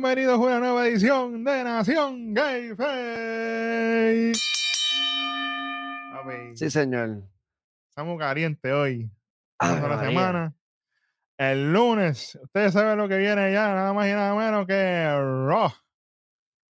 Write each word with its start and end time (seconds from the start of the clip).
Bienvenidos 0.00 0.34
a 0.34 0.38
una 0.38 0.60
nueva 0.60 0.86
edición 0.86 1.42
de 1.42 1.64
Nación 1.64 2.32
Gay 2.32 2.68
Face. 2.76 4.32
Sí, 6.54 6.70
señor. 6.70 7.24
Estamos 7.88 8.16
calientes 8.16 8.72
hoy. 8.72 9.10
Ave 9.58 9.74
Estamos 9.74 9.90
a 9.90 9.96
la 9.96 10.08
semana. 10.08 10.54
El 11.36 11.72
lunes, 11.72 12.38
ustedes 12.40 12.74
saben 12.74 12.96
lo 12.96 13.08
que 13.08 13.18
viene 13.18 13.52
ya, 13.52 13.74
nada 13.74 13.92
más 13.92 14.06
y 14.06 14.12
nada 14.12 14.36
menos 14.36 14.68
que 14.68 15.04
Raw. 15.48 15.72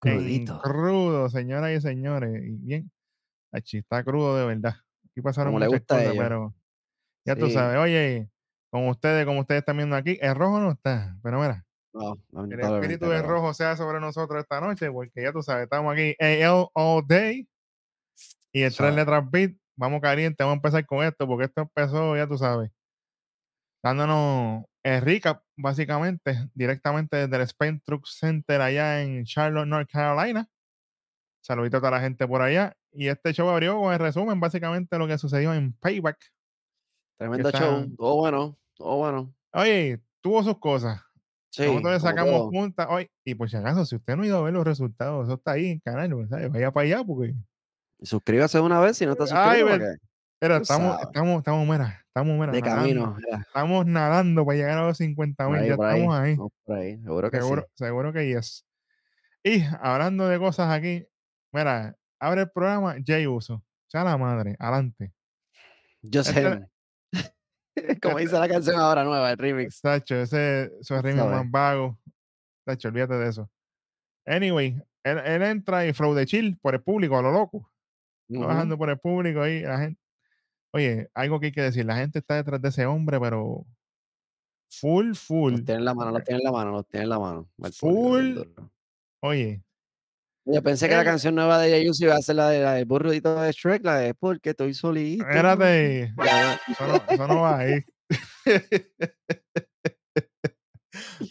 Crudito. 0.01 0.63
crudo, 0.63 1.29
señoras 1.29 1.73
y 1.73 1.83
señores. 1.83 2.31
Y 2.43 2.57
bien, 2.57 2.91
achi, 3.53 3.77
está 3.77 4.03
crudo 4.03 4.39
de 4.39 4.47
verdad. 4.47 4.77
Aquí 5.05 5.21
pasaron 5.21 5.53
Como 5.53 5.67
muchas 5.67 5.83
cosas, 5.83 6.15
pero 6.17 6.55
ya 7.27 7.37
tú 7.37 7.49
Sí. 7.49 7.53
sabes. 7.53 7.77
Oye, 7.77 8.31
con 8.71 8.89
ustedes, 8.89 9.27
como 9.27 9.41
ustedes 9.41 9.59
están 9.59 9.77
viendo 9.77 9.97
aquí, 9.97 10.17
el 10.23 10.35
rojo 10.35 10.61
no 10.61 10.71
está. 10.71 11.15
Pero 11.23 11.39
mira, 11.43 11.67
No, 11.99 12.49
que 12.49 12.55
el 12.55 12.61
espíritu 12.61 13.07
pero- 13.09 13.27
rojo 13.29 13.53
sea 13.55 13.77
sobre 13.77 14.01
nosotros 14.01 14.41
esta 14.41 14.61
noche, 14.61 14.91
porque 14.91 15.23
ya 15.23 15.33
tú 15.33 15.43
sabes, 15.43 15.65
estamos 15.65 15.93
aquí 15.93 16.15
AL 16.21 16.69
All 16.75 17.07
Day 17.07 17.49
y 18.53 18.63
el 18.63 18.75
tres 18.75 18.95
letras 18.95 19.31
beat. 19.31 19.53
Vamos 19.77 20.01
caliente, 20.01 20.43
vamos 20.43 20.55
a 20.55 20.57
empezar 20.57 20.87
con 20.87 21.05
esto, 21.05 21.27
porque 21.27 21.45
esto 21.45 21.61
empezó, 21.63 22.17
ya 22.17 22.27
tú 22.27 22.37
sabes, 22.37 22.71
dándonos 23.83 24.65
el 24.83 25.01
recap, 25.03 25.43
básicamente, 25.57 26.49
directamente 26.55 27.17
desde 27.17 27.37
el 27.37 27.43
Spain 27.43 27.81
Truck 27.85 28.07
Center 28.07 28.61
allá 28.61 29.03
en 29.03 29.25
Charlotte, 29.25 29.67
North 29.69 29.89
Carolina. 29.91 30.49
Saludito 31.43 31.77
a 31.77 31.81
toda 31.81 31.93
la 31.93 32.01
gente 32.01 32.27
por 32.27 32.43
allá. 32.43 32.75
Y 32.93 33.09
este 33.09 33.33
show 33.33 33.49
abrió 33.49 33.79
con 33.79 33.93
el 33.93 33.99
resumen, 33.99 34.41
básicamente, 34.41 34.97
de 34.97 34.99
lo 34.99 35.07
que 35.07 35.19
sucedió 35.19 35.55
en 35.55 35.73
Payback. 35.75 36.19
Tremendo 37.19 37.49
está- 37.49 37.59
show. 37.61 37.97
Todo 37.97 38.17
bueno, 38.17 38.59
todo 38.75 38.97
bueno. 38.97 39.35
Oye, 39.53 40.01
tuvo 40.21 40.43
sus 40.43 40.59
cosas. 40.59 41.01
Sí, 41.51 41.63
Nosotros 41.67 41.93
le 41.95 42.01
sacamos 42.01 42.33
todo. 42.35 42.51
punta 42.51 42.89
hoy. 42.91 43.11
Y 43.25 43.35
por 43.35 43.49
si 43.49 43.57
acaso, 43.57 43.85
si 43.87 43.97
usted 43.97 44.17
no 44.17 44.23
ha 44.23 44.27
ido 44.27 44.39
a 44.39 44.43
ver 44.43 44.53
los 44.53 44.65
resultados, 44.67 45.27
eso 45.27 45.35
está 45.37 45.53
ahí 45.53 45.67
en 45.67 45.73
el 45.73 45.83
canal, 45.83 46.11
pues, 46.11 46.29
¿sabes? 46.29 46.51
Vaya 46.51 46.71
para 46.71 46.85
allá 46.85 47.05
porque. 47.05 47.35
Suscríbase 48.03 48.61
una 48.61 48.79
vez 48.81 48.97
si 48.97 49.07
no 49.07 49.13
está 49.13 49.25
Ay, 49.51 49.61
suscrito. 49.61 49.85
Mira, 50.41 50.57
Tú 50.59 50.63
estamos, 50.63 50.93
sabes. 50.93 51.07
estamos, 51.07 51.39
estamos, 51.39 51.67
mira, 51.69 52.05
estamos, 52.07 52.39
mira, 52.39 52.53
de 52.53 52.61
nadando. 52.61 52.81
camino. 52.83 53.17
ya, 53.29 53.39
Estamos 53.39 53.87
nadando 53.87 54.47
para 54.47 54.57
llegar 54.57 54.79
a 54.79 54.87
los 54.87 54.97
50 54.99 55.45
por 55.47 55.59
mil. 55.59 55.67
Ya 55.69 55.75
ahí, 55.75 56.01
estamos 56.01 56.15
ahí. 56.15 56.37
Seguro 57.03 57.31
que 57.31 57.37
Seguro, 57.39 57.63
sí. 57.63 57.69
seguro 57.85 58.13
que 58.13 58.29
yes. 58.29 58.65
Y 59.43 59.63
hablando 59.81 60.29
de 60.29 60.39
cosas 60.39 60.71
aquí, 60.71 61.05
mira, 61.53 61.97
abre 62.21 62.43
el 62.43 62.51
programa 62.51 62.95
Jay 63.05 63.27
Uso. 63.27 63.65
Ya 63.93 64.05
la 64.05 64.17
madre, 64.17 64.55
adelante. 64.61 65.13
Yo 66.03 66.21
Este- 66.21 66.35
sé. 66.35 66.69
Como 68.03 68.19
dice 68.19 68.39
la 68.39 68.49
canción 68.49 68.77
ahora 68.77 69.05
nueva, 69.05 69.31
el 69.31 69.39
remix. 69.39 69.79
Sacho, 69.79 70.17
ese 70.17 70.71
ritmo 71.03 71.25
sabes. 71.25 71.37
más 71.37 71.51
vago. 71.51 71.99
Sacho, 72.65 72.89
olvídate 72.89 73.15
de 73.15 73.29
eso. 73.29 73.51
Anyway, 74.27 74.81
él, 75.05 75.19
él 75.19 75.43
entra 75.43 75.87
y 75.87 75.93
flow 75.93 76.15
de 76.15 76.27
chill 76.27 76.59
por 76.61 76.75
el 76.75 76.83
público, 76.83 77.19
a 77.19 77.23
lo 77.23 77.33
loco. 77.33 77.71
Ujú. 78.29 78.45
Bajando 78.45 78.77
por 78.77 78.91
el 78.91 78.99
público 78.99 79.43
ahí, 79.43 79.63
la 79.63 79.79
gente. 79.79 80.01
Oye, 80.73 81.09
algo 81.15 81.41
que 81.41 81.47
hay 81.47 81.53
que 81.53 81.63
decir, 81.63 81.87
la 81.87 81.97
gente 81.97 82.19
está 82.19 82.37
detrás 82.37 82.61
de 82.61 82.69
ese 82.69 82.85
hombre, 82.85 83.19
pero 83.19 83.67
full, 84.71 85.15
full. 85.15 85.53
Los 85.53 85.65
tiene 85.65 85.79
en 85.79 85.85
la 85.87 85.95
mano, 85.95 86.11
los 86.11 86.25
tiene 86.25 86.39
en 86.41 86.45
la 86.45 86.53
mano, 86.53 86.71
los 86.73 86.87
tiene 86.87 87.05
en 87.05 87.11
la 87.11 87.19
mano. 87.19 87.49
el 87.63 87.73
Full. 87.73 88.39
Oye, 89.21 89.63
Yo 90.51 90.63
pensé 90.63 90.89
que 90.89 90.95
la 90.95 91.01
Él- 91.01 91.07
canción 91.07 91.35
nueva 91.35 91.59
de 91.61 91.71
Jay 91.71 91.91
iba 92.01 92.15
a 92.15 92.23
ser 92.23 92.37
la, 92.37 92.49
de, 92.49 92.61
la 92.61 92.73
del 92.75 92.87
burrito 92.87 93.39
de 93.41 93.53
Shrek, 93.53 93.85
la 93.85 93.97
de 93.99 94.15
Porque 94.15 94.51
estoy 94.51 94.73
solito. 94.75 95.25
espérate, 95.27 96.05
eso 96.05 96.87
no, 96.87 97.03
eso 97.09 97.27
no 97.29 97.41
va 97.43 97.59
ahí. 97.59 97.85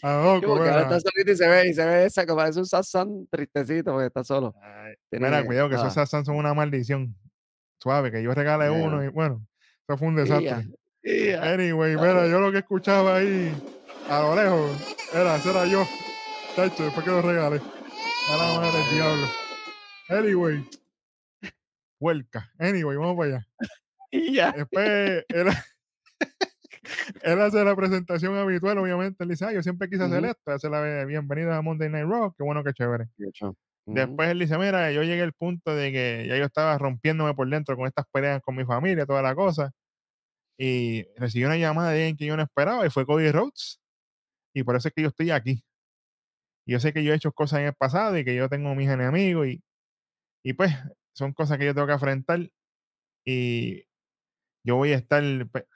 Poco, 0.00 0.46
porque 0.46 0.70
ahora 0.70 0.82
está 0.82 1.00
solito 1.00 1.32
y 1.32 1.36
se 1.36 1.48
ve, 1.48 1.68
y 1.68 1.74
se 1.74 1.84
ve 1.84 2.04
esa, 2.06 2.24
que 2.24 2.32
parece 2.34 2.60
un 2.60 2.66
sazán 2.66 3.26
tristecito 3.30 3.90
porque 3.92 4.06
está 4.06 4.22
solo. 4.22 4.54
Ay, 4.62 4.94
Tiene- 5.10 5.26
Mira, 5.26 5.44
cuidado, 5.44 5.68
que 5.68 5.74
esos 5.74 5.88
ah, 5.88 5.90
Sassans 5.90 6.26
son 6.26 6.36
una 6.36 6.54
maldición. 6.54 7.14
Suave, 7.82 8.10
que 8.10 8.22
yo 8.22 8.32
regalé 8.34 8.68
Bueno. 8.68 8.84
uno 8.86 9.04
y 9.04 9.08
bueno, 9.08 9.44
eso 9.86 9.98
fue 9.98 10.08
un 10.08 10.16
desastre. 10.16 10.68
Anyway, 11.40 11.96
mira, 11.96 12.26
yo 12.28 12.40
lo 12.40 12.50
que 12.52 12.58
escuchaba 12.58 13.16
ahí 13.16 13.52
a 14.08 14.20
lo 14.20 14.36
lejos 14.36 14.96
era, 15.12 15.36
era 15.36 15.66
yo. 15.66 15.86
Tacho, 16.56 16.84
después 16.84 17.04
que 17.04 17.10
lo 17.10 17.22
regalé. 17.22 17.60
A 18.30 18.36
la 18.36 18.60
madre 18.60 18.78
del 18.78 18.90
diablo. 18.94 19.26
Anyway. 20.10 20.64
Huelca. 21.98 22.52
Anyway, 22.58 22.96
vamos 22.96 23.16
para 23.16 23.36
allá. 23.36 23.48
Y 24.10 24.34
ya. 24.34 24.52
Después 24.52 25.24
él, 25.28 25.46
él 27.22 27.40
hace 27.40 27.62
la 27.62 27.76
presentación 27.76 28.36
habitual, 28.36 28.78
obviamente. 28.78 29.22
Él 29.22 29.30
dice, 29.30 29.44
ah, 29.44 29.52
yo 29.52 29.62
siempre 29.62 29.88
quise 29.90 30.04
hacer 30.04 30.20
Ujú. 30.22 30.30
esto, 30.30 30.50
hacer 30.50 30.70
la 30.70 31.04
bienvenida 31.04 31.56
a 31.56 31.62
Monday 31.62 31.90
Night 31.90 32.06
Raw, 32.06 32.32
qué 32.34 32.42
bueno, 32.42 32.64
qué 32.64 32.72
chévere. 32.72 33.08
Ujú. 33.40 33.54
Después 33.86 34.30
él 34.30 34.38
dice, 34.38 34.56
mira, 34.56 34.90
yo 34.92 35.02
llegué 35.02 35.22
al 35.22 35.34
punto 35.34 35.74
de 35.74 35.92
que 35.92 36.26
ya 36.26 36.38
yo 36.38 36.44
estaba 36.44 36.78
rompiéndome 36.78 37.34
por 37.34 37.48
dentro 37.50 37.76
con 37.76 37.86
estas 37.86 38.06
peleas 38.10 38.40
con 38.42 38.56
mi 38.56 38.64
familia, 38.64 39.04
toda 39.04 39.20
la 39.20 39.34
cosa. 39.34 39.72
Y 40.58 41.04
recibí 41.16 41.44
una 41.44 41.56
llamada 41.56 41.90
de 41.90 42.00
alguien 42.00 42.16
que 42.16 42.26
yo 42.26 42.36
no 42.36 42.42
esperaba 42.42 42.86
y 42.86 42.90
fue 42.90 43.04
Cody 43.04 43.30
Rhodes. 43.30 43.80
Y 44.54 44.62
por 44.64 44.76
eso 44.76 44.88
es 44.88 44.94
que 44.94 45.02
yo 45.02 45.08
estoy 45.08 45.30
aquí. 45.30 45.62
Yo 46.68 46.80
sé 46.80 46.92
que 46.92 47.02
yo 47.02 47.12
he 47.12 47.16
hecho 47.16 47.32
cosas 47.32 47.60
en 47.60 47.66
el 47.66 47.74
pasado 47.74 48.18
y 48.18 48.24
que 48.24 48.34
yo 48.34 48.48
tengo 48.48 48.74
mis 48.74 48.88
enemigos 48.90 49.46
y, 49.48 49.62
y 50.44 50.52
pues 50.52 50.70
son 51.14 51.32
cosas 51.32 51.56
que 51.58 51.64
yo 51.64 51.74
tengo 51.74 51.86
que 51.86 51.94
afrontar. 51.94 52.50
Y 53.24 53.84
yo 54.64 54.76
voy 54.76 54.92
a 54.92 54.96
estar... 54.96 55.22
pe- 55.50 55.66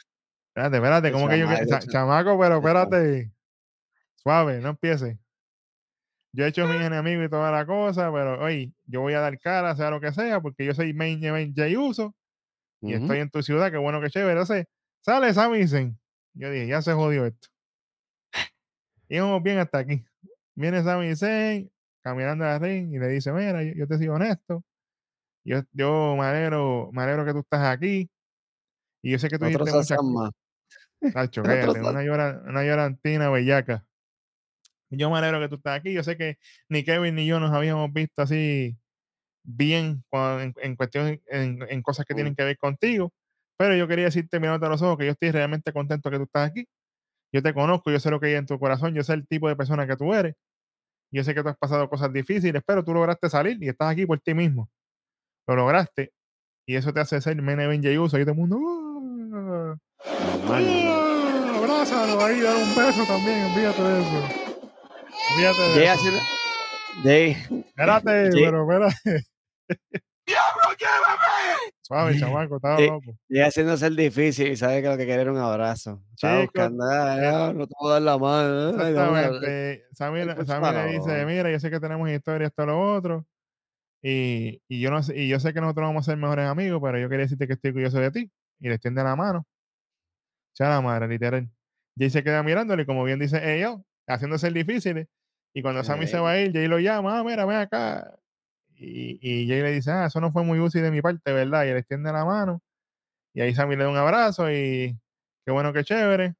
Espérate, 0.54 0.76
espérate, 0.76 1.12
como 1.12 1.28
que 1.28 1.38
yo... 1.38 1.46
chamaco, 1.46 1.64
cha- 1.66 1.78
cha- 1.80 1.86
chamaco, 1.86 2.38
pero 2.38 2.56
espérate. 2.58 3.32
Suave, 4.16 4.60
no 4.60 4.68
empiece. 4.70 5.18
Yo 6.34 6.44
he 6.44 6.48
hecho 6.48 6.66
mis 6.66 6.80
enemigos 6.80 7.26
y 7.26 7.28
toda 7.30 7.50
la 7.50 7.64
cosa, 7.66 8.12
pero 8.12 8.42
oye, 8.42 8.72
yo 8.84 9.00
voy 9.00 9.14
a 9.14 9.20
dar 9.20 9.38
cara, 9.38 9.74
sea 9.76 9.90
lo 9.90 10.00
que 10.00 10.12
sea, 10.12 10.40
porque 10.40 10.64
yo 10.64 10.74
soy 10.74 10.92
main 10.94 11.22
event 11.24 11.56
Jay 11.56 11.76
Uso 11.76 12.14
y 12.82 12.94
Ujú. 12.94 13.02
estoy 13.02 13.18
en 13.20 13.30
tu 13.30 13.42
ciudad, 13.42 13.70
qué 13.70 13.78
bueno 13.78 14.00
que 14.00 14.10
chévere. 14.10 14.32
Entonces, 14.32 14.66
sale 15.00 15.32
Sami 15.32 15.66
Zayn. 15.66 15.98
Yo 16.34 16.50
dije, 16.50 16.66
ya 16.66 16.82
se 16.82 16.92
jodió 16.92 17.24
esto. 17.24 17.48
Y 19.08 19.18
vamos 19.18 19.42
bien 19.42 19.58
hasta 19.58 19.78
aquí. 19.78 20.04
Viene 20.54 20.82
Sami 20.82 21.14
Zayn 21.16 21.70
caminando 22.02 22.44
al 22.44 22.60
ring 22.60 22.92
y 22.94 22.98
le 22.98 23.08
dice, 23.08 23.32
mira, 23.32 23.62
yo, 23.62 23.72
yo 23.74 23.86
te 23.86 23.98
sigo 23.98 24.14
honesto. 24.14 24.64
Yo, 25.44 25.62
yo 25.72 26.14
me 26.18 26.24
alegro, 26.24 26.90
me 26.92 27.02
alegro 27.02 27.24
que 27.24 27.32
tú 27.32 27.38
estás 27.40 27.62
aquí. 27.74 28.10
Y 29.02 29.10
yo 29.12 29.18
sé 29.18 29.28
que 29.28 29.38
tú 29.38 29.44
hiciste 29.64 29.70
muchas. 29.76 29.98
Tacho, 31.12 31.42
una, 31.90 32.02
llora- 32.02 32.42
una 32.46 32.64
llorantina 32.64 33.30
bellaca. 33.30 33.84
Yo 34.90 35.10
me 35.10 35.18
alegro 35.18 35.40
que 35.40 35.48
tú 35.48 35.54
estás 35.56 35.78
aquí. 35.78 35.92
Yo 35.92 36.02
sé 36.04 36.16
que 36.16 36.38
ni 36.68 36.84
Kevin 36.84 37.14
ni 37.14 37.26
yo 37.26 37.40
nos 37.40 37.50
habíamos 37.52 37.92
visto 37.92 38.22
así 38.22 38.76
bien 39.42 40.04
en, 40.12 40.54
en 40.60 40.76
cuestión, 40.76 41.20
en, 41.26 41.58
en 41.68 41.82
cosas 41.82 42.04
que 42.06 42.14
tienen 42.14 42.34
que 42.36 42.44
ver 42.44 42.58
contigo. 42.58 43.12
Pero 43.56 43.74
yo 43.74 43.88
quería 43.88 44.06
decirte 44.06 44.38
mirándote 44.38 44.66
a 44.66 44.70
los 44.70 44.82
ojos 44.82 44.98
que 44.98 45.06
yo 45.06 45.12
estoy 45.12 45.30
realmente 45.30 45.72
contento 45.72 46.10
que 46.10 46.18
tú 46.18 46.24
estás 46.24 46.50
aquí. 46.50 46.66
Yo 47.32 47.42
te 47.42 47.54
conozco, 47.54 47.90
yo 47.90 47.98
sé 47.98 48.10
lo 48.10 48.20
que 48.20 48.26
hay 48.26 48.34
en 48.34 48.46
tu 48.46 48.58
corazón, 48.58 48.94
yo 48.94 49.02
sé 49.02 49.14
el 49.14 49.26
tipo 49.26 49.48
de 49.48 49.56
persona 49.56 49.86
que 49.86 49.96
tú 49.96 50.12
eres. 50.12 50.34
Yo 51.10 51.24
sé 51.24 51.34
que 51.34 51.42
tú 51.42 51.48
has 51.48 51.56
pasado 51.56 51.88
cosas 51.88 52.12
difíciles, 52.12 52.62
pero 52.66 52.84
tú 52.84 52.92
lograste 52.94 53.28
salir 53.28 53.62
y 53.62 53.68
estás 53.68 53.90
aquí 53.90 54.06
por 54.06 54.18
ti 54.20 54.34
mismo. 54.34 54.68
Lo 55.46 55.56
lograste. 55.56 56.12
Y 56.66 56.76
eso 56.76 56.92
te 56.92 57.00
hace 57.00 57.20
ser 57.20 57.40
Men 57.40 57.60
Event 57.60 57.84
Jey 57.84 57.98
Uso. 57.98 58.18
Y 58.18 58.22
todo 58.22 58.32
el 58.32 58.38
mundo. 58.38 58.58
¡Ah! 59.34 59.78
Abrázalo 61.56 62.24
ahí, 62.24 62.40
dale 62.40 62.62
un 62.62 62.74
beso 62.74 63.04
también, 63.06 63.44
olvídate 63.44 63.82
de 63.82 64.00
eso. 64.00 64.28
Olvídate 65.34 65.60
de 65.60 65.84
eso. 65.84 66.10
Espérate, 67.66 68.30
pero 68.32 68.62
espérate. 68.62 69.26
Suave, 71.92 72.18
chamaco, 72.18 72.56
estaba 72.56 72.76
Jay- 72.76 72.86
loco. 72.88 73.12
Jay 73.28 73.40
haciéndose 73.42 73.86
el 73.86 73.96
difícil 73.96 74.48
y 74.52 74.56
sabe 74.56 74.80
que 74.82 74.88
lo 74.88 74.96
que 74.96 75.04
quiere 75.04 75.22
era 75.22 75.32
un 75.32 75.38
abrazo. 75.38 76.02
Estaba 76.14 76.40
buscando, 76.42 76.84
"Ah, 76.90 77.52
no 77.54 77.66
te 77.66 77.74
puedo 77.78 77.92
dar 77.92 78.02
la 78.02 78.18
mano. 78.18 78.82
ay, 78.82 78.92
dame 78.92 79.10
un 79.10 79.16
abrazo". 79.16 79.46
Exactamente. 79.46 80.26
Le- 80.26 80.34
por 80.36 80.46
Sammy 80.46 80.72
le 80.72 80.92
dice, 80.92 81.26
mira, 81.26 81.50
yo 81.50 81.60
sé 81.60 81.70
que 81.70 81.80
tenemos 81.80 82.08
historia, 82.10 82.46
esto, 82.48 82.64
lo 82.66 82.94
otro. 82.94 83.26
Y, 84.02 84.60
y 84.68 84.80
yo 84.80 84.90
no 84.90 85.02
sé, 85.02 85.16
y 85.16 85.28
yo 85.28 85.38
sé 85.38 85.52
que 85.54 85.60
nosotros 85.60 85.86
vamos 85.86 86.08
a 86.08 86.12
ser 86.12 86.18
mejores 86.18 86.46
amigos, 86.46 86.80
pero 86.82 86.98
yo 86.98 87.08
quería 87.08 87.24
decirte 87.24 87.46
que 87.46 87.52
estoy 87.54 87.70
orgulloso 87.70 87.98
de 88.00 88.10
ti. 88.10 88.30
Y 88.60 88.68
le 88.68 88.74
extiende 88.74 89.02
la 89.04 89.14
mano. 89.16 89.46
Ya 90.58 90.68
la 90.68 90.80
madre, 90.80 91.08
literal. 91.08 91.48
Jay 91.98 92.10
se 92.10 92.22
queda 92.22 92.42
mirándole, 92.42 92.82
y 92.82 92.86
como 92.86 93.04
bien 93.04 93.18
dice 93.18 93.38
ella, 93.56 93.76
haciéndose 94.06 94.48
el 94.48 94.54
difícil. 94.54 95.06
Y 95.54 95.62
cuando 95.62 95.84
Sammy 95.84 96.06
se 96.06 96.16
Ey. 96.16 96.22
va 96.22 96.30
a 96.30 96.40
ir, 96.40 96.52
Jay 96.52 96.66
lo 96.66 96.78
llama, 96.78 97.18
ah, 97.18 97.24
mira, 97.24 97.44
ven 97.44 97.58
acá. 97.58 98.14
Y, 98.84 99.46
Jay 99.48 99.62
le 99.62 99.70
dice, 99.72 99.90
ah, 99.92 100.06
eso 100.06 100.20
no 100.20 100.32
fue 100.32 100.42
muy 100.44 100.58
útil 100.58 100.82
de 100.82 100.90
mi 100.90 101.00
parte, 101.00 101.32
¿verdad? 101.32 101.64
Y 101.64 101.68
le 101.68 101.78
extiende 101.78 102.12
la 102.12 102.24
mano. 102.24 102.62
Y 103.34 103.40
ahí 103.40 103.54
Sammy 103.54 103.76
le 103.76 103.84
da 103.84 103.90
un 103.90 103.96
abrazo 103.96 104.50
y 104.50 104.98
qué 105.44 105.52
bueno, 105.52 105.72
qué 105.72 105.84
chévere. 105.84 106.34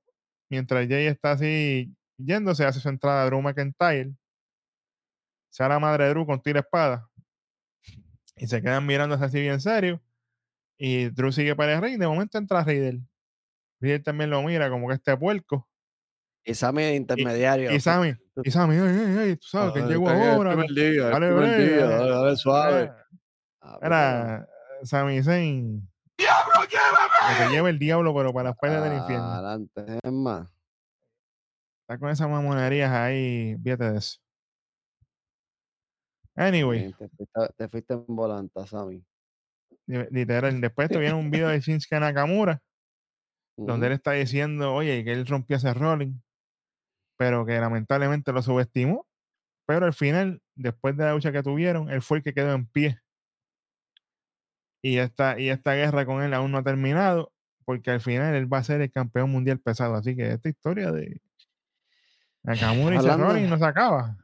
Mientras 0.51 0.89
Jay 0.89 1.07
está 1.07 1.33
así 1.33 1.95
yéndose, 2.19 2.65
hace 2.65 2.81
su 2.81 2.89
entrada 2.89 3.23
a 3.23 3.27
Drew 3.27 3.41
McIntyre. 3.43 4.15
Se 5.51 5.69
la 5.69 5.79
madre 5.79 6.05
de 6.05 6.11
Drew 6.11 6.27
con 6.27 6.43
tira 6.43 6.61
espada. 6.61 7.09
Y 8.37 8.47
se 8.49 8.61
quedan 8.63 8.87
mirándose 8.87 9.25
así 9.25 9.41
bien 9.41 9.61
serio. 9.61 10.01
Y 10.79 11.11
Drew 11.11 11.33
sigue 11.33 11.55
para 11.55 11.75
el 11.75 11.83
ring. 11.83 11.99
De 11.99 12.07
momento 12.07 12.39
entra 12.39 12.65
Riddle. 12.65 13.03
Riddle 13.81 14.01
también 14.01 14.31
lo 14.31 14.43
mira 14.43 14.69
como 14.71 14.89
que 14.89 14.95
este 14.95 15.17
puerco. 15.17 15.69
De 16.45 16.93
Y, 16.93 16.97
intermediario. 16.97 17.71
ey, 17.71 17.77
ey, 19.31 19.37
tú 19.37 19.47
sabes 19.47 19.73
que 19.75 19.81
Ah, 19.81 19.87
llegó 19.87 20.09
ahora. 20.09 20.57
Dale, 20.57 22.37
suave. 22.37 22.93
Era 23.81 24.49
Sami 24.83 25.23
Zayn. 25.23 25.89
Que 26.17 27.45
te 27.45 27.51
lleva 27.51 27.71
el 27.71 27.79
diablo, 27.79 28.13
pero 28.15 28.33
para 28.33 28.51
las 28.51 28.59
peleas 28.59 28.83
del 28.83 28.95
infierno. 28.95 29.25
Adelante, 29.33 29.99
es 30.03 30.13
más. 30.13 30.49
Está 31.83 31.99
con 31.99 32.11
esas 32.11 32.29
mamonerías 32.29 32.91
ahí, 32.91 33.57
fíjate 33.63 33.91
de 33.93 33.99
eso. 33.99 34.19
Anyway, 36.35 36.93
Te 36.95 37.09
fuiste, 37.09 37.41
te 37.57 37.69
fuiste 37.69 37.95
en 37.95 38.05
volanta, 38.09 38.67
Sammy. 38.67 39.05
li- 39.87 40.07
literal, 40.11 40.61
después 40.61 40.89
tuvieron 40.89 41.19
un 41.19 41.31
video 41.31 41.49
de 41.49 41.61
Shinsuke 41.61 42.01
Nakamura, 42.01 42.61
donde 43.57 43.89
él 43.89 43.93
está 43.93 44.13
diciendo, 44.13 44.73
oye, 44.75 45.05
que 45.05 45.13
él 45.13 45.27
rompió 45.27 45.57
ese 45.59 45.75
rolling, 45.75 46.15
pero 47.23 47.47
que 47.47 47.57
lamentablemente 47.61 48.33
lo 48.33 48.43
subestimó. 48.43 49.07
Pero 49.65 49.87
al 49.87 49.93
final, 49.93 50.43
después 50.57 50.97
de 50.97 51.05
la 51.05 51.13
lucha 51.13 51.31
que 51.31 51.45
tuvieron, 51.45 51.89
él 51.89 52.03
fue 52.03 52.19
el 52.19 52.25
que 52.25 52.35
quedó 52.35 52.53
en 52.53 52.67
pie. 52.67 52.99
Y 54.83 54.99
esta, 54.99 55.39
y 55.39 55.51
esta 55.51 55.75
guerra 55.75 56.05
con 56.05 56.21
él 56.21 56.35
aún 56.35 56.51
no 56.51 56.59
ha 56.59 56.65
terminado, 56.65 57.33
porque 57.65 57.93
al 57.93 58.01
final 58.01 58.35
él 58.35 58.53
va 58.53 58.59
a 58.59 58.65
ser 58.65 58.81
el 58.81 58.91
campeón 58.91 59.31
mundial 59.31 59.61
pesado. 59.61 59.95
Así 59.95 60.17
que 60.17 60.33
esta 60.33 60.49
historia 60.49 60.91
de 60.91 61.21
Nakamura 62.43 62.97
y 62.97 62.99
Rollins 62.99 63.49
no 63.51 63.59
se 63.59 63.67
acaba. 63.67 64.17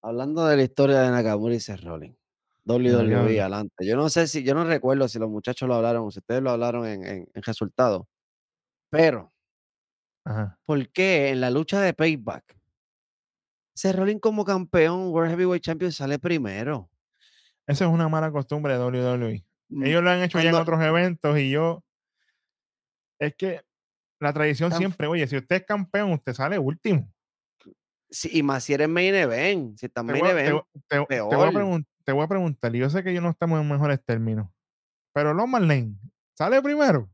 Hablando 0.00 0.46
de 0.46 0.56
la 0.56 0.62
historia 0.62 1.02
de 1.02 1.10
Nakamura 1.10 1.54
y 1.54 1.76
Rollins. 1.76 2.16
WWE, 2.64 3.06
diablo. 3.06 3.18
adelante. 3.26 3.86
Yo 3.86 3.96
no 3.96 4.08
sé 4.08 4.26
si, 4.28 4.42
yo 4.44 4.54
no 4.54 4.64
recuerdo 4.64 5.08
si 5.08 5.18
los 5.18 5.28
muchachos 5.28 5.68
lo 5.68 5.74
hablaron, 5.74 6.10
si 6.10 6.20
ustedes 6.20 6.40
lo 6.40 6.52
hablaron 6.52 6.86
en, 6.86 7.04
en, 7.04 7.28
en 7.34 7.42
resultados. 7.42 8.06
Pero, 8.88 9.30
Ajá. 10.30 10.58
¿por 10.64 10.88
qué 10.90 11.30
en 11.30 11.40
la 11.40 11.50
lucha 11.50 11.80
de 11.80 11.92
Payback, 11.92 12.56
Seth 13.74 13.96
Rollins 13.96 14.20
como 14.20 14.44
campeón 14.44 15.08
World 15.08 15.30
Heavyweight 15.30 15.62
Champion 15.62 15.90
sale 15.92 16.18
primero? 16.18 16.88
Esa 17.66 17.84
es 17.86 17.90
una 17.90 18.08
mala 18.08 18.30
costumbre 18.30 18.74
de 18.76 18.78
WWE. 18.84 19.44
Mm, 19.68 19.84
Ellos 19.84 20.02
lo 20.02 20.10
han 20.10 20.22
hecho 20.22 20.38
ya 20.38 20.44
en 20.50 20.50
cuando- 20.52 20.62
otros 20.72 20.86
eventos 20.86 21.38
y 21.38 21.50
yo. 21.50 21.82
Es 23.18 23.34
que 23.36 23.60
la 24.20 24.32
tradición 24.32 24.72
siempre, 24.72 25.06
oye, 25.06 25.26
si 25.26 25.36
usted 25.36 25.56
es 25.56 25.64
campeón, 25.66 26.12
usted 26.12 26.32
sale 26.32 26.58
último. 26.58 27.12
Sí, 28.10 28.28
y 28.32 28.42
más 28.42 28.64
si 28.64 28.72
eres 28.74 28.88
main 28.88 29.14
event. 29.14 29.78
Si 29.78 29.86
estás 29.86 30.04
main 30.04 30.22
te, 30.22 30.30
event, 30.30 30.62
te- 30.88 31.06
te 31.06 31.20
voy 31.20 31.34
a 31.34 31.38
peor. 31.50 31.52
pregun- 31.54 31.86
te 32.04 32.12
voy 32.12 32.24
a 32.24 32.28
preguntar, 32.28 32.74
y 32.74 32.78
yo 32.80 32.90
sé 32.90 33.02
que 33.04 33.14
yo 33.14 33.20
no 33.20 33.30
estamos 33.30 33.60
en 33.60 33.68
mejores 33.68 34.00
términos, 34.04 34.48
pero 35.12 35.32
Loman 35.34 35.68
Lane 35.68 35.94
sale 36.36 36.60
primero. 36.62 37.08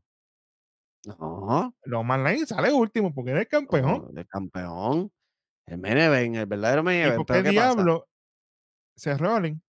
No, 1.07 1.75
Loman 1.83 2.23
Lane 2.23 2.45
sale 2.45 2.71
último 2.73 3.13
porque 3.13 3.31
eres 3.31 3.47
campeón. 3.47 4.01
no, 4.01 4.07
de 4.11 4.25
campeón. 4.25 5.11
El 5.65 5.77
main 5.79 5.97
event, 5.97 6.35
el 6.35 6.45
verdadero 6.45 6.83
main 6.83 7.07
¿Y 7.07 7.11
por 7.11 7.25
qué 7.25 7.43
diablo 7.43 8.07
Seth 8.95 9.19
Rollins 9.19 9.61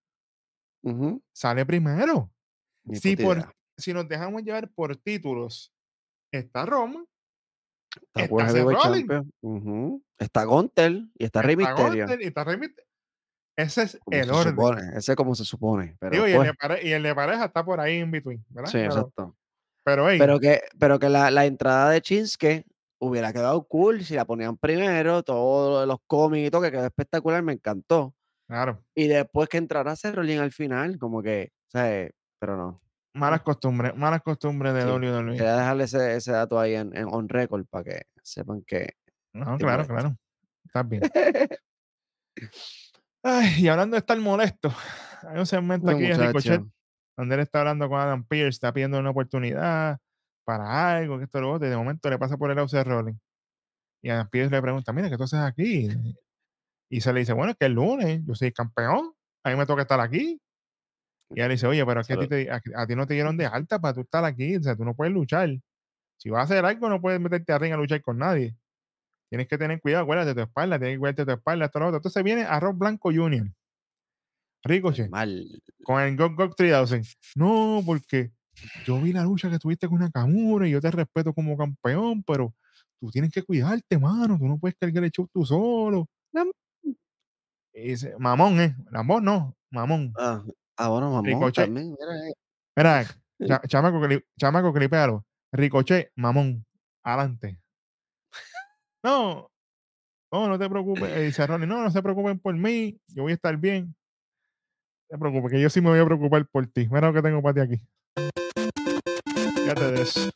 Ujú, 0.82 1.22
sale 1.32 1.66
primero? 1.66 2.30
ni 2.84 2.96
Si, 2.96 3.16
por, 3.16 3.52
si 3.76 3.92
nos 3.92 4.08
dejamos 4.08 4.42
llevar 4.42 4.70
por 4.70 4.96
títulos, 4.96 5.72
está 6.32 6.64
Roma, 6.66 7.04
Está 8.14 8.22
está 8.24 8.48
Seth 8.48 8.64
Rollins. 8.64 10.02
Está 10.18 10.44
Gontel 10.44 11.10
y 11.18 11.24
está 11.24 11.42
Rey 11.42 11.56
está 11.60 12.42
y 12.42 12.44
Rey. 12.44 12.70
Ese 13.56 13.82
es 13.82 13.98
Como 14.04 14.16
el 14.16 14.24
se 14.26 14.32
orden. 14.32 14.50
supone, 14.54 14.82
ese 14.96 15.12
es 15.12 15.16
como 15.16 15.34
se 15.34 15.44
supone. 15.44 15.96
Pero, 15.98 16.12
Digo, 16.12 16.28
y, 16.28 16.32
el 16.32 16.42
de 16.44 16.54
pare- 16.54 16.86
y 16.86 16.92
el 16.92 17.02
de 17.02 17.12
pareja 17.14 17.46
está 17.46 17.64
por 17.64 17.80
ahí 17.80 17.98
en 17.98 18.10
between, 18.12 18.44
¿verdad? 18.50 18.70
sí, 18.70 18.78
pero, 18.78 18.86
exacto. 18.86 19.36
Pero, 19.88 20.10
hey, 20.10 20.18
Pero 20.18 20.38
que, 20.40 20.62
pero 20.78 20.98
que 20.98 21.08
la, 21.08 21.30
la 21.30 21.46
entrada 21.46 21.90
de 21.90 22.00
Chinske 22.00 22.64
hubiera 23.00 23.32
quedado 23.32 23.62
cool 23.68 24.04
si 24.04 24.14
la 24.14 24.24
ponían 24.24 24.56
primero, 24.56 25.22
todo 25.22 25.70
lo 25.70 25.80
de 25.80 25.86
los 25.86 25.98
cómics 26.06 26.48
y 26.48 26.50
todo, 26.50 26.62
que 26.62 26.70
quedó 26.72 26.84
espectacular, 26.86 27.42
me 27.42 27.52
encantó. 27.52 28.14
claro, 28.46 28.84
Y 28.94 29.06
después 29.08 29.48
que 29.48 29.58
entrara 29.58 29.96
Cerrolín 29.96 30.40
al 30.40 30.52
final, 30.52 30.98
como 30.98 31.22
que, 31.22 31.52
o 31.68 31.70
sea, 31.70 32.08
pero 32.40 32.56
no. 32.56 32.82
malas 33.14 33.42
costumbres, 33.42 33.94
malas 33.96 34.22
costumbres 34.22 34.74
de 34.74 34.82
Sí, 34.82 34.88
WWE. 34.88 35.36
Quería 35.36 35.56
dejarle 35.56 35.84
ese, 35.84 36.16
ese 36.16 36.32
dato 36.32 36.58
ahí 36.58 36.74
en, 36.74 36.96
en 36.96 37.06
on 37.10 37.28
record 37.28 37.66
para 37.66 37.84
que 37.84 38.02
sepan 38.22 38.62
que. 38.66 38.94
No, 39.32 39.56
claro, 39.58 39.86
molesto. 39.86 39.94
claro. 39.94 40.16
Estás 40.64 40.88
bien. 40.88 41.02
Ay, 43.22 43.54
y 43.64 43.68
hablando 43.68 43.94
de 43.94 43.98
estar 44.00 44.18
molesto, 44.18 44.72
hay 45.28 45.38
un 45.38 45.46
segmento 45.46 45.90
No, 45.90 45.96
aquí 45.96 46.06
de 46.06 46.16
Ricochet. 46.16 46.62
Donde 47.18 47.34
él 47.34 47.40
está 47.42 47.60
hablando 47.60 47.88
con 47.88 48.00
Adam 48.00 48.24
Pierce, 48.24 48.48
está 48.56 48.72
pidiendo 48.72 48.98
una 48.98 49.10
oportunidad 49.10 49.98
para 50.44 50.96
algo, 50.96 51.18
que 51.18 51.24
esto 51.24 51.40
lo 51.40 51.52
otro, 51.52 51.66
y 51.66 51.70
de 51.70 51.76
momento 51.76 52.08
le 52.08 52.18
pasa 52.18 52.38
por 52.38 52.48
el 52.50 52.56
lado 52.56 52.68
Seth 52.68 52.86
Rollins. 52.86 53.18
Y 54.02 54.08
Adam 54.10 54.28
Pierce 54.30 54.50
le 54.54 54.62
pregunta, 54.62 54.92
mira, 54.92 55.10
¿qué 55.10 55.16
tú 55.16 55.24
haces 55.24 55.40
aquí? 55.40 55.88
Y 56.90 57.00
se 57.02 57.12
le 57.12 57.20
dice, 57.20 57.32
bueno, 57.34 57.50
es 57.52 57.58
que 57.58 57.66
el 57.66 57.72
lunes 57.72 58.22
yo 58.24 58.34
soy 58.34 58.52
campeón, 58.52 59.12
a 59.44 59.50
mí 59.50 59.56
me 59.56 59.66
toca 59.66 59.82
estar 59.82 60.00
aquí. 60.00 60.40
Y 61.34 61.40
él 61.42 61.50
dice, 61.50 61.66
oye, 61.66 61.84
pero 61.84 62.00
es 62.00 62.06
que 62.06 62.14
a 62.14 62.16
ti, 62.16 62.22
Solo- 62.24 62.62
te- 62.62 62.74
a, 62.76 62.82
a 62.82 62.86
ti 62.86 62.96
no 62.96 63.06
te 63.06 63.14
dieron 63.14 63.36
de 63.36 63.44
alta 63.46 63.78
para 63.78 63.92
tú 63.94 64.00
estar 64.02 64.24
aquí, 64.24 64.56
o 64.56 64.62
sea, 64.62 64.76
tú 64.76 64.84
no 64.84 64.94
puedes 64.94 65.12
luchar. 65.12 65.50
Si 66.16 66.30
vas 66.30 66.40
a 66.40 66.44
hacer 66.44 66.64
algo, 66.64 66.88
no 66.88 67.00
puedes 67.00 67.20
meterte 67.20 67.52
a 67.52 67.58
ring 67.58 67.72
a 67.72 67.76
luchar 67.76 68.00
con 68.00 68.16
nadie. 68.18 68.56
Tienes 69.28 69.46
que 69.46 69.58
tener 69.58 69.80
cuidado, 69.80 70.04
acuérdate 70.04 70.28
de 70.28 70.34
tu 70.36 70.40
espalda, 70.42 70.78
tienes 70.78 70.94
que 70.94 71.00
cuidarte 71.00 71.22
de 71.22 71.26
tu 71.34 71.38
espalda, 71.38 71.66
esto, 71.66 71.78
lo 71.80 71.86
otro. 71.88 71.96
Entonces 71.98 72.22
viene 72.24 72.44
Arroz 72.44 72.78
Blanco 72.78 73.10
Jr. 73.12 73.46
Ricochet, 74.64 75.08
Mal. 75.10 75.46
con 75.84 76.00
el 76.02 76.16
Gok 76.16 76.34
Gok 76.36 76.56
3000. 76.56 77.02
No, 77.36 77.82
porque 77.86 78.32
yo 78.86 79.00
vi 79.00 79.12
la 79.12 79.22
lucha 79.22 79.48
que 79.50 79.58
tuviste 79.58 79.88
con 79.88 80.00
Nakamura 80.00 80.66
y 80.66 80.72
yo 80.72 80.80
te 80.80 80.90
respeto 80.90 81.32
como 81.32 81.56
campeón, 81.56 82.22
pero 82.24 82.54
tú 83.00 83.10
tienes 83.10 83.30
que 83.32 83.42
cuidarte, 83.42 83.98
mano. 83.98 84.36
Tú 84.38 84.46
no 84.46 84.58
puedes 84.58 84.76
cargar 84.78 85.04
el 85.04 85.10
show 85.10 85.28
tú 85.32 85.44
solo. 85.44 86.06
Y 87.72 87.90
dice, 87.90 88.14
mamón, 88.18 88.60
¿eh? 88.60 88.74
Mamón 88.90 89.24
no, 89.24 89.56
mamón. 89.70 90.12
Ah, 90.18 90.42
ah, 90.76 90.88
bueno, 90.88 91.10
mamón, 91.12 91.24
Ricochet. 91.26 91.66
también. 91.66 91.90
Mira, 91.96 92.28
eh. 92.28 92.34
Mira, 92.76 93.04
cha- 93.62 93.68
chamaco, 93.68 94.00
cli- 94.00 94.24
chamaco 94.36 94.72
clipealo. 94.72 95.24
Ricochet, 95.52 96.10
mamón, 96.16 96.64
adelante. 97.04 97.60
No, 99.04 99.48
no, 100.32 100.48
no 100.48 100.58
te 100.58 100.68
preocupes. 100.68 101.04
eh, 101.16 101.22
Dice 101.26 101.46
Ronnie, 101.46 101.66
no, 101.68 101.82
no 101.82 101.90
se 101.90 102.02
preocupen 102.02 102.40
por 102.40 102.54
mí, 102.54 102.98
yo 103.08 103.22
voy 103.22 103.32
a 103.32 103.34
estar 103.36 103.56
bien. 103.56 103.94
No 105.10 105.16
te 105.16 105.20
preocupes, 105.20 105.52
que 105.52 105.60
yo 105.60 105.70
sí 105.70 105.80
me 105.80 105.88
voy 105.88 106.00
a 106.00 106.04
preocupar 106.04 106.44
por 106.46 106.66
ti. 106.66 106.86
Mira 106.90 107.08
lo 107.08 107.14
que 107.14 107.22
tengo 107.22 107.40
para 107.40 107.54
ti 107.54 107.60
aquí. 107.60 107.82
Fíjate 109.54 109.92
de 109.92 110.02
eso. 110.02 110.30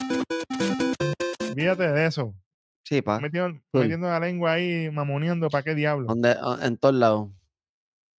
Fíjate 1.55 1.93
de 1.93 2.07
eso. 2.07 2.35
Sí, 2.83 3.03
pa. 3.03 3.21
Metiendo, 3.21 4.09
la 4.09 4.19
lengua 4.19 4.53
ahí, 4.53 4.91
mamoneando, 4.91 5.51
¿para 5.51 5.63
qué 5.63 5.75
diablo? 5.75 6.07
Donde, 6.07 6.35
en 6.63 6.79
todos 6.79 6.95
lados. 6.95 7.29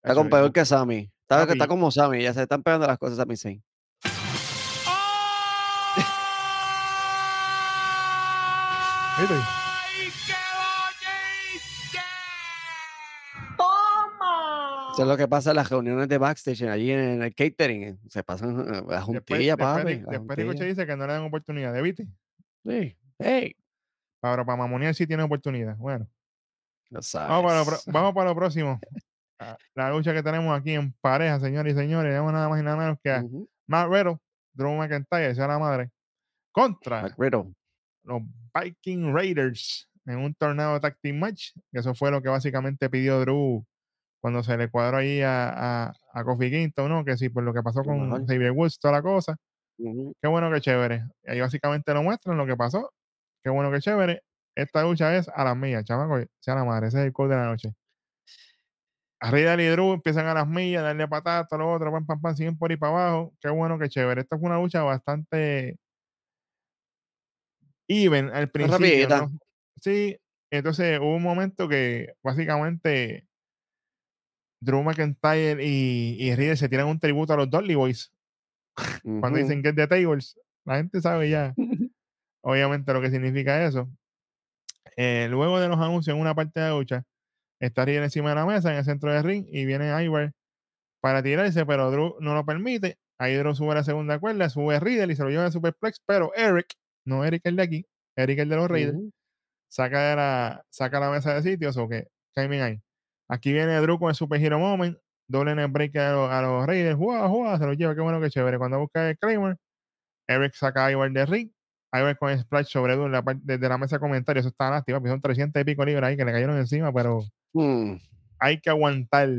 Está 0.03 0.13
con 0.13 0.29
peor 0.29 0.53
que 0.53 0.63
Sammy. 0.63 1.11
Está, 1.27 1.67
como 1.67 1.89
Sammy, 1.89 2.21
ya 2.21 2.33
se 2.33 2.43
están 2.43 2.61
pegando 2.61 2.85
las 2.85 2.99
cosas 2.99 3.17
a 3.17 3.23
Sammy 3.23 3.35
Zayn. 3.35 3.63
¿Viste? 9.19 9.62
Eso 14.93 15.01
es 15.01 15.07
lo 15.07 15.17
que 15.17 15.27
pasa 15.27 15.49
en 15.51 15.55
las 15.57 15.69
reuniones 15.69 16.07
de 16.07 16.17
backstage 16.17 16.61
allí 16.63 16.91
en 16.91 17.21
el 17.23 17.33
catering. 17.33 17.83
eh, 17.83 17.97
Se 18.09 18.23
pasan 18.23 18.59
eh, 18.59 18.63
la 18.65 18.73
Después, 18.81 19.01
juntilla, 19.03 19.57
papi. 19.57 19.95
Después 20.07 20.37
Ricochet 20.37 20.67
dice 20.67 20.85
que 20.85 20.95
no 20.95 21.07
le 21.07 21.13
dan 21.13 21.23
oportunidad, 21.23 21.81
¿viste? 21.81 22.07
Sí. 22.63 22.95
Hey. 23.19 23.55
Pero 24.21 24.45
para 24.45 24.55
mamonear 24.57 24.93
sí 24.95 25.05
tiene 25.07 25.23
oportunidad. 25.23 25.75
Bueno. 25.77 26.07
Lo 26.89 26.99
Vamos 27.13 27.43
para, 27.43 27.59
lo, 27.59 27.65
pro- 27.65 27.75
sabes. 27.77 27.85
vamos 27.93 28.13
para 28.13 28.29
lo 28.29 28.35
próximo. 28.35 28.79
Ah, 29.39 29.57
La 29.73 29.89
lucha 29.89 30.13
que 30.13 30.21
tenemos 30.23 30.57
aquí 30.57 30.73
en 30.73 30.93
pareja, 31.01 31.37
señores 31.39 31.73
y 31.73 31.77
señores. 31.77 32.11
Tenemos 32.11 32.31
nada 32.31 32.47
más 32.47 32.61
y 32.61 32.63
nada 32.63 32.77
menos 32.77 32.97
que 33.03 33.11
a 33.11 33.23
Ujú. 33.23 33.49
Matt 33.67 33.89
Riddle, 33.89 34.17
Drew 34.53 34.71
McIntyre, 34.75 35.33
sea 35.35 35.47
la 35.47 35.57
madre, 35.59 35.89
contra 36.51 37.13
los 37.17 38.21
Viking 38.53 39.11
Raiders 39.13 39.89
en 40.05 40.19
un 40.19 40.33
torneo 40.35 40.79
tag 40.79 40.97
team 41.01 41.17
match. 41.17 41.49
Eso 41.73 41.93
fue 41.95 42.11
lo 42.11 42.21
que 42.21 42.29
básicamente 42.29 42.89
pidió 42.91 43.19
Drew 43.21 43.65
cuando 44.23 44.41
se 44.41 44.55
le 44.55 44.69
cuadró 44.69 44.99
ahí 44.99 45.21
a, 45.21 45.49
a, 45.87 45.93
a 46.13 46.23
Kofi 46.23 46.49
Kingston, 46.49 46.87
¿no? 46.89 47.03
Que 47.03 47.17
sí, 47.17 47.27
por 47.27 47.43
lo 47.43 47.53
que 47.53 47.61
pasó 47.61 47.83
con 47.83 48.03
mejor. 48.03 48.25
Xavier 48.25 48.51
Woods, 48.51 48.79
toda 48.79 48.93
la 48.93 49.01
cosa. 49.01 49.35
Qué 49.77 50.29
bueno, 50.29 50.49
que 50.49 50.61
chévere. 50.61 51.03
Y 51.25 51.31
ahí 51.31 51.41
básicamente 51.41 51.93
lo 51.93 52.03
muestran 52.03 52.37
lo 52.37 52.45
que 52.45 52.55
pasó. 52.55 52.93
Qué 53.43 53.49
bueno, 53.49 53.69
que 53.69 53.81
chévere. 53.81 54.23
Esta 54.55 54.83
lucha 54.83 55.13
es 55.13 55.27
a 55.27 55.43
las 55.43 55.57
millas, 55.57 55.83
chamaco. 55.83 56.25
Sea 56.39 56.55
la 56.55 56.63
madre, 56.63 56.87
ese 56.87 57.01
es 57.01 57.05
el 57.07 57.11
code 57.11 57.31
de 57.31 57.35
la 57.35 57.47
noche. 57.47 57.73
Arriba 59.19 59.61
y 59.61 59.67
Drew 59.67 59.91
empiezan 59.91 60.25
a 60.27 60.33
las 60.33 60.47
millas, 60.47 60.83
darle 60.83 61.05
todo 61.49 61.59
lo 61.59 61.73
otro, 61.73 61.91
pam, 61.91 62.05
pam, 62.05 62.21
pam, 62.21 62.33
siguen 62.33 62.57
por 62.57 62.71
ahí 62.71 62.77
para 62.77 62.93
abajo. 62.93 63.33
Qué 63.41 63.49
bueno, 63.49 63.77
que 63.77 63.89
chévere. 63.89 64.21
Esta 64.21 64.37
fue 64.37 64.47
una 64.47 64.57
lucha 64.57 64.83
bastante 64.83 65.75
even 67.89 68.29
al 68.29 68.49
principio. 68.49 69.09
¿no? 69.09 69.31
Sí, 69.81 70.17
entonces 70.49 70.97
hubo 71.01 71.13
un 71.13 71.23
momento 71.23 71.67
que 71.67 72.13
básicamente 72.23 73.27
Drew 74.63 74.83
McIntyre 74.83 75.63
y, 75.63 76.17
y 76.19 76.35
Riddle 76.35 76.57
se 76.57 76.69
tiran 76.69 76.87
un 76.87 76.99
tributo 76.99 77.33
a 77.33 77.37
los 77.37 77.49
Dudley 77.49 77.75
Boys 77.75 78.11
cuando 79.21 79.39
dicen 79.39 79.63
Get 79.63 79.75
the 79.75 79.87
Tables. 79.87 80.39
La 80.65 80.77
gente 80.77 81.01
sabe 81.01 81.29
ya, 81.29 81.53
obviamente, 82.41 82.93
lo 82.93 83.01
que 83.01 83.09
significa 83.09 83.65
eso. 83.65 83.89
Eh, 84.95 85.27
luego 85.29 85.59
de 85.59 85.67
los 85.67 85.79
anuncios 85.79 86.15
en 86.15 86.21
una 86.21 86.35
parte 86.35 86.59
de 86.59 86.69
la 86.69 86.75
lucha, 86.75 87.03
está 87.59 87.85
Riddle 87.85 88.03
encima 88.03 88.29
de 88.29 88.35
la 88.35 88.45
mesa 88.45 88.71
en 88.71 88.77
el 88.77 88.85
centro 88.85 89.11
del 89.11 89.23
ring 89.23 89.45
y 89.49 89.65
viene 89.65 90.03
Ivar 90.03 90.33
para 91.01 91.21
tirarse, 91.21 91.65
pero 91.65 91.91
Drew 91.91 92.15
no 92.19 92.33
lo 92.33 92.45
permite. 92.45 92.97
Ahí 93.19 93.35
Drew 93.35 93.53
sube 93.55 93.71
a 93.71 93.75
la 93.75 93.83
segunda 93.83 94.19
cuerda, 94.19 94.49
sube 94.49 94.79
Riddle 94.79 95.13
y 95.13 95.15
se 95.15 95.23
lo 95.23 95.29
lleva 95.29 95.45
a 95.45 95.51
Superplex, 95.51 96.01
pero 96.05 96.33
Eric, 96.35 96.67
no 97.05 97.25
Eric 97.25 97.41
el 97.45 97.55
de 97.55 97.63
aquí, 97.63 97.85
Eric 98.15 98.39
el 98.39 98.49
de 98.49 98.55
los 98.55 98.69
Raiders, 98.69 98.97
Ujú. 98.97 99.11
saca, 99.69 100.09
de 100.09 100.15
la, 100.15 100.65
saca 100.69 100.99
la 100.99 101.11
mesa 101.11 101.33
de 101.33 101.41
sitios 101.43 101.75
o 101.77 101.87
que 101.89 102.07
timing 102.33 102.61
ahí. 102.61 102.81
Aquí 103.33 103.51
viene 103.51 103.75
Drew 103.81 103.97
con 103.97 104.09
el 104.09 104.15
Super 104.15 104.39
Hero 104.39 104.59
Moment, 104.59 104.97
doble 105.27 105.51
en 105.53 105.59
el 105.59 105.67
break 105.67 105.95
a, 105.95 106.11
los- 106.11 106.29
a 106.31 106.41
los 106.41 106.67
Raiders, 106.67 106.95
¡Jua, 106.97 107.27
jua! 107.27 107.57
se 107.57 107.65
lo 107.65 107.73
lleva, 107.73 107.95
qué 107.95 108.01
bueno, 108.01 108.21
qué 108.21 108.29
chévere. 108.29 108.57
Cuando 108.59 108.77
busca 108.79 109.09
el 109.09 109.17
Claymore, 109.17 109.55
Eric 110.27 110.53
saca 110.53 110.85
a 110.85 110.91
Ivar 110.91 111.11
de 111.11 111.25
ring, 111.25 111.49
Ivar 111.93 112.15
con 112.17 112.29
el 112.29 112.39
splash 112.39 112.67
sobre 112.67 112.95
Drew 112.95 113.09
desde 113.41 113.69
la 113.69 113.77
mesa 113.79 113.95
de 113.95 113.99
comentarios, 114.01 114.43
eso 114.45 114.49
está 114.49 114.69
lástima, 114.69 114.99
pues 114.99 115.11
son 115.11 115.21
300 115.21 115.61
y 115.61 115.65
pico 115.65 115.83
libras 115.83 116.09
ahí 116.09 116.17
que 116.17 116.25
le 116.25 116.31
cayeron 116.31 116.57
encima, 116.57 116.93
pero 116.93 117.23
Mm, 117.53 117.95
hay 118.39 118.59
que 118.59 118.69
aguantar 118.69 119.29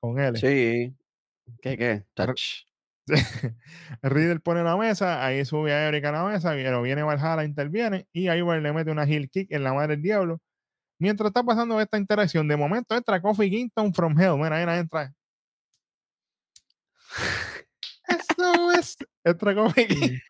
con 0.00 0.18
él. 0.20 0.36
Sí. 0.36 0.94
¿Qué, 1.60 1.76
qué? 1.76 2.04
Touch. 2.14 2.64
Riddle 4.02 4.40
pone 4.40 4.62
la 4.62 4.76
mesa, 4.76 5.24
ahí 5.24 5.44
sube 5.44 5.72
a 5.72 5.88
Eric 5.88 6.04
a 6.04 6.12
la 6.12 6.24
mesa, 6.24 6.52
pero 6.52 6.82
viene 6.82 7.02
Valhalla, 7.02 7.44
interviene 7.44 8.06
y 8.12 8.30
Ivar 8.30 8.60
le 8.62 8.72
mete 8.72 8.90
una 8.90 9.04
heel 9.04 9.28
kick 9.30 9.50
en 9.50 9.64
la 9.64 9.72
madre 9.74 9.94
del 9.96 10.02
diablo. 10.02 10.40
Mientras 11.02 11.30
está 11.30 11.42
pasando 11.42 11.80
esta 11.80 11.98
interacción, 11.98 12.46
de 12.46 12.56
momento 12.56 12.94
entra 12.94 13.20
Kofi 13.20 13.50
Kingston 13.50 13.92
from 13.92 14.16
Hell. 14.20 14.36
Mira, 14.36 14.56
ahí 14.56 14.78
entra. 14.78 15.12
Eso 18.06 18.70
es. 18.70 18.96
Entra 19.24 19.52
Kofi 19.52 19.88
Kingston. 19.88 20.20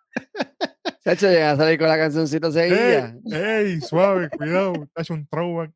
Chacho, 1.04 1.28
llega 1.28 1.50
a 1.50 1.56
salir 1.58 1.78
con 1.78 1.88
la 1.88 1.98
cancioncita 1.98 2.50
seguida. 2.50 3.14
Ey, 3.26 3.32
ey, 3.34 3.80
suave, 3.82 4.30
cuidado. 4.30 4.72
Está 4.84 5.02
hecho 5.02 5.12
un 5.12 5.26
throwback. 5.26 5.72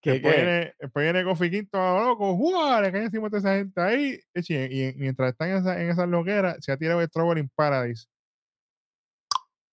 ¿Qué, 0.00 0.12
Después 0.12 0.34
qué? 0.36 0.40
viene, 0.42 0.74
después 0.80 1.04
viene 1.04 1.24
Kofi 1.24 1.50
Kingston 1.50 1.80
a 1.82 1.92
lo 1.92 2.06
loco. 2.06 2.34
¡Jua! 2.34 2.80
Le 2.80 2.92
cae 2.92 3.04
encima 3.04 3.28
de 3.28 3.38
esa 3.38 3.56
gente 3.56 3.78
ahí. 3.78 4.18
Y, 4.32 4.54
y 4.54 4.94
mientras 4.94 5.32
están 5.32 5.50
en, 5.50 5.56
esa, 5.58 5.78
en 5.82 5.90
esas 5.90 6.08
loqueras, 6.08 6.56
se 6.60 6.72
ha 6.72 6.78
tirado 6.78 7.02
el 7.02 7.10
Trouble 7.10 7.40
in 7.40 7.50
Paradise. 7.54 8.06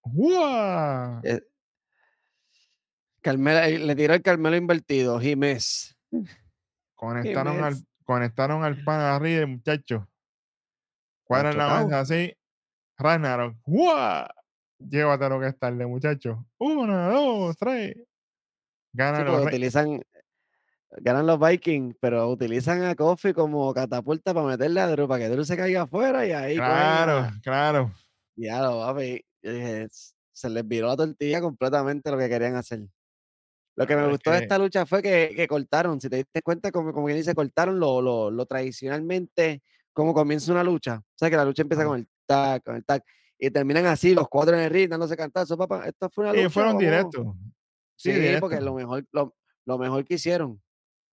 ¡Jua! 0.02 1.22
Eh, 1.24 1.42
Eh, 3.24 3.80
le 3.80 3.96
tiró 3.96 4.14
el 4.14 4.22
Carmelo 4.22 4.56
invertido, 4.56 5.20
Jiménez. 5.20 5.96
Conectaron 6.96 7.64
al, 7.64 7.76
conectaron 8.04 8.64
al 8.64 8.84
pan 8.84 9.00
arriba, 9.02 9.46
muchachos. 9.46 10.04
Cuadran 11.24 11.58
la 11.58 11.84
mesa 11.86 12.00
así. 12.00 12.34
Ragnarok. 12.98 13.56
¡Jua! 13.62 14.30
Llévatelo 14.80 15.40
que 15.40 15.48
es 15.48 15.60
tarde, 15.60 15.86
muchachos. 15.86 16.38
Una, 16.58 17.10
dos, 17.10 17.56
tres. 17.58 17.96
Ganan 18.94 19.26
Sí, 19.26 19.32
los 19.32 19.46
utilizan, 19.46 20.02
ganan 20.98 21.28
los 21.28 21.40
Vikings, 21.40 21.96
pero 22.02 22.28
utilizan 22.30 22.84
a 22.84 22.96
Kofi 22.96 23.34
como 23.34 23.74
catapulta 23.74 24.34
para 24.34 24.48
meterle 24.48 24.82
a 24.82 24.88
Drew, 24.88 25.08
para 25.08 25.20
que 25.24 25.30
Drew 25.30 25.44
se 25.46 25.56
caiga 25.58 25.84
afuera 25.84 26.26
y 26.26 26.32
ahí 26.32 26.56
Claro, 26.56 27.30
claro. 27.44 27.92
Ya 28.36 28.62
lo 28.62 28.80
papi. 28.80 29.24
Yo 29.44 29.52
dije, 29.54 29.84
"S- 29.84 30.14
se 30.32 30.50
les 30.50 30.68
viró 30.68 30.88
la 30.88 30.96
tortilla 30.98 31.42
completamente 31.42 32.10
lo 32.10 32.18
que 32.18 32.30
querían 32.30 32.56
hacer. 32.56 32.80
Lo 33.80 33.88
que 33.88 33.96
me 33.96 34.08
gustó 34.10 34.32
de 34.32 34.40
que- 34.40 34.44
esta 34.44 34.58
lucha 34.58 34.86
fue 34.86 35.02
que, 35.02 35.32
que 35.34 35.48
cortaron, 35.48 36.02
si 36.02 36.10
te 36.10 36.18
diste 36.18 36.42
cuenta, 36.42 36.70
como, 36.70 36.92
como 36.92 37.06
quien 37.06 37.18
dice, 37.18 37.34
cortaron 37.34 37.80
lo, 37.80 38.02
lo, 38.02 38.30
lo 38.30 38.46
tradicionalmente, 38.46 39.64
como 39.94 40.14
comienza 40.14 40.52
una 40.52 40.64
lucha. 40.66 40.98
O 40.98 41.04
sea, 41.16 41.30
que 41.30 41.38
la 41.38 41.46
lucha 41.46 41.62
empieza 41.62 41.86
con 41.86 41.98
el 42.00 42.08
tag, 42.26 42.62
con 42.64 42.76
el 42.76 42.84
tag, 42.84 43.04
y 43.38 43.50
terminan 43.52 43.86
así, 43.86 44.14
los 44.14 44.28
cuatro 44.28 44.54
en 44.56 44.64
el 44.64 44.70
ring, 44.70 44.90
dándose 44.90 45.16
cantazos, 45.16 45.58
papá. 45.58 45.88
Esto 45.88 46.10
fue 46.10 46.26
una 46.26 46.34
lucha. 46.34 46.50
fueron 46.50 46.72
vamos". 46.74 46.82
directos. 46.84 47.26
Sí, 47.96 48.12
Sí, 48.12 48.20
directo. 48.20 48.42
porque 48.42 48.60
lo 48.60 48.74
mejor, 48.76 49.06
lo, 49.14 49.36
lo 49.66 49.78
mejor 49.78 50.04
que 50.04 50.16
hicieron. 50.16 50.62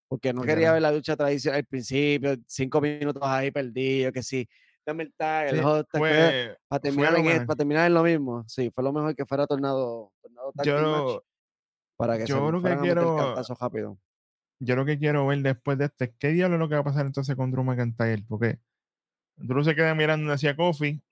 Porque 0.09 0.33
no 0.33 0.43
quería 0.43 0.57
claro. 0.57 0.73
ver 0.75 0.83
la 0.83 0.93
lucha 0.93 1.17
tradicional 1.17 1.59
al 1.61 1.67
principio, 1.67 2.35
cinco 2.47 2.81
minutos 2.81 3.23
ahí 3.25 3.53
perdidos, 3.53 4.13
que 4.13 4.23
sí, 4.25 4.49
dame 4.85 5.05
el 5.05 5.15
tag, 5.15 5.49
el 5.49 5.63
hot 5.63 5.89
tag, 5.91 6.01
fue, 6.01 6.57
para 6.69 6.81
terminar, 6.81 7.17
en, 7.17 7.27
e- 7.27 7.41
para 7.47 7.57
terminar 7.57 7.87
en 7.87 7.95
lo 7.95 8.03
mismo. 8.03 8.45
Sí, 8.49 8.71
fue 8.75 8.83
lo 8.85 8.93
mejor 8.93 9.15
que 9.15 9.25
fuera 9.25 9.47
Tornado, 9.47 10.13
tornado 10.21 10.53
Tag 10.57 10.67
Yo 10.67 11.23
para 11.97 12.19
que 12.19 12.27
yo 12.27 12.37
se 12.47 12.53
lo 12.53 12.63
que 12.63 12.77
quiero- 12.79 13.35
rápido. 13.59 13.99
yo 14.59 14.77
lo 14.77 14.85
que 14.85 14.99
quiero 14.99 15.27
ver 15.27 15.39
después 15.43 15.79
de 15.79 15.87
este, 15.87 16.15
¿qué 16.19 16.29
diablo 16.29 16.57
es 16.57 16.61
lo 16.61 16.69
que 16.69 16.75
va 16.75 16.81
a 16.83 16.85
pasar 16.85 17.07
entonces 17.07 17.35
con 17.37 17.51
Drew 17.51 17.65
McIntyre? 17.65 18.25
Porque 18.29 18.59
Drew 19.37 19.63
se 19.65 19.75
queda 19.75 19.95
mirando 19.95 20.33
hacia 20.33 20.57
Kofi. 20.57 21.03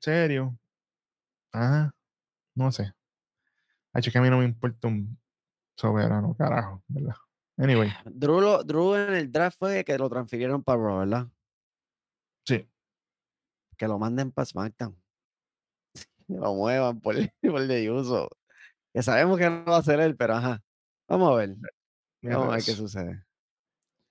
¿Serio? 0.00 0.56
Ajá. 1.52 1.94
No 2.54 2.70
sé. 2.72 2.92
Hacho, 3.92 4.10
que 4.12 4.18
a 4.18 4.22
mí 4.22 4.30
no 4.30 4.38
me 4.38 4.44
importa 4.44 4.86
un 4.88 5.18
soberano, 5.76 6.34
carajo, 6.36 6.82
¿verdad? 6.88 7.14
Anyway, 7.56 7.90
Drew, 8.04 8.40
lo- 8.40 8.62
Drew 8.62 8.94
en 8.94 9.14
el 9.14 9.32
draft 9.32 9.58
fue 9.58 9.84
que 9.84 9.98
lo 9.98 10.08
transfirieron 10.08 10.62
para 10.62 10.80
Raw, 10.80 10.98
¿verdad? 11.00 11.28
sí. 12.46 12.68
Que 13.76 13.86
lo 13.86 13.96
manden 13.98 14.32
para 14.32 14.44
SmackDown. 14.46 14.96
Lo 16.28 16.54
muevan 16.54 17.00
por, 17.00 17.14
por 17.42 17.66
de 17.66 17.90
uso. 17.90 18.28
Que 18.98 19.02
sabemos 19.04 19.38
que 19.38 19.48
no 19.48 19.64
va 19.64 19.76
a 19.76 19.82
ser 19.84 20.00
él, 20.00 20.16
pero 20.16 20.34
ajá. 20.34 20.60
Vamos 21.06 21.30
a 21.30 21.36
ver. 21.36 21.54
Vamos 22.20 22.48
a 22.48 22.50
ver 22.56 22.64
qué 22.64 22.72
sucede. 22.72 23.22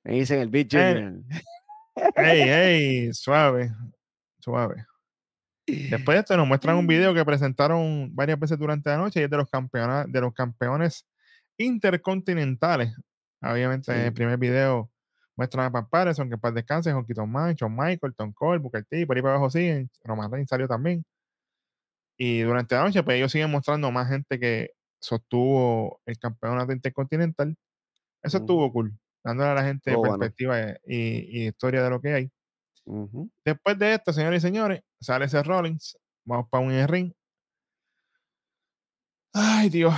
Me 0.06 0.14
dicen 0.14 0.40
el 0.40 0.48
Big 0.48 0.74
Eh, 0.74 0.94
Junior. 0.94 1.24
Ey, 2.16 2.42
ey, 2.50 3.14
suave, 3.14 3.70
suave. 4.40 4.86
Después 5.66 6.16
de 6.16 6.20
esto 6.22 6.38
nos 6.38 6.48
muestran 6.48 6.78
un 6.78 6.88
video 6.88 7.14
que 7.14 7.26
presentaron 7.26 8.16
varias 8.16 8.40
veces 8.40 8.58
durante 8.58 8.90
la 8.90 8.96
noche 8.96 9.20
y 9.20 9.24
es 9.24 9.30
de 9.30 9.36
los 9.36 9.50
campeones, 9.50 10.10
de 10.10 10.22
los 10.22 10.34
campeones 10.34 11.06
intercontinentales. 11.58 12.96
Obviamente 13.42 13.92
en 13.92 14.06
el 14.06 14.14
primer 14.14 14.38
video 14.38 14.90
muestran 15.36 15.66
a 15.66 15.72
Pat 15.74 15.90
Patterson, 15.90 16.30
que 16.30 16.38
para 16.38 16.56
descanse, 16.56 16.94
Honky 16.94 17.14
Tom 17.14 17.30
Man, 17.30 17.56
Shawn 17.56 17.76
Michael, 17.76 18.16
Tom 18.16 18.32
Cole, 18.32 18.60
Booker 18.60 18.86
T, 18.86 19.06
por 19.06 19.18
ahí 19.18 19.22
para 19.22 19.34
abajo 19.34 19.50
siguen, 19.50 19.92
Roman 20.06 20.32
Reigns 20.32 20.48
salió 20.50 20.66
también. 20.66 21.04
Y 22.18 22.40
durante 22.40 22.74
la 22.74 22.86
noche, 22.86 23.04
pues 23.04 23.18
ellos 23.18 23.34
siguen 23.34 23.52
mostrando 23.52 23.92
más 23.92 24.08
gente 24.08 24.40
que 24.40 24.77
sostuvo 25.00 26.02
el 26.06 26.18
campeonato 26.18 26.72
intercontinental. 26.74 27.56
Eso 28.22 28.40
estuvo 28.40 28.72
cool, 28.72 28.98
dándole 29.24 29.52
a 29.52 29.56
la 29.56 29.64
gente 29.64 29.96
perspectiva 30.02 30.60
eh, 30.60 30.80
y, 30.86 31.44
y 31.44 31.48
historia 31.48 31.84
de 31.84 31.90
lo 31.90 32.02
que 32.02 32.14
hay. 32.14 32.32
Después 33.44 33.78
de 33.78 33.96
esto, 33.96 34.14
señores 34.14 34.44
y 34.44 34.48
señores, 34.48 34.82
sale 35.00 35.26
ese 35.26 35.44
Rollins. 35.44 35.98
Vamos 36.24 36.48
para 36.50 36.64
un 36.64 36.88
ring. 36.88 37.14
Ay, 39.34 39.70
Dios. 39.70 39.94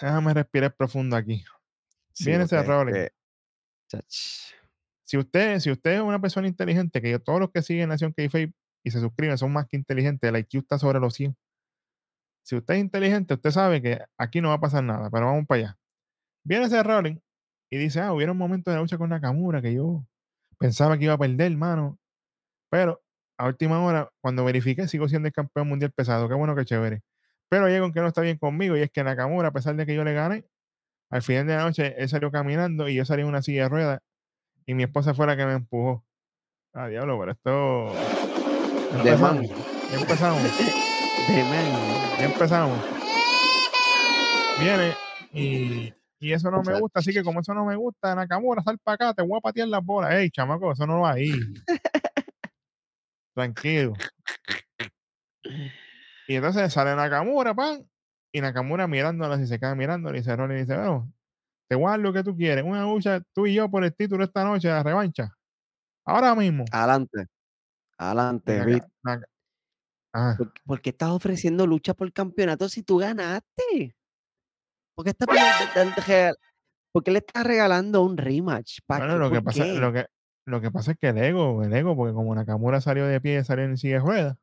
Déjame 0.00 0.32
respirar 0.34 0.74
profundo 0.74 1.16
aquí. 1.16 1.44
Sí, 2.12 2.26
Viene 2.26 2.44
ese 2.44 2.62
Rollins. 2.62 3.10
chach, 3.88 4.54
Si 5.04 5.18
usted, 5.18 5.58
si 5.58 5.70
usted 5.70 5.92
es 5.96 6.00
una 6.00 6.20
persona 6.20 6.46
inteligente, 6.46 7.02
que 7.02 7.10
yo, 7.10 7.20
todos 7.20 7.40
los 7.40 7.50
que 7.50 7.62
siguen 7.62 7.88
Nación 7.88 8.12
k 8.12 8.22
y 8.82 8.90
se 8.90 9.00
suscriben 9.00 9.36
son 9.36 9.52
más 9.52 9.66
que 9.66 9.76
inteligentes, 9.76 10.28
el 10.28 10.38
IQ 10.38 10.60
está 10.62 10.78
sobre 10.78 11.00
los 11.00 11.14
100. 11.14 11.36
Si 12.42 12.56
usted 12.56 12.74
es 12.74 12.80
inteligente, 12.80 13.34
usted 13.34 13.50
sabe 13.50 13.82
que 13.82 14.00
aquí 14.18 14.40
no 14.40 14.48
va 14.48 14.54
a 14.54 14.60
pasar 14.60 14.82
nada, 14.82 15.10
pero 15.10 15.26
vamos 15.26 15.46
para 15.46 15.60
allá. 15.60 15.78
Viene 16.44 16.66
ese 16.66 16.82
Rollins 16.82 17.20
y 17.70 17.78
dice, 17.78 18.00
ah, 18.00 18.12
hubiera 18.12 18.32
un 18.32 18.38
momento 18.38 18.70
de 18.70 18.76
la 18.76 18.82
lucha 18.82 18.98
con 18.98 19.10
Nakamura 19.10 19.62
que 19.62 19.74
yo 19.74 20.04
pensaba 20.58 20.98
que 20.98 21.04
iba 21.04 21.14
a 21.14 21.18
perder, 21.18 21.52
hermano. 21.52 21.98
Pero 22.70 23.02
a 23.38 23.46
última 23.46 23.82
hora, 23.82 24.10
cuando 24.20 24.44
verifiqué, 24.44 24.88
sigo 24.88 25.08
siendo 25.08 25.28
el 25.28 25.32
campeón 25.32 25.68
mundial 25.68 25.92
pesado. 25.92 26.28
Qué 26.28 26.34
bueno, 26.34 26.54
qué 26.56 26.64
chévere. 26.64 27.02
Pero 27.48 27.66
hay 27.66 27.74
algo 27.74 27.92
que 27.92 28.00
no 28.00 28.08
está 28.08 28.20
bien 28.20 28.38
conmigo 28.38 28.76
y 28.76 28.82
es 28.82 28.90
que 28.90 29.02
Nakamura, 29.02 29.48
a 29.48 29.52
pesar 29.52 29.76
de 29.76 29.86
que 29.86 29.94
yo 29.94 30.04
le 30.04 30.14
gané, 30.14 30.44
al 31.10 31.22
final 31.22 31.46
de 31.46 31.56
la 31.56 31.64
noche 31.64 31.94
él 31.98 32.08
salió 32.08 32.30
caminando 32.30 32.88
y 32.88 32.94
yo 32.94 33.04
salí 33.04 33.22
en 33.22 33.28
una 33.28 33.42
silla 33.42 33.64
de 33.64 33.68
ruedas 33.68 34.00
y 34.66 34.74
mi 34.74 34.84
esposa 34.84 35.14
fue 35.14 35.26
la 35.26 35.36
que 35.36 35.46
me 35.46 35.54
empujó. 35.54 36.04
Ah, 36.72 36.86
diablo, 36.86 37.18
pero 37.18 37.32
esto. 37.32 37.94
Empezamos. 38.96 39.46
empezamos. 39.92 40.89
De 41.28 41.44
man. 41.44 42.18
Ya 42.18 42.24
empezamos. 42.24 42.78
Viene 44.58 44.94
y, 45.32 45.94
y 46.18 46.32
eso 46.32 46.50
no 46.50 46.62
me 46.62 46.78
gusta. 46.78 47.00
Así 47.00 47.12
que, 47.12 47.22
como 47.22 47.40
eso 47.40 47.54
no 47.54 47.64
me 47.64 47.76
gusta, 47.76 48.14
Nakamura, 48.14 48.62
sal 48.62 48.78
para 48.78 48.94
acá, 48.94 49.14
te 49.14 49.22
voy 49.22 49.38
a 49.38 49.40
patear 49.40 49.68
las 49.68 49.84
bolas. 49.84 50.12
Ey, 50.12 50.30
chamaco, 50.30 50.72
eso 50.72 50.86
no 50.86 51.00
va 51.00 51.12
ahí. 51.12 51.32
Tranquilo. 53.34 53.94
Y 56.26 56.34
entonces 56.34 56.72
sale 56.72 56.94
Nakamura, 56.94 57.54
pan, 57.54 57.88
y 58.32 58.40
Nakamura 58.40 58.86
mirándola, 58.86 59.40
y 59.40 59.46
se 59.46 59.58
queda 59.58 59.74
mirando, 59.74 60.10
y 60.10 60.18
dice 60.18 60.36
Ronnie, 60.36 60.58
dice, 60.58 60.76
bueno, 60.76 61.12
te 61.68 61.76
voy 61.76 61.86
a 61.86 61.90
dar 61.90 62.00
lo 62.00 62.12
que 62.12 62.22
tú 62.22 62.36
quieres, 62.36 62.64
una 62.64 62.82
lucha 62.82 63.22
tú 63.32 63.46
y 63.46 63.54
yo 63.54 63.70
por 63.70 63.84
el 63.84 63.94
título 63.94 64.24
esta 64.24 64.44
noche, 64.44 64.68
la 64.68 64.82
revancha. 64.82 65.32
Ahora 66.04 66.34
mismo. 66.34 66.64
Adelante. 66.72 67.22
Y 67.22 67.26
Adelante, 67.98 68.64
Vic. 68.64 68.84
Ajá. 70.12 70.36
¿Por, 70.36 70.52
por 70.64 70.80
qué 70.80 70.90
estás 70.90 71.10
ofreciendo 71.10 71.66
lucha 71.66 71.94
por 71.94 72.12
campeonato 72.12 72.68
si 72.68 72.82
tú 72.82 72.98
ganaste? 72.98 73.94
¿Por 74.94 75.04
qué, 75.04 75.10
estás 75.10 75.28
¿Por 76.92 77.04
qué 77.04 77.10
le 77.10 77.18
estás 77.18 77.44
regalando 77.44 78.02
un 78.02 78.16
rematch? 78.16 78.80
¿Para 78.86 79.06
Bueno, 79.06 79.18
lo 79.18 79.30
que 79.30 79.36
¿Por 79.36 79.44
pasa, 79.44 79.64
lo 79.64 79.92
que, 79.92 80.06
lo 80.46 80.60
que 80.60 80.70
pasa 80.70 80.92
es 80.92 80.98
que 80.98 81.08
el 81.08 81.18
ego, 81.18 81.62
el 81.62 81.72
ego, 81.72 81.96
porque 81.96 82.12
como 82.12 82.34
Nakamura 82.34 82.80
salió 82.80 83.06
de 83.06 83.20
pie, 83.20 83.44
salió 83.44 83.64
en 83.64 83.76
silla 83.76 83.94
de 83.94 84.00
ruedas, 84.00 84.36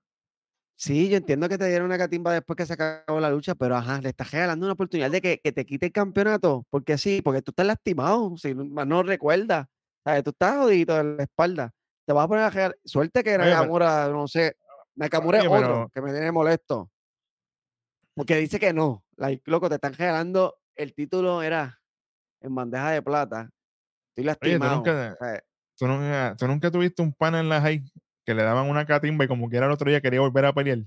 Sí, 0.79 1.09
yo 1.09 1.17
entiendo 1.17 1.49
que 1.49 1.57
te 1.57 1.67
dieron 1.67 1.87
una 1.87 1.97
catimba 1.97 2.31
después 2.31 2.55
que 2.55 2.67
se 2.67 2.73
acabó 2.73 3.19
la 3.19 3.31
lucha, 3.31 3.55
pero 3.55 3.75
ajá, 3.75 3.99
le 3.99 4.09
estás 4.09 4.29
regalando 4.29 4.67
una 4.67 4.73
oportunidad 4.73 5.09
de 5.09 5.21
que, 5.21 5.39
que 5.39 5.51
te 5.51 5.65
quite 5.65 5.87
el 5.87 5.91
campeonato, 5.91 6.67
porque 6.69 6.99
sí, 6.99 7.23
porque 7.23 7.41
tú 7.41 7.49
estás 7.49 7.65
lastimado, 7.65 8.37
si 8.37 8.53
no, 8.53 8.85
no 8.85 9.01
recuerdas, 9.01 9.65
¿sabes? 10.03 10.23
Tú 10.23 10.29
estás 10.29 10.57
jodido 10.57 10.95
de 10.97 11.03
la 11.15 11.23
espalda, 11.23 11.71
te 12.05 12.13
vas 12.13 12.25
a 12.25 12.27
poner 12.27 12.43
a 12.43 12.49
regalar, 12.51 12.77
suerte 12.85 13.23
que 13.23 13.39
Nakamura, 13.39 14.07
no 14.09 14.27
sé, 14.27 14.55
Nakamura 14.97 15.39
es 15.39 15.47
otro 15.47 15.91
que 15.93 16.01
me 16.01 16.11
tiene 16.11 16.31
molesto, 16.31 16.91
porque 18.15 18.35
dice 18.37 18.59
que 18.59 18.73
no, 18.73 19.05
like, 19.15 19.43
loco, 19.45 19.69
te 19.69 19.75
están 19.75 19.93
regalando, 19.93 20.57
el 20.75 20.93
título 20.95 21.43
era 21.43 21.79
en 22.41 22.55
bandeja 22.55 22.91
de 22.91 23.01
plata, 23.03 23.51
estoy 24.15 24.23
Oye, 24.23 24.57
tú 24.59 24.65
lastimado, 24.65 24.83
tú 25.77 25.87
nunca, 25.87 26.35
tú 26.35 26.47
nunca 26.47 26.71
tuviste 26.71 27.01
un 27.03 27.13
pana 27.13 27.39
en 27.39 27.49
la 27.49 27.61
high 27.61 27.83
que 28.25 28.33
le 28.33 28.41
daban 28.41 28.69
una 28.69 28.85
catimba 28.85 29.25
y 29.25 29.27
como 29.27 29.49
quiera 29.49 29.67
el 29.67 29.71
otro 29.71 29.89
día 29.89 30.01
quería 30.01 30.19
volver 30.19 30.45
a 30.45 30.53
pelear. 30.53 30.79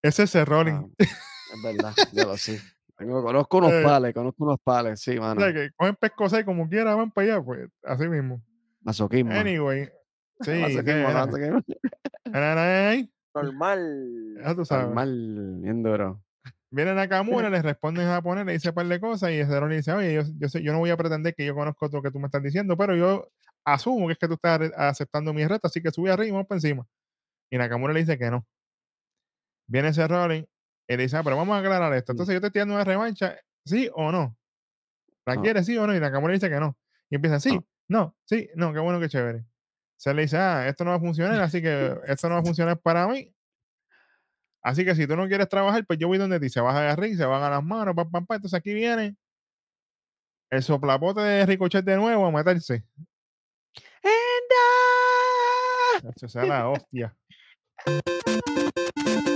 Ese 0.00 0.22
es 0.22 0.34
el 0.36 0.46
Rolling. 0.46 0.74
Ah, 0.74 1.04
es 1.52 1.62
verdad, 1.62 1.94
yo 2.12 2.24
lo 2.24 2.36
sé. 2.36 2.60
Conozco 2.96 3.58
unos 3.58 3.72
Eh, 3.72 3.82
pales, 3.82 4.14
conozco 4.14 4.44
unos 4.44 4.58
pales, 4.62 5.00
sí, 5.00 5.18
O 5.18 5.20
mano. 5.20 5.40
sea, 5.40 5.52
que 5.52 5.70
cogen 5.76 5.96
pescosa 5.96 6.38
y 6.38 6.44
como 6.44 6.68
quiera 6.68 6.94
van 6.94 7.10
para 7.10 7.34
allá, 7.34 7.44
pues 7.44 7.68
así 7.82 8.08
mismo. 8.08 8.40
Masoquismo. 8.80 9.32
Anyway, 9.32 9.90
sí, 10.40 10.52
Masoquismo, 10.52 11.12
masoquismo. 11.12 11.62
Normal. 13.34 14.38
ya 14.42 14.54
tú 14.54 14.64
sabes. 14.64 14.86
Normal, 14.86 15.58
bien 15.60 15.82
duro. 15.82 16.22
Viene 16.70 16.94
Nakamura, 16.94 17.48
le 17.50 17.62
responde 17.62 18.02
en 18.02 18.08
japonés, 18.08 18.44
le 18.46 18.52
dice 18.52 18.70
un 18.70 18.74
par 18.74 18.86
de 18.86 19.00
cosas 19.00 19.30
y 19.30 19.34
ese 19.34 19.58
Rolling 19.60 19.76
dice, 19.78 19.92
oye, 19.92 20.14
yo, 20.14 20.22
yo, 20.38 20.48
sé- 20.48 20.62
yo 20.62 20.72
no 20.72 20.78
voy 20.78 20.90
a 20.90 20.96
pretender 20.96 21.34
que 21.34 21.46
yo 21.46 21.54
conozco 21.54 21.88
lo 21.92 22.02
que 22.02 22.10
tú 22.10 22.18
me 22.18 22.26
estás 22.26 22.42
diciendo, 22.42 22.76
pero 22.76 22.94
yo 22.96 23.28
asumo 23.64 24.06
que 24.06 24.12
es 24.14 24.18
que 24.18 24.28
tú 24.28 24.34
estás 24.34 24.72
aceptando 24.76 25.32
mi 25.32 25.46
reto, 25.46 25.66
así 25.66 25.80
que 25.82 25.90
sube 25.90 26.10
arriba 26.10 26.26
y 26.28 26.30
vamos 26.32 26.46
para 26.46 26.56
encima. 26.56 26.86
Y 27.50 27.58
Nakamura 27.58 27.92
le 27.92 28.00
dice 28.00 28.18
que 28.18 28.30
no. 28.30 28.46
Viene 29.66 29.88
ese 29.88 30.02
y 30.90 30.96
le 30.96 31.02
dice, 31.02 31.16
ah, 31.18 31.22
pero 31.22 31.36
vamos 31.36 31.54
a 31.54 31.58
aclarar 31.58 31.92
esto. 31.92 32.12
Mm. 32.12 32.14
Entonces 32.14 32.34
yo 32.34 32.40
te 32.40 32.46
estoy 32.46 32.60
dando 32.60 32.74
una 32.74 32.84
revancha, 32.84 33.36
¿sí 33.64 33.90
o 33.92 34.10
no? 34.10 34.36
¿La 35.26 35.34
No. 35.34 35.42
quieres, 35.42 35.66
sí 35.66 35.76
o 35.76 35.86
no? 35.86 35.94
Y 35.94 36.00
Nakamura 36.00 36.32
dice 36.32 36.48
que 36.48 36.58
no. 36.58 36.76
Y 37.10 37.16
empieza, 37.16 37.38
sí, 37.38 37.58
no, 37.88 38.16
sí, 38.24 38.48
no, 38.54 38.72
qué 38.72 38.78
bueno, 38.78 38.98
qué 38.98 39.08
chévere. 39.08 39.44
Se 39.98 40.14
le 40.14 40.22
dice, 40.22 40.38
ah, 40.38 40.68
esto 40.68 40.84
no 40.84 40.90
va 40.90 40.96
a 40.96 41.00
funcionar, 41.00 41.40
así 41.40 41.60
que 41.60 41.98
esto 42.06 42.28
no 42.28 42.36
va 42.36 42.40
a 42.40 42.44
funcionar 42.44 42.78
para 42.78 43.08
mí. 43.08 43.34
Así 44.62 44.84
que 44.84 44.94
si 44.94 45.08
tú 45.08 45.16
no 45.16 45.26
quieres 45.26 45.48
trabajar, 45.48 45.84
pues 45.86 45.98
yo 45.98 46.06
voy 46.06 46.18
donde 46.18 46.38
ti. 46.38 46.48
Se 46.48 46.60
baja 46.60 46.82
de 46.82 46.94
ring, 46.96 47.16
se 47.16 47.24
van 47.24 47.42
a 47.42 47.50
las 47.50 47.64
manos, 47.64 47.96
pam, 47.96 48.08
pam, 48.08 48.24
pam. 48.24 48.36
Entonces 48.36 48.56
aquí 48.56 48.72
viene 48.72 49.16
el 50.50 50.62
soplapote 50.62 51.20
de 51.20 51.46
Ricochet 51.46 51.84
de 51.84 51.96
nuevo 51.96 52.26
a 52.26 52.30
meterse. 52.30 52.84
¡Enda! 54.02 54.54
Eso 56.14 56.28
sea 56.28 56.44
la 56.44 56.68
hostia. 56.68 57.16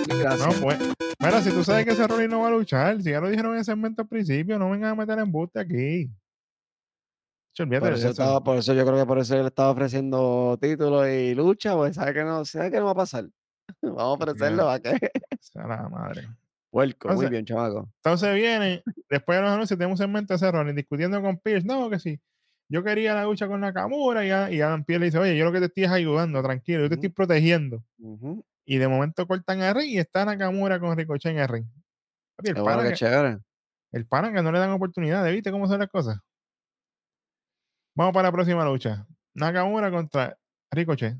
No, 0.08 0.18
Gracias. 0.18 0.60
pues. 0.60 0.78
Mira, 1.18 1.42
si 1.42 1.50
tú 1.50 1.64
sabes 1.64 1.84
que 1.84 1.92
ese 1.92 2.06
Rolling 2.06 2.28
no 2.28 2.40
va 2.40 2.48
a 2.48 2.50
luchar, 2.52 3.02
si 3.02 3.10
ya 3.10 3.20
lo 3.20 3.28
dijeron 3.28 3.54
en 3.54 3.60
ese 3.60 3.72
segmento 3.72 4.02
al 4.02 4.08
principio, 4.08 4.58
no 4.58 4.70
vengan 4.70 4.90
a 4.90 4.94
meter 4.94 5.18
embuste 5.18 5.58
aquí. 5.58 6.08
Por 7.56 7.92
eso, 7.92 8.08
eso. 8.08 8.10
estaba, 8.10 8.42
por 8.42 8.56
eso 8.56 8.72
yo 8.74 8.84
creo 8.86 8.98
que 8.98 9.06
por 9.06 9.18
eso 9.18 9.36
él 9.38 9.46
estaba 9.46 9.70
ofreciendo 9.70 10.58
títulos 10.60 11.06
y 11.08 11.34
lucha, 11.34 11.74
pues 11.74 11.94
sabe 11.96 12.14
que 12.14 12.24
no, 12.24 12.44
sabe 12.44 12.70
que 12.70 12.78
no 12.78 12.86
va 12.86 12.92
a 12.92 12.96
pasar. 12.96 13.26
Vamos 13.82 14.02
a 14.02 14.06
ofrecerlo 14.08 14.70
a 14.70 14.78
que. 14.80 15.10
Sea 15.40 15.66
la 15.66 15.88
madre. 15.88 16.28
Puerco, 16.70 17.08
muy 17.12 17.26
bien, 17.26 17.44
chavaco. 17.44 17.90
Entonces 17.96 18.34
viene, 18.34 18.82
después 19.10 19.36
de 19.36 19.42
los 19.42 19.50
anuncios, 19.52 19.78
tenemos 19.78 19.98
segmento 19.98 20.32
de 20.32 20.36
ese 20.36 20.50
Rollins 20.50 20.76
discutiendo 20.76 21.20
con 21.20 21.36
Pierce. 21.38 21.66
No, 21.66 21.90
que 21.90 21.98
sí. 21.98 22.18
Yo 22.70 22.82
quería 22.82 23.14
la 23.14 23.24
lucha 23.24 23.46
con 23.46 23.60
Nakamura 23.60 24.24
y, 24.24 24.30
a- 24.30 24.50
y 24.50 24.62
Adam 24.62 24.82
Pierce 24.84 25.00
le 25.00 25.06
dice, 25.06 25.18
oye, 25.18 25.36
yo 25.36 25.44
lo 25.44 25.52
que 25.52 25.58
te 25.58 25.66
estoy 25.66 25.84
es 25.84 25.90
ayudando, 25.90 26.42
tranquilo, 26.42 26.80
yo 26.80 26.88
te 26.88 26.94
estoy 26.94 27.10
protegiendo. 27.10 27.84
Y 28.64 28.78
de 28.78 28.88
momento 28.88 29.26
cortan 29.26 29.60
a 29.60 29.74
ring 29.74 29.90
y 29.90 29.98
está 29.98 30.24
Nakamura 30.24 30.80
con 30.80 30.96
Ricochet 30.96 31.32
en 31.32 31.38
el 31.40 31.48
ring. 31.48 31.66
El, 32.38 32.54
Qué 32.54 32.60
bueno, 32.60 32.64
pana 32.78 32.82
qué 32.84 32.88
que, 32.90 32.94
chévere. 32.96 33.38
el 33.92 34.06
pana 34.06 34.32
que 34.32 34.42
no 34.42 34.50
le 34.50 34.58
dan 34.58 34.70
oportunidad, 34.70 35.30
¿viste 35.30 35.50
cómo 35.52 35.68
son 35.68 35.80
las 35.80 35.88
cosas? 35.90 36.18
Vamos 37.94 38.12
para 38.14 38.28
la 38.28 38.32
próxima 38.32 38.64
lucha. 38.64 39.06
Nakamura 39.34 39.90
contra 39.90 40.36
Ricochet. 40.70 41.16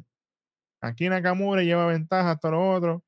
Aquí 0.80 1.08
Nakamura 1.08 1.62
lleva 1.62 1.86
ventaja 1.86 2.32
hasta 2.32 2.50
lo 2.50 2.70
otro. 2.72 3.02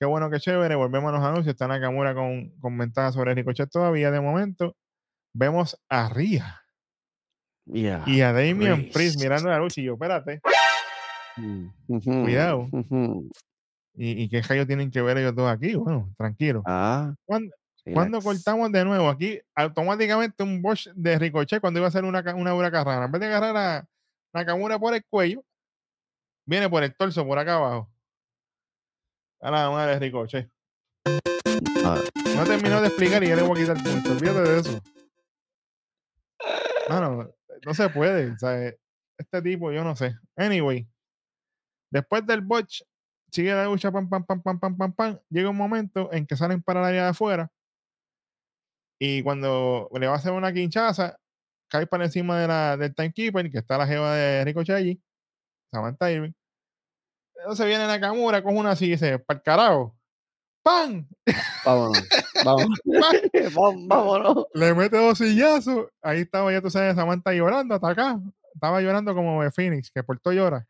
Qué 0.00 0.06
bueno, 0.06 0.30
qué 0.30 0.40
chévere. 0.40 0.74
Volvemos 0.74 1.10
a 1.10 1.16
los 1.16 1.24
anuncios. 1.24 1.52
Está 1.54 1.68
Nakamura 1.68 2.14
con, 2.14 2.50
con 2.60 2.76
ventaja 2.78 3.12
sobre 3.12 3.34
Ricochet 3.34 3.70
todavía. 3.70 4.10
De 4.10 4.20
momento, 4.20 4.76
vemos 5.34 5.80
a 5.88 6.08
Ria 6.08 6.58
Yeah. 7.64 8.02
y 8.08 8.20
a 8.22 8.32
Damian 8.32 8.88
Priest 8.92 9.20
mirando 9.20 9.48
la 9.48 9.58
lucha. 9.58 9.80
Y 9.80 9.84
yo, 9.84 9.92
espérate. 9.92 10.40
Mm, 11.36 11.68
Cuidado. 12.24 12.68
¿Y, 13.94 14.22
y 14.24 14.28
qué 14.28 14.42
rayos 14.42 14.66
tienen 14.66 14.90
que 14.90 15.00
ver 15.00 15.18
ellos 15.18 15.34
dos 15.36 15.48
aquí? 15.48 15.74
Bueno, 15.76 16.12
tranquilo. 16.18 16.62
Ah, 16.66 17.14
¿Cuándo, 17.24 17.54
cuando 17.84 18.20
cortamos 18.20 18.70
de 18.70 18.84
nuevo? 18.84 19.08
Aquí 19.08 19.40
automáticamente 19.54 20.42
un 20.42 20.62
Bosch 20.62 20.88
de 20.94 21.18
Ricochet 21.18 21.60
cuando 21.60 21.78
iba 21.80 21.86
a 21.86 21.88
hacer 21.88 22.04
una, 22.04 22.20
una 22.34 22.54
huracarrana. 22.54 23.06
En 23.06 23.12
vez 23.12 23.20
de 23.20 23.26
agarrar 23.26 23.56
a 23.56 23.88
Nakamura 24.32 24.78
por 24.78 24.94
el 24.94 25.04
cuello, 25.04 25.44
viene 26.46 26.68
por 26.70 26.82
el 26.84 26.94
torso, 26.94 27.26
por 27.26 27.38
acá 27.38 27.56
abajo. 27.56 27.90
A 29.40 29.50
la 29.50 29.70
madre 29.70 29.94
de 29.94 29.98
Ricochet. 29.98 30.50
Ah, 31.84 32.00
No 32.36 32.44
terminó 32.44 32.80
de 32.80 32.86
explicar 32.86 33.24
y 33.24 33.28
ya 33.28 33.36
le 33.36 33.42
voy 33.42 33.58
a 33.58 33.62
quitar 33.62 33.76
el 33.76 33.82
punto. 33.82 34.12
Olvídate 34.12 34.50
de 34.50 34.58
eso. 34.60 34.80
Mano, 36.88 37.34
no 37.64 37.74
se 37.74 37.88
puede. 37.88 38.38
sea, 38.38 38.72
Este 39.18 39.42
tipo, 39.42 39.72
yo 39.72 39.82
no 39.82 39.96
sé. 39.96 40.14
Anyway, 40.36 40.88
después 41.90 42.24
del 42.26 42.40
botch, 42.40 42.82
sigue 43.30 43.52
la 43.52 43.64
lucha, 43.64 43.90
pam, 43.90 44.08
pam, 44.08 44.24
pam, 44.24 44.40
pam, 44.40 44.60
pam, 44.60 44.76
pam, 44.76 44.92
pam. 44.92 45.18
Llega 45.30 45.50
un 45.50 45.56
momento 45.56 46.12
en 46.12 46.26
que 46.26 46.36
salen 46.36 46.62
para 46.62 46.80
el 46.80 46.86
área 46.86 47.02
de 47.04 47.08
afuera. 47.10 47.50
Y 49.04 49.20
cuando 49.24 49.88
le 49.98 50.06
va 50.06 50.12
a 50.12 50.16
hacer 50.16 50.30
una 50.30 50.52
quinchaza, 50.52 51.18
cae 51.68 51.88
para 51.88 52.04
encima 52.04 52.38
de 52.38 52.46
la, 52.46 52.76
del 52.76 52.94
timekeeper, 52.94 53.50
que 53.50 53.58
está 53.58 53.76
la 53.76 53.84
jeva 53.84 54.14
de 54.14 54.44
Ricochet 54.44 54.76
allí, 54.76 55.02
Samantha 55.72 56.08
Irving. 56.12 56.30
Entonces 57.34 57.66
viene 57.66 57.84
Nakamura, 57.88 58.44
coge 58.44 58.54
una 58.54 58.70
así 58.70 58.84
y 58.86 58.90
dice, 58.90 59.18
para 59.18 59.38
el 59.38 59.42
carajo. 59.42 59.96
¡Pam! 60.62 61.08
vámonos. 61.64 62.08
Vámonos. 62.44 62.78
Vam- 63.56 63.88
vámonos. 63.88 64.46
Le 64.54 64.72
mete 64.72 64.96
dos 64.98 65.18
sillazos. 65.18 65.88
Ahí 66.00 66.20
estaba, 66.20 66.52
ya 66.52 66.62
tú 66.62 66.70
sabes, 66.70 66.94
Samantha 66.94 67.32
llorando 67.32 67.74
hasta 67.74 67.88
acá. 67.88 68.20
Estaba 68.54 68.80
llorando 68.80 69.16
como 69.16 69.42
de 69.42 69.50
Phoenix, 69.50 69.90
que 69.90 70.04
por 70.04 70.20
todo 70.20 70.32
llora. 70.32 70.64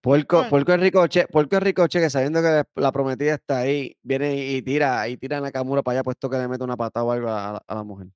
Puerco, 0.00 0.48
puerco 0.48 0.72
es 0.72 0.80
Ricoche, 0.80 1.26
puerco 1.28 1.56
es 1.56 1.62
Ricoche, 1.62 2.00
que 2.00 2.08
sabiendo 2.08 2.40
que 2.40 2.62
la 2.76 2.90
prometida 2.92 3.34
está 3.34 3.58
ahí, 3.58 3.94
viene 4.02 4.34
y 4.34 4.62
tira, 4.62 5.06
y 5.08 5.16
tira 5.18 5.38
a 5.38 5.40
Nakamura 5.42 5.82
para 5.82 5.96
allá, 5.98 6.02
puesto 6.04 6.30
que 6.30 6.38
le 6.38 6.48
mete 6.48 6.64
una 6.64 6.76
patada 6.76 7.04
o 7.04 7.12
algo 7.12 7.28
a, 7.28 7.52
la- 7.52 7.62
a 7.66 7.74
la 7.74 7.82
mujer. 7.84 8.06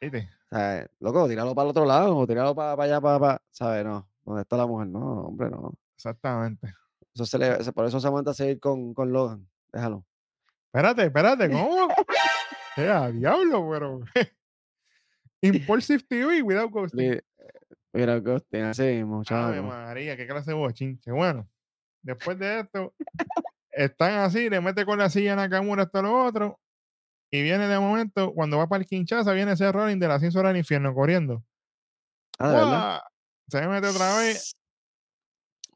¿Viste? 0.00 0.28
Sea, 0.50 0.86
loco, 1.00 1.28
tíralo 1.28 1.54
para 1.54 1.64
el 1.66 1.70
otro 1.70 1.84
lado, 1.86 2.16
o 2.16 2.26
tíralo 2.26 2.54
para, 2.54 2.82
allá, 2.82 3.00
para, 3.00 3.18
para, 3.18 3.42
¿sabes? 3.50 3.84
No, 3.84 4.06
¿dónde 4.24 4.42
está 4.42 4.56
la 4.56 4.66
mujer? 4.66 4.88
No, 4.88 5.20
hombre, 5.28 5.48
no. 5.48 5.72
Exactamente. 5.96 6.74
Eso 7.14 7.24
se 7.24 7.38
le, 7.38 7.72
por 7.72 7.86
eso 7.86 8.00
se 8.00 8.06
aguanta 8.06 8.34
seguir 8.34 8.58
con, 8.60 8.92
con 8.94 9.12
Logan. 9.12 9.48
Déjalo. 9.72 10.04
Espérate, 10.66 11.04
espérate, 11.04 11.50
¿cómo? 11.50 11.88
Eh, 12.76 12.88
a 12.90 13.10
diablo, 13.10 13.68
pero. 13.70 14.00
Impulsive 15.40 16.04
TV, 16.08 16.42
without 16.42 16.70
ghosting. 16.70 17.20
Mira, 17.92 18.18
Ghosting, 18.20 18.62
así 18.62 18.82
mismo, 18.82 19.16
Ave 19.16 19.24
chavo. 19.24 19.62
María, 19.68 20.16
qué 20.16 20.26
clase 20.26 20.52
de 20.52 20.56
bochinche. 20.56 21.12
Bueno, 21.12 21.48
después 22.02 22.38
de 22.38 22.60
esto, 22.60 22.94
están 23.70 24.14
así, 24.20 24.48
le 24.48 24.60
mete 24.60 24.86
con 24.86 24.98
la 24.98 25.10
silla 25.10 25.34
a 25.34 25.36
Nakamura 25.36 25.84
hasta 25.84 26.00
lo 26.00 26.24
otro. 26.24 26.58
Y 27.30 27.42
viene 27.42 27.66
de 27.66 27.78
momento, 27.78 28.32
cuando 28.34 28.58
va 28.58 28.66
para 28.66 28.82
el 28.82 28.86
quinchaza, 28.86 29.32
viene 29.32 29.52
ese 29.52 29.70
Rolling 29.72 29.98
de 29.98 30.06
100 30.18 30.36
horas 30.36 30.50
del 30.50 30.58
infierno 30.58 30.94
corriendo. 30.94 31.42
Ah, 32.38 32.48
de 32.48 32.54
verdad. 32.54 32.70
¡Guau! 32.70 33.00
Se 33.48 33.68
mete 33.68 33.86
otra 33.88 34.18
vez. 34.18 34.54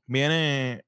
Viene 0.06 0.84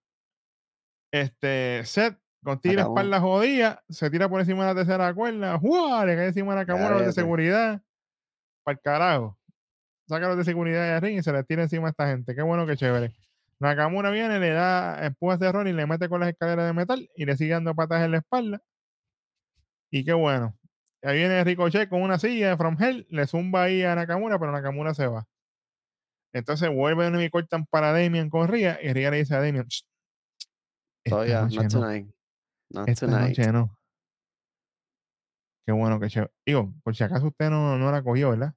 este 1.13 1.85
Seth 1.85 2.19
con 2.43 2.61
tira 2.61 2.83
Acabó. 2.83 2.97
espalda 2.97 3.21
jodida, 3.21 3.85
se 3.89 4.11
tira 4.11 4.29
por 4.29 4.41
encima 4.41 4.67
de 4.67 4.75
la 4.75 4.81
tercera 4.81 5.13
cuerda, 5.13 5.59
¡Jua! 5.59 6.05
le 6.05 6.17
cae 6.17 6.27
encima 6.29 6.55
de 6.55 6.61
Nakamura 6.61 6.91
los 6.99 7.07
de 7.07 7.13
seguridad. 7.13 7.83
Para 8.63 8.75
el 8.75 8.81
carajo. 8.81 9.38
Saca 10.09 10.29
los 10.29 10.39
de 10.39 10.45
seguridad 10.45 10.83
de 10.83 11.01
ring 11.01 11.19
y 11.19 11.23
se 11.23 11.33
le 11.33 11.45
tira 11.45 11.63
encima 11.63 11.89
a 11.89 11.91
esta 11.91 12.09
gente. 12.09 12.35
Qué 12.35 12.43
bueno, 12.43 12.67
qué 12.67 12.77
chévere. 12.77 13.13
Nakamura 13.61 14.11
viene, 14.11 14.39
le 14.39 14.51
da 14.51 15.05
empujas 15.05 15.39
de 15.39 15.51
Rolling, 15.53 15.75
le 15.75 15.87
mete 15.87 16.09
con 16.09 16.21
las 16.21 16.31
escaleras 16.31 16.67
de 16.67 16.73
metal 16.73 17.11
y 17.15 17.25
le 17.27 17.37
sigue 17.37 17.53
dando 17.53 17.75
patas 17.75 18.03
en 18.05 18.13
la 18.13 18.19
espalda. 18.19 18.63
Y 19.91 20.05
qué 20.05 20.13
bueno. 20.13 20.57
Ahí 21.03 21.19
viene 21.19 21.45
Ricochet 21.45 21.89
con 21.89 22.03
una 22.03 22.19
silla 22.19 22.51
de 22.51 22.57
From 22.57 22.77
Hell, 22.81 23.07
le 23.11 23.27
zumba 23.27 23.65
ahí 23.65 23.83
a 23.83 23.95
Nakamura, 23.95 24.39
pero 24.39 24.53
Nakamura 24.53 24.95
se 24.95 25.07
va. 25.07 25.27
Entonces 26.33 26.69
vuelven 26.71 27.21
y 27.21 27.31
cortan 27.31 27.67
para 27.67 27.93
Damian 27.93 28.31
con 28.31 28.49
Ria 28.49 28.79
y 28.83 28.93
Ria 28.93 29.11
le 29.11 29.19
dice 29.19 29.35
a 29.35 29.41
Damian, 29.41 29.67
"Shh, 29.67 29.83
esta 31.05 31.17
Todavía, 31.17 31.43
not 31.43 31.53
no, 31.53 31.69
tonight. 31.69 32.11
Not 32.71 32.89
esta 32.89 33.07
tonight. 33.07 33.39
noche 33.39 33.53
no. 33.53 33.79
Qué 35.67 35.73
bueno, 35.73 36.01
qué 36.01 36.09
chévere. 36.09 36.33
Digo, 36.47 36.73
por 36.83 36.95
si 36.97 37.05
acaso 37.05 37.27
usted 37.27 37.51
no, 37.51 37.77
no 37.79 37.93
la 37.93 38.03
cogió, 38.03 38.31
¿verdad? 38.31 38.55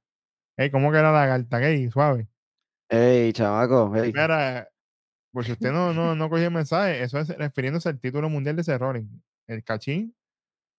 Ey, 0.62 0.70
¿cómo 0.70 0.92
que 0.92 0.98
era 1.00 1.12
la 1.12 1.26
carta 1.28 1.60
gay? 1.60 1.90
Suave. 1.90 2.28
Ey, 2.90 3.34
chavaco, 3.34 3.96
ey. 3.96 4.12
Mira, 4.14 4.68
Por 5.32 5.46
si 5.46 5.54
usted 5.54 5.72
no, 5.72 5.94
no, 5.94 6.14
no 6.14 6.30
cogió 6.30 6.46
el 6.46 6.54
mensaje, 6.54 7.02
eso 7.02 7.18
es 7.20 7.30
refiriéndose 7.30 7.90
al 7.90 8.00
título 8.00 8.30
mundial 8.30 8.56
de 8.58 8.64
Cerrone. 8.64 9.08
El 9.48 9.64
cachín. 9.64 10.14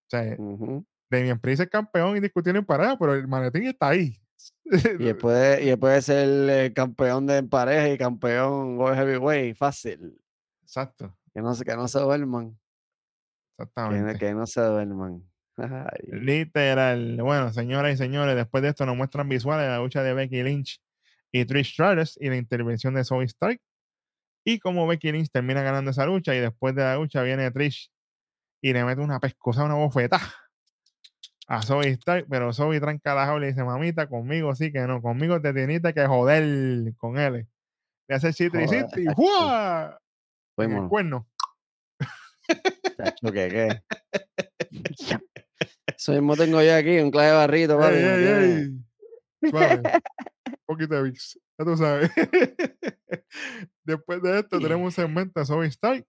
O 0.07 0.09
sea, 0.09 0.35
Ujú. 0.37 0.85
Damian 1.09 1.39
Priest 1.39 1.63
es 1.63 1.69
campeón 1.69 2.15
indiscutible 2.15 2.59
en 2.59 2.65
pareja, 2.65 2.97
pero 2.97 3.13
el 3.15 3.27
maletín 3.27 3.63
está 3.67 3.89
ahí. 3.89 4.17
Y 4.99 5.13
puede, 5.13 5.69
y 5.71 5.75
puede 5.75 6.01
ser 6.01 6.27
eh, 6.49 6.73
campeón 6.73 7.25
de 7.27 7.37
en 7.37 7.49
pareja 7.49 7.89
y 7.89 7.97
campeón 7.97 8.77
World 8.77 8.97
Heavyweight, 8.97 9.55
fácil. 9.55 10.17
Exacto, 10.61 11.15
Que 11.33 11.41
no, 11.41 11.53
se- 11.55 11.63
que 11.65 11.75
no 11.75 11.87
se 11.87 11.99
duerman. 11.99 12.51
Que, 13.57 13.63
exactamente. 13.63 14.17
que 14.19 14.33
no 14.33 14.45
se 14.47 14.61
duerman. 14.61 15.23
Ay, 15.57 16.07
Literal. 16.07 17.17
Bueno, 17.21 17.51
señoras 17.53 17.93
y 17.93 17.97
señores, 17.97 18.35
después 18.35 18.63
de 18.63 18.69
esto 18.69 18.85
nos 18.85 18.97
muestran 18.97 19.29
visuales 19.29 19.65
de 19.65 19.71
la 19.71 19.79
lucha 19.79 20.01
de 20.01 20.13
Becky 20.13 20.43
Lynch 20.43 20.81
y 21.31 21.45
Trish 21.45 21.73
Stratus 21.73 22.17
y 22.19 22.29
la 22.29 22.37
intervención 22.37 22.93
de 22.93 23.03
Zoe 23.03 23.25
Stark. 23.25 23.59
Y 24.45 24.59
como 24.59 24.87
Becky 24.87 25.11
Lynch 25.11 25.29
termina 25.31 25.61
ganando 25.61 25.91
esa 25.91 26.05
lucha 26.05 26.35
y 26.35 26.39
después 26.39 26.75
de 26.75 26.83
la 26.83 26.95
lucha 26.95 27.21
viene 27.21 27.51
Trish 27.51 27.91
y 28.61 28.73
le 28.73 28.83
mete 28.83 29.01
una 29.01 29.19
pescosa, 29.19 29.63
una 29.63 29.75
bofeta 29.75 30.19
a 31.47 31.61
Zoe 31.61 31.89
Stark, 31.89 32.25
pero 32.29 32.53
Zoe 32.53 32.79
tranca 32.79 33.13
la 33.13 33.25
jaula 33.25 33.45
y 33.45 33.49
dice, 33.49 33.63
mamita, 33.63 34.07
conmigo 34.07 34.55
sí 34.55 34.71
que 34.71 34.81
no, 34.81 35.01
conmigo 35.01 35.41
te 35.41 35.53
tienes 35.53 35.81
que 35.81 36.07
joder 36.07 36.93
con 36.97 37.17
él. 37.19 37.47
Le 38.07 38.15
hace 38.15 38.33
chitri 38.33 38.63
y. 38.63 39.05
En 40.57 40.71
el 40.71 40.87
cuerno. 40.87 41.27
¿qué, 43.21 43.31
qué? 43.31 43.81
Eso 46.03 46.11
mismo 46.11 46.35
tengo 46.35 46.61
yo 46.61 46.75
aquí, 46.75 46.99
un 46.99 47.11
clave 47.11 47.31
barrito, 47.31 47.79
papi. 47.79 47.95
Ey, 47.95 48.03
ey, 48.03 48.25
ey. 49.41 49.49
Suave. 49.49 49.83
Un 50.47 50.55
poquito 50.65 50.95
de 50.95 51.03
Vicks. 51.03 51.39
Ya 51.57 51.63
tú 51.63 51.77
sabes. 51.77 52.11
Después 53.85 54.21
de 54.21 54.39
esto, 54.39 54.59
tenemos 54.59 54.83
un 54.83 54.91
segmento 54.91 55.39
de 55.39 55.45
Zoe 55.45 55.67
Stark, 55.67 56.05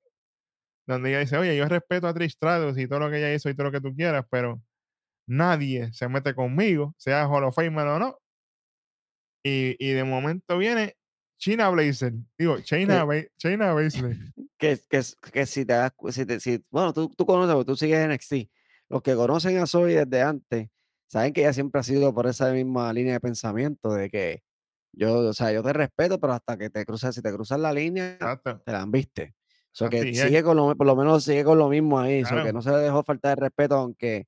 donde 0.84 1.10
ella 1.10 1.20
dice: 1.20 1.36
Oye, 1.36 1.56
yo 1.56 1.68
respeto 1.68 2.08
a 2.08 2.12
Trish 2.12 2.32
Stratus 2.32 2.76
y 2.76 2.88
todo 2.88 2.98
lo 2.98 3.08
que 3.10 3.18
ella 3.18 3.32
hizo 3.32 3.48
y 3.48 3.54
todo 3.54 3.66
lo 3.66 3.70
que 3.70 3.80
tú 3.80 3.94
quieras, 3.94 4.26
pero 4.28 4.60
nadie 5.28 5.92
se 5.92 6.08
mete 6.08 6.34
conmigo, 6.34 6.92
sea 6.98 7.28
Hall 7.28 7.44
of 7.44 7.54
Famer 7.54 7.86
o 7.86 7.98
no. 8.00 8.18
Y, 9.44 9.76
y 9.78 9.92
de 9.92 10.02
momento 10.02 10.58
viene 10.58 10.96
China 11.38 11.68
Blazer. 11.68 12.14
Digo, 12.36 12.58
China, 12.62 13.04
Ba- 13.04 13.28
China 13.36 13.72
Baszler. 13.74 14.16
que, 14.58 14.76
que, 14.90 15.02
que 15.32 15.46
si 15.46 15.64
te 15.64 15.72
das, 15.74 15.92
si 16.10 16.26
te, 16.26 16.40
si, 16.40 16.64
bueno, 16.68 16.92
tú, 16.92 17.14
tú 17.16 17.24
conoces, 17.24 17.54
porque 17.54 17.66
tú 17.70 17.76
sigues 17.76 18.08
NXT. 18.08 18.50
Los 18.88 19.02
que 19.02 19.14
conocen 19.14 19.58
a 19.58 19.66
Zoe 19.66 19.94
desde 20.04 20.22
antes, 20.22 20.68
saben 21.06 21.32
que 21.32 21.40
ella 21.42 21.52
siempre 21.52 21.80
ha 21.80 21.82
sido 21.84 22.12
por 22.14 22.26
esa 22.26 22.52
misma 22.52 22.92
línea 22.92 23.14
de 23.14 23.20
pensamiento 23.20 23.92
de 23.92 24.10
que 24.10 24.42
yo, 24.92 25.18
o 25.28 25.32
sea, 25.32 25.52
yo 25.52 25.62
te 25.62 25.72
respeto, 25.72 26.20
pero 26.20 26.34
hasta 26.34 26.56
que 26.56 26.70
te 26.70 26.84
cruzas, 26.84 27.14
si 27.14 27.22
te 27.22 27.32
cruzas 27.32 27.58
la 27.58 27.72
línea, 27.72 28.12
Exacto. 28.14 28.60
te 28.64 28.72
la 28.72 28.82
han 28.82 28.90
viste. 28.92 29.34
So 29.72 29.86
Exacto, 29.86 30.06
que 30.06 30.14
sigue 30.14 30.42
con 30.44 30.56
lo, 30.56 30.76
por 30.76 30.86
lo 30.86 30.94
menos 30.94 31.24
sigue 31.24 31.42
con 31.42 31.58
lo 31.58 31.68
mismo 31.68 31.98
ahí, 31.98 32.22
so 32.22 32.28
Claro. 32.30 32.44
que 32.44 32.52
no 32.52 32.62
se 32.62 32.70
le 32.70 32.76
dejó 32.78 33.02
faltar 33.02 33.36
de 33.36 33.42
respeto, 33.46 33.74
aunque 33.76 34.26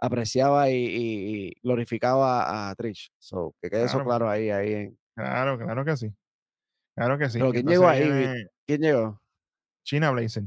apreciaba 0.00 0.70
y, 0.70 1.52
glorificaba 1.62 2.70
a 2.70 2.74
Trish. 2.74 3.12
So, 3.18 3.54
que 3.60 3.68
quede 3.68 3.84
eso 3.84 4.02
Claro. 4.02 4.30
ahí, 4.30 4.50
ahí. 4.50 4.72
en- 4.74 4.98
Claro, 5.14 5.58
claro 5.58 5.84
que 5.84 5.96
sí. 5.98 6.10
Claro 6.96 7.18
que 7.18 7.28
sí. 7.28 7.38
Pero 7.38 7.50
¿quién 7.52 7.68
Entonces 7.68 7.80
llegó 7.80 7.88
ahí? 7.90 8.44
¿Quién 8.66 8.80
llegó? 8.80 9.22
China 9.84 10.10
Blazer. 10.12 10.44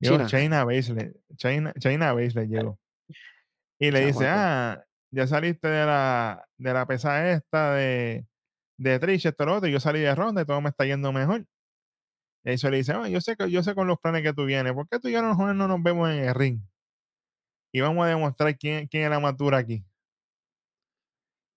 Llegó 0.00 0.16
China. 0.16 0.28
China 0.28 0.64
Baszler. 0.64 1.16
China, 1.36 1.72
China 1.78 2.12
Baszler 2.12 2.48
llegó. 2.48 2.78
Y 3.78 3.90
le 3.90 4.06
dice, 4.06 4.26
ah, 4.28 4.82
ya 5.10 5.26
saliste 5.26 5.68
de 5.68 5.86
la, 5.86 6.46
de 6.58 6.72
la 6.74 6.86
pesa 6.86 7.30
esta 7.30 7.74
de, 7.74 8.26
de 8.78 8.98
Trish, 8.98 9.26
esto, 9.26 9.46
lo 9.46 9.56
otro, 9.56 9.68
y 9.68 9.72
yo 9.72 9.80
salí 9.80 10.00
de 10.00 10.14
ronda 10.14 10.42
y 10.42 10.44
todo 10.44 10.60
me 10.60 10.68
está 10.70 10.84
yendo 10.84 11.12
mejor. 11.12 11.46
Y 12.44 12.52
eso 12.52 12.70
le 12.70 12.78
dice, 12.78 12.92
"Ah, 12.92 13.08
yo 13.08 13.20
sé 13.20 13.36
que 13.36 13.50
yo 13.50 13.62
sé 13.62 13.74
con 13.74 13.86
los 13.86 13.98
planes 13.98 14.22
que 14.22 14.32
tú 14.32 14.44
vienes, 14.46 14.72
¿por 14.72 14.88
qué 14.88 14.98
tú 14.98 15.08
y 15.08 15.12
yo 15.12 15.20
no, 15.22 15.34
no 15.54 15.68
nos 15.68 15.82
vemos 15.82 16.10
en 16.10 16.24
el 16.24 16.34
ring? 16.34 16.60
Y 17.72 17.80
vamos 17.80 18.04
a 18.04 18.08
demostrar 18.08 18.56
quién, 18.56 18.86
quién 18.88 19.04
es 19.04 19.10
la 19.10 19.20
matura 19.20 19.58
aquí. 19.58 19.84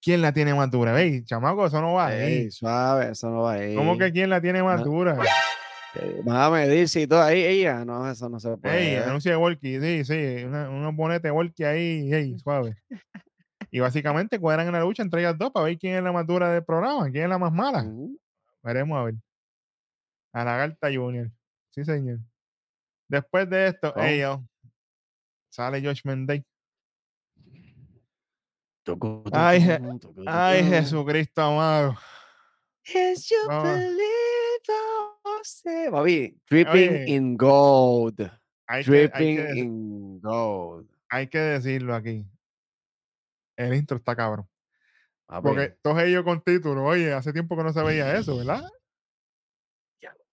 ¿Quién 0.02 0.22
la 0.22 0.34
tiene 0.34 0.54
matura? 0.54 0.92
Veis, 0.92 1.24
chamaco, 1.26 1.66
eso 1.66 1.80
no 1.82 1.94
va 1.94 2.08
ahí. 2.08 2.34
Ey, 2.34 2.52
suave, 2.52 3.12
eso 3.12 3.30
no 3.30 3.44
va 3.44 3.54
ahí. 3.54 3.76
¿Cómo 3.76 3.98
que 3.98 4.12
quién 4.12 4.30
la 4.30 4.42
tiene 4.42 4.62
matura? 4.62 5.14
Eh, 5.14 5.28
Vas 6.24 6.48
a 6.48 6.52
medir 6.52 6.88
si 6.90 7.06
todo 7.08 7.22
ahí, 7.22 7.44
ella, 7.44 7.86
no, 7.86 8.10
eso 8.10 8.28
no 8.30 8.40
se 8.40 8.56
puede. 8.58 8.92
Ey, 8.92 8.96
anuncio 8.96 9.32
de 9.32 9.38
Walkie, 9.38 9.80
sí, 9.80 10.04
sí, 10.06 10.44
una- 10.44 10.70
unos 10.70 10.96
bonetes 10.96 11.24
de 11.24 11.32
Walkie 11.32 11.64
ahí, 11.66 12.12
ey, 12.14 12.38
suave. 12.44 12.76
Y 13.72 13.80
básicamente 13.80 14.40
cuadran 14.40 14.68
en 14.68 14.74
la 14.74 14.82
lucha 14.82 15.04
entre 15.04 15.22
ellas 15.22 15.38
dos 15.38 15.52
para 15.52 15.66
ver 15.66 15.78
quién 15.78 15.96
es 15.96 16.04
la 16.04 16.12
matura 16.12 16.52
del 16.52 16.64
programa, 16.64 17.10
quién 17.12 17.24
es 17.26 17.30
la 17.30 17.38
más 17.38 17.52
mala. 17.52 17.84
Ujú. 17.84 18.18
Veremos 18.64 18.98
a 19.00 19.04
ver. 19.06 19.16
A 20.34 20.44
la 20.44 20.58
Garta 20.58 20.88
Junior. 20.94 21.30
Sí, 21.72 21.84
señor. 21.84 22.20
Después 23.08 23.50
de 23.50 23.68
esto, 23.68 23.94
Oh. 23.96 24.02
ellos 24.02 24.40
sale 25.50 25.82
Josh 25.84 26.02
Mendez. 26.06 26.44
Ay, 29.32 29.62
Ay. 30.28 30.64
Jesucristo 30.64 31.42
amado. 31.42 31.96
Yes, 32.86 33.30
you 33.30 33.38
believe 33.48 34.33
all 34.72 35.42
say- 35.44 35.90
Papi, 35.90 36.40
dripping 36.50 36.90
Oye, 36.90 37.06
in 37.10 37.38
gold. 37.38 38.20
Hay 38.68 38.84
que, 38.84 38.92
hay, 38.92 39.08
Dripping 39.08 39.36
que, 39.38 39.60
in 39.60 40.22
gold. 40.22 40.90
hay 41.10 41.28
que 41.28 41.38
decirlo 41.40 41.94
aquí. 41.96 42.26
El 43.58 43.74
intro 43.76 43.98
está 43.98 44.16
cabrón. 44.16 44.48
Porque 45.42 45.78
todos 45.82 46.02
ellos 46.04 46.24
con 46.24 46.42
título, 46.42 46.84
oye, 46.86 47.12
hace 47.14 47.34
tiempo 47.34 47.56
que 47.58 47.64
no 47.64 47.74
se 47.74 47.82
veía 47.84 48.16
eso, 48.18 48.38
¿verdad? 48.38 48.70
Diablo. 50.00 50.24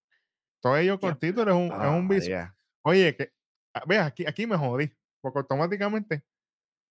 Todos 0.60 0.78
ellos 0.78 0.98
con 0.98 1.18
Diablo. 1.18 1.20
título 1.20 1.50
es 1.52 1.56
un, 1.56 1.66
es 1.66 1.72
ah, 1.86 1.90
un 1.96 2.08
vis- 2.08 2.22
María. 2.24 2.56
Oye, 2.82 3.16
que, 3.16 3.32
ah, 3.74 3.82
ve, 3.86 3.98
aquí, 3.98 4.26
aquí 4.26 4.46
me 4.46 4.56
jodí. 4.56 4.90
Porque 5.22 5.38
automáticamente, 5.40 6.22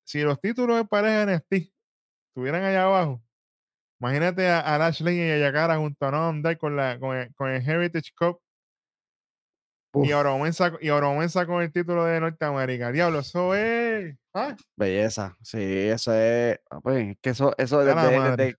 si 0.04 0.22
los 0.22 0.40
títulos 0.40 0.78
de 0.78 0.86
pareja 0.86 1.24
en 1.24 1.30
NXT 1.30 1.74
estuvieran 2.30 2.64
allá 2.64 2.84
abajo, 2.84 3.24
imagínate 4.00 4.48
a, 4.48 4.60
a 4.62 4.78
Lashley 4.78 5.18
y 5.18 5.32
a 5.32 5.38
Yakara 5.38 5.78
junto 5.78 6.06
a 6.06 6.12
Noam 6.12 6.42
Dar 6.42 6.58
con, 6.58 6.76
la, 6.76 7.00
con, 7.00 7.16
el, 7.18 7.34
con 7.36 7.50
el 7.50 7.68
Heritage 7.68 8.12
Cup 8.18 8.40
y 9.96 10.00
Uf, 10.00 10.08
y 10.82 10.90
Oromensa 10.92 11.46
con 11.48 11.64
el 11.64 11.72
título 11.72 12.06
de 12.06 12.20
Norteamérica. 12.20 12.92
Diablo, 12.92 13.20
eso 13.20 13.56
es. 13.56 14.16
¿ah? 14.36 14.56
belleza. 14.78 15.36
Sí, 15.42 15.58
eso 15.60 16.14
es. 16.14 16.60
papi, 16.70 16.92
es 17.12 17.18
que 17.22 17.30
eso, 17.32 17.56
eso 17.58 17.84
desde, 17.84 18.20
desde, 18.36 18.56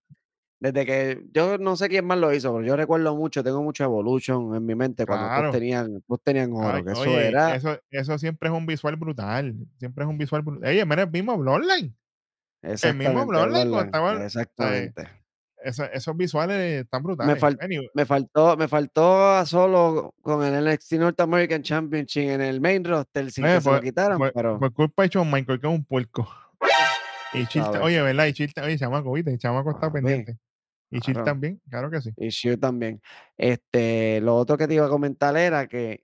desde 0.59 0.87
que. 0.87 1.23
Yo 1.33 1.57
no 1.57 1.77
sé 1.77 1.89
quién 1.89 2.05
más 2.05 2.19
lo 2.19 2.35
hizo, 2.35 2.53
pero 2.53 2.67
yo 2.67 2.75
recuerdo 2.77 3.15
mucho, 3.15 3.45
tengo 3.45 3.63
mucho 3.63 3.85
Evolution 3.85 4.57
en 4.57 4.67
mi 4.67 4.75
mente 4.75 5.07
cuando 5.07 5.27
Claro. 5.29 5.43
todos 5.43 5.55
tenían, 5.55 6.03
todos 6.03 6.21
tenían 6.25 6.53
oro. 6.53 6.69
Ay, 6.79 6.85
que 6.85 6.91
eso 6.91 7.01
oye, 7.03 7.29
era. 7.29 7.55
eso, 7.55 7.79
eso 7.91 8.19
siempre 8.19 8.49
es 8.49 8.55
un 8.55 8.67
visual 8.67 8.97
brutal. 8.97 9.55
Siempre 9.79 10.03
es 10.05 10.11
un 10.11 10.19
visual 10.19 10.43
brutal. 10.43 10.69
Oye, 10.69 10.85
mira 10.85 11.03
el 11.03 11.11
mismo 11.13 11.39
Bloodline. 11.39 11.97
Bloodline 12.61 13.13
cuando 13.15 13.27
Bloodline, 13.27 13.85
estaba- 13.87 14.25
Exactamente. 14.25 15.20
Eso- 15.63 15.85
esos 15.93 16.17
visuales 16.17 16.83
están 16.85 17.03
brutales. 17.03 17.39
fal- 17.41 17.59
Anyway, 17.61 17.89
Me 17.95 18.07
faltó, 18.07 18.57
me 18.57 18.67
faltó 18.69 19.31
a 19.33 19.45
solo 19.47 20.15
con 20.23 20.43
el 20.43 20.55
NXT 20.65 20.93
North 20.99 21.21
American 21.21 21.63
Championship 21.63 22.23
en 22.31 22.41
el 22.41 22.61
main 22.61 22.85
roster 22.85 23.31
sin 23.31 23.45
oye, 23.45 23.55
que 23.57 23.61
se 23.61 23.71
lo 23.71 23.81
quitaran, 23.81 24.19
por- 24.19 24.33
pero 24.33 24.59
por 24.59 24.73
culpa 24.73 25.03
de 25.03 25.09
Shawn 25.11 25.31
Michael, 25.31 25.61
que 25.61 25.67
es 25.67 25.73
un 25.73 25.85
puerco. 25.85 26.29
Y 27.33 27.45
sabes. 27.47 27.81
oye, 27.83 28.03
¿verdad? 28.03 28.27
Y 28.27 28.61
oye, 28.61 28.79
chamaco, 28.79 29.13
¿viste? 29.13 29.31
El 29.33 29.39
chamaco 29.39 29.71
está 29.71 29.83
Papi, 29.83 29.93
pendiente. 29.95 30.37
Y 30.91 31.01
Chil 31.01 31.15
claro. 31.15 31.25
también, 31.27 31.61
claro 31.71 31.89
que 31.91 32.01
sí. 32.01 32.11
y 32.17 32.29
Shield 32.31 32.59
también. 32.61 33.01
Este, 33.37 34.21
lo 34.23 34.35
otro 34.37 34.57
que 34.59 34.67
te 34.67 34.75
iba 34.75 34.87
a 34.87 34.89
comentar 34.89 35.37
era 35.37 35.69
que 35.69 36.03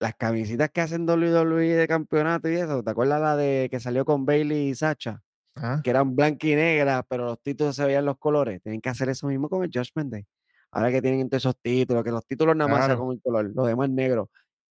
las 0.00 0.14
camisitas 0.16 0.70
que 0.70 0.80
hacen 0.80 1.06
WWE 1.08 1.74
de 1.76 1.86
campeonato 1.86 2.48
y 2.50 2.56
eso, 2.56 2.82
¿te 2.82 2.90
acuerdas 2.90 3.20
la 3.20 3.36
de 3.36 3.68
que 3.70 3.78
salió 3.78 4.04
con 4.04 4.26
Bailey 4.26 4.70
y 4.70 4.74
Sacha? 4.74 5.22
Ah, 5.56 5.80
Que 5.82 5.90
eran 5.90 6.14
blanca 6.14 6.46
y 6.46 6.54
negra, 6.54 7.02
pero 7.08 7.24
los 7.24 7.40
títulos 7.42 7.74
se 7.76 7.84
veían 7.84 8.04
los 8.04 8.18
colores. 8.18 8.60
Tienen 8.62 8.80
que 8.80 8.90
hacer 8.90 9.08
eso 9.08 9.26
mismo 9.26 9.48
con 9.48 9.64
el 9.64 9.70
Judgment 9.72 10.12
Day. 10.12 10.26
Ahora 10.70 10.90
que 10.90 11.00
tienen 11.00 11.28
todos 11.30 11.42
esos 11.42 11.56
títulos, 11.62 12.04
que 12.04 12.10
los 12.10 12.26
títulos 12.26 12.54
nada 12.54 12.70
más 12.70 12.84
Claro. 12.86 13.00
con 13.00 13.12
el 13.14 13.22
color, 13.22 13.50
los 13.54 13.66
demás 13.66 13.88
negro. 13.88 14.28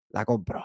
La 0.09 0.23
compró. 0.25 0.63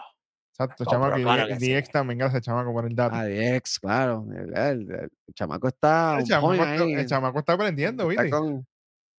exacto, 0.51 0.83
No, 0.83 0.91
chamaco. 0.91 1.17
Y 1.17 1.23
claro 1.23 1.55
sí. 1.59 1.73
DX 1.73 1.89
también, 1.89 2.19
gracias, 2.19 2.43
chamaco, 2.43 2.71
por 2.71 2.85
el 2.85 2.95
dato. 2.95 3.15
Ah, 3.15 3.25
DX, 3.25 3.79
claro. 3.79 4.27
El, 4.31 4.55
el- 4.55 4.91
el 4.91 5.09
chamaco 5.33 5.67
está 5.69 6.19
el, 6.19 6.25
chamaco 6.25 6.51
ahí. 6.63 6.93
el 6.93 7.05
chamaco 7.07 7.39
está 7.39 7.53
aprendiendo, 7.53 8.07
¿viste? 8.07 8.29
con, 8.29 8.67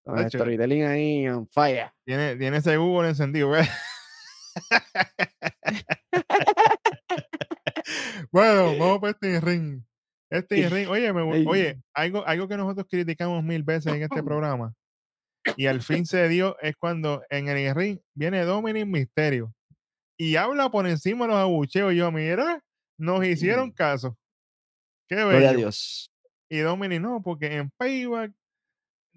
con 0.05 0.19
el 0.19 0.29
storytelling 0.29 0.85
ahí 0.85 1.29
on 1.29 1.49
fire. 1.49 1.91
Tiene, 2.05 2.37
tiene 2.37 2.59
ese 2.59 2.77
Google 2.77 3.09
encendido, 3.09 3.51
¿ves? 3.51 3.69
bueno, 8.31 8.77
vamos 8.79 8.99
para 9.01 9.11
este 9.13 9.41
ring. 9.41 9.83
Este 10.33 10.69
ring, 10.69 10.89
oye, 10.89 11.13
me 11.13 11.23
oye, 11.47 11.81
algo, 11.93 12.27
algo 12.27 12.49
que 12.49 12.57
nosotros 12.57 12.87
criticamos 12.91 13.43
mil 13.45 13.63
veces 13.63 13.93
en 13.93 14.03
este 14.03 14.23
programa 14.25 14.75
y 15.57 15.67
al 15.67 15.83
fin 15.83 16.07
se 16.07 16.29
dio 16.29 16.57
es 16.61 16.77
cuando 16.77 17.23
en 17.31 17.49
el 17.49 17.75
ring 17.75 17.99
viene 18.15 18.45
Dominic 18.45 18.87
Misterio 18.87 19.53
y 20.17 20.37
habla 20.37 20.71
por 20.71 20.87
encima 20.87 21.25
de 21.27 21.33
los 21.33 21.41
abucheos. 21.41 21.93
Y 21.93 21.97
yo, 21.97 22.13
mira, 22.13 22.63
nos 22.97 23.25
hicieron 23.25 23.69
Mm. 23.69 23.73
caso. 23.73 24.17
Qué 25.09 25.17
Gloria 25.17 25.37
a 25.37 25.41
bello. 25.41 25.59
Dios. 25.59 26.11
Y 26.49 26.59
Dominic 26.59 27.01
no, 27.01 27.23
porque 27.23 27.57
en 27.57 27.71
Payback 27.71 28.33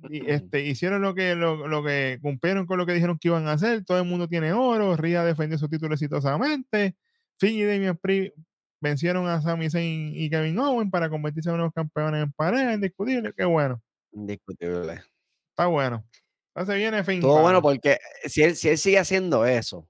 y, 0.10 0.26
este, 0.30 0.66
hicieron 0.66 1.02
lo 1.02 1.14
que, 1.14 1.36
lo, 1.36 1.68
lo 1.68 1.84
que 1.84 2.20
cumplieron 2.22 2.66
con 2.66 2.78
lo 2.78 2.86
que 2.86 2.94
dijeron 2.94 3.18
que 3.20 3.28
iban 3.28 3.48
a 3.48 3.54
hacer. 3.54 3.86
Todo 3.86 4.00
el 4.00 4.06
mundo 4.06 4.28
tiene 4.28 4.52
oro. 4.54 4.98
Ria 4.98 5.24
defendió 5.24 5.58
su 5.58 5.70
título 5.70 5.94
exitosamente. 5.94 6.96
Finn 7.38 7.56
y 7.56 7.64
Damian 7.64 8.00
vencieron 8.82 9.28
a 9.28 9.42
Sami 9.42 9.70
Zayn 9.70 10.14
y 10.16 10.30
Kevin 10.30 10.60
Owen 10.60 10.90
para 10.92 11.10
convertirse 11.10 11.50
en 11.50 11.56
unos 11.56 11.74
campeones 11.74 12.24
en 12.24 12.32
pareja, 12.34 12.74
indiscutible. 12.74 13.34
Qué 13.36 13.46
bueno. 13.46 13.82
Indiscutible. 14.12 15.02
Está 15.52 15.68
bueno. 15.68 16.06
Entonces 16.56 16.76
viene 16.78 17.04
Finn. 17.04 17.22
Todo 17.22 17.42
bueno 17.42 17.62
porque 17.62 17.98
si 18.26 18.44
él, 18.44 18.56
si 18.56 18.70
él 18.70 18.78
sigue 18.78 18.98
haciendo 19.00 19.46
eso, 19.46 19.88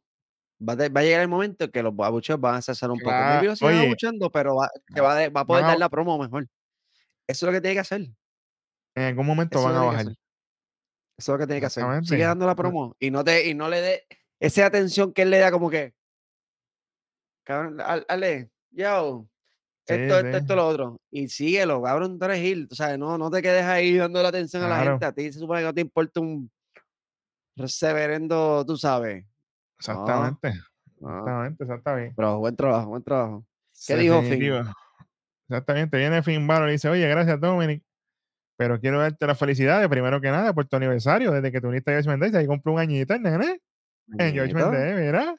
va 0.59 0.73
a, 0.73 0.89
va 0.89 1.01
a 1.01 1.03
llegar 1.03 1.21
el 1.21 1.27
momento 1.27 1.69
que 1.69 1.83
los 1.83 1.93
abucheos 1.99 2.39
van 2.39 2.55
a 2.55 2.61
cesar 2.61 2.89
un 2.89 2.97
poco. 2.99 3.09
Claro, 3.11 3.53
Maybe 3.61 3.77
lo 3.77 3.85
abucheando, 3.85 4.31
pero 4.31 4.55
va, 4.55 4.69
que 4.93 5.01
va, 5.01 5.15
de- 5.15 5.29
va 5.29 5.41
a 5.41 5.45
poder 5.45 5.63
dar 5.71 5.79
la 5.79 5.89
promo 5.89 6.17
mejor. 6.17 6.47
Eso 7.27 7.45
es 7.45 7.51
lo 7.51 7.51
que 7.51 7.61
tiene 7.61 7.75
que 7.75 7.79
hacer. 7.81 8.01
En 8.95 9.03
algún 9.03 9.25
momento 9.25 9.59
Eso 9.59 9.67
van 9.67 9.75
a 9.75 9.83
bajar. 9.83 10.05
Eso 10.07 10.15
es 11.17 11.27
lo 11.27 11.37
que 11.37 11.45
tiene 11.47 11.59
que 11.59 11.65
hacer. 11.67 11.83
Sigue 12.03 12.23
dando 12.23 12.45
la 12.45 12.55
promo 12.55 12.95
y 12.99 13.11
no 13.11 13.23
te, 13.23 13.47
y 13.47 13.53
no 13.53 13.69
le 13.69 13.81
dé 13.81 14.03
esa 14.39 14.65
atención 14.65 15.13
que 15.13 15.21
él 15.23 15.29
le 15.29 15.39
da 15.39 15.51
como 15.51 15.69
que. 15.69 15.93
Cabrón, 17.45 17.79
al- 17.81 18.05
Yo, 18.75 19.27
Sí, 19.87 19.93
esto, 19.93 20.15
esto, 20.17 20.31
sí. 20.31 20.37
esto, 20.37 20.55
lo 20.55 20.67
otro. 20.67 21.01
Y 21.11 21.27
síguelo, 21.29 21.81
cabrón, 21.81 22.17
tú 22.17 22.25
eres 22.25 22.39
Gil. 22.41 22.67
O 22.71 22.75
sea, 22.75 22.97
no, 22.97 23.19
no 23.19 23.29
te 23.29 23.41
quedes 23.43 23.63
ahí 23.63 23.95
dando 23.95 24.21
la 24.23 24.29
atención 24.29 24.63
a 24.63 24.67
la 24.67 24.83
gente. 24.83 25.05
A 25.05 25.11
ti 25.11 25.31
se 25.31 25.39
supone 25.39 25.59
que 25.59 25.65
no 25.65 25.73
te 25.73 25.81
importa 25.81 26.19
un 26.21 26.49
reverendo, 27.55 28.65
tú 28.65 28.77
sabes. 28.77 29.25
Exactamente. 29.77 30.53
No, 30.99 31.45
Exactamente, 31.45 31.95
bien. 31.95 32.13
pero 32.15 32.39
buen 32.39 32.55
trabajo, 32.55 32.89
buen 32.89 33.03
trabajo. 33.03 33.45
¿Qué 33.85 33.95
dijo 33.95 34.21
Finn? 34.23 34.65
Exactamente. 35.47 35.97
Viene 35.97 36.23
Finn 36.23 36.47
Balor 36.47 36.69
y 36.69 36.73
dice, 36.73 36.89
oye, 36.89 37.07
gracias 37.07 37.39
Dominic, 37.39 37.83
pero 38.57 38.79
quiero 38.79 38.99
darte 38.99 39.27
las 39.27 39.37
felicidades, 39.37 39.87
primero 39.87 40.19
que 40.19 40.31
nada, 40.31 40.53
por 40.53 40.65
tu 40.65 40.77
aniversario, 40.77 41.31
desde 41.31 41.51
que 41.51 41.61
te 41.61 41.67
uniste 41.67 41.93
a 41.93 41.97
Judgment 41.97 42.23
Day, 42.23 42.35
ahí 42.41 42.47
cumple 42.47 42.73
un 42.73 42.79
añito 42.79 43.15
nene, 43.19 43.61
en 44.17 44.35
Manito, 44.35 44.71
Day, 44.71 44.93
mira. 44.95 45.35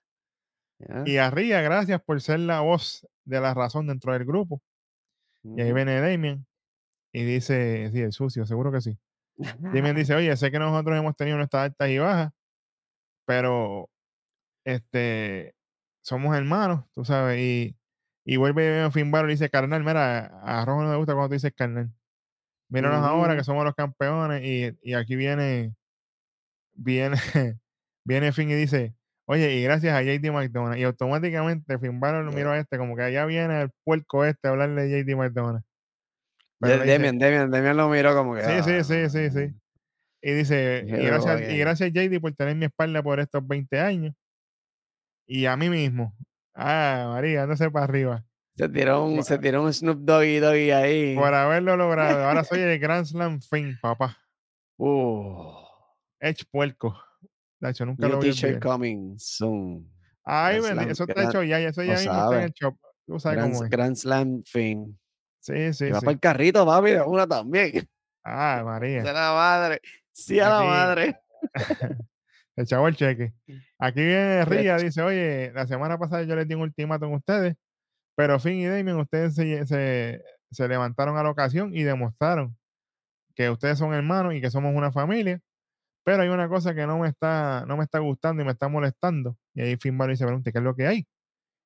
Y 1.04 1.16
a 1.16 1.30
Ria, 1.30 1.62
gracias 1.62 2.00
por 2.02 2.20
ser 2.20 2.40
la 2.40 2.60
voz 2.60 3.04
de 3.26 3.40
la 3.40 3.52
razón 3.54 3.86
dentro 3.86 4.14
del 4.14 4.24
grupo. 4.24 4.62
Y 5.44 5.60
ahí 5.60 5.72
viene 5.72 6.00
Damien 6.00 6.46
y 7.12 7.24
dice, 7.24 7.90
sí, 7.92 8.00
el 8.00 8.12
sucio, 8.12 8.46
seguro 8.46 8.72
que 8.72 8.80
sí. 8.80 8.98
Damien 9.36 9.94
dice, 9.96 10.14
oye, 10.14 10.36
sé 10.36 10.50
que 10.50 10.58
nosotros 10.58 10.98
hemos 10.98 11.16
tenido 11.16 11.36
nuestras 11.36 11.64
altas 11.66 11.88
y 11.90 11.98
bajas, 11.98 12.32
pero 13.26 13.88
este, 14.64 15.54
somos 16.02 16.36
hermanos, 16.36 16.84
tú 16.94 17.04
sabes, 17.04 17.38
y, 17.40 17.76
y 18.24 18.36
vuelve 18.36 18.82
a 18.82 18.90
Finn 18.90 19.10
Balor 19.10 19.30
y 19.30 19.34
dice, 19.34 19.50
carnal, 19.50 19.84
mira, 19.84 20.26
a 20.42 20.64
Rojo 20.64 20.82
no 20.82 20.90
le 20.90 20.96
gusta 20.96 21.14
cuando 21.14 21.28
tú 21.28 21.34
dices 21.34 21.52
carnal. 21.54 21.92
Míranos 22.68 23.04
ahora 23.04 23.34
que 23.34 23.40
Ujú. 23.40 23.44
somos 23.44 23.64
los 23.64 23.74
campeones 23.76 24.42
y, 24.44 24.76
y 24.82 24.94
aquí 24.94 25.16
viene, 25.16 25.74
viene, 26.74 27.16
viene 28.04 28.32
Finn 28.32 28.50
y 28.50 28.54
dice, 28.54 28.95
oye, 29.26 29.54
y 29.54 29.62
gracias 29.62 29.94
a 29.94 30.02
JD 30.02 30.32
McDonald. 30.32 30.78
Y 30.78 30.84
automáticamente 30.84 31.78
Finn 31.78 32.00
Balor 32.00 32.24
lo 32.24 32.32
miró 32.32 32.50
a 32.52 32.58
este 32.58 32.78
como 32.78 32.96
que 32.96 33.02
allá 33.02 33.24
viene 33.26 33.62
el 33.62 33.70
puerco 33.84 34.24
este 34.24 34.48
a 34.48 34.52
hablarle 34.52 34.86
de 34.86 35.04
JD 35.04 35.16
McDonald. 35.16 35.62
Demian, 36.60 37.18
Demian, 37.18 37.50
Demian 37.50 37.76
lo 37.76 37.88
miró 37.88 38.14
como 38.14 38.34
que. 38.34 38.42
Sí, 38.42 38.62
sí, 38.62 38.84
sí, 38.84 38.94
"Ah, 39.04 39.08
sí, 39.10 39.30
sí. 39.30 39.54
Y 40.22 40.32
dice, 40.32 40.84
y 40.86 40.90
gracias, 40.90 41.50
y 41.52 41.58
gracias 41.58 41.92
JD 41.92 42.18
por 42.20 42.32
tener 42.34 42.56
mi 42.56 42.64
espalda 42.64 43.02
por 43.02 43.20
estos 43.20 43.46
20 43.46 43.78
años. 43.78 44.14
Y 45.26 45.46
a 45.46 45.56
mí 45.56 45.68
mismo. 45.68 46.16
Ah, 46.54 47.10
María, 47.12 47.40
dándose 47.40 47.70
para 47.70 47.84
arriba. 47.84 48.24
Se 48.56 48.68
tiró 48.70 49.04
un, 49.04 49.22
se 49.22 49.38
tiró 49.38 49.62
un 49.62 49.72
Snoop 49.72 49.98
Doggy 50.00 50.38
Doggy 50.38 50.70
ahí. 50.70 51.14
Por 51.14 51.34
haberlo 51.34 51.76
logrado. 51.76 52.24
Ahora 52.24 52.42
soy 52.42 52.60
el 52.62 52.78
Grand 52.78 53.04
Slam 53.04 53.40
Finn, 53.40 53.76
papá. 53.82 54.16
Uh, 54.78 55.52
Edge 56.20 56.44
puerco. 56.50 56.96
De 57.60 57.70
hecho, 57.70 57.86
nunca 57.86 58.02
new 58.02 58.10
lo 58.10 58.16
a 58.16 58.18
olvidar. 58.20 58.60
coming 58.60 59.14
soon. 59.18 59.90
Ay, 60.24 60.60
Grand 60.60 60.74
Slam, 60.74 60.90
eso 60.90 61.04
está 61.04 61.14
gran- 61.14 61.28
hecho 61.28 61.42
ya, 61.42 61.58
eso 61.60 61.82
ya 61.82 61.92
mismo 61.94 62.12
está 62.12 62.36
en 62.38 62.42
el 62.44 62.52
shop. 62.52 62.76
Tú 63.06 63.20
sabes 63.20 63.36
Grand, 63.38 63.52
cómo 63.52 63.64
es. 63.64 63.70
Grand 63.70 63.96
Slam 63.96 64.42
Fin. 64.44 64.98
Sí, 65.40 65.72
sí, 65.72 65.84
y 65.86 65.90
va 65.90 66.00
sí. 66.00 66.04
para 66.06 66.12
el 66.14 66.20
carrito, 66.20 66.66
papi, 66.66 66.90
de 66.90 67.02
una 67.02 67.26
también. 67.26 67.72
Ah, 68.28 68.62
María. 68.64 69.04
De 69.04 69.12
la 69.12 69.32
madre. 69.34 69.80
Sí, 70.10 70.40
a 70.40 70.48
la 70.48 70.62
madre. 70.64 71.20
El 72.56 72.66
chavo 72.66 72.88
el 72.88 72.96
cheque. 72.96 73.34
Aquí 73.78 74.00
viene 74.00 74.44
Ría, 74.46 74.78
dice, 74.78 75.02
oye, 75.02 75.52
la 75.54 75.66
semana 75.66 75.96
pasada 75.98 76.22
yo 76.24 76.34
les 76.34 76.48
di 76.48 76.54
un 76.54 76.62
ultimátum 76.62 77.12
a 77.12 77.16
ustedes, 77.18 77.54
pero 78.16 78.40
Finn 78.40 78.58
y 78.58 78.66
Damien, 78.66 78.96
ustedes 78.96 79.34
se, 79.34 79.64
se, 79.66 80.24
se 80.50 80.68
levantaron 80.68 81.16
a 81.18 81.22
la 81.22 81.30
ocasión 81.30 81.72
y 81.72 81.82
demostraron 81.84 82.56
que 83.34 83.50
ustedes 83.50 83.78
son 83.78 83.92
hermanos 83.94 84.34
y 84.34 84.40
que 84.40 84.50
somos 84.50 84.74
una 84.74 84.90
familia. 84.90 85.38
Pero 86.06 86.22
hay 86.22 86.28
una 86.28 86.48
cosa 86.48 86.72
que 86.72 86.86
no 86.86 87.00
me 87.00 87.08
está, 87.08 87.64
no 87.66 87.76
me 87.76 87.82
está 87.82 87.98
gustando 87.98 88.40
y 88.40 88.46
me 88.46 88.52
está 88.52 88.68
molestando. 88.68 89.36
Y 89.54 89.62
ahí 89.62 89.76
Finn 89.76 89.98
Balor 89.98 90.16
se 90.16 90.24
pregunta, 90.24 90.52
¿qué 90.52 90.58
es 90.58 90.64
lo 90.64 90.76
que 90.76 90.86
hay? 90.86 91.08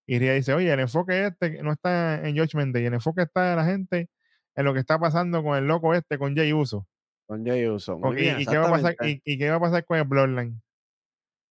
Y 0.09 0.19
Ría 0.19 0.33
dice, 0.33 0.55
oye, 0.55 0.73
el 0.73 0.81
enfoque 0.81 1.27
este 1.27 1.63
no 1.63 1.73
está 1.73 2.27
en 2.27 2.35
Judgment 2.39 2.75
Day, 2.75 2.87
el 2.87 2.95
enfoque 2.95 3.23
está 3.23 3.51
en 3.51 3.57
la 3.59 3.65
gente, 3.67 4.09
en 4.57 4.65
lo 4.65 4.73
que 4.73 4.81
está 4.81 4.99
pasando 4.99 5.43
con 5.43 5.59
el 5.59 5.67
loco 5.67 5.93
este, 5.95 6.17
con 6.17 6.35
Jay 6.35 6.55
Uso. 6.55 6.89
Con 7.29 7.45
Jay 7.45 7.67
Uso. 7.69 7.99
Muy 7.99 8.03
Porque- 8.03 8.23
bien, 8.23 8.41
y, 8.41 8.47
qué 8.47 8.57
va 8.57 8.69
a 8.69 8.71
pasar, 8.71 8.97
y, 9.03 9.21
y 9.27 9.37
qué 9.39 9.51
va 9.51 9.57
a 9.57 9.61
pasar 9.61 9.85
con 9.85 9.99
el 9.99 10.05
Bloodline? 10.05 10.63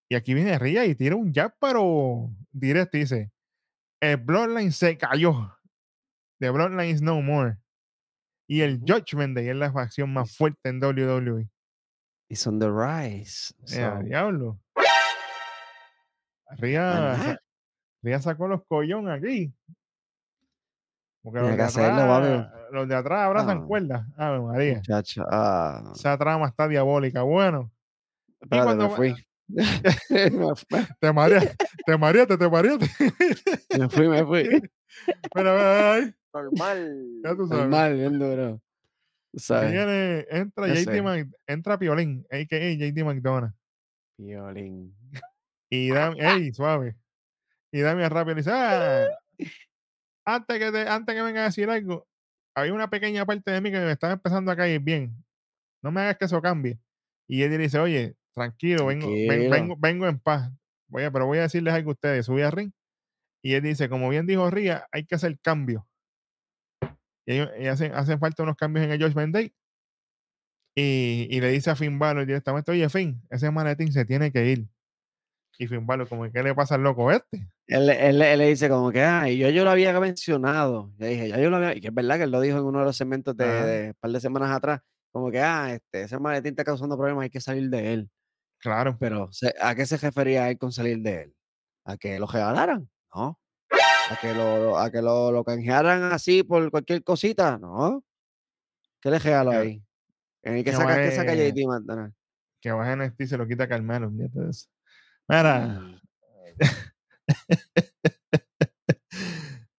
Y 0.09 0.15
aquí 0.15 0.33
viene 0.33 0.57
Ría 0.57 0.83
y 0.85 0.95
tira 0.95 1.15
un 1.15 1.31
jab, 1.31 1.53
pero 1.61 2.31
directo 2.51 2.97
y 2.97 3.01
dice: 3.01 3.31
El 4.01 4.17
Bloodline 4.17 4.71
se 4.71 4.97
cayó. 4.97 5.55
The 6.39 6.49
Bloodline 6.49 6.89
is 6.89 7.03
no 7.03 7.21
more. 7.21 7.57
Y 8.47 8.61
el. 8.61 8.79
Judgment 8.79 9.35
Day 9.35 9.49
es 9.49 9.55
la 9.55 9.71
facción 9.71 10.11
más 10.11 10.35
fuerte 10.35 10.69
en 10.69 10.83
WWE. 10.83 11.47
It's 12.29 12.45
on 12.47 12.59
the 12.59 12.71
rise. 12.71 13.53
So, 13.65 14.01
diablo. 14.03 14.59
Ría. 16.57 17.39
Ría 18.01 18.19
sacó 18.21 18.47
los 18.47 18.61
collón 18.67 19.09
aquí. 19.09 19.51
Porque 21.21 21.39
los 21.41 21.57
de, 21.57 21.63
atrás, 21.63 22.47
los 22.71 22.87
de 22.87 22.95
atrás 22.95 23.25
abrazan 23.25 23.63
Ah. 23.63 23.65
cuerdas. 23.67 24.05
Ave 24.17 24.39
María. 24.39 24.75
Muchacho. 24.77 25.23
Ah, 25.29 25.91
Esa 25.93 26.17
trama 26.17 26.47
está 26.47 26.67
diabólica. 26.67 27.23
Bueno, 27.23 27.71
espérate, 28.39 28.65
cuando 28.65 28.89
me 28.89 28.95
fui. 28.95 29.15
te 31.01 31.11
mareaste, 31.13 31.55
te 31.85 31.97
mareaste, 31.97 32.37
te 32.37 32.49
mareaste. 32.49 32.87
me 33.77 33.89
fui, 33.89 34.07
me 34.07 34.25
fui. 34.25 34.49
Ahí. 35.35 36.13
Normal. 36.33 37.05
Ya 37.23 37.35
tú 37.35 37.47
sabes. 37.47 37.63
Normal, 37.63 37.93
bien 37.95 38.19
duro. 38.19 38.61
Sabes. 39.35 39.71
viene, 39.71 40.25
entra 40.29 40.67
JD. 40.67 41.01
Mc- 41.01 41.33
entra 41.47 41.77
Piolín, 41.77 42.25
a.k.a. 42.31 42.71
JD 42.73 43.03
McDonald. 43.03 43.53
Violín. 44.17 44.95
Y 45.69 45.89
Dami, 45.93 46.19
ey, 46.19 46.53
suave. 46.53 46.95
Y 47.71 47.81
Damian 47.81 48.09
rápido 48.09 48.35
dice, 48.35 48.49
ah, 48.51 49.07
antes 50.25 50.59
que, 50.59 50.71
te- 50.71 50.87
antes 50.87 51.15
que 51.15 51.21
venga 51.21 51.41
a 51.41 51.45
decir 51.45 51.69
algo, 51.69 52.07
había 52.55 52.73
una 52.73 52.89
pequeña 52.89 53.25
parte 53.25 53.51
de 53.51 53.61
mí 53.61 53.71
que 53.71 53.79
me 53.79 53.91
estaba 53.91 54.13
empezando 54.13 54.51
a 54.51 54.55
caer 54.55 54.79
bien. 54.79 55.15
No 55.83 55.91
me 55.91 56.01
hagas 56.01 56.17
que 56.17 56.25
eso 56.25 56.41
cambie. 56.41 56.79
Y 57.27 57.43
él 57.43 57.55
dice, 57.57 57.79
oye, 57.79 58.15
tranquilo, 58.33 58.87
vengo, 58.87 59.07
ven- 59.07 59.27
Tranquilo. 59.27 59.51
vengo, 59.51 59.75
vengo 59.77 60.07
en 60.07 60.19
paz. 60.19 60.51
Voy 60.87 61.03
a- 61.03 61.11
pero 61.11 61.25
voy 61.27 61.37
a 61.37 61.41
decirles 61.43 61.73
algo 61.73 61.91
a 61.91 61.93
ustedes. 61.93 62.25
Subí 62.25 62.41
a 62.41 62.51
ring. 62.51 62.71
Y 63.43 63.53
él 63.53 63.61
dice, 63.63 63.87
como 63.87 64.09
bien 64.09 64.25
dijo 64.25 64.49
Ría, 64.49 64.87
hay 64.91 65.05
que 65.05 65.15
hacer 65.15 65.39
cambios. 65.39 65.83
Y, 67.29 67.67
hacen, 67.67 67.93
hacen 67.93 68.19
falta 68.19 68.41
unos 68.41 68.55
cambios 68.55 68.85
en 68.85 68.91
el 68.91 69.01
Judgment 69.01 69.33
Day. 69.33 69.53
Y, 70.75 71.27
y 71.29 71.39
le 71.41 71.49
dice 71.49 71.69
a 71.69 71.75
Finn 71.75 71.99
Balor 71.99 72.25
directamente, 72.25 72.71
oye, 72.71 72.89
Finn, 72.89 73.21
ese 73.29 73.51
maletín 73.51 73.91
se 73.91 74.03
tiene 74.03 74.31
que 74.31 74.47
ir. 74.47 74.67
Y 75.59 75.67
Finn 75.67 75.85
Balor, 75.85 76.07
como, 76.07 76.31
¿qué 76.31 76.41
le 76.41 76.55
pasa 76.55 76.75
al 76.75 76.81
loco 76.81 77.11
este? 77.11 77.47
Él, 77.67 77.89
él, 77.89 78.21
él 78.21 78.39
le 78.39 78.47
dice 78.47 78.67
como 78.67 78.91
que, 78.91 79.03
ah, 79.03 79.29
y 79.29 79.37
yo, 79.37 79.49
yo 79.49 79.63
lo 79.63 79.69
había 79.69 79.97
mencionado. 79.99 80.91
Le 80.97 81.07
dije, 81.09 81.29
ya 81.29 81.39
yo 81.39 81.51
lo 81.51 81.57
había, 81.57 81.75
y 81.75 81.81
que 81.81 81.89
es 81.89 81.93
verdad 81.93 82.17
que 82.17 82.23
él 82.23 82.31
lo 82.31 82.41
dijo 82.41 82.57
en 82.57 82.63
uno 82.63 82.79
de 82.79 82.85
los 82.85 82.97
segmentos 82.97 83.37
de, 83.37 83.89
un 83.89 83.93
par 83.99 84.11
de 84.11 84.19
semanas 84.19 84.51
atrás, 84.51 84.81
como 85.11 85.29
que, 85.29 85.39
ah, 85.39 85.73
este, 85.73 86.03
ese 86.03 86.17
maletín 86.17 86.51
está 86.53 86.63
causando 86.63 86.97
problemas, 86.97 87.23
hay 87.23 87.29
que 87.29 87.41
salir 87.41 87.69
de 87.69 87.93
él. 87.93 88.09
Claro. 88.57 88.97
Pero, 88.99 89.29
¿a 89.61 89.75
qué 89.75 89.85
se 89.85 89.97
refería 89.97 90.49
él 90.49 90.57
con 90.57 90.71
salir 90.71 90.99
de 90.99 91.23
él? 91.23 91.35
¿A 91.85 91.95
que 91.95 92.17
lo 92.17 92.25
regalaran? 92.25 92.89
No. 93.13 93.39
¿A 94.11 94.17
que 94.21 94.33
lo, 94.33 94.77
a 94.77 94.91
que 94.91 95.01
lo, 95.01 95.31
lo 95.31 95.43
canjearan 95.43 96.03
así 96.11 96.43
por 96.43 96.69
cualquier 96.71 97.03
cosita? 97.03 97.57
No. 97.57 98.03
¿Qué 99.01 99.11
le 99.11 99.19
regalo 99.19 99.51
Que- 99.51 99.57
ahí? 99.57 99.83
¿En 100.43 100.55
qué 100.55 100.63
que 100.63 100.71
saca, 100.73 100.95
qué 100.95 101.11
saca 101.11 101.35
JT 101.35 101.65
McDonald? 101.67 102.13
Que 102.61 102.71
baja 102.71 102.93
en 102.93 102.99
NXT 103.03 103.21
se 103.27 103.37
lo 103.37 103.47
quita 103.47 103.67
Carmelo. 103.67 104.09
de 104.11 104.49
eso. 104.49 104.67
Mira, 105.27 105.67
Mm. 105.67 105.99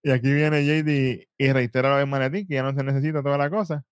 y 0.03 0.11
aquí 0.11 0.33
viene 0.33 0.63
JD 0.65 1.29
y 1.37 1.53
reitera 1.53 1.91
lo 1.91 1.97
del 1.97 2.07
maletín, 2.07 2.47
que 2.47 2.55
ya 2.55 2.63
no 2.63 2.73
se 2.75 2.83
necesita 2.83 3.23
toda 3.23 3.37
la 3.39 3.51
cosa. 3.51 3.85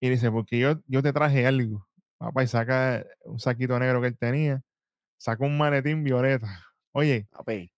Y 0.00 0.08
dice, 0.10 0.30
porque 0.30 0.58
yo, 0.58 0.80
yo 0.86 1.02
te 1.02 1.12
traje 1.12 1.46
algo. 1.46 1.86
Papá, 2.18 2.42
y 2.42 2.46
saca 2.48 3.04
un 3.24 3.38
saquito 3.38 3.78
negro 3.78 4.00
que 4.00 4.08
él 4.08 4.18
tenía. 4.18 4.60
Saca 5.18 5.44
un 5.44 5.56
maletín 5.56 6.02
violeta. 6.02 6.48
Oye, 6.94 7.26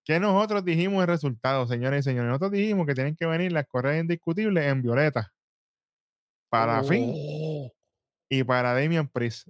¿qué 0.05 0.19
nosotros 0.19 0.65
dijimos 0.65 1.01
el 1.03 1.09
resultado, 1.09 1.67
señores 1.67 2.01
y 2.01 2.03
señores? 2.11 2.29
Nosotros 2.29 2.51
dijimos 2.53 2.87
que 2.87 2.95
tienen 2.95 3.15
que 3.17 3.27
venir 3.27 3.53
las 3.53 3.67
correas 3.67 4.01
indiscutibles 4.01 4.65
en 4.67 4.83
violeta. 4.83 5.33
Para 6.51 6.83
fin, 6.85 7.13
Oh, 7.17 7.73
y 8.31 8.45
para 8.45 8.75
Damian 8.75 9.09
Priest. 9.09 9.49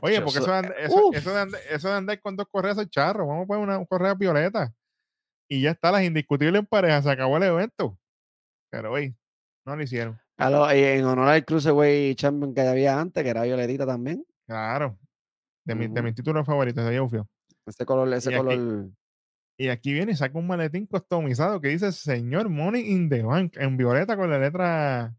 Oye, 0.00 0.20
porque 0.22 0.40
so- 0.40 0.54
eso, 0.60 0.74
eso, 0.78 1.10
eso, 1.12 1.34
de 1.34 1.40
and- 1.40 1.54
eso 1.70 1.88
de 1.88 1.94
andar 1.94 2.20
con 2.20 2.36
dos 2.36 2.46
correas 2.50 2.78
es 2.78 2.88
charro. 2.90 3.26
Vamos 3.26 3.44
a 3.44 3.46
poner 3.46 3.62
una 3.64 3.84
correa 3.86 4.14
violeta. 4.14 4.72
Y 5.50 5.60
ya 5.62 5.72
está, 5.72 5.92
las 5.92 6.02
indiscutibles 6.02 6.60
en 6.60 6.66
pareja. 6.66 7.02
Se 7.02 7.10
acabó 7.10 7.36
el 7.36 7.42
evento. 7.42 7.98
Pero, 8.70 8.92
oye, 8.92 9.14
no 9.66 9.76
lo 9.76 9.82
hicieron. 9.82 10.18
En 10.38 11.04
honor 11.04 11.28
al 11.28 11.44
Cruiserweight 11.44 12.18
Champion 12.18 12.54
que 12.54 12.62
había 12.62 12.98
antes, 12.98 13.22
que 13.22 13.28
era 13.28 13.42
Violetita 13.42 13.86
también. 13.86 14.24
Claro. 14.46 14.98
De, 15.64 15.74
mi- 15.74 15.88
de 15.88 16.02
mis 16.02 16.14
títulos 16.14 16.44
favoritos, 16.46 16.84
de 16.88 17.00
Ufio. 17.00 17.28
Ese 17.66 17.84
color, 17.86 18.12
ese 18.14 18.30
Y 18.30 18.34
aquí- 18.34 18.44
color. 18.44 18.88
Y 19.58 19.68
aquí 19.68 19.92
viene 19.92 20.12
y 20.12 20.16
saca 20.16 20.38
un 20.38 20.46
maletín 20.46 20.86
customizado 20.86 21.60
que 21.60 21.68
dice 21.68 21.92
Señor 21.92 22.48
Money 22.48 22.90
in 22.90 23.08
the 23.08 23.22
Bank 23.22 23.56
en 23.58 23.76
violeta 23.76 24.16
con 24.16 24.30
la 24.30 24.38
letra 24.38 25.14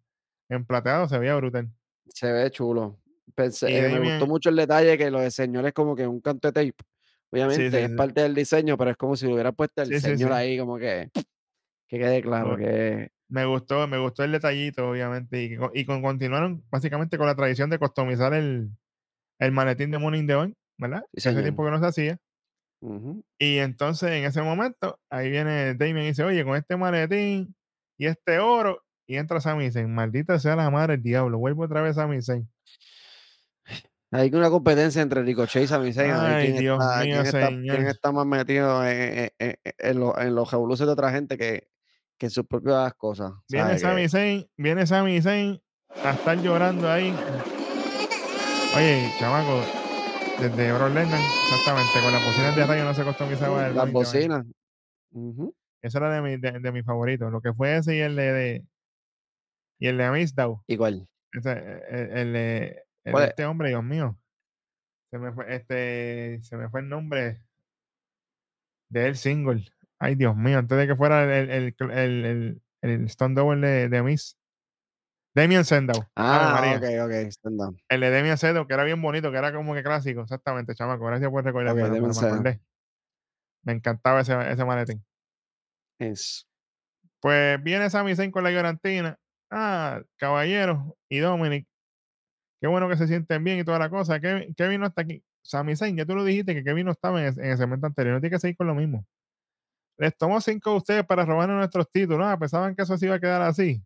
en 0.49 0.65
plateado. 0.65 1.07
Se 1.07 1.17
veía 1.19 1.35
brutal. 1.35 1.69
Se 2.07 2.31
ve 2.31 2.49
chulo. 2.51 2.99
Pensé- 3.35 3.69
eh, 3.69 3.99
me 3.99 4.09
gustó 4.11 4.27
mucho 4.27 4.49
el 4.49 4.55
detalle 4.57 4.97
que 4.97 5.09
lo 5.09 5.21
de 5.21 5.31
señor 5.31 5.65
es 5.65 5.73
como 5.73 5.95
que 5.95 6.05
un 6.07 6.19
canto 6.19 6.47
de 6.47 6.51
tape. 6.51 6.83
Obviamente 7.31 7.69
sí, 7.71 7.77
es 7.77 7.89
sí. 7.91 7.95
parte 7.95 8.21
del 8.21 8.35
diseño, 8.35 8.77
pero 8.77 8.91
es 8.91 8.97
como 8.97 9.15
si 9.15 9.25
hubiera 9.27 9.51
puesto 9.51 9.81
el 9.83 9.99
señor 10.01 10.33
ahí, 10.33 10.57
como 10.57 10.77
que 10.77 11.09
que 11.87 11.99
quede 11.99 12.21
claro 12.21 12.57
que 12.57 13.11
Me 13.29 13.45
gustó, 13.45 13.87
me 13.87 13.97
gustó 13.99 14.23
el 14.23 14.31
detallito, 14.33 14.89
obviamente. 14.89 15.41
Y, 15.43 15.55
co- 15.57 15.71
y 15.73 15.85
con, 15.85 16.01
continuaron 16.01 16.63
básicamente 16.69 17.17
con 17.17 17.27
la 17.27 17.35
tradición 17.35 17.69
de 17.69 17.79
customizar 17.79 18.33
el, 18.33 18.69
el 19.39 19.51
maletín 19.51 19.89
de 19.91 19.99
Money 19.99 20.19
in 20.21 20.27
the 20.27 20.35
Bank, 20.35 20.55
¿verdad? 20.77 21.03
Señor. 21.15 21.43
tiempo 21.43 21.63
que 21.63 21.71
no 21.71 21.79
se 21.79 21.85
hacía. 21.85 22.17
Y 23.39 23.57
entonces 23.59 24.09
en 24.11 24.25
ese 24.25 24.41
momento, 24.41 24.99
ahí 25.09 25.29
viene 25.29 25.73
Damien 25.75 26.05
y 26.05 26.07
dice, 26.07 26.23
oye, 26.23 26.43
con 26.43 26.55
este 26.55 26.75
maletín 26.77 27.55
y 27.97 28.07
este 28.07 28.39
oro, 28.39 28.83
y 29.07 29.17
entra 29.17 29.39
Sami 29.41 29.71
Zayn. 29.71 29.93
Maldita 29.93 30.39
sea 30.39 30.55
la 30.55 30.69
madre 30.69 30.93
del 30.93 31.03
diablo. 31.03 31.37
Vuelvo 31.37 31.63
otra 31.63 31.81
vez 31.81 31.97
a 31.97 32.01
Sami 32.01 32.21
Zayn. 32.21 32.49
Hay 34.11 34.29
una 34.33 34.49
competencia 34.49 35.01
entre 35.01 35.23
Ricochet 35.23 35.63
y 35.63 35.67
Sami 35.67 35.91
Zayn, 35.93 36.11
Ay, 36.13 36.45
quién 36.47 36.57
Dios 36.59 36.79
está, 36.79 37.03
mío, 37.03 37.13
quién 37.15 37.25
está, 37.25 37.47
quién 37.49 37.87
está 37.87 38.11
más 38.11 38.25
metido 38.27 38.85
en, 38.87 39.19
en- 39.19 39.29
en- 39.39 39.55
en 39.77 39.99
lo- 39.99 40.19
en 40.19 40.35
los 40.35 40.51
revoluciones 40.51 40.87
de 40.89 40.93
otra 40.93 41.11
gente 41.11 41.37
que, 41.37 41.67
que 42.17 42.27
en 42.27 42.29
sus 42.29 42.45
propias 42.45 42.93
cosas. 42.93 43.31
Viene. 43.49 43.79
Sami 43.79 44.07
Zayn, 44.09 44.45
viene 44.55 44.85
Sami 44.85 45.19
Zayn 45.21 45.59
a 46.03 46.11
estar 46.11 46.37
llorando 46.39 46.91
ahí. 46.91 47.13
Oye, 48.75 49.11
chamaco, 49.19 49.61
desde 50.39 50.73
Brock 50.73 50.93
Lesnar, 50.93 51.19
exactamente, 51.19 51.91
con 52.03 52.11
las 52.11 52.23
bocinas 52.25 52.55
de 52.55 52.65
rayo 52.65 52.83
no 52.83 52.93
se 52.93 53.03
customizaba 53.03 53.67
el 53.67 53.75
las 53.75 53.91
bocinas. 53.91 54.45
Ujú, 55.11 55.55
Ese 55.81 55.97
era 55.97 56.09
de 56.13 56.21
mi, 56.21 56.37
de, 56.37 56.59
de 56.59 56.71
mis 56.71 56.85
favoritos. 56.85 57.31
Lo 57.31 57.41
que 57.41 57.53
fue 57.53 57.77
ese 57.77 57.95
y 57.95 57.99
el 57.99 58.15
de, 58.15 58.33
de- 58.33 58.65
y 59.79 59.87
el 59.87 59.97
de 59.97 60.03
Amistad. 60.05 60.49
Igual. 60.67 61.07
Ese, 61.31 61.51
eh, 61.51 61.81
el, 61.89 62.17
el 62.17 62.33
de 62.33 62.83
el 63.05 63.11
¿Cuál 63.11 63.21
de 63.23 63.25
es? 63.25 63.29
este 63.31 63.45
hombre, 63.45 63.69
Dios 63.69 63.83
mío. 63.83 64.17
Se 65.11 65.19
me 65.19 65.31
fue, 65.31 65.55
este, 65.55 66.39
se 66.41 66.57
me 66.57 66.69
fue 66.69 66.81
el 66.81 66.89
nombre 66.89 67.41
de 68.89 69.07
el 69.07 69.15
single. 69.15 69.65
Ay, 69.99 70.15
Dios 70.15 70.35
mío, 70.35 70.57
antes 70.57 70.77
de 70.77 70.87
que 70.87 70.95
fuera 70.95 71.23
el, 71.23 71.49
el, 71.49 71.75
el, 71.79 71.91
el, 71.91 72.25
el, 72.25 72.61
el 72.81 73.05
Stone 73.05 73.35
Double 73.35 73.65
de, 73.65 73.89
de 73.89 74.03
Miss. 74.03 74.37
Damien 75.35 75.65
Sandow. 75.65 75.95
Ave 76.15 76.45
Ah, 76.45 76.51
María. 76.77 76.77
ok, 77.05 77.05
ok. 77.07 77.27
stand 77.31 77.57
down. 77.59 77.77
El 77.89 78.01
de 78.01 78.11
Damien 78.11 78.37
Sandow, 78.37 78.67
que 78.67 78.73
era 78.73 78.83
bien 78.83 79.01
bonito, 79.01 79.31
que 79.31 79.37
era 79.37 79.51
como 79.53 79.73
que 79.73 79.81
clásico. 79.83 80.21
Exactamente, 80.21 80.75
chamaco. 80.75 81.05
Gracias 81.05 81.29
por 81.31 81.43
recordarme. 81.43 81.83
Ok, 81.83 81.89
me- 82.43 82.61
me 83.63 83.73
encantaba 83.73 84.21
ese, 84.21 84.51
ese 84.51 84.65
maletín. 84.65 85.03
Es- 85.99 86.47
Pues 87.21 87.61
viene 87.63 87.89
Sami 87.89 88.15
Zayn 88.15 88.31
con 88.31 88.43
la 88.43 88.51
llorantina. 88.51 89.17
Ah, 89.49 90.01
caballero 90.17 90.97
y 91.09 91.19
Dominic. 91.19 91.65
Qué 92.61 92.67
bueno 92.67 92.89
que 92.89 92.97
se 92.97 93.07
sienten 93.07 93.43
bien 93.43 93.59
y 93.59 93.63
toda 93.63 93.79
la 93.79 93.89
cosa. 93.89 94.19
¿Qué, 94.19 94.53
qué 94.57 94.67
vino 94.67 94.85
hasta 94.85 95.01
aquí? 95.03 95.23
Sami 95.41 95.75
Zayn, 95.75 95.95
ya 95.97 96.05
tú 96.05 96.15
lo 96.15 96.23
dijiste 96.25 96.53
que 96.53 96.63
Kevin 96.63 96.85
no 96.85 96.91
estaba 96.91 97.21
en, 97.21 97.27
el- 97.33 97.39
en 97.39 97.51
el 97.51 97.57
segmento 97.57 97.87
anterior. 97.87 98.15
No 98.15 98.21
tiene 98.21 98.35
que 98.35 98.39
seguir 98.39 98.57
con 98.57 98.67
lo 98.67 98.75
mismo. 98.75 99.05
Les 99.97 100.15
tomó 100.17 100.41
cinco 100.41 100.71
a 100.71 100.75
ustedes 100.75 101.05
para 101.05 101.23
robarnos 101.25 101.57
nuestros 101.57 101.89
títulos. 101.89 102.25
Ah, 102.27 102.37
pensaban 102.37 102.75
que 102.75 102.81
eso 102.83 102.97
se 102.97 103.05
iba 103.05 103.15
a 103.15 103.19
quedar 103.19 103.41
así. 103.41 103.81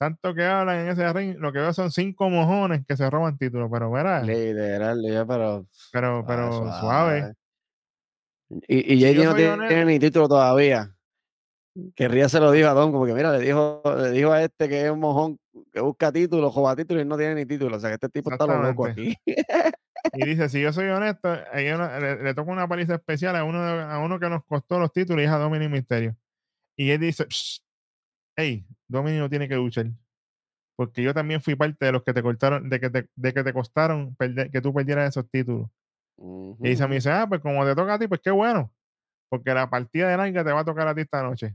Tanto 0.00 0.34
que 0.34 0.42
hablan 0.44 0.78
en 0.78 0.88
ese 0.88 1.12
ring, 1.12 1.36
lo 1.38 1.52
que 1.52 1.58
veo 1.58 1.74
son 1.74 1.90
cinco 1.90 2.30
mojones 2.30 2.86
que 2.88 2.96
se 2.96 3.10
roban 3.10 3.36
títulos. 3.36 3.68
Pero, 3.70 3.90
verá, 3.90 4.22
Literal, 4.22 4.98
pero 5.28 5.66
pero, 5.92 6.22
suave, 6.22 6.24
pero 6.26 6.52
suave. 6.52 6.80
suave. 6.80 7.34
Y, 8.66 8.94
y 8.94 9.00
Si 9.00 9.14
JD 9.14 9.22
yo 9.22 9.30
no 9.30 9.36
tiene, 9.68 9.84
ni 9.84 9.98
título 9.98 10.26
todavía. 10.26 10.94
Que 11.94 12.08
Ría 12.08 12.28
se 12.30 12.40
lo 12.40 12.50
dijo 12.50 12.68
a 12.68 12.72
Don, 12.72 12.92
como 12.92 13.04
que 13.04 13.12
mira, 13.12 13.30
le 13.30 13.40
dijo, 13.44 13.82
le 13.98 14.10
dijo 14.10 14.32
a 14.32 14.42
este 14.42 14.68
que 14.70 14.86
es 14.86 14.90
un 14.90 15.00
mojón 15.00 15.38
que 15.70 15.80
busca 15.80 16.10
título, 16.10 16.50
joba 16.50 16.74
título 16.74 17.00
y 17.00 17.04
no 17.04 17.18
tiene 17.18 17.34
ni 17.34 17.44
título. 17.46 17.76
O 17.76 17.80
sea 17.80 17.90
que 17.90 17.94
este 17.94 18.08
tipo 18.08 18.32
está 18.32 18.46
lo 18.46 18.60
loco 18.62 18.86
aquí. 18.86 19.14
Y 20.14 20.24
dice, 20.26 20.48
si 20.48 20.62
yo 20.62 20.72
soy 20.72 20.88
honesto, 20.88 21.28
una- 21.30 22.00
le, 22.00 22.22
le 22.22 22.34
toca 22.34 22.50
una 22.50 22.66
paliza 22.66 22.94
especial 22.94 23.36
a 23.36 23.44
uno, 23.44 23.58
a 23.60 23.98
uno 23.98 24.18
que 24.18 24.30
nos 24.30 24.44
costó 24.46 24.78
los 24.78 24.90
títulos 24.92 25.22
y 25.22 25.26
es 25.26 25.30
a 25.30 25.36
Dominic 25.38 25.70
Misterio. 25.70 26.16
Y 26.74 26.90
él 26.90 27.00
dice, 27.00 27.26
"Shh, 27.28 27.60
hey, 28.34 28.64
Dominic 28.90 29.20
no 29.20 29.30
tiene 29.30 29.48
que 29.48 29.54
luchar. 29.54 29.86
Porque 30.76 31.02
yo 31.02 31.14
también 31.14 31.40
fui 31.40 31.54
parte 31.54 31.84
de 31.86 31.92
los 31.92 32.02
que 32.02 32.12
te 32.12 32.22
cortaron, 32.22 32.68
de 32.68 32.80
que 32.80 32.90
te, 32.90 33.08
de 33.14 33.32
que 33.34 33.44
te 33.44 33.52
costaron 33.52 34.16
perder- 34.16 34.50
que 34.50 34.60
tú 34.60 34.72
perdieras 34.74 35.10
esos 35.10 35.30
títulos. 35.30 35.68
Y 36.18 36.70
dice 36.70 36.82
a 36.82 36.88
mí, 36.88 36.92
ujú. 36.92 36.94
dice, 36.96 37.10
ah, 37.10 37.26
pues 37.28 37.40
como 37.40 37.64
te 37.64 37.74
toca 37.74 37.94
a 37.94 37.98
ti, 37.98 38.08
pues 38.08 38.20
qué 38.22 38.30
bueno. 38.30 38.72
Porque 39.28 39.54
la 39.54 39.70
partida 39.70 40.08
de 40.08 40.16
larga 40.16 40.44
te 40.44 40.52
va 40.52 40.60
a 40.60 40.64
tocar 40.64 40.88
a 40.88 40.94
ti 40.94 41.02
esta 41.02 41.22
noche. 41.22 41.54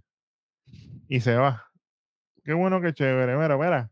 Y 1.08 1.19
se 1.19 1.36
va. 1.36 1.65
Qué 2.43 2.54
bueno, 2.54 2.80
qué 2.82 2.93
chévere. 2.93 3.36
Mira, 3.36 3.58
mira. 3.58 3.91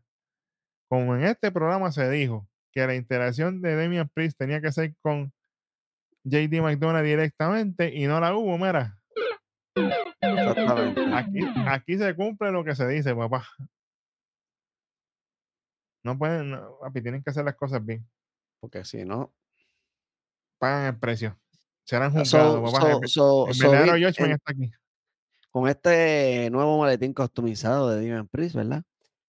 Como 0.88 1.16
en 1.16 1.24
este 1.24 1.50
programa 1.52 1.92
se 1.92 2.08
dijo 2.10 2.48
que 2.72 2.86
la 2.86 2.94
interacción 2.94 3.60
de 3.60 3.76
Damian 3.76 4.08
Priest 4.08 4.38
tenía 4.38 4.60
que 4.60 4.72
ser 4.72 4.94
con 5.02 5.32
JD 6.24 6.62
McDonald 6.62 7.04
directamente 7.04 7.94
y 7.94 8.06
no 8.06 8.20
la 8.20 8.34
hubo, 8.34 8.56
mira. 8.56 8.98
Exactamente. 10.38 11.04
Aquí, 11.14 11.40
aquí 11.66 11.98
se 11.98 12.14
cumple 12.14 12.50
lo 12.52 12.64
que 12.64 12.74
se 12.74 12.86
dice, 12.88 13.14
papá. 13.14 13.46
No 16.02 16.18
pueden, 16.18 16.50
no, 16.50 16.78
papi, 16.80 17.00
tienen 17.02 17.22
que 17.22 17.30
hacer 17.30 17.44
las 17.44 17.54
cosas 17.56 17.84
bien. 17.84 18.06
Porque 18.60 18.84
si 18.84 19.04
no. 19.04 19.32
Pagan 20.58 20.94
el 20.94 20.98
precio. 21.00 21.38
Serán 21.84 22.12
So, 22.12 22.18
juzgados, 22.20 22.72
papá. 22.72 22.80
so, 22.92 23.00
el, 23.02 23.08
so, 23.08 23.48
el 23.48 23.58
verdadero 23.70 24.08
está 24.08 24.24
aquí. 24.50 24.70
con 25.50 25.68
este 25.68 26.48
nuevo 26.50 26.78
maletín 26.78 27.12
customizado 27.12 27.90
de 27.90 27.96
Damian 27.96 28.28
Priest, 28.28 28.54
¿verdad? 28.56 28.82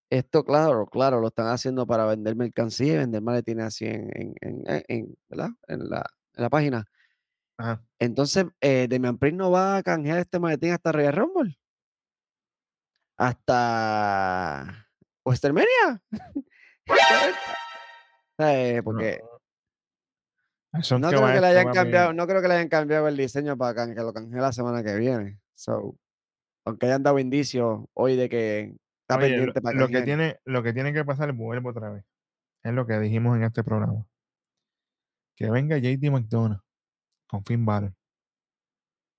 Esto, 0.09 0.43
claro, 0.45 0.85
claro, 0.85 1.19
lo 1.19 1.27
están 1.27 1.47
haciendo 1.47 1.85
para 1.87 2.05
vender 2.05 2.35
mercancía 2.35 2.93
y 2.93 2.97
vender 2.97 3.21
maletines 3.21 3.65
así 3.65 3.85
en- 3.85 4.35
en- 4.41 4.63
en- 4.87 5.15
¿verdad? 5.27 5.49
en, 5.67 5.89
la, 5.89 6.05
en 6.35 6.43
la 6.43 6.49
página. 6.49 6.85
Ajá. 7.57 7.81
Entonces, 7.99 8.45
eh, 8.61 8.87
Damian 8.89 9.17
Priest 9.17 9.37
no 9.37 9.51
va 9.51 9.77
a 9.77 9.83
canjear 9.83 10.19
este 10.19 10.39
maletín 10.39 10.71
hasta 10.71 10.91
Royal 10.91 11.13
Rumble. 11.13 11.57
Hasta 13.17 14.87
Westermania. 15.25 16.01
Eh, 18.37 18.81
porque 18.83 19.21
no 20.99 21.07
creo 21.07 21.25
que 21.25 21.39
le 21.39 21.47
hayan 21.47 21.71
cambiado, 21.71 22.11
no 22.11 22.27
creo 22.27 22.41
que 22.41 22.49
le 22.49 22.55
hayan 22.55 22.67
cambiado 22.67 23.07
el 23.07 23.15
diseño 23.15 23.57
para 23.57 23.87
que 23.87 24.01
lo 24.01 24.13
canje 24.13 24.35
la 24.35 24.51
semana 24.51 24.83
que 24.83 24.93
viene. 24.97 25.39
So, 25.53 25.97
aunque 26.65 26.87
hayan 26.87 27.01
dado 27.01 27.17
indicios 27.17 27.85
hoy 27.93 28.17
de 28.17 28.27
que 28.27 28.75
está 29.07 29.17
Oye, 29.17 29.29
lo, 29.29 29.35
pendiente 29.35 29.61
para 29.61 29.79
lo 29.79 29.87
que 29.87 30.01
tiene, 30.01 30.39
lo 30.43 30.63
que 30.63 30.73
tiene 30.73 30.91
que 30.91 31.05
pasar, 31.05 31.31
vuelvo 31.31 31.69
otra 31.69 31.91
vez. 31.91 32.03
Es 32.61 32.73
lo 32.73 32.85
que 32.85 32.99
dijimos 32.99 33.37
en 33.37 33.43
este 33.43 33.63
programa. 33.63 34.05
Que 35.37 35.49
venga 35.49 35.77
JD 35.77 36.11
McDonough 36.11 36.64
con 37.27 37.43
Finn 37.45 37.65
Balor. 37.65 37.93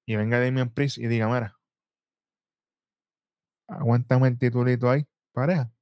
Y 0.07 0.17
venga 0.17 0.41
Damian 0.41 0.71
Priest 0.71 0.99
y 0.99 1.07
diga, 1.07 1.27
mira, 1.27 1.57
aguántame 3.69 4.29
el 4.29 4.39
titulito 4.39 4.89
ahí, 4.89 5.07
pareja. 5.33 5.73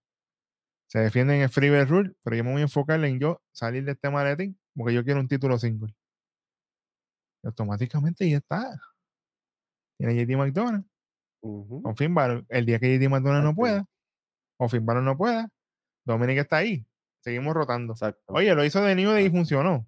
Se 0.89 1.01
defienden 1.01 1.41
el 1.41 1.49
Freebie 1.49 1.85
Rule, 1.85 2.15
pero 2.23 2.37
yo 2.37 2.45
me 2.45 2.53
voy 2.53 2.61
a 2.61 2.65
enfocar 2.65 3.05
en 3.05 3.19
yo 3.19 3.43
salir 3.53 3.85
de 3.85 3.93
este 3.93 4.11
maletín 4.11 4.59
porque 4.77 4.95
yo 4.95 5.05
quiero 5.05 5.21
un 5.21 5.29
título 5.29 5.59
single. 5.59 5.95
Y 7.43 7.47
automáticamente 7.47 8.29
ya 8.29 8.39
está. 8.39 8.81
Tiene 9.99 10.15
JD 10.15 10.37
McDonough 10.37 10.85
Ujú, 11.43 11.83
con 11.83 11.97
Finn 11.97 12.15
Balor. 12.15 12.47
El 12.49 12.67
día 12.67 12.79
que 12.79 12.99
JD 12.99 13.09
McDonough 13.09 13.45
no 13.45 13.55
pueda, 13.55 13.87
o 14.59 14.69
Finn 14.69 14.87
Balor 14.87 15.03
no 15.03 15.17
pueda, 15.17 15.51
Dominic 16.05 16.39
está 16.39 16.59
ahí. 16.59 16.87
Seguimos 17.21 17.55
rotando. 17.55 17.93
Exacto. 17.93 18.23
Oye, 18.29 18.55
lo 18.55 18.65
hizo 18.65 18.83
de 18.83 18.95
New 18.95 19.11
Day 19.11 19.27
y 19.27 19.31
funcionó. 19.31 19.87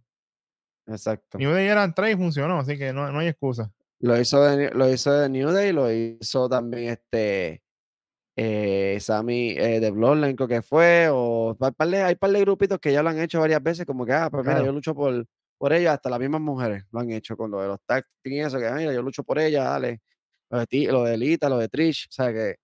Exacto. 0.87 1.39
New 1.39 1.51
Day 1.53 1.67
eran 1.69 1.95
tres 1.95 2.15
y 2.15 2.17
funcionó, 2.17 2.59
así 2.59 2.79
que 2.79 2.93
no, 2.93 3.11
no 3.11 3.19
hay 3.19 3.29
excusa. 3.29 3.73
Lo 3.99 4.19
hizo 4.21 4.43
de, 4.43 4.71
lo 4.71 4.89
hizo 4.93 5.13
de 5.13 5.29
New 5.29 5.51
Day, 5.51 5.73
lo 5.73 5.91
hizo 5.91 6.49
también 6.49 6.91
este 6.91 7.63
eh, 8.37 8.99
Sammy 9.01 9.51
eh, 9.59 9.81
de 9.81 9.91
Bloodline, 9.91 10.37
creo 10.37 10.49
que 10.49 10.63
fue, 10.63 11.09
o 11.11 11.57
hay 11.61 11.73
par, 11.73 11.89
de, 11.89 12.03
hay 12.03 12.15
par 12.17 12.31
de 12.31 12.41
grupitos 12.41 12.79
que 12.81 12.93
ya 12.93 13.03
lo 13.03 13.11
han 13.11 13.19
hecho 13.21 13.41
varias 13.41 13.63
veces, 13.63 13.87
como 13.87 14.07
que, 14.07 14.13
ah, 14.13 14.31
pues 14.31 14.45
mira, 14.45 14.63
yo 14.63 14.73
lucho 14.73 14.95
por, 14.95 15.27
por 15.59 15.73
ellas, 15.73 15.95
hasta 15.95 16.11
las 16.11 16.21
mismas 16.21 16.41
mujeres 16.43 16.85
lo 16.93 17.01
han 17.01 17.11
hecho 17.11 17.37
con 17.37 17.51
lo 17.51 17.61
de 17.63 17.69
los 17.69 17.79
tag 17.87 18.05
y 18.25 18.39
eso, 18.41 18.59
que 18.59 18.67
"Ah, 18.69 18.75
mira, 18.75 18.93
yo 18.93 19.03
lucho 19.03 19.25
por 19.25 19.39
ellas, 19.39 19.65
dale. 19.65 20.01
Lo 20.51 20.59
de, 20.61 20.67
Ti- 20.67 20.87
lo 20.89 21.05
de 21.05 21.17
Lita, 21.19 21.49
lo 21.49 21.59
de 21.59 21.69
Trish, 21.69 22.07
o 22.11 22.13
sea 22.13 22.33
que 22.33 22.57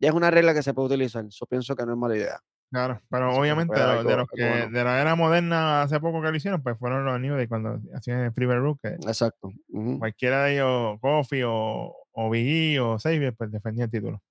ya 0.00 0.08
es 0.10 0.14
una 0.14 0.30
regla 0.30 0.54
que 0.54 0.62
se 0.62 0.74
puede 0.74 0.88
utilizar, 0.88 1.24
yo 1.28 1.46
pienso 1.46 1.76
que 1.76 1.86
no 1.86 1.92
es 1.92 1.98
mala 1.98 2.16
idea. 2.16 2.40
Claro, 2.70 3.00
pero 3.10 3.30
Eso 3.32 3.40
obviamente 3.40 3.74
de 3.74 3.86
los, 3.86 4.04
de 4.06 4.36
que 4.36 4.48
bueno. 4.48 4.70
de 4.70 4.84
la 4.84 5.00
era 5.00 5.16
moderna 5.16 5.82
hace 5.82 5.98
poco 5.98 6.22
que 6.22 6.30
lo 6.30 6.36
hicieron, 6.36 6.62
pues 6.62 6.78
fueron 6.78 7.04
los 7.04 7.20
New 7.20 7.34
Day 7.34 7.48
cuando 7.48 7.80
hacían 7.94 8.20
el 8.20 8.32
Freebird 8.32 8.60
Rook, 8.60 8.78
Exacto. 8.84 9.50
Cualquiera 9.98 10.44
de 10.44 10.54
ellos, 10.54 11.00
Kofi 11.00 11.42
o, 11.44 11.92
o 12.12 12.30
Big 12.30 12.76
E 12.76 12.80
o 12.80 12.96
Xavier, 12.98 13.34
pues 13.34 13.50
defendía 13.50 13.86
el 13.86 13.90
título. 13.90 14.22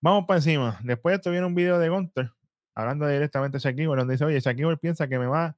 Vamos 0.00 0.24
para 0.26 0.38
encima. 0.38 0.78
Después 0.84 1.20
viene 1.24 1.46
un 1.46 1.54
video 1.54 1.78
de 1.78 1.88
Gunter 1.88 2.30
hablando 2.76 3.06
directamente 3.08 3.56
de 3.56 3.60
Shaquille, 3.62 3.86
donde 3.86 4.14
dice, 4.14 4.24
oye, 4.24 4.40
Shaquille 4.40 4.76
piensa 4.76 5.08
que 5.08 5.18
me 5.18 5.26
va 5.26 5.56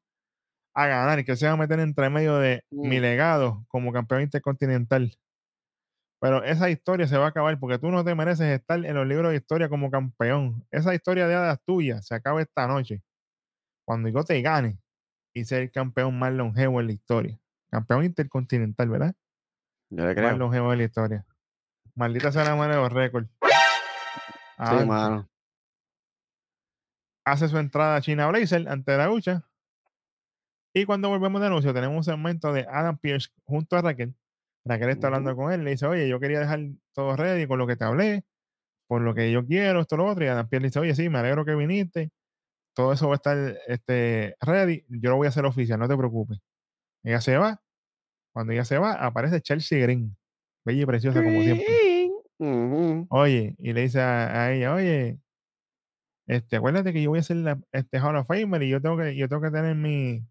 a 0.74 0.87
ganar 0.87 1.18
y 1.18 1.24
que 1.24 1.37
se 1.37 1.47
va 1.47 1.53
a 1.53 1.57
meter 1.57 1.80
entre 1.80 2.11
medio 2.11 2.37
de 2.37 2.62
mi 2.70 2.99
Mm. 2.99 3.03
legado 3.03 3.64
como 3.68 3.93
campeón 3.93 4.22
intercontinental. 4.22 5.16
Pero 6.27 6.43
esa 6.43 6.68
historia 6.70 7.07
se 7.07 7.16
va 7.16 7.27
a 7.27 7.29
acabar 7.29 7.57
porque 7.61 7.79
tú 7.79 7.89
no 7.89 8.03
te 8.05 8.12
mereces 8.16 8.49
estar 8.49 8.85
en 8.85 8.95
los 8.97 9.07
libros 9.07 9.31
de 9.31 9.37
historia 9.37 9.68
como 9.68 9.93
campeón. 9.93 10.66
Esa 10.72 10.93
historia 10.93 11.29
de 11.29 11.37
hadas 11.37 11.61
tuya 11.64 12.03
se 12.03 12.16
acaba 12.16 12.43
esta 12.43 12.66
noche. 12.66 13.01
Cuando 13.85 14.09
yo 14.09 14.24
te 14.24 14.43
gane 14.43 14.77
y 15.33 15.45
ser 15.45 15.62
el 15.62 15.70
campeón 15.70 16.18
más 16.18 16.33
longevo 16.33 16.81
en 16.81 16.89
la 16.89 16.93
historia. 16.95 17.39
Campeón 17.70 18.07
intercontinental, 18.07 18.89
¿verdad? 18.89 19.14
Yo 19.89 20.03
le 20.05 20.07
Más 20.07 20.14
creo. 20.16 20.37
longevo 20.37 20.72
en 20.72 20.79
la 20.79 20.85
historia. 20.85 21.24
Maldita 21.95 22.33
sea 22.33 22.43
la 22.43 22.57
madre 22.57 22.74
de 22.74 22.81
los 22.81 22.93
récords. 22.93 23.29
Sí, 23.39 24.85
mano. 24.85 25.29
Hace 27.24 27.47
su 27.47 27.57
entrada 27.59 27.95
a 27.95 28.01
China 28.01 28.27
Blazer 28.27 28.68
ante 28.68 28.97
la 28.97 29.07
lucha. 29.07 29.45
Y 30.74 30.87
cuando 30.87 31.09
volvemos 31.09 31.41
de 31.41 31.47
anuncio, 31.47 31.72
tenemos 31.72 31.97
un 31.99 32.03
segmento 32.03 32.53
de 32.53 32.66
Adam 32.68 32.99
Pierce 32.99 33.31
junto 33.45 33.77
a 33.77 33.83
Raquel. 33.83 34.12
Raquel 34.67 34.91
está 34.91 35.07
hablando 35.07 35.35
con 35.37 35.53
él, 35.53 35.64
le 35.64 35.71
dice, 35.71 35.87
oye, 35.87 36.09
yo 36.09 36.19
quería 36.21 36.41
dejar 36.41 36.61
todo 36.93 37.17
ready 37.17 37.47
con 37.47 37.59
lo 37.59 37.67
que 37.67 37.77
te 37.77 37.85
hablé, 37.85 38.25
por 38.89 39.01
lo 39.01 39.14
que 39.14 39.31
yo 39.31 39.47
quiero, 39.47 39.81
esto, 39.81 39.97
lo 39.97 40.07
otro. 40.07 40.25
Y 40.25 40.29
Adam 40.29 40.49
Pierce 40.49 40.62
le 40.62 40.69
dice, 40.69 40.79
oye, 40.81 40.95
sí, 40.95 41.09
me 41.09 41.19
alegro 41.19 41.45
que 41.45 41.55
viniste. 41.55 42.11
Todo 42.75 42.93
eso 42.93 43.09
va 43.09 43.14
a 43.14 43.17
estar 43.17 43.59
este, 43.69 44.37
ready. 44.41 44.85
Yo 44.89 45.11
lo 45.11 45.17
voy 45.17 45.27
a 45.27 45.31
hacer 45.31 45.45
oficial, 45.47 45.79
no 45.79 45.89
te 45.89 45.97
preocupes. 45.97 46.39
Ella 47.05 47.21
se 47.21 47.37
va. 47.37 47.62
Cuando 48.33 48.53
ella 48.53 48.64
se 48.64 48.79
va, 48.79 48.93
aparece 48.95 49.41
Chelsea 49.41 49.79
Green. 49.81 50.17
Bella 50.64 50.83
y 50.83 50.87
preciosa 50.87 51.23
como 51.23 51.41
siempre. 51.43 51.67
Green. 52.39 53.07
Oye, 53.09 53.55
y 53.59 53.73
le 53.73 53.83
dice 53.83 54.01
a, 54.01 54.43
a 54.43 54.53
ella, 54.53 54.75
oye, 54.75 55.19
este, 56.27 56.57
acuérdate 56.57 56.93
que 56.93 57.03
yo 57.03 57.11
voy 57.11 57.21
a 57.21 57.23
ser 57.23 57.37
la, 57.37 57.61
este 57.73 58.01
Hall 58.01 58.17
of 58.17 58.27
Famer 58.27 58.62
y 58.62 58.69
yo 58.69 58.81
tengo 58.83 58.97
que, 58.97 59.17
yo 59.17 59.29
tengo 59.29 59.43
que 59.43 59.51
tener 59.51 59.77
mi, 59.77 60.27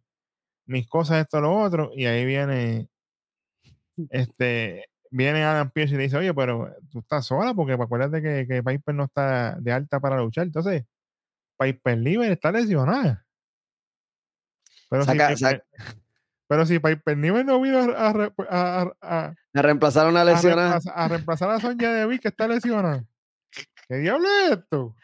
mis 0.68 0.88
cosas, 0.88 1.22
esto, 1.22 1.42
lo 1.42 1.54
otro. 1.58 1.92
Y 1.96 2.06
ahí 2.06 2.26
viene, 2.26 2.90
este, 4.10 4.86
viene 5.12 5.43
Adam 5.43 5.70
Pierce 5.72 5.93
y 5.93 5.98
le 5.98 6.04
dice, 6.04 6.18
oye, 6.18 6.34
pero 6.34 6.74
tú 6.89 7.00
estás 7.00 7.26
sola 7.26 7.54
porque 7.54 7.74
acuérdate 7.74 8.22
que, 8.22 8.46
que 8.48 8.64
Piper 8.64 8.96
no 8.96 9.06
está 9.06 9.56
de 9.60 9.72
alta 9.72 10.00
para 10.00 10.18
luchar. 10.18 10.46
Entonces, 10.46 10.84
Piper 11.58 11.98
Libre 11.98 12.32
está 12.32 12.52
lesionada. 12.52 13.26
Pero 14.89 15.04
si, 15.04 15.12
Saca- 15.12 15.34
Piper, 15.36 15.66
pero 16.48 16.66
si 16.66 16.80
Piper 16.80 17.18
Niven 17.18 17.46
no 17.48 17.60
vino 17.62 17.80
a, 17.80 18.10
a, 18.10 18.14
re- 18.14 18.34
a- 18.50 18.91
a- 19.02 19.34
Me 19.54 19.62
reemplazaron 19.62 20.12
una 20.12 20.22
a 20.22 20.26
reemplazar, 20.26 20.93
a 20.96 21.08
reemplazar 21.08 21.50
a 21.52 21.60
Sonya 21.60 21.91
Deville 21.93 22.20
que 22.20 22.28
está 22.28 22.48
lesionada. 22.48 23.04
¿Qué 23.88 23.96
diablo 23.98 24.28
es 24.28 24.52
esto? 24.60 24.96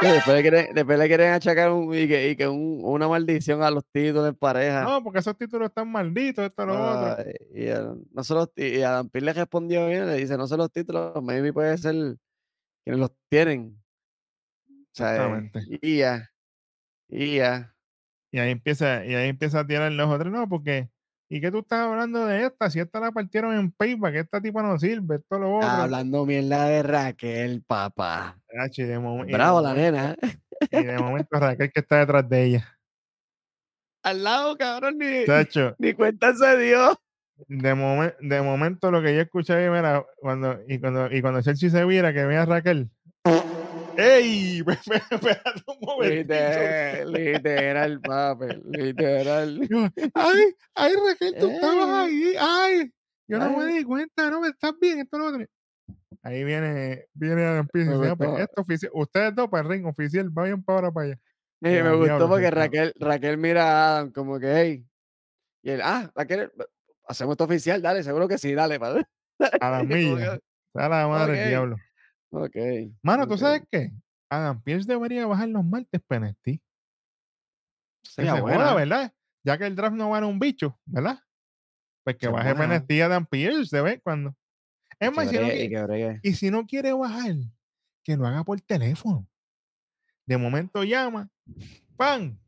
Después 0.00 0.36
le 0.36 0.42
quieren, 0.42 0.74
después 0.74 0.98
le 0.98 1.08
quieren 1.08 1.32
achacar 1.32 1.70
un, 1.72 1.94
y 1.94 2.08
que, 2.08 2.30
y 2.30 2.36
que 2.36 2.48
un- 2.48 2.80
una 2.82 3.06
maldición 3.08 3.62
a 3.62 3.70
los 3.70 3.84
títulos 3.92 4.28
en 4.28 4.34
pareja. 4.34 4.82
No, 4.84 5.02
porque 5.02 5.18
esos 5.18 5.36
títulos 5.36 5.68
están 5.68 5.90
malditos, 5.92 6.44
esto, 6.46 6.64
lo 6.64 6.72
otro. 6.74 7.16
Ay, 7.18 7.34
y, 7.54 7.68
a- 7.68 7.94
no 8.12 8.24
se 8.24 8.34
los- 8.34 8.50
y 8.56 8.80
Adam 8.82 9.08
Pearce 9.10 9.26
le 9.26 9.32
respondió 9.34 9.86
bien, 9.88 10.06
le 10.06 10.14
dice, 10.16 10.36
no 10.38 10.46
son 10.46 10.58
los 10.58 10.72
títulos, 10.72 11.22
maybe 11.22 11.52
puede 11.52 11.76
ser 11.76 12.16
quienes 12.84 12.98
los 13.00 13.10
tienen. 13.28 13.82
O 14.70 14.72
sea, 14.92 15.12
Exactamente. 15.16 15.60
y 15.82 15.98
ya, 15.98 16.30
y 17.08 17.36
ya. 17.36 17.74
Y 18.32 18.38
ahí 18.38 18.50
empieza, 18.52 19.04
y 19.04 19.14
ahí 19.14 19.28
empieza 19.28 19.60
a 19.60 19.66
tirar 19.66 19.92
los 19.92 20.08
otros, 20.08 20.32
no, 20.32 20.48
porque, 20.48 20.88
¿y 21.30 21.40
qué 21.40 21.50
tú 21.50 21.60
estás 21.60 21.80
hablando 21.86 22.26
de 22.26 22.44
esta? 22.44 22.68
Si 22.68 22.80
esta 22.80 23.00
la 23.00 23.12
partieron 23.12 23.54
en 23.54 23.70
payback, 23.70 24.16
esta 24.16 24.40
tipa 24.40 24.62
no 24.62 24.78
sirve, 24.78 25.16
esto 25.16 25.38
lo 25.38 25.56
otro. 25.56 25.68
Hablando 25.68 26.26
mierda 26.26 26.64
de 26.66 26.82
Raquel, 26.82 27.62
papá. 27.66 28.36
Y 28.76 28.82
de 28.82 28.98
Bravo 28.98 29.62
la 29.62 29.72
nena. 29.72 30.16
Y 30.70 30.82
de 30.84 30.98
momento 30.98 31.38
Raquel 31.38 31.70
que 31.72 31.80
está 31.80 32.00
detrás 32.00 32.28
de 32.28 32.44
ella. 32.44 32.78
Al 34.02 34.24
lado, 34.24 34.56
cabrón, 34.56 34.98
ni, 34.98 35.24
Chacho, 35.24 35.76
ni 35.78 35.92
cuenta 35.94 36.34
se 36.34 36.56
dio. 36.58 36.98
de, 37.48 37.74
momen- 37.74 38.16
de 38.20 38.42
momento 38.42 38.90
lo 38.90 39.00
que 39.02 39.14
yo 39.14 39.20
escuché 39.20 39.54
ahí, 39.54 39.70
mira, 39.70 40.04
cuando, 40.16 40.58
y 40.66 40.78
cuando, 40.80 41.10
y 41.10 41.20
cuando 41.20 41.42
Chelsea 41.42 41.70
se 41.70 41.84
vira, 41.84 42.12
que 42.12 42.24
ve 42.24 42.36
a 42.36 42.44
Raquel. 42.46 42.90
¡Ey! 43.96 44.60
Espérate 45.10 45.62
un 45.66 45.78
momentito. 45.80 46.32
Literal, 46.34 47.12
literal, 47.12 48.00
papi, 48.00 48.46
literal. 48.64 49.68
Ay, 50.14 50.54
ay, 50.74 50.92
Raquel, 51.06 51.34
tú 51.38 51.50
estabas 51.50 51.88
Eh. 51.88 51.92
ahí, 52.02 52.34
ay, 52.38 52.92
yo 53.28 53.38
no 53.38 53.56
me 53.58 53.66
di 53.74 53.84
cuenta, 53.84 54.30
no, 54.30 54.44
estás 54.46 54.72
bien, 54.80 55.00
esto 55.00 55.18
lo 55.18 55.26
otro. 55.26 55.44
Ahí 56.22 56.44
viene, 56.44 57.06
viene 57.14 57.44
Adam 57.44 57.66
Pearce 57.68 57.90
y 57.90 57.94
Me 57.94 57.98
dice, 58.00 58.10
"Ah, 58.12 58.16
pues, 58.16 58.30
gustó. 58.30 58.42
esto 58.44 58.60
oficial, 58.62 58.90
ustedes 58.94 59.34
dos 59.34 59.48
para 59.48 59.62
el 59.62 59.68
ring 59.68 59.86
oficial, 59.86 60.28
vayan 60.30 60.62
para 60.62 60.78
ahora 60.78 60.92
para 60.92 61.06
allá. 61.06 61.18
Me 61.60 61.94
gustó 61.96 62.28
porque. 62.28 62.50
Raquel, 62.50 62.92
Raquel 62.98 63.38
mira 63.38 63.64
a 63.64 63.96
Adam 63.98 64.12
como 64.12 64.38
que, 64.38 64.46
hey. 64.54 64.86
Y 65.62 65.70
él, 65.70 65.80
ah, 65.82 66.10
Raquel, 66.14 66.50
hacemos 67.06 67.32
esto 67.34 67.44
oficial, 67.44 67.82
dale, 67.82 68.02
seguro 68.02 68.26
que 68.28 68.38
sí, 68.38 68.54
dale, 68.54 68.78
padre. 68.80 69.04
A 69.60 69.70
las 69.70 69.86
millas, 69.86 70.38
a 70.74 70.88
la 70.88 71.08
madre 71.08 71.38
del 71.38 71.48
diablo. 71.48 71.76
Ok. 72.30 72.56
Mano, 73.02 73.26
¿tú 73.26 73.36
sabes 73.36 73.62
qué? 73.70 73.92
Adam 74.28 74.62
Pierce 74.62 74.86
debería 74.86 75.26
bajar 75.26 75.48
los 75.48 75.64
martes. 75.64 76.00
Que 76.08 76.60
Sería 78.04 78.34
se 78.36 78.40
buena. 78.40 78.74
¿verdad? 78.74 79.12
Ya 79.44 79.58
que 79.58 79.66
el 79.66 79.74
draft 79.76 79.96
no 79.96 80.10
van 80.10 80.24
a 80.24 80.26
un 80.26 80.38
bicho, 80.38 80.78
¿verdad? 80.84 81.18
Pues 82.04 82.16
que 82.16 82.26
Se 82.26 82.32
baje. 82.32 82.54
PNST 82.54 82.90
Adam 83.02 83.26
Pierce 83.26 83.74
de 83.76 83.82
vez 83.82 83.94
en 83.94 84.00
cuando. 84.00 84.36
Es 84.98 85.14
más, 85.14 85.28
si 85.28 85.36
no 85.36 85.42
bregue, 85.46 85.68
quiere- 85.68 86.20
y 86.22 86.32
si 86.34 86.50
no 86.50 86.66
quiere 86.66 86.92
bajar, 86.92 87.34
que 88.04 88.16
lo 88.16 88.26
haga 88.26 88.44
por 88.44 88.60
teléfono. 88.60 89.26
De 90.26 90.36
momento 90.36 90.84
llama, 90.84 91.28
¡pam! 91.96 92.38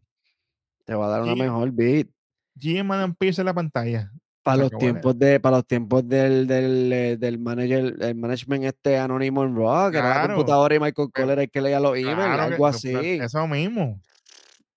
Te 0.85 0.95
va 0.95 1.07
a 1.07 1.09
dar 1.09 1.22
una 1.22 1.35
mejor 1.35 1.70
beat. 1.72 2.09
GM 2.55 2.93
Adam 2.93 3.14
Pierce 3.14 3.41
en 3.41 3.47
la 3.47 3.55
pantalla. 3.55 4.12
Para 4.43 4.57
Se 4.57 4.62
los 4.62 4.78
tiempos 4.78 5.18
de, 5.18 5.38
para 5.38 5.59
los 5.59 5.66
tiempos 5.66 6.09
del, 6.09 6.49
del, 6.49 6.93
eh, 6.93 7.16
del 7.16 7.38
manager, 7.38 7.95
el 8.01 8.14
management 8.16 8.64
este 8.64 8.99
anónimo 8.99 9.45
en 9.45 9.55
Raw, 9.55 9.90
que 9.93 9.99
era 9.99 10.22
la 10.22 10.26
computadora 10.26 10.74
y 10.74 10.80
Michael 10.80 11.11
era 11.14 11.43
el 11.43 11.51
que 11.51 11.61
leía 11.61 11.78
los 11.78 11.97
emails, 11.97 12.16
Claro 12.16 12.43
algo 12.43 12.66
así. 12.66 12.93
Eso 12.93 13.47
mismo. 13.47 14.01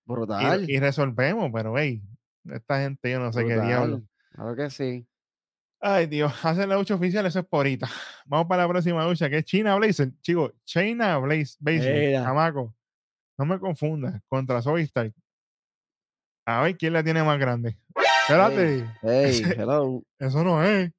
Brutal. 0.04 0.70
y 0.70 0.78
resolvemos, 0.78 1.50
pero 1.52 1.76
hey, 1.76 2.00
esta 2.44 2.80
gente 2.80 3.10
yo 3.10 3.18
no 3.18 3.32
sé 3.32 3.44
qué 3.44 3.60
diablo. 3.60 4.02
Claro 4.32 4.54
que 4.54 4.70
sí. 4.70 5.06
Ay, 5.80 6.06
Dios, 6.06 6.32
hacen 6.44 6.68
la 6.68 6.76
lucha 6.76 6.94
oficial, 6.94 7.26
eso 7.26 7.40
es 7.40 7.46
por 7.46 7.58
ahorita. 7.58 7.88
Vamos 8.26 8.46
para 8.46 8.62
la 8.62 8.68
próxima 8.68 9.04
lucha, 9.04 9.28
que 9.28 9.38
es 9.38 9.44
China 9.44 9.74
Blazer. 9.76 10.12
Chico, 10.20 10.52
China 10.64 11.18
Blaze, 11.18 11.56
Blazer, 11.58 12.22
chamaco. 12.22 12.74
No 13.38 13.44
me 13.44 13.58
confundas, 13.58 14.22
contra 14.28 14.62
Zoe 14.62 14.82
Stark. 14.82 15.12
A 16.46 16.62
ver 16.62 16.76
quién 16.76 16.92
la 16.92 17.02
tiene 17.02 17.22
más 17.22 17.38
grande. 17.38 17.76
Espérate, 18.28 18.84
Hey, 19.02 19.42
hello, 19.56 20.02
eso 20.18 20.42
no 20.42 20.62
es. 20.62 20.90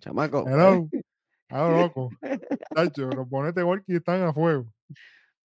chamaco. 0.00 0.44
Hello. 0.46 0.88
Ah, 1.48 1.68
loco. 1.70 2.10
Tacho, 2.74 3.06
los 3.10 3.28
ponete 3.28 3.62
Walkie 3.62 3.96
están 3.96 4.22
a 4.22 4.32
fuego. 4.32 4.66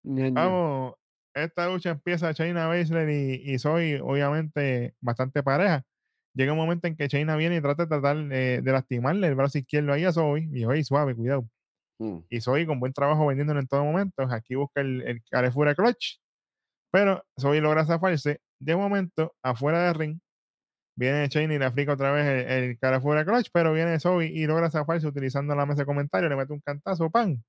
Vamos, 0.04 0.94
esta 1.34 1.68
lucha 1.68 1.90
empieza 1.90 2.32
China 2.34 2.66
Baszler 2.68 3.10
y, 3.10 3.42
y 3.52 3.58
Soy, 3.58 3.96
obviamente, 3.96 4.94
bastante 5.00 5.42
pareja. 5.42 5.82
Llega 6.34 6.52
un 6.52 6.58
momento 6.58 6.86
en 6.86 6.96
que 6.96 7.08
China 7.08 7.36
viene 7.36 7.56
y 7.56 7.60
trata 7.60 7.82
de 7.84 7.88
tratar 7.88 8.16
eh, 8.32 8.60
de 8.62 8.72
lastimarle 8.72 9.26
el 9.26 9.34
brazo 9.34 9.58
izquierdo 9.58 9.92
ahí 9.92 10.04
a 10.04 10.12
Soy. 10.12 10.48
Y 10.52 10.60
yo, 10.60 10.72
"Ey, 10.72 10.84
suave, 10.84 11.14
cuidado. 11.14 11.48
Mm, 11.98 12.18
Y 12.30 12.40
Soy 12.40 12.64
con 12.64 12.78
buen 12.80 12.92
trabajo 12.92 13.26
vendiéndolo 13.26 13.60
en 13.60 13.66
todo 13.66 13.84
momento. 13.84 14.22
Aquí 14.30 14.54
busca 14.54 14.80
el, 14.80 15.02
el 15.02 15.22
Carrefour 15.30 15.74
Clutch. 15.74 16.18
Pero 16.92 17.24
Soy 17.36 17.60
logra 17.60 17.84
zafarse. 17.84 18.40
De 18.60 18.76
momento, 18.76 19.34
afuera 19.42 19.84
del 19.86 19.94
ring, 19.94 20.20
viene 20.96 21.28
Shane 21.28 21.54
y 21.54 21.58
le 21.58 21.64
aplica 21.64 21.92
otra 21.92 22.12
vez 22.12 22.26
el, 22.26 22.64
el 22.64 22.78
Carrefour 22.78 23.24
Clutch. 23.24 23.50
Pero 23.52 23.72
viene 23.72 24.00
Soy 24.00 24.26
y 24.26 24.46
logra 24.46 24.70
zafarse 24.70 25.06
utilizando 25.06 25.54
la 25.54 25.66
mesa 25.66 25.82
de 25.82 25.86
comentarios. 25.86 26.30
Le 26.30 26.36
mete 26.36 26.52
un 26.52 26.60
cantazo, 26.60 27.10
pan. 27.10 27.42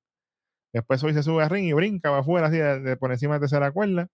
Después 0.73 1.01
Soy 1.01 1.13
se 1.13 1.23
sube 1.23 1.43
al 1.43 1.49
ring 1.49 1.65
y 1.67 1.73
brinca 1.73 2.11
va 2.11 2.19
afuera, 2.19 2.47
así 2.47 2.57
de, 2.57 2.79
de 2.81 2.97
por 2.97 3.11
encima 3.11 3.35
de 3.35 3.41
tercera 3.41 3.71
cuerda. 3.71 4.07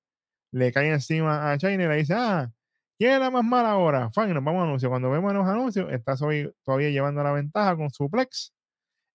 Le 0.51 0.71
cae 0.71 0.91
encima 0.91 1.51
a 1.51 1.57
Shane 1.57 1.83
y 1.83 1.87
le 1.87 1.95
dice, 1.97 2.13
ah, 2.15 2.51
¿quién 2.97 3.13
es 3.13 3.19
la 3.19 3.31
más 3.31 3.43
mala 3.43 3.71
ahora? 3.71 4.11
Fan, 4.11 4.33
nos 4.33 4.43
vamos 4.43 4.61
a 4.61 4.63
anuncios. 4.65 4.89
Cuando 4.89 5.09
vemos 5.11 5.33
los 5.33 5.47
anuncios, 5.47 5.91
está 5.91 6.17
Soy 6.17 6.51
todavía 6.63 6.89
llevando 6.91 7.23
la 7.23 7.33
ventaja 7.33 7.75
con 7.75 7.89
su 7.91 8.09
plex. 8.09 8.53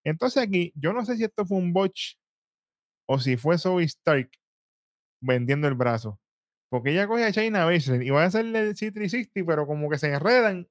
Entonces 0.04 0.42
aquí, 0.42 0.72
yo 0.76 0.92
no 0.92 1.04
sé 1.04 1.16
si 1.16 1.24
esto 1.24 1.46
fue 1.46 1.58
un 1.58 1.72
botch 1.72 2.14
o 3.06 3.18
si 3.18 3.36
fue 3.36 3.58
Zoe 3.58 3.84
Stark 3.84 4.30
vendiendo 5.20 5.68
el 5.68 5.74
brazo. 5.74 6.18
Porque 6.70 6.92
ella 6.92 7.08
coge 7.08 7.24
a 7.24 7.32
China 7.32 7.64
Baszler 7.64 8.02
y 8.02 8.10
va 8.10 8.22
a 8.22 8.26
hacerle 8.26 8.60
el 8.60 8.76
C360, 8.76 9.44
pero 9.44 9.66
como 9.66 9.90
que 9.90 9.98
se 9.98 10.12
enredan 10.12 10.68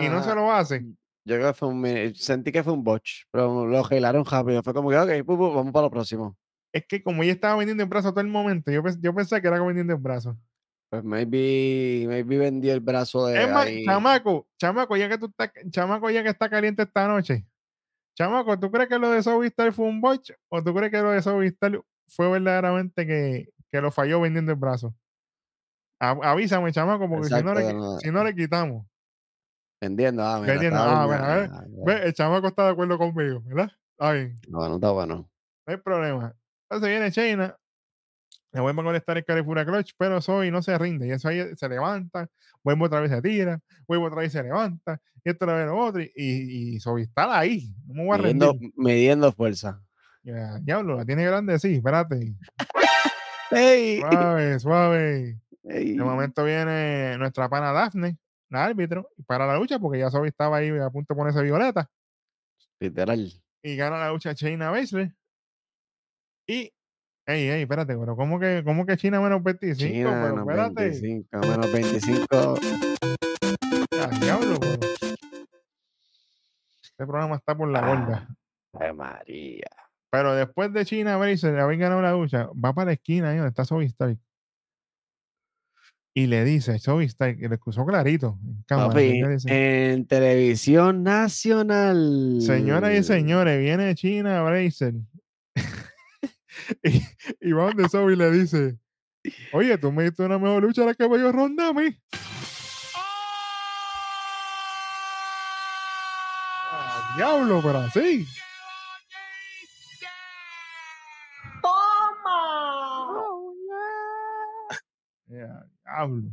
y 0.00 0.08
no 0.08 0.22
se 0.22 0.34
lo 0.34 0.50
hace. 0.52 0.84
Yo 1.24 1.36
creo 1.36 1.48
que 1.48 1.58
fue 1.58 1.68
un, 1.68 2.14
sentí 2.14 2.52
que 2.52 2.62
fue 2.62 2.72
un 2.72 2.84
botch, 2.84 3.24
pero 3.30 3.66
lo 3.66 3.84
gelaron 3.84 4.24
rápido. 4.24 4.62
Fue 4.62 4.72
como 4.72 4.90
que, 4.90 4.96
ok, 4.96 5.26
pu, 5.26 5.36
pu, 5.36 5.52
vamos 5.52 5.72
para 5.72 5.86
lo 5.86 5.90
próximo. 5.90 6.36
Es 6.72 6.86
que 6.86 7.02
como 7.02 7.22
ella 7.22 7.32
estaba 7.32 7.56
vendiendo 7.56 7.82
en 7.82 7.88
brazo 7.88 8.10
todo 8.10 8.20
el 8.20 8.28
momento, 8.28 8.70
yo, 8.70 8.82
yo 9.00 9.14
pensé 9.14 9.40
que 9.42 9.48
era 9.48 9.60
vendiendo 9.60 9.92
en 9.92 10.02
brazo. 10.02 10.36
Pues 10.90 11.04
maybe, 11.04 12.06
maybe 12.06 12.38
vendió 12.38 12.72
el 12.72 12.80
brazo 12.80 13.26
de 13.26 13.42
Es 13.42 13.50
más, 13.50 13.66
ahí. 13.66 13.84
chamaco, 13.84 14.48
chamaco, 14.58 14.96
ya 14.96 15.08
que 15.08 15.18
tú 15.18 15.26
estás, 15.26 15.50
chamaco, 15.70 16.10
ya 16.10 16.22
que 16.22 16.30
está 16.30 16.48
caliente 16.48 16.82
esta 16.82 17.08
noche. 17.08 17.46
Chamaco, 18.14 18.58
¿tú 18.58 18.70
crees 18.70 18.88
que 18.88 18.98
lo 18.98 19.10
de 19.10 19.22
Sovistar 19.22 19.72
fue 19.72 19.86
un 19.86 20.00
botch? 20.00 20.32
¿O 20.50 20.62
tú 20.62 20.74
crees 20.74 20.90
que 20.90 21.00
lo 21.00 21.10
de 21.10 21.22
Sovistar 21.22 21.80
fue 22.08 22.30
verdaderamente 22.30 23.06
que, 23.06 23.48
que 23.70 23.80
lo 23.80 23.90
falló 23.90 24.20
vendiendo 24.20 24.52
el 24.52 24.58
brazo? 24.58 24.94
Avísame, 26.10 26.72
chamaco, 26.72 27.08
porque 27.08 27.28
si, 27.28 27.42
no 27.44 27.54
le, 27.54 27.72
no, 27.72 27.98
si 28.00 28.10
no 28.10 28.24
le 28.24 28.34
quitamos. 28.34 28.84
vendiendo. 29.80 30.24
Ah, 30.24 30.40
mira, 30.40 30.54
está 30.54 31.02
Ah, 31.02 31.06
bueno, 31.06 31.24
a 31.24 31.36
ver, 31.36 31.48
vendiendo. 31.50 31.84
Ve, 31.84 32.06
el 32.06 32.12
chamaco 32.12 32.48
está 32.48 32.64
de 32.64 32.70
acuerdo 32.72 32.98
conmigo, 32.98 33.40
¿verdad? 33.44 33.70
Está 33.92 34.12
bien, 34.12 34.36
No, 34.48 34.68
no 34.68 34.74
está 34.76 34.90
bueno. 34.90 35.30
no 35.66 35.72
hay 35.72 35.76
problema. 35.76 36.34
Entonces 36.68 36.88
viene 36.90 37.12
China, 37.12 37.56
le 38.52 38.60
vuelve 38.60 38.80
a 38.80 38.84
conectar 38.84 39.16
el 39.16 39.24
Carifura 39.24 39.64
Clutch, 39.64 39.92
pero 39.96 40.20
Soy 40.20 40.50
no 40.50 40.60
se 40.62 40.76
rinde. 40.76 41.06
Y 41.06 41.12
eso 41.12 41.28
ahí 41.28 41.54
se 41.56 41.68
levanta, 41.68 42.28
vuelve 42.64 42.84
otra 42.86 43.00
vez 43.00 43.10
se 43.12 43.22
tira, 43.22 43.60
vuelve 43.86 44.06
otra 44.06 44.20
vez 44.22 44.32
se 44.32 44.42
levanta, 44.42 45.00
y 45.24 45.30
esto 45.30 45.46
lo 45.46 45.54
ve 45.54 45.66
lo 45.66 45.78
otro, 45.78 46.02
y, 46.02 46.10
y, 46.16 46.80
Soy 46.80 47.02
está 47.02 47.38
ahí. 47.38 47.72
No 47.86 47.94
me 47.94 48.04
voy 48.06 48.14
a 48.14 48.18
Midiendo, 48.18 48.52
rendir. 48.52 48.72
midiendo 48.76 49.30
fuerza. 49.32 49.80
Ya, 50.24 50.58
diablo, 50.60 50.96
la 50.96 51.04
tiene 51.04 51.24
grande, 51.24 51.58
sí, 51.60 51.74
espérate. 51.76 52.34
¡Ey! 53.52 54.00
Suave, 54.00 54.58
suave. 54.60 55.38
¡Ey! 55.64 55.96
De 55.96 56.04
momento 56.04 56.44
viene 56.44 57.16
nuestra 57.18 57.48
pana 57.48 57.72
Daphne, 57.72 58.18
la 58.50 58.64
árbitro, 58.64 59.08
para 59.26 59.46
la 59.46 59.56
lucha, 59.56 59.78
porque 59.78 59.98
ya 60.00 60.10
Soy 60.10 60.28
estaba 60.28 60.56
ahí 60.58 60.70
a 60.78 60.90
punto 60.90 61.14
de 61.14 61.18
ponerse 61.18 61.42
violeta. 61.42 61.88
Literal. 62.80 63.32
y 63.64 63.76
gana 63.76 63.98
la 63.98 64.10
lucha 64.10 64.34
China 64.34 64.70
Baszler. 64.70 65.14
Y, 66.48 66.72
ey, 67.26 67.48
ey, 67.48 67.62
espérate, 67.62 67.96
pero 67.96 68.16
¿cómo 68.16 68.40
que, 68.40 68.62
cómo 68.64 68.84
que 68.84 68.96
China 68.96 69.20
menos 69.20 69.40
25? 69.42 69.92
China 69.92 70.10
pero 70.10 70.44
menos 70.44 70.68
espérate, 70.70 70.82
25, 70.90 71.38
menos 71.38 71.72
25. 71.72 72.58
ya, 73.92 74.06
diablo, 74.18 74.56
pero- 74.58 74.80
Este 76.82 77.06
programa 77.06 77.36
está 77.36 77.56
por 77.56 77.68
la 77.68 77.78
Ah. 77.80 77.86
gorda. 77.86 78.28
Ay, 78.74 78.92
María. 78.92 79.66
Pero 80.10 80.34
después 80.34 80.72
de 80.72 80.84
China 80.84 81.16
Baszler 81.16 81.58
haber 81.60 81.78
ganado 81.78 82.02
la 82.02 82.12
lucha, 82.12 82.48
va 82.52 82.72
para 82.74 82.86
la 82.86 82.92
esquina 82.94 83.30
ahí 83.30 83.36
donde 83.36 83.50
está 83.50 83.64
Sobi 83.64 83.86
Stark. 83.86 84.18
Y 86.14 86.26
le 86.26 86.44
dice, 86.44 86.78
Sobi 86.78 87.06
Stark, 87.06 87.38
y 87.40 87.48
le 87.48 87.54
excusó 87.54 87.86
clarito 87.86 88.38
en 88.44 88.62
cámara. 88.64 88.88
Papi, 88.90 89.22
dice, 89.26 89.92
en 89.92 90.06
televisión 90.06 91.02
nacional. 91.02 92.38
Señoras 92.42 92.98
y 92.98 93.02
señores, 93.02 93.58
viene 93.58 93.94
China 93.94 94.42
Bracer. 94.42 94.94
y, 96.84 97.02
y 97.40 97.52
va 97.52 97.64
donde 97.64 97.88
Sobi 97.88 98.14
le 98.16 98.30
dice: 98.30 98.76
Oye, 99.52 99.78
tú 99.78 99.90
me 99.90 100.04
diste 100.04 100.22
una 100.22 100.38
mejor 100.38 100.62
lucha 100.62 100.84
la 100.84 100.94
que 100.94 101.08
me 101.08 101.16
dio 101.16 101.32
Ronda 101.32 101.68
a 101.68 101.72
mí. 101.72 101.96
Ah, 106.70 107.14
diablo, 107.16 107.60
pero 107.62 107.78
así. 107.78 108.26
Diablo. 115.92 116.30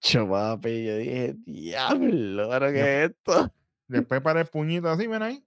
Cho, 0.00 0.28
papi, 0.28 0.84
yo 0.84 0.96
dije, 0.96 1.34
diablo, 1.46 2.48
¿pero 2.50 2.72
qué 2.72 3.04
es 3.04 3.10
esto? 3.10 3.52
Después 3.88 4.20
para 4.20 4.40
el 4.42 4.46
puñito 4.46 4.88
así, 4.88 5.06
ven 5.06 5.22
ahí. 5.22 5.44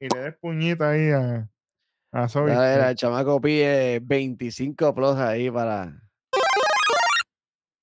Y 0.00 0.08
le 0.14 0.20
des 0.20 0.36
puñito 0.36 0.84
ahí 0.84 1.10
a, 1.10 1.48
a. 2.12 2.26
Dale, 2.26 2.52
mira, 2.52 2.90
el 2.90 2.96
chamaco 2.96 3.40
pide 3.40 4.00
25 4.00 4.94
plus 4.94 5.16
ahí 5.16 5.50
para. 5.50 6.02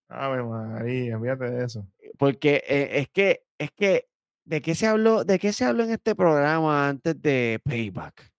Ave 0.08 0.44
María, 0.44 1.20
fíjate 1.20 1.52
de 1.52 1.66
eso. 1.66 1.88
Porque 2.18 2.64
eh, 2.68 3.00
es 3.00 3.10
que, 3.10 3.44
es 3.58 3.72
que, 3.72 4.08
¿de 4.46 4.62
qué 4.62 4.76
se 4.76 4.88
habló? 4.88 5.26
¿De 5.26 5.40
qué 5.40 5.52
se 5.52 5.66
habló 5.66 5.84
en 5.84 5.92
este 5.92 6.16
programa 6.16 6.88
antes 6.88 7.20
de 7.22 7.60
Payback? 7.64 8.32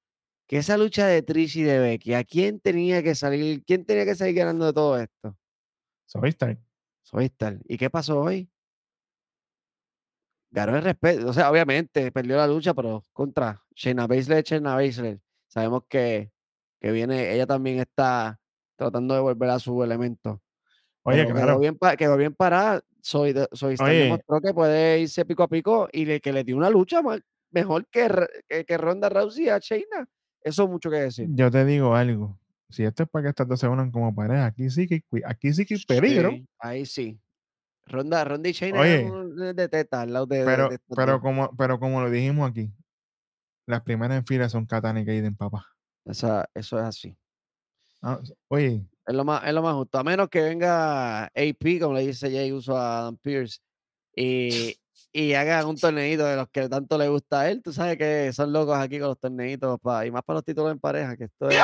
Que 0.46 0.58
esa 0.58 0.76
lucha 0.76 1.06
de 1.06 1.22
Trish 1.22 1.58
y 1.58 1.62
de 1.64 1.80
Becky, 1.80 2.14
¿a 2.14 2.22
quién 2.22 2.60
tenía 2.60 3.02
que 3.02 3.16
salir? 3.16 3.64
¿Quién 3.64 3.84
tenía 3.84 4.04
que 4.04 4.14
salir 4.14 4.36
ganando 4.36 4.64
de 4.64 4.72
todo 4.72 4.98
esto? 4.98 5.36
Soy 7.02 7.28
tal. 7.30 7.62
¿Y 7.68 7.76
qué 7.76 7.90
pasó 7.90 8.20
hoy? 8.20 8.50
Ganó 10.50 10.76
el 10.76 10.82
respeto. 10.82 11.28
O 11.28 11.32
sea, 11.32 11.50
obviamente 11.50 12.10
perdió 12.10 12.36
la 12.36 12.46
lucha, 12.46 12.72
pero 12.74 13.02
contra 13.12 13.62
Shayna 13.74 14.06
Baszler, 14.06 14.42
Shayna 14.42 14.74
Baszler. 14.74 15.20
Sabemos 15.48 15.82
que, 15.88 16.32
que 16.80 16.92
viene, 16.92 17.34
ella 17.34 17.46
también 17.46 17.78
está 17.78 18.40
tratando 18.76 19.14
de 19.14 19.20
volver 19.20 19.50
a 19.50 19.58
su 19.58 19.82
elemento. 19.82 20.42
Oye, 21.02 21.22
pero 21.24 21.34
claro. 21.34 21.46
quedó 21.46 21.58
bien, 21.60 21.78
quedó 21.96 22.16
bien 22.16 22.34
parada. 22.34 22.82
Soy, 23.00 23.34
Soy 23.52 23.76
demostró 23.76 24.40
que 24.40 24.52
puede 24.52 25.00
irse 25.00 25.24
pico 25.24 25.44
a 25.44 25.48
pico 25.48 25.88
y 25.92 26.04
le, 26.04 26.20
que 26.20 26.32
le 26.32 26.42
dio 26.42 26.56
una 26.56 26.70
lucha 26.70 27.00
mejor 27.50 27.86
que, 27.86 28.08
que, 28.48 28.64
que 28.64 28.78
Ronda 28.78 29.08
Rousey 29.08 29.48
a 29.48 29.58
Shayna. 29.58 30.08
Eso 30.40 30.64
es 30.64 30.68
mucho 30.68 30.90
que 30.90 30.96
decir. 30.96 31.28
Yo 31.30 31.50
te 31.50 31.64
digo 31.64 31.94
algo. 31.94 32.38
Si 32.68 32.84
esto 32.84 33.04
es 33.04 33.08
para 33.08 33.24
que 33.24 33.28
estas 33.30 33.46
dos 33.48 33.60
se 33.60 33.68
unan 33.68 33.90
como 33.90 34.14
pareja, 34.14 34.46
aquí 34.46 34.68
sí 34.70 34.86
que, 34.86 35.02
aquí 35.24 35.52
sí 35.52 35.64
que 35.64 35.74
hay 35.74 35.84
peligro. 35.86 36.30
Sí, 36.30 36.48
ahí 36.58 36.86
sí. 36.86 37.20
Ronda, 37.86 38.24
Ronda 38.24 38.48
y 38.48 38.52
Shayna 38.52 38.82
de 39.54 39.68
teta 39.68 40.00
al 40.02 40.12
lado 40.12 40.26
de, 40.26 40.44
Pero, 40.44 40.68
de 40.70 40.78
pero, 40.94 41.20
como, 41.20 41.54
pero 41.56 41.78
como 41.78 42.00
lo 42.00 42.10
dijimos 42.10 42.50
aquí, 42.50 42.72
las 43.66 43.82
primeras 43.82 44.18
en 44.18 44.26
fila 44.26 44.48
son 44.48 44.66
Katana 44.66 45.00
y 45.00 45.06
Kaiden, 45.06 45.36
papá. 45.36 45.64
Esa- 46.04 46.48
eso 46.54 46.78
es 46.78 46.84
así. 46.84 47.16
Ah, 48.02 48.20
oye, 48.48 48.84
Es 49.06 49.14
lo 49.14 49.24
más, 49.24 49.44
es 49.46 49.52
lo 49.52 49.62
más 49.62 49.74
justo. 49.74 49.98
A 49.98 50.04
menos 50.04 50.28
que 50.28 50.42
venga 50.42 51.26
AP, 51.26 51.78
como 51.80 51.94
le 51.94 52.06
dice 52.08 52.28
Jay 52.30 52.50
Uso 52.52 52.76
a 52.76 52.98
Adam 52.98 53.16
Pierce, 53.16 53.60
y, 54.16 54.76
y 55.18 55.32
haga 55.34 55.64
un 55.66 55.76
torneito 55.76 56.24
de 56.26 56.36
los 56.36 56.48
que 56.50 56.68
tanto 56.68 56.98
le 56.98 57.08
gusta 57.08 57.40
a 57.40 57.50
él. 57.50 57.62
Tú 57.62 57.72
sabes 57.72 57.96
que 57.96 58.32
son 58.32 58.52
locos 58.52 58.76
aquí 58.76 58.98
con 58.98 59.08
los 59.08 59.18
torneitos, 59.18 59.78
pa- 59.80 60.04
y 60.04 60.10
más 60.10 60.22
para 60.22 60.36
los 60.36 60.44
títulos 60.44 60.72
en 60.72 60.78
pareja, 60.78 61.16
que 61.16 61.24
esto 61.24 61.48
es... 61.48 61.56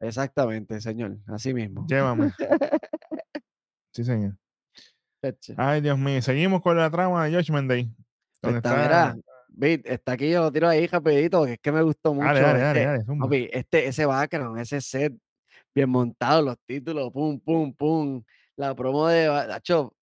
Exactamente, 0.00 0.80
señor. 0.80 1.16
Así 1.26 1.52
mismo. 1.52 1.86
llévame. 1.88 2.30
sí, 3.92 4.04
señor. 4.04 4.34
Ay, 5.56 5.80
Dios 5.80 5.98
mío. 5.98 6.22
Seguimos 6.22 6.62
con 6.62 6.76
la 6.76 6.90
trama 6.90 7.26
de 7.26 7.36
Judgment 7.36 7.68
Day. 7.68 7.90
Donde 8.40 8.58
Está, 8.58 8.82
está. 8.84 9.90
está 9.92 10.12
aquí, 10.12 10.30
yo 10.30 10.42
lo 10.42 10.52
tiro 10.52 10.68
ahí 10.68 10.86
rapidito, 10.86 11.38
porque 11.40 11.54
es 11.54 11.58
que 11.60 11.72
me 11.72 11.82
gustó 11.82 12.14
mucho. 12.14 12.26
Dale, 12.26 12.40
dale, 12.40 12.58
dale, 12.60 12.80
este, 12.80 12.86
dale, 12.92 13.04
zumba. 13.04 13.26
papi, 13.26 13.48
este, 13.52 13.86
ese 13.88 14.06
background, 14.06 14.60
ese 14.60 14.80
set, 14.80 15.12
bien 15.74 15.90
montado, 15.90 16.42
los 16.42 16.56
títulos, 16.64 17.10
pum, 17.12 17.40
pum, 17.40 17.72
pum. 17.74 18.22
La 18.56 18.74
promo 18.76 19.08
de 19.08 19.26
Nacho. 19.48 19.94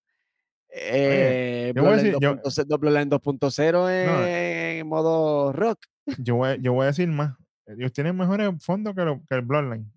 Eh, 0.78 1.72
yo 1.74 1.82
voy 1.82 1.92
a 1.92 1.96
decir- 1.96 2.10
Bloodline 2.18 2.36
yo- 2.36 2.42
2.0 2.42 2.78
Bloodline 2.78 3.08
2.0 3.10 3.88
en, 3.90 4.78
en 4.80 4.86
modo 4.86 5.52
rock. 5.52 5.78
Yo 6.18 6.36
voy, 6.36 6.58
yo 6.60 6.72
voy 6.74 6.84
a 6.84 6.86
decir 6.88 7.08
más. 7.08 7.34
Ellos 7.66 7.92
tienen 7.92 8.16
mejores 8.16 8.50
fondos 8.62 8.94
que, 8.94 9.02
lo- 9.02 9.22
que 9.28 9.34
el 9.36 9.42
Bloodline. 9.42 9.90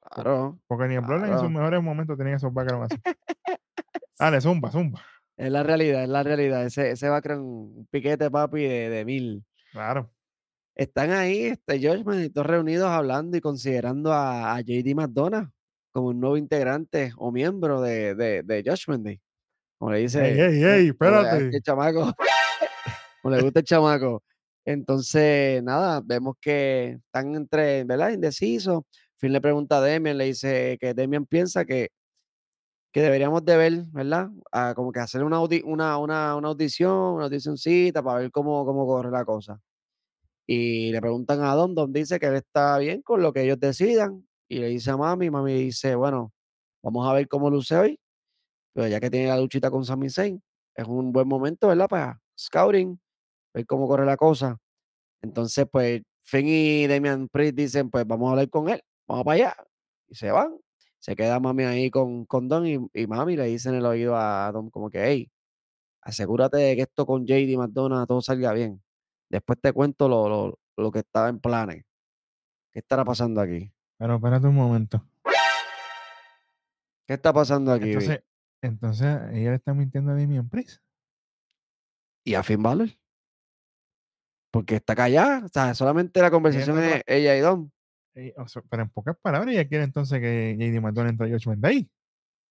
Claro, 0.00 0.58
Porque 0.66 0.86
ni 0.88 0.94
el 0.94 1.00
Bloodline 1.02 1.32
en 1.32 1.38
sus 1.40 1.50
mejores 1.50 1.82
momentos 1.82 2.16
tenía 2.18 2.36
esos 2.36 2.52
backgrounds 2.52 2.92
así. 2.92 3.00
Dale, 4.18 4.40
zumba, 4.40 4.70
zumba. 4.70 5.00
es 5.36 5.50
la 5.50 5.62
realidad, 5.62 6.02
es 6.04 6.08
la 6.08 6.22
realidad. 6.22 6.64
Ese, 6.64 6.90
ese 6.92 7.08
background, 7.08 7.42
un 7.44 7.86
piquete, 7.90 8.30
papi, 8.30 8.62
de, 8.62 8.88
de 8.90 9.04
mil. 9.04 9.44
Claro. 9.72 10.10
Están 10.76 11.10
ahí, 11.12 11.44
este 11.46 11.76
y 11.76 12.30
todos 12.30 12.46
reunidos 12.46 12.88
hablando 12.90 13.36
y 13.36 13.40
considerando 13.40 14.12
a, 14.12 14.54
a 14.56 14.60
JD 14.60 14.94
McDonough 14.94 15.48
como 15.92 16.08
un 16.08 16.18
nuevo 16.20 16.36
integrante 16.36 17.12
o 17.16 17.30
miembro 17.30 17.80
de, 17.80 18.14
de, 18.16 18.42
de 18.42 18.62
Judgment 18.66 19.04
Day. 19.04 19.20
Como 19.84 19.92
le 19.92 19.98
dice. 20.00 20.32
Ey, 20.32 20.64
ey, 20.64 20.86
espérate. 20.88 21.56
El 21.56 21.62
chamaco. 21.62 22.10
como 23.22 23.34
le 23.34 23.42
gusta 23.42 23.60
el 23.60 23.66
chamaco. 23.66 24.22
Entonces, 24.64 25.62
nada, 25.62 26.00
vemos 26.02 26.36
que 26.40 27.00
están 27.04 27.34
entre, 27.34 27.84
¿verdad? 27.84 28.08
Indecisos. 28.12 28.84
Finn 29.16 29.34
le 29.34 29.42
pregunta 29.42 29.76
a 29.76 29.80
Demian, 29.82 30.16
le 30.16 30.24
dice 30.24 30.78
que 30.80 30.94
Demian 30.94 31.26
piensa 31.26 31.66
que, 31.66 31.90
que 32.94 33.02
deberíamos 33.02 33.44
de 33.44 33.58
ver, 33.58 33.72
¿verdad? 33.92 34.30
A 34.50 34.72
como 34.72 34.90
que 34.90 35.00
hacer 35.00 35.22
una, 35.22 35.36
audi- 35.36 35.62
una, 35.66 35.98
una, 35.98 36.34
una 36.34 36.48
audición, 36.48 37.16
una 37.16 37.24
audicioncita 37.24 38.02
para 38.02 38.20
ver 38.20 38.30
cómo, 38.30 38.64
cómo 38.64 38.86
corre 38.86 39.10
la 39.10 39.26
cosa. 39.26 39.60
Y 40.46 40.92
le 40.92 41.00
preguntan 41.02 41.42
a 41.42 41.54
Don, 41.54 41.74
Don 41.74 41.92
dice 41.92 42.18
que 42.18 42.24
él 42.28 42.36
está 42.36 42.78
bien 42.78 43.02
con 43.02 43.20
lo 43.20 43.34
que 43.34 43.42
ellos 43.42 43.60
decidan. 43.60 44.26
Y 44.48 44.60
le 44.60 44.68
dice 44.68 44.90
a 44.92 44.96
Mami, 44.96 45.28
Mami 45.28 45.52
dice, 45.52 45.94
bueno, 45.94 46.32
vamos 46.82 47.06
a 47.06 47.12
ver 47.12 47.28
cómo 47.28 47.50
luce 47.50 47.76
hoy. 47.76 48.00
Pero 48.74 48.88
ya 48.88 49.00
que 49.00 49.08
tiene 49.08 49.28
la 49.28 49.38
luchita 49.38 49.70
con 49.70 49.84
Sami 49.84 50.10
Zayn, 50.10 50.42
es 50.74 50.86
un 50.86 51.12
buen 51.12 51.26
momento, 51.28 51.68
¿verdad? 51.68 51.88
Para 51.88 52.20
scouting, 52.38 53.00
ver 53.54 53.66
cómo 53.66 53.88
corre 53.88 54.04
la 54.04 54.16
cosa. 54.16 54.58
Entonces, 55.22 55.66
pues, 55.70 56.02
Finn 56.22 56.46
y 56.48 56.86
Damian 56.86 57.28
Priest 57.28 57.54
dicen, 57.54 57.90
pues 57.90 58.06
vamos 58.06 58.28
a 58.28 58.30
hablar 58.32 58.50
con 58.50 58.68
él, 58.68 58.82
vamos 59.06 59.24
para 59.24 59.34
allá. 59.34 59.56
Y 60.08 60.16
se 60.16 60.30
van. 60.30 60.58
Se 60.98 61.14
queda 61.14 61.38
Mami 61.38 61.64
ahí 61.64 61.90
con, 61.90 62.24
con 62.24 62.48
Don 62.48 62.66
y, 62.66 62.78
y 62.94 63.06
Mami 63.06 63.36
le 63.36 63.44
dice 63.44 63.68
en 63.68 63.76
el 63.76 63.86
oído 63.86 64.16
a 64.16 64.50
Don 64.52 64.70
como 64.70 64.90
que, 64.90 65.04
hey, 65.04 65.30
asegúrate 66.00 66.56
de 66.56 66.76
que 66.76 66.82
esto 66.82 67.06
con 67.06 67.26
JD 67.26 67.56
McDonough 67.56 68.06
todo 68.06 68.22
salga 68.22 68.52
bien. 68.52 68.82
Después 69.28 69.58
te 69.60 69.72
cuento 69.72 70.08
lo, 70.08 70.28
lo, 70.28 70.58
lo 70.76 70.90
que 70.90 71.00
estaba 71.00 71.28
en 71.28 71.40
planes. 71.40 71.84
¿Qué 72.72 72.80
estará 72.80 73.04
pasando 73.04 73.40
aquí? 73.40 73.70
Pero 73.98 74.16
espérate 74.16 74.46
un 74.46 74.54
momento. 74.54 75.06
¿Qué 77.06 77.14
está 77.14 77.32
pasando 77.32 77.72
aquí? 77.72 77.88
Entonces, 77.90 78.20
entonces 78.66 79.06
ella 79.32 79.50
le 79.50 79.56
está 79.56 79.74
mintiendo 79.74 80.12
a 80.12 80.14
Damian 80.14 80.48
Priest. 80.48 80.82
¿Y 82.26 82.34
a 82.34 82.42
Finn 82.42 82.62
Balor? 82.62 82.88
Porque 84.52 84.76
está 84.76 84.94
callada. 84.94 85.44
O 85.44 85.48
sea, 85.48 85.74
solamente 85.74 86.20
la 86.22 86.30
conversación 86.30 86.78
es 86.78 87.02
ella 87.06 87.36
y 87.36 87.40
Dom. 87.40 87.70
O 88.36 88.46
sea, 88.48 88.62
pero 88.70 88.84
en 88.84 88.90
pocas 88.90 89.16
palabras, 89.20 89.52
ella 89.52 89.66
quiere 89.68 89.84
entonces 89.84 90.20
que 90.20 90.56
JD 90.58 90.80
McDonald 90.80 91.20
entre 91.20 91.30
Josh 91.32 91.48
ahí. 91.64 91.90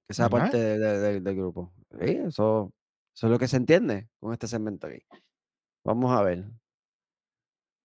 Que 0.07 0.13
sea 0.13 0.25
parte 0.29 0.57
de- 0.57 0.77
de- 0.77 0.99
de- 0.99 1.21
del 1.21 1.35
grupo. 1.35 1.73
Sí, 1.91 2.11
eso, 2.27 2.73
eso 3.15 3.27
es 3.27 3.31
lo 3.31 3.39
que 3.39 3.47
se 3.47 3.55
entiende 3.57 4.09
con 4.19 4.33
este 4.33 4.47
segmento 4.47 4.87
aquí. 4.87 5.01
Vamos 5.85 6.11
a 6.11 6.21
ver. 6.23 6.43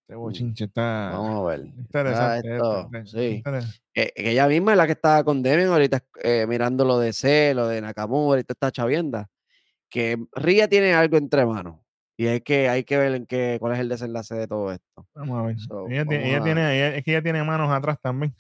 Este 0.09 0.17
bochinche 0.17 0.65
está 0.65 1.11
Vamos 1.13 1.45
a 1.45 1.49
ver. 1.51 1.67
interesante. 1.67 2.55
esto, 2.55 2.91
este, 2.95 3.43
este, 3.43 3.63
sí. 3.63 4.13
ella 4.17 4.47
misma 4.49 4.71
es 4.73 4.79
la 4.79 4.87
que 4.87 4.93
estaba 4.93 5.23
con 5.23 5.43
Demian 5.43 5.69
ahorita 5.69 6.03
eh, 6.23 6.47
mirando 6.49 6.87
lo 6.87 6.99
de 6.99 7.13
C, 7.13 7.53
lo 7.55 7.69
de 7.69 7.83
Nakamura 7.83 8.41
y 8.41 8.45
toda 8.45 8.55
esta 8.55 8.73
chavienda. 8.73 9.29
Que 9.91 10.17
Ria 10.33 10.67
tiene 10.67 10.95
algo 10.95 11.19
entre 11.19 11.45
manos. 11.45 11.77
Y 12.17 12.27
hay 12.27 12.41
que, 12.41 12.71
hay 12.71 12.85
que 12.85 12.97
ver 12.97 13.15
en 13.17 13.27
qué, 13.27 13.59
cuál 13.61 13.75
es 13.75 13.81
el 13.81 13.89
desenlace 13.91 14.35
de 14.35 14.47
todo 14.49 14.73
esto. 14.73 15.07
Vamos 15.15 15.39
a 15.39 15.47
ver. 15.47 15.59
So, 15.61 15.87
ella, 15.89 16.07
tiene, 16.07 16.25
ella 16.31 16.39
vamos 16.39 16.41
a- 16.41 16.45
tiene- 16.55 16.77
ella- 16.77 16.97
es 16.97 17.05
que 17.05 17.11
ella 17.13 17.23
tiene 17.23 17.45
manos 17.45 17.71
atrás 17.71 17.99
también. 18.03 18.35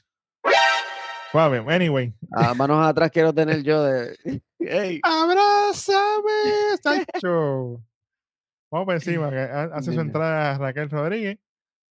Suave. 1.31 1.63
Anyway. 1.69 2.15
A 2.33 2.55
manos 2.55 2.87
atrás 2.87 3.11
quiero 3.11 3.35
tener 3.35 3.63
yo 3.63 3.83
de. 3.85 4.17
¡Ey! 4.61 5.01
¡Abrázame, 5.03 6.79
Sancho! 6.83 7.83
Vamos 8.73 8.87
por 8.87 8.95
encima, 8.95 9.29
que 9.31 9.39
ha- 9.39 9.71
hace 9.75 9.93
su 9.93 10.01
entrada 10.01 10.57
Raquel 10.57 10.89
Rodríguez 10.91 11.39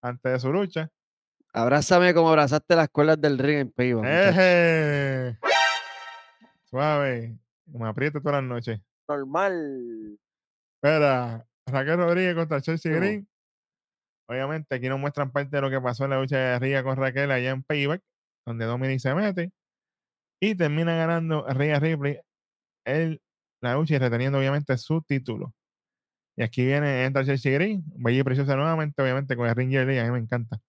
antes 0.05 0.31
de 0.31 0.39
su 0.39 0.51
lucha. 0.51 0.89
Abrázame 1.53 2.13
como 2.13 2.29
abrazaste 2.29 2.75
las 2.75 2.89
cuerdas 2.89 3.19
del 3.19 3.37
ring 3.37 3.71
en. 3.75 4.03
¡Eje! 4.05 5.37
Suave. 6.65 7.37
Me 7.65 7.87
aprieta 7.87 8.19
todas 8.19 8.41
las 8.41 8.43
noches. 8.43 8.79
Normal. 9.07 10.19
Espera, 10.75 11.45
Raquel 11.67 11.97
Rodríguez 11.97 12.35
contra 12.35 12.61
Chelsea 12.61 12.91
No. 12.91 12.99
Green. 12.99 13.27
Obviamente, 14.27 14.75
aquí 14.75 14.89
nos 14.89 14.99
muestran 14.99 15.31
parte 15.31 15.55
de 15.55 15.61
lo 15.61 15.69
que 15.69 15.79
pasó 15.79 16.03
en 16.05 16.09
la 16.11 16.19
lucha 16.19 16.37
de 16.37 16.59
Ria 16.59 16.83
con 16.83 16.97
Raquel 16.97 17.31
allá 17.31 17.51
en 17.51 17.63
Payback, 17.63 18.01
donde 18.45 18.65
Dominic 18.65 18.99
se 18.99 19.13
mete. 19.13 19.51
Y 20.41 20.55
termina 20.55 20.95
ganando 20.95 21.45
Rhea 21.47 21.79
Ripley 21.79 22.19
el, 22.85 23.21
la 23.61 23.75
lucha 23.75 23.95
y 23.95 23.99
reteniendo 23.99 24.37
obviamente 24.37 24.77
su 24.77 25.01
título. 25.01 25.53
Y 26.37 26.43
aquí 26.43 26.65
viene, 26.65 27.05
entra 27.05 27.23
Chelsea 27.23 27.53
Green, 27.53 27.83
bella 27.95 28.19
y 28.19 28.23
preciosa 28.23 28.55
nuevamente, 28.55 29.01
obviamente 29.01 29.35
con 29.35 29.47
el 29.47 29.55
ring 29.55 29.71
Jelly, 29.71 29.97
a 29.99 30.03
mí 30.05 30.11
me 30.11 30.19
encanta. 30.19 30.59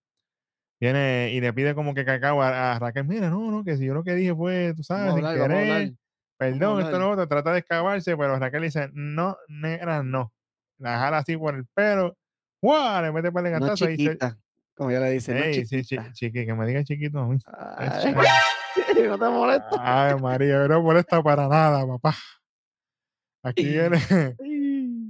Viene 0.79 1.31
y 1.33 1.41
le 1.41 1.53
pide 1.53 1.75
como 1.75 1.95
que 1.95 2.05
cacao 2.05 2.43
a, 2.43 2.75
a 2.75 2.79
Raquel, 2.79 3.05
mira, 3.05 3.31
no, 3.31 3.51
no, 3.51 3.65
que 3.65 3.77
si 3.77 3.87
yo 3.87 3.95
lo 3.95 4.05
que 4.05 4.15
dije 4.15 4.35
fue, 4.35 4.75
tú 4.77 4.83
sabes, 4.83 5.15
sin 5.15 5.25
hablar, 5.25 5.49
querer, 5.49 5.93
perdón, 6.37 6.81
esto 6.83 6.99
no 6.99 7.11
otro, 7.11 7.27
trata 7.27 7.53
de 7.53 7.61
excavarse, 7.61 8.17
pero 8.17 8.39
Raquel 8.39 8.63
dice, 8.63 8.91
no, 8.93 9.37
negra, 9.49 10.03
no. 10.03 10.33
La 10.79 10.99
jala 10.99 11.19
así 11.19 11.37
por 11.37 11.55
el 11.55 11.65
pelo, 11.75 12.17
¡guau! 12.61 13.03
Le 13.03 13.11
mete 13.13 13.33
para 13.33 13.49
el 13.49 13.55
No 13.55 13.61
gastazo 13.61 13.91
y 13.91 13.97
chiquita. 13.97 14.39
Como 14.75 14.91
ella 14.91 15.01
le 15.01 15.13
dice, 15.13 15.33
no 15.33 15.41
Ey, 15.41 15.55
sí, 15.65 15.83
chi- 15.83 15.83
chiquita. 15.83 16.13
chiqui, 16.13 16.45
que 16.47 16.55
me 16.55 16.67
diga 16.67 16.85
chiquito 16.85 17.19
a 17.21 17.27
mí. 17.27 17.39
Ay, 17.47 18.15
no 19.09 19.19
te 19.19 19.29
molesta. 19.31 19.71
Ay, 19.81 20.21
María, 20.21 20.69
no 20.69 20.83
molesta 20.83 21.23
para 21.23 21.49
nada, 21.49 21.87
papá. 21.87 22.15
Aquí 23.43 23.65
viene. 23.73 23.99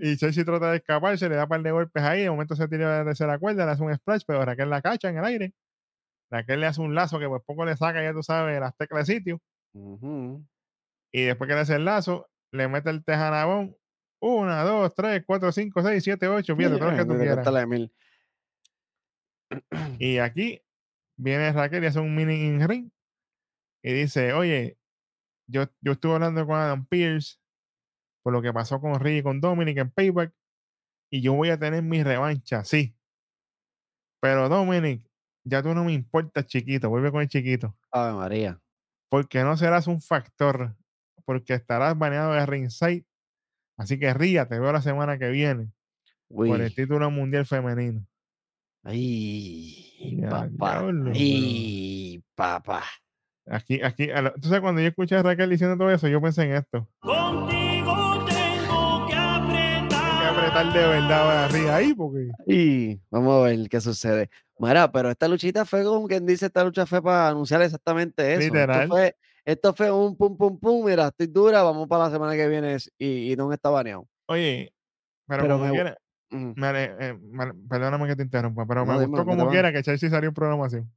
Y 0.01 0.17
Chelsea 0.17 0.45
trata 0.45 0.71
de 0.71 0.79
escaparse, 0.79 1.29
le 1.29 1.37
da 1.37 1.45
un 1.45 1.49
par 1.49 1.63
de 1.63 1.71
golpes 1.71 2.03
ahí. 2.03 2.23
De 2.23 2.31
momento 2.31 2.57
se 2.57 2.69
tira 2.69 2.93
de 2.93 2.99
la 2.99 3.05
tercera 3.05 3.39
cuerda, 3.39 3.65
le 3.67 3.73
hace 3.73 3.83
un 3.83 3.95
splash, 3.95 4.23
pero 4.27 4.45
Raquel 4.45 4.71
la 4.71 4.83
cacha 4.83 5.09
en 5.09 5.19
el 5.19 5.25
aire. 5.25 5.55
Raquel 6.31 6.61
le 6.61 6.67
hace 6.67 6.81
un 6.81 6.95
lazo 6.95 7.19
que 7.19 7.29
por 7.29 7.45
poco 7.45 7.65
le 7.65 7.77
saca, 7.77 8.03
ya 8.03 8.13
tú 8.13 8.23
sabes, 8.23 8.59
las 8.61 8.77
teclas 8.77 9.07
de 9.07 9.15
sitio. 9.15 9.41
Y 11.13 11.23
después 11.23 11.49
que 11.49 11.55
le 11.55 11.61
hace 11.61 11.77
el 11.77 11.85
lazo, 11.85 12.29
le 12.53 12.69
mete 12.69 12.91
el 12.91 13.05
tejanabón. 13.05 13.77
Una, 14.21 14.63
dos, 14.65 14.95
tres, 14.95 15.23
cuatro, 15.27 15.53
cinco, 15.53 15.83
seis, 15.83 16.03
siete, 16.03 16.27
ocho. 16.27 16.57
Fíjate, 16.57 16.79
todo 16.79 16.91
lo 16.91 16.97
que 16.97 17.05
tú 17.05 17.17
quieras. 17.17 17.47
Y 19.99 20.19
aquí 20.19 20.61
viene 21.17 21.53
Raquel 21.53 21.85
y 21.85 21.87
hace 21.87 22.01
un 22.01 22.15
mini 22.15 22.47
in 22.47 22.67
ring. 22.69 22.91
Y 23.83 23.93
dice, 23.93 24.33
oye, 24.33 24.79
yo, 25.47 25.65
yo 25.81 25.93
estuve 25.93 26.15
hablando 26.15 26.45
con 26.45 26.57
Adam 26.57 26.87
Pierce 26.87 27.39
por 28.27 28.33
lo 28.33 28.43
que 28.43 28.53
pasó 28.53 28.81
con 28.81 28.99
Ricky 28.99 29.19
y 29.19 29.23
con 29.23 29.41
Dominic 29.41 29.79
en 29.79 29.89
Payback. 29.93 30.33
Y 31.13 31.21
yo 31.21 31.35
voy 31.35 31.51
a 31.51 31.61
tener 31.61 31.81
mi 31.85 32.03
revancha, 32.03 32.65
sí. 32.65 32.93
Pero 34.21 34.49
Dominic, 34.49 35.09
ya 35.45 35.63
tú 35.63 35.73
no 35.77 35.85
me 35.85 35.93
importas, 35.93 36.45
chiquito. 36.45 36.89
Vuelve 36.91 37.13
con 37.13 37.21
el 37.21 37.29
chiquito. 37.29 37.77
Ave 37.93 38.15
María. 38.15 38.61
Porque 39.09 39.45
no 39.45 39.57
serás 39.57 39.87
un 39.87 40.01
factor. 40.01 40.75
Porque 41.25 41.55
estarás 41.55 41.97
baneado 41.97 42.33
de 42.33 42.45
ringside. 42.47 43.07
Así 43.77 43.97
que 43.97 44.13
ría, 44.13 44.49
te 44.49 44.59
veo 44.59 44.73
la 44.73 44.83
semana 44.83 45.21
que 45.21 45.29
viene. 45.31 45.71
Por 46.29 46.49
el 46.61 46.67
Uy. 46.67 46.75
título 46.75 47.09
mundial 47.13 47.47
femenino. 47.47 48.05
Ay, 48.83 50.17
Ya, 50.21 50.31
papá. 50.31 50.81
diablo, 50.81 51.13
Ay, 51.15 52.25
papá. 52.35 52.83
Aquí, 53.49 53.81
aquí, 53.85 54.09
entonces 54.11 54.61
cuando 54.61 54.81
yo 54.81 54.89
escuché 54.89 55.15
a 55.15 55.23
Raquel 55.23 55.49
diciendo 55.51 55.77
todo 55.77 55.93
eso, 55.93 56.09
yo 56.09 56.21
pensé 56.21 56.43
en 56.43 56.55
esto. 56.55 56.89
Contigo 56.99 57.76
de 60.65 60.87
verdad 60.87 61.45
arriba 61.45 61.77
ahí, 61.77 61.95
porque 61.95 62.31
Y 62.47 63.01
vamos 63.11 63.35
a 63.43 63.49
ver 63.49 63.69
qué 63.69 63.81
sucede. 63.81 64.31
Mira, 64.59 64.91
pero 64.91 65.11
esta 65.11 65.29
luchita 65.29 65.65
fue 65.65 65.85
como 65.85 66.07
quien 66.09 66.25
dice, 66.27 66.47
esta 66.47 66.65
lucha 66.65 66.87
fue 66.87 67.03
para 67.03 67.29
anunciar 67.29 67.61
exactamente 67.63 68.33
eso. 68.35 68.41
Literal. 68.41 68.83
Esto 68.83 68.95
fue, 68.95 69.17
esto 69.45 69.75
fue 69.75 69.91
un 69.91 70.17
pum 70.17 70.37
pum 70.37 70.59
pum, 70.59 70.85
mira, 70.87 71.09
estoy 71.09 71.27
dura, 71.27 71.63
vamos 71.63 71.87
para 71.89 72.05
la 72.05 72.11
semana 72.11 72.35
que 72.35 72.49
viene 72.49 72.77
y, 72.99 73.33
y 73.33 73.37
no 73.37 73.53
está 73.53 73.69
baneado. 73.71 74.09
oye, 74.27 74.73
pero, 75.27 75.43
Pero 75.43 75.55
como 75.55 75.67
me 75.67 75.73
quiera, 75.73 75.99
Ujú. 76.33 76.53
me 76.57 76.85
eh, 76.85 77.19
me- 77.21 77.55
perdóname 77.69 78.07
que 78.09 78.17
te 78.17 78.23
interrumpa, 78.23 78.67
pero 78.67 78.85
No, 78.85 78.93
me 78.95 79.05
dime, 79.05 79.07
gustó 79.09 79.25
como 79.27 79.51
quiera 79.51 79.73
que 79.73 79.83
Chelsea 79.83 80.11
salió 80.11 80.29
en 80.31 80.35
programación. 80.35 80.91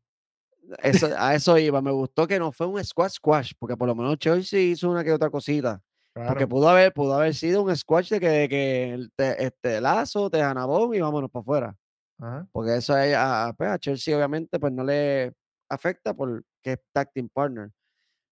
Eso, 0.82 1.10
a 1.18 1.36
eso 1.36 1.58
iba, 1.60 1.82
me 1.82 1.92
gustó 1.92 2.28
que 2.28 2.40
no 2.40 2.52
fue 2.52 2.68
un 2.68 2.84
squash 2.84 3.14
squash, 3.14 3.52
porque 3.60 3.76
por 3.76 3.88
lo 3.88 3.96
menos 3.96 4.18
Chelsea 4.20 4.60
hizo 4.62 4.90
una 4.90 5.04
que 5.04 5.12
otra 5.12 5.30
cosita. 5.30 5.82
Porque 6.14 6.48
pudo 6.48 6.68
haber, 6.70 6.92
pudo 6.94 7.14
haber 7.14 7.34
sido 7.34 7.64
un 7.64 7.76
squash 7.76 8.10
de 8.10 8.20
que, 8.20 8.48
que 8.50 9.08
te- 9.16 9.44
este 9.46 9.80
lazo, 9.80 10.30
te 10.30 10.40
janabón 10.40 10.94
y 10.94 11.00
vámonos 11.00 11.30
para 11.32 11.42
afuera. 11.42 11.78
Ajá. 12.20 12.48
Porque 12.52 12.76
eso 12.76 12.94
a, 12.96 13.54
pues, 13.58 13.70
a 13.70 13.80
Chelsea 13.80 14.16
obviamente 14.16 14.60
pues 14.60 14.74
no 14.74 14.84
le 14.84 15.34
afecta 15.70 16.14
porque 16.14 16.44
es 16.64 16.80
tag 16.92 17.12
team 17.14 17.30
partner. 17.30 17.72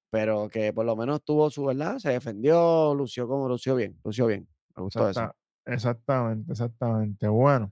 Pero 0.09 0.49
que 0.49 0.73
por 0.73 0.85
lo 0.85 0.95
menos 0.95 1.23
tuvo 1.23 1.49
su 1.49 1.65
verdad, 1.65 1.97
se 1.99 2.09
defendió, 2.09 2.93
lució 2.95 3.27
como 3.27 3.47
lució 3.47 3.75
bien, 3.75 3.97
lució 4.03 4.25
bien. 4.27 4.47
Me 4.75 4.83
gustó 4.83 5.09
eso. 5.09 5.21
Exacta- 5.21 5.35
exactamente, 5.65 6.51
exactamente. 6.51 7.27
Bueno, 7.27 7.71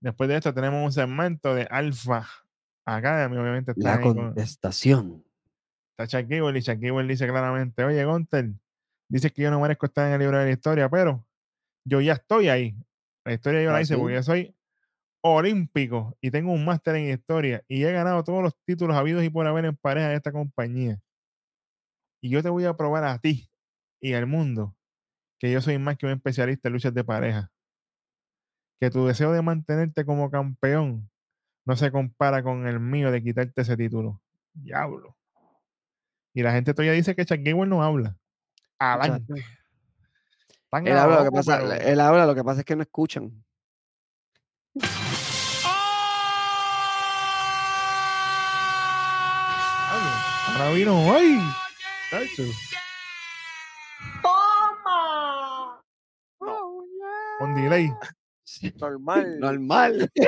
después 0.00 0.28
de 0.28 0.36
esto 0.36 0.54
tenemos 0.54 0.84
un 0.84 0.92
segmento 0.92 1.54
de 1.54 1.66
Alpha 1.70 2.26
Academy, 2.84 3.36
obviamente 3.36 3.72
está 3.72 3.96
La 3.96 4.02
con, 4.02 4.14
contestación. 4.16 5.24
está 5.98 6.06
Chuck 6.20 6.28
Gable 6.30 6.58
y 6.58 6.62
Chuck 6.62 6.78
dice 7.06 7.26
claramente, 7.28 7.84
oye, 7.84 8.04
Gunter, 8.04 8.50
dices 9.10 9.32
que 9.32 9.42
yo 9.42 9.50
no 9.50 9.60
merezco 9.60 9.86
estar 9.86 10.06
en 10.06 10.14
el 10.14 10.20
libro 10.20 10.38
de 10.38 10.46
la 10.46 10.50
historia, 10.52 10.88
pero 10.88 11.26
yo 11.84 12.00
ya 12.00 12.14
estoy 12.14 12.48
ahí. 12.48 12.74
La 13.24 13.34
historia 13.34 13.62
yo 13.62 13.70
la 13.70 13.78
¿Ah, 13.78 13.82
hice 13.82 13.96
porque 13.98 14.14
yo 14.14 14.22
soy 14.22 14.56
olímpico 15.22 16.16
y 16.22 16.30
tengo 16.30 16.52
un 16.52 16.64
máster 16.64 16.96
en 16.96 17.10
historia 17.10 17.62
y 17.68 17.84
he 17.84 17.92
ganado 17.92 18.24
todos 18.24 18.42
los 18.42 18.56
títulos 18.64 18.96
habidos 18.96 19.22
y 19.22 19.28
por 19.28 19.46
haber 19.46 19.66
en 19.66 19.76
pareja 19.76 20.08
de 20.08 20.14
esta 20.14 20.32
compañía. 20.32 20.98
Y 22.22 22.30
yo 22.30 22.42
te 22.42 22.48
voy 22.48 22.64
a 22.64 22.76
probar 22.76 23.04
a 23.04 23.18
ti 23.18 23.50
y 24.00 24.14
al 24.14 24.26
mundo 24.26 24.76
que 25.38 25.50
yo 25.50 25.60
soy 25.60 25.78
más 25.78 25.96
que 25.96 26.06
un 26.06 26.12
especialista 26.12 26.68
en 26.68 26.74
luchas 26.74 26.94
de 26.94 27.04
pareja. 27.04 27.50
Que 28.78 28.90
tu 28.90 29.06
deseo 29.06 29.32
de 29.32 29.42
mantenerte 29.42 30.04
como 30.04 30.30
campeón 30.30 31.10
no 31.66 31.76
se 31.76 31.90
compara 31.90 32.42
con 32.42 32.66
el 32.66 32.80
mío 32.80 33.10
de 33.10 33.22
quitarte 33.22 33.62
ese 33.62 33.76
título. 33.76 34.22
Diablo. 34.52 35.16
Y 36.34 36.42
la 36.42 36.52
gente 36.52 36.72
todavía 36.72 36.92
dice 36.92 37.14
que 37.16 37.24
Chuck 37.24 37.40
Gable 37.42 37.66
no 37.66 37.82
habla. 37.82 38.19
Adelante. 38.80 39.32
Muchacho. 39.32 39.48
Tan 40.70 40.86
Él 40.86 40.96
habla, 40.96 41.16
lo 41.18 41.24
que 41.24 41.30
pasa, 41.32 41.58
pero- 41.58 41.72
él 41.72 42.00
habla, 42.00 42.26
lo 42.26 42.34
que 42.34 42.44
pasa 42.44 42.60
es 42.60 42.64
que 42.64 42.76
no 42.76 42.82
escuchan. 42.82 43.44
Ahora 50.46 50.70
vino 50.72 51.06
hoy. 51.08 51.38
Chacho. 52.10 52.42
¡Toma! 54.22 55.80
Con 57.38 57.54
delay. 57.54 57.90
Normal. 58.78 59.40
Normal. 59.40 60.10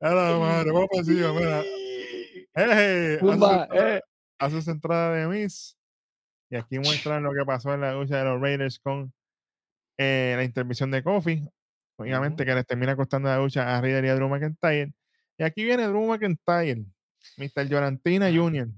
Ahora, 0.00 0.38
madre, 0.38 0.70
vamos 0.70 0.88
para 0.90 1.00
encima, 1.00 1.32
mira. 1.32 1.62
Eh, 2.56 3.18
hace 4.38 4.62
su 4.62 4.70
entrada- 4.70 5.14
de 5.14 5.26
Miss. 5.26 5.76
Y 6.50 6.56
aquí 6.56 6.78
muestran 6.78 7.22
lo 7.22 7.32
que 7.32 7.44
pasó 7.44 7.72
en 7.74 7.80
la 7.80 7.92
lucha 7.94 8.18
de 8.18 8.24
los 8.24 8.40
Raiders 8.40 8.78
con 8.78 9.12
eh, 9.98 10.34
la 10.36 10.44
intervención 10.44 10.90
de 10.90 11.02
Kofi. 11.02 11.48
Obviamente 11.96 12.44
que 12.44 12.54
les 12.54 12.66
termina 12.66 12.96
costando 12.96 13.28
la 13.28 13.38
lucha 13.38 13.76
a 13.76 13.80
Riddle 13.80 14.06
y 14.06 14.10
a 14.10 14.14
Drew 14.14 14.28
McIntyre. 14.28 14.92
Y 15.38 15.42
aquí 15.44 15.64
viene 15.64 15.86
Drew 15.86 16.06
McIntyre, 16.06 16.84
Mr. 17.36 17.68
Llorantina 17.68 18.30
Jr. 18.32 18.68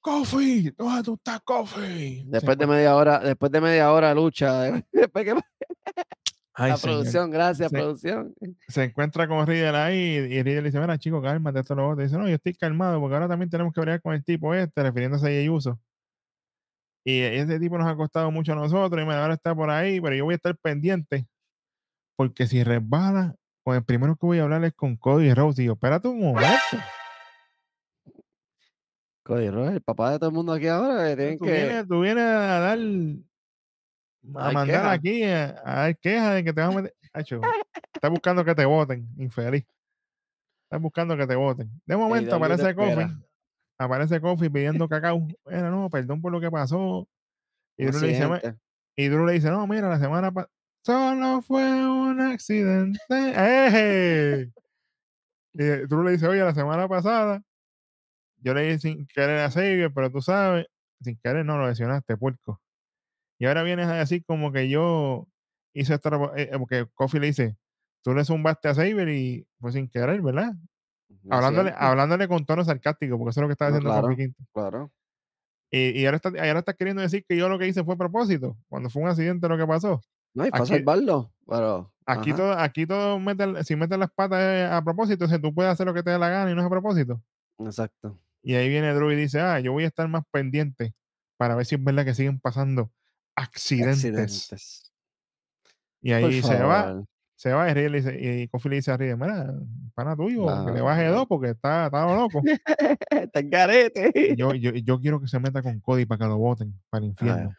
Coffee, 0.00 0.72
¿dónde 0.76 1.02
tú 1.02 1.14
estás? 1.14 1.42
Se 1.74 2.22
Después 2.26 2.56
de 2.56 2.66
media 2.66 2.94
hora, 2.94 3.18
después 3.18 3.50
de 3.50 3.60
media 3.60 3.90
hora 3.92 4.14
lucha, 4.14 4.62
después 4.92 5.24
que 5.24 5.34
Ay, 6.58 6.70
la 6.70 6.76
señor. 6.78 6.96
producción, 6.96 7.30
gracias, 7.30 7.70
producción. 7.70 8.34
se 8.66 8.84
encuentra 8.84 9.28
con 9.28 9.46
Riddle 9.46 9.76
ahí 9.76 9.98
y 9.98 10.42
Riddle 10.42 10.62
le 10.62 10.68
dice, 10.68 10.80
mira 10.80 10.98
chico, 10.98 11.20
cálmate, 11.20 11.60
esto 11.60 11.74
lo 11.74 11.90
otro. 11.90 12.02
Dice, 12.02 12.16
no, 12.16 12.26
yo 12.28 12.34
estoy 12.34 12.54
calmado 12.54 12.98
porque 12.98 13.14
ahora 13.14 13.28
también 13.28 13.50
tenemos 13.50 13.74
que 13.74 13.80
bregar 13.82 14.00
con 14.00 14.14
el 14.14 14.24
tipo 14.24 14.54
este, 14.54 14.82
refiriéndose 14.82 15.26
a 15.26 15.28
Jey 15.28 15.48
Uso. 15.50 15.78
Y 17.04 17.20
ese 17.20 17.60
tipo 17.60 17.78
nos 17.78 17.86
ha 17.86 17.94
costado 17.94 18.30
mucho 18.30 18.52
a 18.52 18.56
nosotros 18.56 19.00
y 19.00 19.10
ahora 19.10 19.34
está 19.34 19.54
por 19.54 19.70
ahí, 19.70 20.00
pero 20.00 20.16
yo 20.16 20.24
voy 20.24 20.32
a 20.32 20.36
estar 20.36 20.56
pendiente 20.56 21.28
porque 22.16 22.46
si 22.46 22.64
resbala, 22.64 23.36
con 23.62 23.76
el 23.76 23.84
primero 23.84 24.16
que 24.16 24.26
voy 24.26 24.38
a 24.38 24.44
hablar 24.44 24.64
es 24.64 24.72
con 24.72 24.96
Cody 24.96 25.34
Rhodes. 25.34 25.58
Y 25.58 25.64
yo, 25.64 25.74
espérate 25.74 26.08
un 26.08 26.20
momento. 26.20 26.48
Cody 29.22 29.50
Rhodes, 29.50 29.74
el 29.74 29.82
papá 29.82 30.12
de 30.12 30.18
todo 30.18 30.30
el 30.30 30.34
mundo 30.34 30.52
aquí 30.52 30.68
ahora, 30.68 31.10
Tú 31.10 31.44
que... 31.44 31.52
vienes, 31.52 31.88
tú 31.88 32.00
vienes 32.00 32.24
a 32.24 32.60
dar, 32.60 32.78
a 34.34 34.44
dar 34.44 34.52
mandar 34.54 34.66
queja. 34.82 34.92
aquí, 34.92 35.22
a, 35.24 35.62
a 35.64 35.74
dar 35.82 35.96
quejas 35.98 36.34
de 36.34 36.44
que 36.44 36.52
te 36.52 36.60
van 36.60 36.72
a 36.72 36.76
meter. 36.76 36.94
Acho, 37.12 37.40
estás 37.94 38.10
buscando 38.10 38.44
que 38.44 38.54
te 38.54 38.64
voten, 38.64 39.08
infeliz. 39.18 39.64
Estás 40.64 40.80
buscando 40.82 41.16
que 41.16 41.26
te 41.26 41.36
voten. 41.36 41.70
De 41.86 41.96
momento 41.96 42.34
aparece 42.36 42.70
espera. 42.70 43.10
aparece 43.78 44.20
Kofi 44.20 44.48
pidiendo 44.48 44.88
cacao. 44.88 45.20
Mira, 45.46 45.70
no, 45.70 45.88
perdón 45.90 46.20
por 46.20 46.32
lo 46.32 46.40
que 46.40 46.50
pasó. 46.50 47.08
Y 47.78 47.86
Drew 47.86 48.00
le 48.00 48.08
dice, 48.08 48.26
"Ma- 48.26 48.36
accidente. 48.36 48.60
y 48.96 49.08
Drew 49.08 49.26
le 49.26 49.32
dice, 49.34 49.50
no, 49.50 49.66
mira, 49.66 49.88
la 49.88 49.98
semana 49.98 50.32
pasada 50.32 50.50
solo 50.84 51.42
fue 51.42 51.62
un 51.88 52.20
accidente. 52.20 52.98
¡Eje! 53.10 54.50
Y 55.52 55.58
Drew 55.86 56.02
le 56.04 56.12
dice, 56.12 56.26
oye, 56.28 56.40
la 56.42 56.54
semana 56.54 56.86
pasada 56.88 57.42
yo 58.42 58.54
le 58.54 58.62
dije 58.62 58.78
sin 58.78 59.06
querer 59.06 59.40
a 59.40 59.50
Xavier, 59.50 59.92
pero 59.92 60.10
tú 60.10 60.20
sabes, 60.22 60.66
sin 61.00 61.18
querer 61.22 61.44
no 61.44 61.58
lo 61.58 61.66
lesionaste, 61.68 62.16
puerco. 62.16 62.60
Y 63.38 63.46
ahora 63.46 63.62
vienes 63.62 63.86
a 63.86 63.94
decir 63.94 64.24
como 64.24 64.52
que 64.52 64.68
yo 64.68 65.26
hice 65.74 65.94
esta, 65.94 66.08
eh, 66.36 66.50
eh, 66.52 66.58
porque 66.58 66.86
Kofi 66.94 67.18
le 67.18 67.26
dice, 67.28 67.56
tú 68.02 68.14
le 68.14 68.24
zumbaste 68.24 68.68
a 68.68 68.74
Xavier 68.74 69.08
y 69.10 69.46
fue 69.60 69.72
sin 69.72 69.88
querer, 69.88 70.22
¿verdad? 70.22 70.54
No 71.22 71.36
Hablándole, 71.36 71.70
cierto. 71.70 71.84
hablándole 71.86 72.28
con 72.28 72.46
tono 72.46 72.64
sarcástico, 72.64 73.18
porque 73.18 73.30
eso 73.30 73.40
es 73.40 73.42
lo 73.42 73.48
que 73.48 73.52
está 73.52 73.70
No, 73.70 73.76
haciendo 73.76 73.90
claro. 73.90 74.16
Claro. 74.52 74.92
Y, 75.70 76.00
y 76.00 76.06
ahora, 76.06 76.16
está, 76.16 76.30
y 76.34 76.38
ahora 76.48 76.60
está 76.60 76.74
queriendo 76.74 77.02
decir 77.02 77.24
que 77.28 77.36
yo 77.36 77.48
lo 77.48 77.58
que 77.58 77.66
hice 77.68 77.84
fue 77.84 77.94
a 77.94 77.98
propósito, 77.98 78.56
cuando 78.68 78.88
fue 78.88 79.02
un 79.02 79.08
accidente 79.08 79.48
lo 79.48 79.58
que 79.58 79.66
pasó. 79.66 80.00
No, 80.34 80.46
y 80.46 80.50
fue 80.50 80.58
a 80.58 80.62
Aquí- 80.62 80.74
salvarlo, 80.74 81.32
pero... 81.46 81.92
Aquí 82.08 82.30
ajá, 82.30 82.36
todo, 82.38 82.52
aquí 82.52 82.86
todo 82.86 83.18
meten, 83.18 83.64
si 83.64 83.74
meten 83.74 83.98
las 83.98 84.12
patas 84.12 84.38
es 84.40 84.70
a 84.70 84.80
propósito, 84.84 85.24
o 85.24 85.28
sea, 85.28 85.40
tú 85.40 85.52
puedes 85.52 85.72
hacer 85.72 85.84
lo 85.86 85.92
que 85.92 86.04
te 86.04 86.10
dé 86.10 86.18
la 86.20 86.28
gana 86.28 86.48
y 86.52 86.54
no 86.54 86.60
es 86.60 86.66
a 86.68 86.70
propósito. 86.70 87.20
Exacto. 87.58 88.16
Y 88.44 88.54
ahí 88.54 88.68
viene 88.68 88.94
Drew 88.94 89.10
y 89.10 89.16
dice, 89.16 89.40
ah, 89.40 89.58
yo 89.58 89.72
voy 89.72 89.82
a 89.82 89.88
estar 89.88 90.06
más 90.06 90.22
pendiente 90.30 90.94
para 91.36 91.56
ver 91.56 91.66
si 91.66 91.74
es 91.74 91.82
verdad 91.82 92.04
que 92.04 92.14
siguen 92.14 92.38
pasando 92.38 92.92
accidentes. 93.36 94.04
Accidentes. 94.04 94.92
Y 96.02 96.12
ahí 96.12 96.42
se 96.42 96.62
va, 96.62 97.04
se 97.34 97.52
va 97.52 97.70
y, 97.70 97.74
Riddle 97.74 97.90
le 97.90 97.96
dice, 97.98 98.42
y 98.42 98.48
Kofi 98.48 98.68
le 98.68 98.76
dice 98.76 98.92
a 98.92 98.96
Riddle, 98.96 99.16
mira, 99.16 99.54
pana 99.94 100.16
tuyo, 100.16 100.46
que 100.64 100.72
le 100.72 100.80
baje 100.80 101.06
dos 101.06 101.26
porque 101.26 101.50
está, 101.50 101.86
está 101.86 102.06
loco. 102.06 102.42
Está 103.10 103.40
en 103.40 103.50
carete. 103.50 104.34
Yo, 104.36 104.54
yo, 104.54 104.70
yo 104.72 105.00
quiero 105.00 105.20
que 105.20 105.26
se 105.26 105.38
meta 105.40 105.62
con 105.62 105.80
Cody 105.80 106.06
para 106.06 106.18
que 106.18 106.24
lo 106.26 106.38
voten 106.38 106.74
para 106.90 107.04
el 107.04 107.10
infierno. 107.10 107.54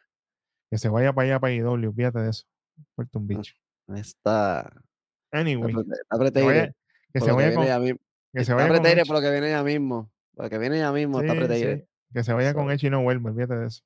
Que 0.69 0.78
se 0.78 0.89
vaya 0.89 1.13
para 1.13 1.28
allá 1.28 1.39
para 1.39 1.53
IW, 1.53 1.93
fíjate 1.93 2.19
de 2.19 2.30
eso. 2.30 2.45
Puerto 2.95 3.19
un 3.19 3.28
bicho. 3.28 3.53
Está... 3.95 4.71
Anyway, 5.32 5.73
Está 5.75 5.84
que 5.84 6.01
apretado. 6.09 6.45
vaya, 6.45 6.71
que 7.13 7.19
se 7.19 7.32
vaya 7.32 7.53
con, 7.53 7.63
que 7.63 7.69
se 7.69 8.41
Está 8.41 8.55
vaya 8.55 8.67
con 8.69 9.07
por 9.07 9.15
lo 9.15 9.21
que 9.21 9.32
viene 9.32 9.49
ya 9.49 9.63
mismo. 9.63 10.11
Por 10.36 10.45
lo 10.45 10.49
que 10.49 10.57
viene 10.57 10.80
ya 10.80 10.91
mismo, 10.91 11.19
está 11.21 11.34
Sí, 11.34 11.38
apretado. 11.39 11.75
sí, 11.78 11.84
que 12.13 12.23
se 12.23 12.34
vaya 12.34 12.53
con 12.53 12.71
Edge 12.71 12.88
y 12.88 12.89
no 12.89 13.03
vuelva, 13.03 13.30
olvídate 13.32 13.55
de 13.55 13.67
eso. 13.67 13.84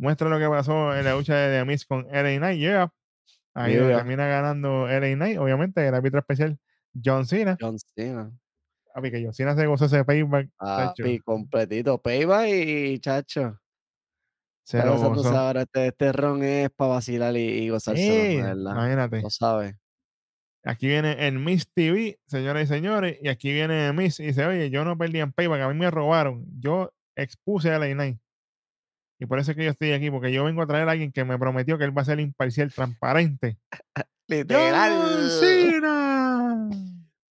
Muestra 0.00 0.28
lo 0.30 0.38
que 0.38 0.48
pasó 0.48 0.96
en 0.96 1.04
la 1.04 1.14
lucha 1.14 1.34
de 1.36 1.58
The 1.58 1.64
Miz 1.66 1.84
con 1.84 2.06
LA 2.10 2.38
Knight, 2.38 2.58
yeah. 2.58 2.90
Ahí 3.52 3.74
Yeah. 3.74 3.96
termina 3.98 4.26
ganando 4.26 4.88
LA 4.88 5.14
Knight, 5.14 5.38
obviamente, 5.38 5.86
el 5.86 5.94
árbitro 5.94 6.20
especial 6.20 6.58
John 7.04 7.26
Cena. 7.26 7.56
John 7.60 7.76
Cena. 7.78 8.32
Papi, 8.94 9.10
que 9.10 9.22
John 9.22 9.34
Cena 9.34 9.54
se 9.54 9.66
gozó 9.66 9.84
ese 9.84 10.04
payback, 10.04 10.48
chacho, 10.58 11.02
Papi, 11.02 11.18
completito. 11.20 11.98
Payback 12.00 12.48
y 12.48 12.98
chacho. 13.00 13.60
se 14.64 14.78
Está 14.78 14.88
lo 14.90 14.96
gozó. 14.98 15.36
ahora. 15.36 15.62
Este, 15.62 15.88
este 15.88 16.12
ron 16.12 16.42
es 16.44 16.70
para 16.70 16.92
vacilar 16.92 17.36
y, 17.36 17.40
y 17.64 17.70
verdad. 17.70 18.54
imagínate. 18.54 19.20
Lo 19.20 19.30
sabe. 19.30 19.76
Aquí 20.64 20.86
viene 20.88 21.26
el 21.26 21.38
Miss 21.38 21.70
TV, 21.72 22.18
señoras 22.26 22.64
y 22.64 22.66
señores, 22.66 23.18
y 23.22 23.28
aquí 23.28 23.52
viene 23.52 23.92
Miss 23.92 24.20
y 24.20 24.26
dice, 24.26 24.44
oye, 24.46 24.70
yo 24.70 24.84
no 24.84 24.96
perdí 24.96 25.20
en 25.20 25.32
payback, 25.32 25.62
a 25.62 25.68
mí 25.68 25.74
me 25.74 25.90
robaron. 25.90 26.44
Yo 26.60 26.92
expuse 27.16 27.70
a 27.70 27.78
LA 27.78 27.92
Knight. 27.94 28.18
Y 29.22 29.26
por 29.26 29.38
eso 29.38 29.50
es 29.52 29.56
que 29.56 29.64
yo 29.64 29.70
estoy 29.70 29.92
aquí, 29.92 30.10
porque 30.10 30.32
yo 30.32 30.44
vengo 30.44 30.62
a 30.62 30.66
traer 30.66 30.88
a 30.88 30.92
alguien 30.92 31.12
que 31.12 31.24
me 31.24 31.38
prometió 31.38 31.76
que 31.78 31.84
él 31.84 31.96
va 31.96 32.02
a 32.02 32.06
ser 32.06 32.18
imparcial, 32.20 32.72
transparente. 32.72 33.58
¡John 33.70 34.04
Literal. 34.28 35.30
Cena! 35.40 36.70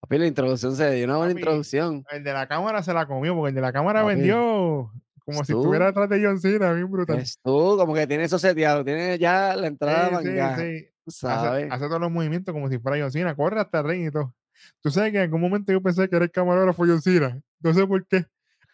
Papi, 0.02 0.18
la 0.18 0.28
introducción 0.28 0.76
se 0.76 0.92
dio 0.92 1.06
una 1.06 1.18
buena 1.18 1.32
Papi, 1.34 1.42
introducción. 1.42 2.04
El 2.12 2.24
de 2.24 2.34
la 2.34 2.48
cámara 2.48 2.84
se 2.84 2.94
la 2.94 3.06
comió, 3.08 3.34
porque 3.36 3.50
el 3.50 3.56
de 3.56 3.62
la 3.62 3.74
cámara 3.74 4.04
Papi, 4.04 4.16
vendió 4.16 4.92
como 5.26 5.44
si 5.44 5.54
tú. 5.54 5.60
estuviera 5.60 5.88
detrás 5.88 6.10
de 6.10 6.24
John 6.24 6.40
Cena, 6.40 6.74
bien 6.74 6.90
brutal. 6.92 7.20
Es 7.20 7.40
tú, 7.44 7.76
como 7.78 7.94
que 7.94 8.06
tiene 8.08 8.24
eso 8.24 8.38
seteado. 8.40 8.84
Tiene 8.86 9.18
ya 9.18 9.56
la 9.56 9.68
entrada 9.68 10.20
Sí, 10.20 10.26
sí, 10.26 10.30
manga. 10.34 10.58
sí. 10.58 11.68
hace 11.72 11.86
todos 11.88 12.00
los 12.02 12.12
movimientos 12.12 12.54
como 12.54 12.70
si 12.70 12.78
fuera 12.80 13.02
John 13.02 13.12
Cena, 13.12 13.36
corre 13.36 13.60
hasta 13.62 13.80
el 13.80 13.88
ring 13.88 14.08
y 14.08 14.12
todo. 14.12 14.34
Tú 14.82 14.92
sabes 14.92 15.12
que 15.12 15.18
en 15.18 15.24
algún 15.24 15.42
momento 15.42 15.72
yo 15.72 15.82
pensé 15.82 16.08
que 16.10 16.16
era 16.16 16.26
el 16.26 16.32
camarógrafo 16.32 16.86
John 16.86 17.02
Cena. 17.02 17.40
No 17.62 17.74
sé 17.74 17.86
por 17.88 18.06
qué. 18.08 18.26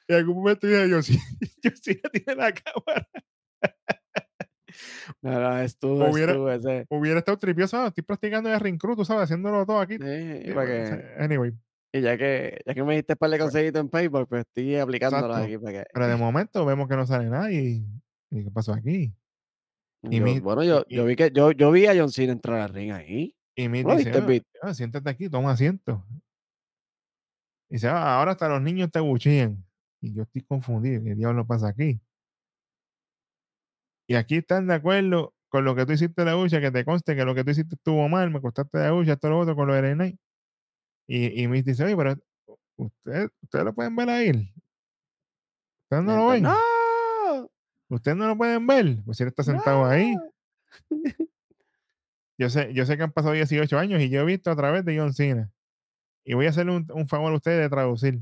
En 0.08 0.16
algún 0.18 0.36
momento 0.38 0.68
dije, 0.68 0.88
John 0.90 1.04
Cena, 1.04 1.22
John 1.64 1.78
Cena 1.82 2.10
tiene 2.12 2.36
la 2.36 2.52
cámara. 2.54 3.08
No, 5.22 5.40
no, 5.40 5.58
es 5.60 5.78
tú, 5.78 6.04
es 6.04 6.14
Hubiera- 6.14 6.56
ese. 6.56 6.86
Hubiera 6.90 7.20
estado 7.20 7.38
tripioso. 7.38 7.78
ah, 7.78 7.88
Estoy 7.88 8.04
practicando 8.04 8.50
de 8.50 8.60
ring 8.60 8.78
crew, 8.78 8.96
tú 8.96 9.06
sabes, 9.06 9.24
haciéndolo 9.24 9.66
todo 9.66 9.80
aquí. 9.80 9.96
Sí, 9.98 10.42
Sí, 10.46 10.52
para 10.54 10.66
que- 10.68 11.14
Anyway, 11.24 11.54
y 11.94 12.02
ya 12.02 12.18
que, 12.18 12.60
ya 12.66 12.74
que 12.74 12.84
me 12.84 12.96
diste 12.96 13.16
para 13.16 13.36
el 13.36 13.42
consejito 13.42 13.80
en 13.80 13.90
PayPal, 13.90 14.28
pues 14.28 14.42
estoy 14.46 14.76
aplicándolo 14.76 15.28
Exacto. 15.28 15.46
aquí 15.46 15.58
para 15.58 15.72
que. 15.84 15.90
pero 15.94 16.08
de 16.08 16.16
momento 16.18 16.66
vemos 16.66 16.88
que 16.90 16.96
no 16.96 17.06
sale 17.06 17.30
nadie. 17.30 17.62
y- 17.62 17.86
¿Y 18.32 18.44
qué 18.44 18.52
pasó 18.52 18.74
aquí? 18.74 19.14
y 20.04 20.20
Yo- 20.20 20.24
mi- 20.24 20.40
bueno, 20.40 20.64
yo, 20.64 20.84
y- 20.88 20.96
yo 20.98 21.06
vi 21.06 21.16
que 21.16 21.32
yo, 21.34 21.52
yo 21.52 21.72
vi 21.72 21.86
a 21.88 21.96
John 21.96 22.12
Cena 22.12 22.34
entrar 22.34 22.60
al 22.60 22.70
ring 22.70 22.92
ahí. 22.92 23.36
Y 23.58 23.70
me 23.70 23.82
¿No 23.84 23.90
lo 23.92 23.96
dice, 23.96 24.12
"Ah, 24.62 24.74
siéntate 24.74 25.10
aquí, 25.10 25.30
toma 25.30 25.52
asiento. 25.52 26.06
Y 27.70 27.76
dice, 27.76 27.88
"Ah, 27.88 28.18
ahora 28.20 28.32
hasta 28.34 28.50
los 28.50 28.62
niños 28.62 28.92
te 28.92 29.00
buchían. 29.00 29.65
Y 30.06 30.14
yo 30.14 30.22
estoy 30.22 30.44
confundido. 30.44 31.04
¿Qué 31.04 31.16
diablo 31.16 31.48
pasa 31.48 31.70
aquí? 31.70 32.00
Y 34.08 34.14
aquí 34.14 34.38
están 34.38 34.68
de 34.68 34.76
acuerdo 34.76 35.34
con 35.50 35.66
lo 35.66 35.76
que 35.76 35.84
tú 35.88 35.94
hiciste 35.94 36.22
en 36.22 36.28
la 36.28 36.34
ducha, 36.34 36.62
que 36.62 36.70
te 36.70 36.86
conste 36.86 37.16
que 37.16 37.26
lo 37.26 37.34
que 37.34 37.44
tú 37.44 37.50
hiciste 37.50 37.74
estuvo 37.74 38.08
mal, 38.08 38.30
me 38.30 38.40
costaste 38.40 38.78
la 38.78 38.90
ducha, 38.90 39.14
esto 39.14 39.30
lo 39.30 39.40
otro 39.40 39.56
con 39.56 39.68
lo 39.68 39.74
de 39.74 39.82
Renee. 39.82 40.20
Y, 41.08 41.42
y 41.42 41.48
me 41.48 41.64
dice, 41.64 41.84
oye, 41.84 41.98
pero 41.98 42.16
ustedes 42.76 43.32
ustedes 43.42 43.66
lo 43.66 43.74
pueden 43.74 43.96
ver 43.96 44.10
ahí. 44.12 44.54
Ustedes 45.86 46.04
no 46.04 46.18
lo 46.18 46.28
ven. 46.28 46.44
¡No! 46.44 47.50
Ustedes 47.90 48.16
no 48.16 48.28
lo 48.28 48.38
pueden 48.38 48.68
ver. 48.68 49.04
Pues 49.06 49.18
si 49.18 49.24
él 49.24 49.30
está 49.30 49.42
sentado 49.42 49.86
ahí. 49.86 50.16
Yo 52.38 52.50
sé, 52.50 52.74
yo 52.74 52.86
sé 52.86 52.98
que 52.98 53.04
han 53.04 53.14
pasado 53.14 53.34
18 53.34 53.80
años 53.80 54.02
y 54.02 54.10
yo 54.10 54.20
he 54.20 54.26
visto 54.26 54.52
a 54.52 54.58
través 54.58 54.84
de 54.84 55.00
John 55.00 55.14
Cena. 55.14 55.50
Y 56.26 56.34
voy 56.34 56.48
a 56.48 56.50
hacerle 56.50 56.76
un, 56.76 56.86
un 56.94 57.08
favor 57.08 57.32
a 57.32 57.36
ustedes 57.38 57.62
de 57.62 57.70
traducir. 57.70 58.20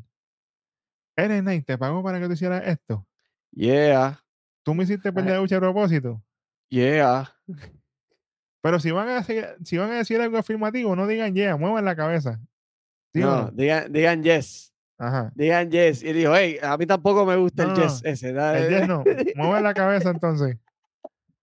Eres 1.16 1.42
Knight, 1.42 1.66
te 1.66 1.78
pago 1.78 2.02
para 2.04 2.20
que 2.20 2.28
tú 2.28 2.34
hicieras 2.34 2.64
esto. 2.66 3.06
Yeah, 3.52 4.20
Tú 4.64 4.74
me 4.74 4.84
hiciste 4.84 5.12
perder 5.14 5.40
lucha 5.40 5.58
a 5.58 5.60
propósito. 5.60 6.24
yeah. 6.70 7.30
Pero 8.62 8.80
si 8.80 8.92
van 8.92 9.10
a 9.10 9.16
decir, 9.16 9.46
si 9.64 9.78
van 9.78 9.92
a 9.92 9.96
decir 9.96 10.22
algo 10.22 10.38
afirmativo, 10.38 10.96
no 10.96 11.06
digan 11.06 11.36
yeah, 11.36 11.58
muevan 11.58 11.84
la 11.86 11.96
cabeza. 11.96 12.40
¿Sí 13.14 13.22
o 13.22 13.26
No, 13.28 13.42
no? 13.44 13.52
digan, 13.52 13.92
digan 13.92 14.24
yes. 14.24 14.74
Ajá. 14.98 15.32
Digan 15.36 15.70
yes. 15.70 16.02
Y 16.02 16.14
dijo, 16.14 16.34
hey, 16.34 16.58
a 16.64 16.78
mí 16.78 16.86
tampoco 16.86 17.26
me 17.26 17.36
gusta 17.36 17.66
No, 17.66 17.76
el 17.76 17.82
yes 17.82 18.02
ese. 18.06 18.32
dale". 18.32 18.68
El 18.68 18.70
yes 18.80 18.88
no. 18.88 19.04
Muevan 19.36 19.64
la 19.64 19.74
cabeza 19.74 20.10
entonces. 20.10 20.58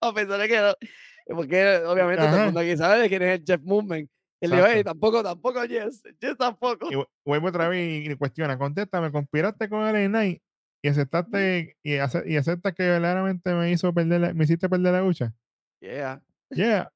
No, 0.02 0.14
pensaré 0.14 0.48
que 0.48 0.58
no. 0.58 0.72
Porque 1.36 1.76
obviamente 1.86 2.24
todo 2.24 2.38
el 2.38 2.44
mundo 2.46 2.60
aquí 2.60 2.74
sabe 2.74 3.00
de 3.00 3.08
quién 3.10 3.20
es 3.20 3.38
el 3.38 3.44
Jeff 3.46 3.60
Movement. 3.62 4.08
Y 4.40 4.46
le 4.48 4.56
dijo, 4.56 4.66
hey, 4.68 4.84
tampoco, 4.84 5.22
tampoco 5.22 5.64
yes. 5.64 6.02
Yes 6.20 6.36
tampoco. 6.38 6.90
Y 6.90 6.94
vu- 6.96 7.06
vuelvo 7.24 7.48
otra 7.48 7.68
vez 7.68 8.06
y 8.10 8.14
cuestiona, 8.16 8.56
contéstame, 8.58 9.12
conspiraste 9.12 9.68
con 9.68 9.82
el 9.94 10.08
Knight 10.08 10.42
y 10.82 10.88
aceptaste 10.88 11.76
y, 11.82 11.96
ace- 11.96 12.24
y 12.26 12.36
aceptas 12.36 12.74
que 12.74 12.84
verdaderamente 12.88 13.52
me 13.54 13.70
hizo 13.70 13.92
perder 13.92 14.20
la- 14.20 14.32
me 14.34 14.44
hiciste 14.44 14.68
perder 14.68 14.92
la 14.94 15.02
lucha. 15.02 15.32
Yeah. 15.80 16.22
Yeah. 16.50 16.90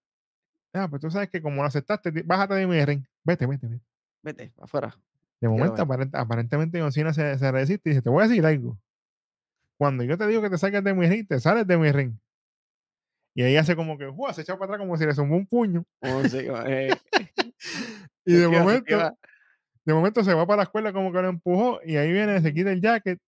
Ah, 0.73 0.89
pues 0.89 1.01
tú 1.03 1.11
sabes 1.11 1.29
que 1.29 1.41
como 1.43 1.57
lo 1.63 1.69
aceptaste, 1.69 2.11
bájate 2.25 2.55
de 2.55 2.67
mi 2.67 2.83
ring. 2.85 3.05
Vete, 3.23 3.47
vete, 3.47 3.67
vete. 3.69 3.85
Vete, 4.23 4.53
afuera. 4.59 4.97
De 5.41 5.49
momento, 5.49 5.83
aparent- 5.87 6.15
aparentemente, 6.19 6.81
John 6.81 6.93
Cena 6.93 7.13
se, 7.13 7.39
se 7.39 7.53
resiste 7.53 7.91
y 7.91 7.93
dice: 7.93 8.03
Te 8.03 8.09
voy 8.09 8.25
a 8.25 8.29
decir 8.29 8.45
algo. 8.47 8.79
Cuando 9.77 10.03
yo 10.05 10.17
te 10.17 10.27
digo 10.27 10.41
que 10.41 10.49
te 10.51 10.57
salgas 10.59 10.83
de 10.83 10.95
mi 10.95 11.07
ring, 11.07 11.27
te 11.29 11.39
sales 11.41 11.67
de 11.67 11.77
mi 11.77 11.93
ring. 11.93 12.15
Y 13.35 13.43
ahí 13.43 13.57
hace 13.57 13.75
como 13.75 13.99
que, 13.99 14.07
¡guau! 14.07 14.33
se 14.33 14.43
echa 14.43 14.55
para 14.57 14.67
atrás 14.75 14.79
como 14.81 14.97
si 14.97 15.05
le 15.07 15.15
zumbó 15.15 15.37
un 15.37 15.47
puño. 15.47 15.85
Como 16.01 16.23
si- 16.25 16.47
eh, 16.67 16.95
Y 18.27 18.33
de 18.35 18.49
momento, 18.49 18.97
de 19.85 19.93
momento 19.95 20.25
se 20.25 20.33
va 20.35 20.47
para 20.47 20.59
la 20.59 20.63
escuela 20.65 20.93
como 20.93 21.13
que 21.13 21.21
lo 21.21 21.29
empujó 21.29 21.81
y 21.85 21.97
ahí 21.97 22.13
viene, 22.13 22.41
se 22.41 22.55
quita 22.55 22.73
el 22.73 22.81
jacket. 22.81 23.19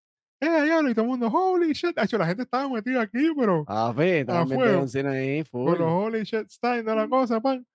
¡Eh, 0.40 0.62
diablo! 0.64 0.90
Y 0.90 0.94
todo 0.94 1.04
el 1.04 1.11
mundo, 1.11 1.28
¡holy 1.28 1.72
shit! 1.72 1.98
Hacho, 1.98 2.18
la 2.18 2.26
gente 2.26 2.42
estaba 2.42 2.68
metida 2.68 3.00
aquí, 3.02 3.30
pero 3.38 3.64
Ah, 3.66 3.92
también 3.96 4.59
fuego. 4.61 4.78
John 4.80 4.88
Cena 4.88 5.11
ahí, 5.12 5.42
full. 5.44 5.78
los 5.78 5.80
holy 5.80 6.22
shit 6.24 6.48
style 6.50 6.82
de 6.82 6.94
la 6.94 7.09
cosa, 7.09 7.40
pan. 7.40 7.66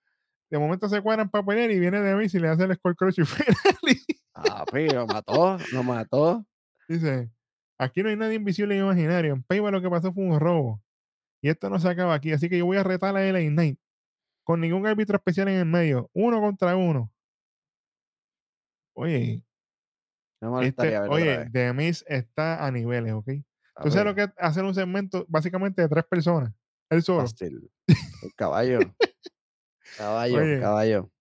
De 0.50 0.60
momento 0.60 0.88
se 0.90 1.02
cuadran 1.02 1.30
para 1.30 1.46
pelear 1.46 1.72
y 1.72 1.80
viene 1.80 2.02
de 2.02 2.16
mí 2.16 2.26
y 2.32 2.40
le 2.40 2.48
hace 2.50 2.64
el 2.66 2.76
score 2.76 2.96
crush 2.96 3.20
y. 3.20 3.24
Ah, 4.34 4.64
fe, 4.72 4.88
lo 4.94 5.06
mató, 5.08 5.58
lo 5.74 5.84
mató. 5.84 6.46
Dice, 6.88 7.30
aquí 7.78 8.02
no 8.04 8.10
hay 8.10 8.16
nadie 8.16 8.36
invisible 8.36 8.76
ni 8.76 8.82
imaginario. 8.82 9.34
En 9.34 9.44
Payback 9.44 9.72
lo 9.74 9.82
que 9.82 9.90
pasó 9.90 10.14
fue 10.14 10.24
un 10.24 10.40
robo. 10.40 10.82
Y 11.42 11.50
esto 11.50 11.70
no 11.70 11.80
se 11.80 11.90
acaba 11.90 12.14
aquí. 12.14 12.32
Así 12.32 12.50
que 12.50 12.58
yo 12.58 12.66
voy 12.66 12.78
a 12.78 12.84
retar 12.84 13.16
a 13.16 13.22
LA 13.22 13.50
Knight. 13.50 13.80
Con 14.44 14.62
ningún 14.62 14.86
árbitro 14.86 15.18
especial 15.18 15.48
en 15.48 15.56
el 15.60 15.66
medio. 15.66 16.10
Uno 16.14 16.40
contra 16.40 16.76
uno. 16.76 17.12
Oye, 18.94 19.44
No 20.42 20.62
este, 20.62 20.90
me 20.92 21.00
otra 21.00 21.10
oye. 21.12 21.50
The 21.52 21.74
Miz 21.74 22.04
está 22.08 22.66
a 22.66 22.72
niveles, 22.72 23.14
¿ok? 23.14 23.30
Ah, 23.76 23.84
Tú 23.84 23.92
sabes 23.92 24.06
lo 24.06 24.16
que 24.16 24.24
es 24.24 24.30
hacer 24.38 24.64
un 24.64 24.74
segmento 24.76 25.26
básicamente 25.28 25.82
de 25.82 25.90
tres 25.90 26.04
personas. 26.06 26.52
Él 26.90 27.02
solo. 27.04 27.26
El 27.38 28.34
caballo. 28.36 28.80
Caballo, 29.98 30.38
Oye. 30.38 30.60
caballo. 30.60 31.12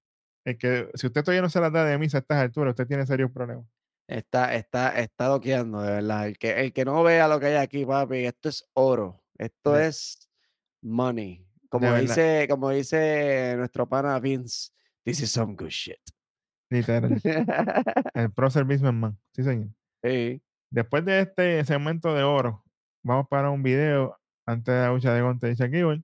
Es 0.44 0.56
que 0.58 0.90
si 0.94 1.06
usted 1.06 1.22
todavía 1.22 1.42
no 1.42 1.50
se 1.50 1.60
las 1.60 1.72
da 1.72 1.84
de 1.84 1.98
Miz 1.98 2.14
a 2.14 2.18
estas 2.18 2.38
alturas, 2.38 2.72
usted 2.72 2.86
tiene 2.86 3.06
serios 3.06 3.30
problemas. 3.30 3.66
Está, 4.08 4.54
está, 4.56 4.98
está 4.98 5.26
doqueando, 5.26 5.80
de 5.82 5.92
verdad. 5.92 6.26
El 6.26 6.38
que, 6.38 6.60
el 6.60 6.72
que 6.72 6.84
no 6.84 7.02
vea 7.04 7.28
lo 7.28 7.38
que 7.38 7.46
hay 7.46 7.54
aquí, 7.56 7.86
papi, 7.86 8.24
esto 8.26 8.48
es 8.48 8.68
oro. 8.72 9.19
Esto 9.40 9.72
De- 9.72 9.86
es 9.86 10.28
money. 10.82 11.46
Como 11.70 11.94
dice, 11.96 12.46
como 12.50 12.70
dice 12.70 13.54
nuestro 13.56 13.88
pana 13.88 14.18
Vince, 14.18 14.70
this 15.04 15.20
is 15.20 15.30
some 15.30 15.54
good 15.54 15.68
shit. 15.70 15.98
Literal. 16.68 17.20
el 18.14 18.32
Pro 18.32 18.50
Service 18.50 18.82
Man. 18.82 19.18
Sí, 19.32 19.42
señor. 19.42 19.68
Sí. 20.02 20.42
Después 20.70 21.04
de 21.04 21.20
este 21.20 21.64
segmento 21.64 22.14
de 22.14 22.22
oro, 22.22 22.64
vamos 23.02 23.26
para 23.28 23.50
un 23.50 23.62
video 23.62 24.18
antes 24.46 24.74
de 24.74 24.80
la 24.80 24.90
lucha 24.90 25.14
de 25.14 25.22
Gunter 25.22 25.52
y 25.52 25.54
Shaquille, 25.54 26.02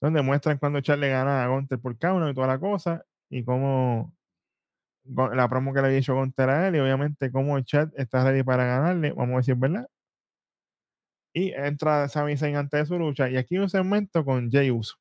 donde 0.00 0.22
muestran 0.22 0.58
cuando 0.58 0.80
Charlie 0.80 1.08
gana 1.08 1.44
a 1.44 1.48
Gunter 1.48 1.78
por 1.78 1.96
Kauno 1.98 2.28
y 2.28 2.34
toda 2.34 2.46
la 2.46 2.58
cosa, 2.58 3.04
y 3.30 3.44
cómo 3.44 4.14
la 5.04 5.48
promo 5.48 5.72
que 5.72 5.80
le 5.80 5.86
había 5.86 5.98
hecho 5.98 6.14
Gunter 6.14 6.48
a 6.50 6.68
él, 6.68 6.76
y 6.76 6.78
obviamente 6.80 7.30
cómo 7.30 7.60
Chad 7.60 7.90
está 7.96 8.24
ready 8.24 8.42
para 8.42 8.64
ganarle, 8.64 9.12
vamos 9.12 9.34
a 9.34 9.36
decir 9.38 9.54
verdad. 9.54 9.88
Y 11.38 11.52
entra 11.52 12.08
Sami 12.08 12.34
Zayn 12.38 12.56
antes 12.56 12.80
de 12.80 12.86
su 12.86 12.98
lucha, 12.98 13.28
y 13.28 13.36
aquí 13.36 13.58
un 13.58 13.68
segmento 13.68 14.24
con 14.24 14.50
Jey 14.50 14.70
Uso. 14.70 14.96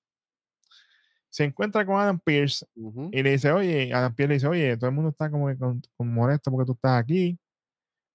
Se 1.29 1.45
encuentra 1.45 1.85
con 1.85 1.95
Adam 1.95 2.19
Pierce 2.19 2.67
y 3.13 3.23
le 3.23 3.31
dice, 3.31 3.53
oye, 3.53 3.93
Adam 3.93 4.13
Pierce 4.13 4.27
le 4.27 4.33
dice, 4.33 4.47
oye, 4.47 4.75
todo 4.75 4.89
el 4.89 4.95
mundo 4.97 5.11
está 5.11 5.31
como 5.31 5.47
que 5.47 5.57
con, 5.57 5.81
con 5.95 6.13
molesto 6.13 6.51
porque 6.51 6.65
tú 6.65 6.73
estás 6.73 7.01
aquí. 7.01 7.39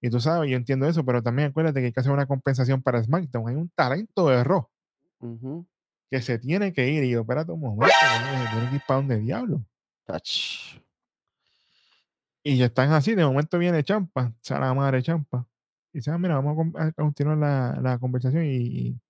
Y 0.01 0.09
tú 0.11 0.19
sabes, 0.19 0.51
yo 0.51 0.55
entiendo 0.55 0.87
eso, 0.87 1.03
pero 1.03 1.23
también 1.23 1.49
acuérdate 1.49 1.79
que 1.79 1.87
hay 1.87 1.91
que 1.93 1.99
hacer 1.99 2.11
una 2.11 2.27
compensación 2.27 2.83
para 2.83 3.03
SmackDown. 3.03 3.49
Hay 3.49 3.55
un 3.55 3.69
talento 3.69 4.27
de 4.29 4.43
Raw 4.43 4.69
Ujú. 5.19 5.65
que 6.11 6.21
se 6.21 6.37
tiene 6.37 6.73
que 6.73 6.89
ir. 6.89 7.03
Y 7.03 7.09
yo, 7.09 7.21
espérate 7.21 7.51
un 7.51 7.59
momento, 7.59 7.87
se 7.87 8.51
tiene 8.51 8.69
que 8.69 8.75
ir 8.75 8.81
para 8.87 8.99
donde 8.99 9.19
diablo. 9.19 9.65
Tach. 10.05 10.79
Y 12.43 12.57
ya 12.57 12.65
están 12.65 12.91
así, 12.91 13.15
de 13.15 13.25
momento 13.25 13.57
viene 13.57 13.83
Champa, 13.83 14.31
sea, 14.41 14.59
la 14.59 14.75
madre 14.75 15.01
Champa. 15.01 15.47
Y 15.93 15.99
dice, 15.99 16.11
ah, 16.11 16.17
mira, 16.17 16.35
vamos 16.35 16.53
a 16.53 16.55
con- 16.55 16.81
a, 16.81 16.91
continuar 16.93 17.37
la, 17.37 17.79
la 17.81 17.99
conversación. 17.99 18.45
Y, 18.45 18.49
y 18.89 19.01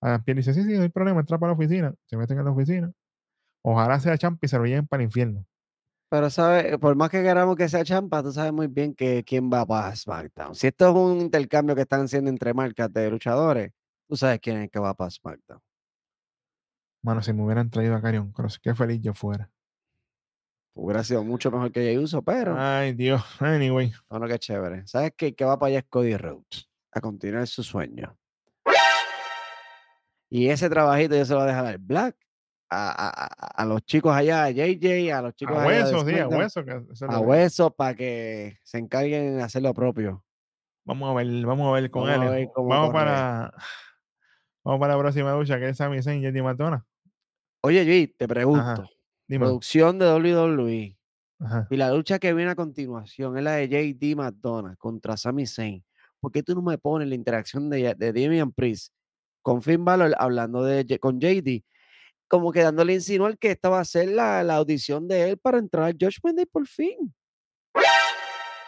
Adam 0.00 0.22
Pierce 0.24 0.50
dice, 0.50 0.54
sí, 0.54 0.68
sí, 0.68 0.76
no 0.76 0.82
hay 0.82 0.88
problema, 0.90 1.20
entra 1.20 1.38
para 1.38 1.52
la 1.52 1.56
oficina. 1.58 1.94
Se 2.06 2.16
meten 2.16 2.38
en 2.38 2.44
la 2.44 2.52
oficina. 2.52 2.92
Ojalá 3.62 4.00
sea 4.00 4.18
Champa 4.18 4.46
y 4.46 4.48
se 4.48 4.58
lo 4.58 4.64
lleven 4.66 4.86
para 4.86 5.02
el 5.02 5.08
infierno. 5.08 5.44
Pero, 6.10 6.28
¿sabes? 6.28 6.76
Por 6.78 6.96
más 6.96 7.08
que 7.08 7.22
queramos 7.22 7.54
que 7.54 7.68
sea 7.68 7.84
champa, 7.84 8.20
tú 8.20 8.32
sabes 8.32 8.52
muy 8.52 8.66
bien 8.66 8.94
que 8.94 9.22
quién 9.22 9.48
va 9.48 9.64
para 9.64 9.94
SmackDown. 9.94 10.56
Si 10.56 10.66
esto 10.66 10.88
es 10.90 10.96
un 10.96 11.20
intercambio 11.20 11.76
que 11.76 11.82
están 11.82 12.02
haciendo 12.02 12.30
entre 12.30 12.52
marcas 12.52 12.92
de 12.92 13.08
luchadores, 13.10 13.70
tú 14.08 14.16
sabes 14.16 14.40
quién 14.40 14.56
es 14.56 14.64
el 14.64 14.70
que 14.70 14.80
va 14.80 14.92
para 14.94 15.08
SmackDown. 15.10 15.60
Mano, 17.02 17.22
si 17.22 17.32
me 17.32 17.44
hubieran 17.44 17.70
traído 17.70 17.94
a 17.94 18.02
Carion 18.02 18.32
Cross, 18.32 18.58
qué 18.58 18.74
feliz 18.74 19.00
yo 19.00 19.14
fuera. 19.14 19.48
Hubiera 20.74 21.02
sido 21.04 21.24
mucho 21.24 21.50
mejor 21.50 21.72
que 21.72 21.80
Jey 21.82 21.98
Uso, 21.98 22.22
pero 22.22 22.54
Ay, 22.58 22.92
Dios. 22.94 23.22
Anyway. 23.40 23.92
bueno, 24.08 24.26
qué 24.28 24.38
chévere. 24.38 24.86
¿Sabes 24.86 25.12
qué? 25.16 25.34
Que 25.34 25.44
va 25.44 25.58
para 25.58 25.68
allá 25.70 25.78
es 25.80 25.84
Cody 25.88 26.16
Rhodes 26.16 26.68
a 26.92 27.00
continuar 27.00 27.46
su 27.46 27.62
sueño. 27.62 28.16
Y 30.28 30.48
ese 30.48 30.70
trabajito 30.70 31.16
yo 31.16 31.24
se 31.24 31.32
lo 31.32 31.40
voy 31.40 31.48
a 31.48 31.50
dejar 31.52 31.66
al 31.66 31.78
Black, 31.78 32.16
a, 32.70 33.08
a- 33.08 33.62
a- 33.62 33.64
los 33.66 33.82
chicos 33.84 34.14
allá, 34.14 34.44
a 34.44 34.50
JJ, 34.50 35.12
a 35.12 35.22
los 35.22 35.34
chicos 35.34 35.56
A 35.56 35.62
allá 35.64 35.70
de 35.86 35.92
huesos, 35.92 36.08
sí, 36.08 36.18
a 36.20 36.28
huesos. 36.28 36.64
que 36.64 37.04
a 37.08 37.18
hueso 37.18 37.70
para 37.74 37.94
que 37.96 38.58
se 38.62 38.78
encarguen 38.78 39.38
de 39.38 39.42
hacer 39.42 39.62
lo 39.62 39.74
propio. 39.74 40.24
Vamos 40.84 41.10
a 41.10 41.14
ver, 41.14 41.44
vamos 41.44 41.68
a 41.68 41.72
ver 41.80 41.90
con 41.90 42.02
Vamos 42.06 42.20
a 42.20 42.24
él. 42.38 42.46
ver 42.46 42.48
Vamos 42.56 42.92
para, 42.92 43.52
vamos 44.64 44.80
para 44.80 44.94
la 44.94 45.00
próxima 45.00 45.34
lucha, 45.34 45.58
que 45.58 45.68
es 45.70 45.76
Sami 45.76 46.00
Zayn 46.02 46.24
y 46.36 46.42
Matona. 46.42 46.86
Oye, 47.62 47.84
G, 47.84 48.14
te 48.16 48.28
pregunto, 48.28 48.88
Dime. 49.30 49.46
producción 49.46 49.96
de 49.96 50.06
WWE 50.06 50.98
Ajá. 51.38 51.68
y 51.70 51.76
la 51.76 51.92
lucha 51.92 52.18
que 52.18 52.34
viene 52.34 52.50
a 52.50 52.56
continuación 52.56 53.38
es 53.38 53.44
la 53.44 53.52
de 53.52 53.68
JD 53.68 54.16
McDonough 54.16 54.76
contra 54.76 55.16
Sami 55.16 55.46
Zayn. 55.46 55.84
¿Por 56.18 56.32
qué 56.32 56.42
tú 56.42 56.52
no 56.56 56.62
me 56.62 56.78
pones 56.78 57.06
la 57.06 57.14
interacción 57.14 57.70
de, 57.70 57.94
de 57.94 58.12
Damian 58.12 58.50
Priest 58.50 58.92
con 59.40 59.62
Finn 59.62 59.84
Balor 59.84 60.16
hablando 60.18 60.64
de, 60.64 60.98
con 60.98 61.20
JD? 61.20 61.62
Como 62.26 62.50
que 62.50 62.62
dándole 62.62 62.92
a 62.92 62.96
insinuar 62.96 63.38
que 63.38 63.52
esta 63.52 63.68
va 63.68 63.78
a 63.78 63.84
ser 63.84 64.08
la, 64.08 64.42
la 64.42 64.56
audición 64.56 65.06
de 65.06 65.30
él 65.30 65.38
para 65.38 65.58
entrar 65.58 65.84
al 65.84 65.92
Judgment 65.92 66.36
Day 66.36 66.46
por 66.46 66.66
fin. 66.66 67.14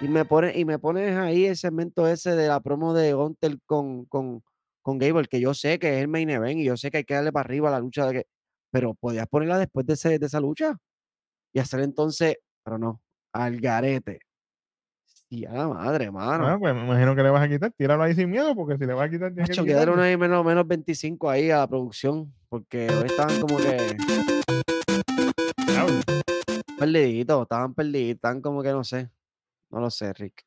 Y 0.00 0.06
me, 0.06 0.24
pone, 0.24 0.56
y 0.56 0.64
me 0.64 0.78
pones 0.78 1.16
ahí 1.16 1.46
el 1.46 1.56
segmento 1.56 2.06
ese 2.06 2.36
de 2.36 2.46
la 2.46 2.60
promo 2.60 2.94
de 2.94 3.14
Gunter 3.14 3.58
con, 3.66 4.04
con, 4.04 4.44
con 4.80 4.98
Gable, 4.98 5.26
que 5.26 5.40
yo 5.40 5.54
sé 5.54 5.80
que 5.80 5.96
es 5.96 6.02
el 6.02 6.08
main 6.08 6.30
event 6.30 6.60
y 6.60 6.64
yo 6.64 6.76
sé 6.76 6.92
que 6.92 6.98
hay 6.98 7.04
que 7.04 7.14
darle 7.14 7.32
para 7.32 7.44
arriba 7.44 7.68
a 7.68 7.72
la 7.72 7.80
lucha, 7.80 8.06
de 8.06 8.12
que, 8.12 8.26
pero 8.72 8.94
podías 8.94 9.28
ponerla 9.28 9.58
después 9.58 9.86
de, 9.86 9.92
ese- 9.92 10.18
de 10.18 10.26
esa 10.26 10.40
lucha 10.40 10.76
y 11.52 11.60
hacer 11.60 11.80
entonces, 11.80 12.36
pero 12.64 12.78
no, 12.78 13.00
al 13.32 13.60
garete. 13.60 14.18
Sí, 15.04 15.44
a 15.46 15.52
la 15.52 15.68
madre, 15.68 16.10
mano. 16.10 16.46
Ah, 16.46 16.56
pues 16.58 16.74
me 16.74 16.84
imagino 16.84 17.14
que 17.14 17.22
le 17.22 17.30
vas 17.30 17.42
a 17.42 17.48
quitar. 17.48 17.70
Tíralo 17.72 18.02
ahí 18.02 18.14
sin 18.14 18.30
miedo, 18.30 18.54
porque 18.54 18.76
si 18.78 18.84
le 18.86 18.94
vas 18.94 19.06
a 19.06 19.10
quitar, 19.10 19.28
tienes 19.32 19.48
Macho, 19.48 19.62
que 19.64 19.70
quitarle. 19.70 20.02
ahí 20.02 20.16
menos, 20.16 20.44
menos 20.44 20.66
25 20.66 21.30
ahí 21.30 21.50
a 21.50 21.58
la 21.58 21.66
producción, 21.68 22.34
porque 22.48 22.88
hoy 22.88 23.06
estaban 23.06 23.40
como 23.40 23.56
que 23.58 23.96
perdiditos, 26.78 27.42
estaban 27.42 27.74
perdiditos, 27.74 28.16
estaban 28.16 28.40
como 28.40 28.62
que 28.62 28.70
no 28.72 28.84
sé, 28.84 29.10
no 29.70 29.80
lo 29.80 29.90
sé, 29.90 30.12
Rick. 30.12 30.44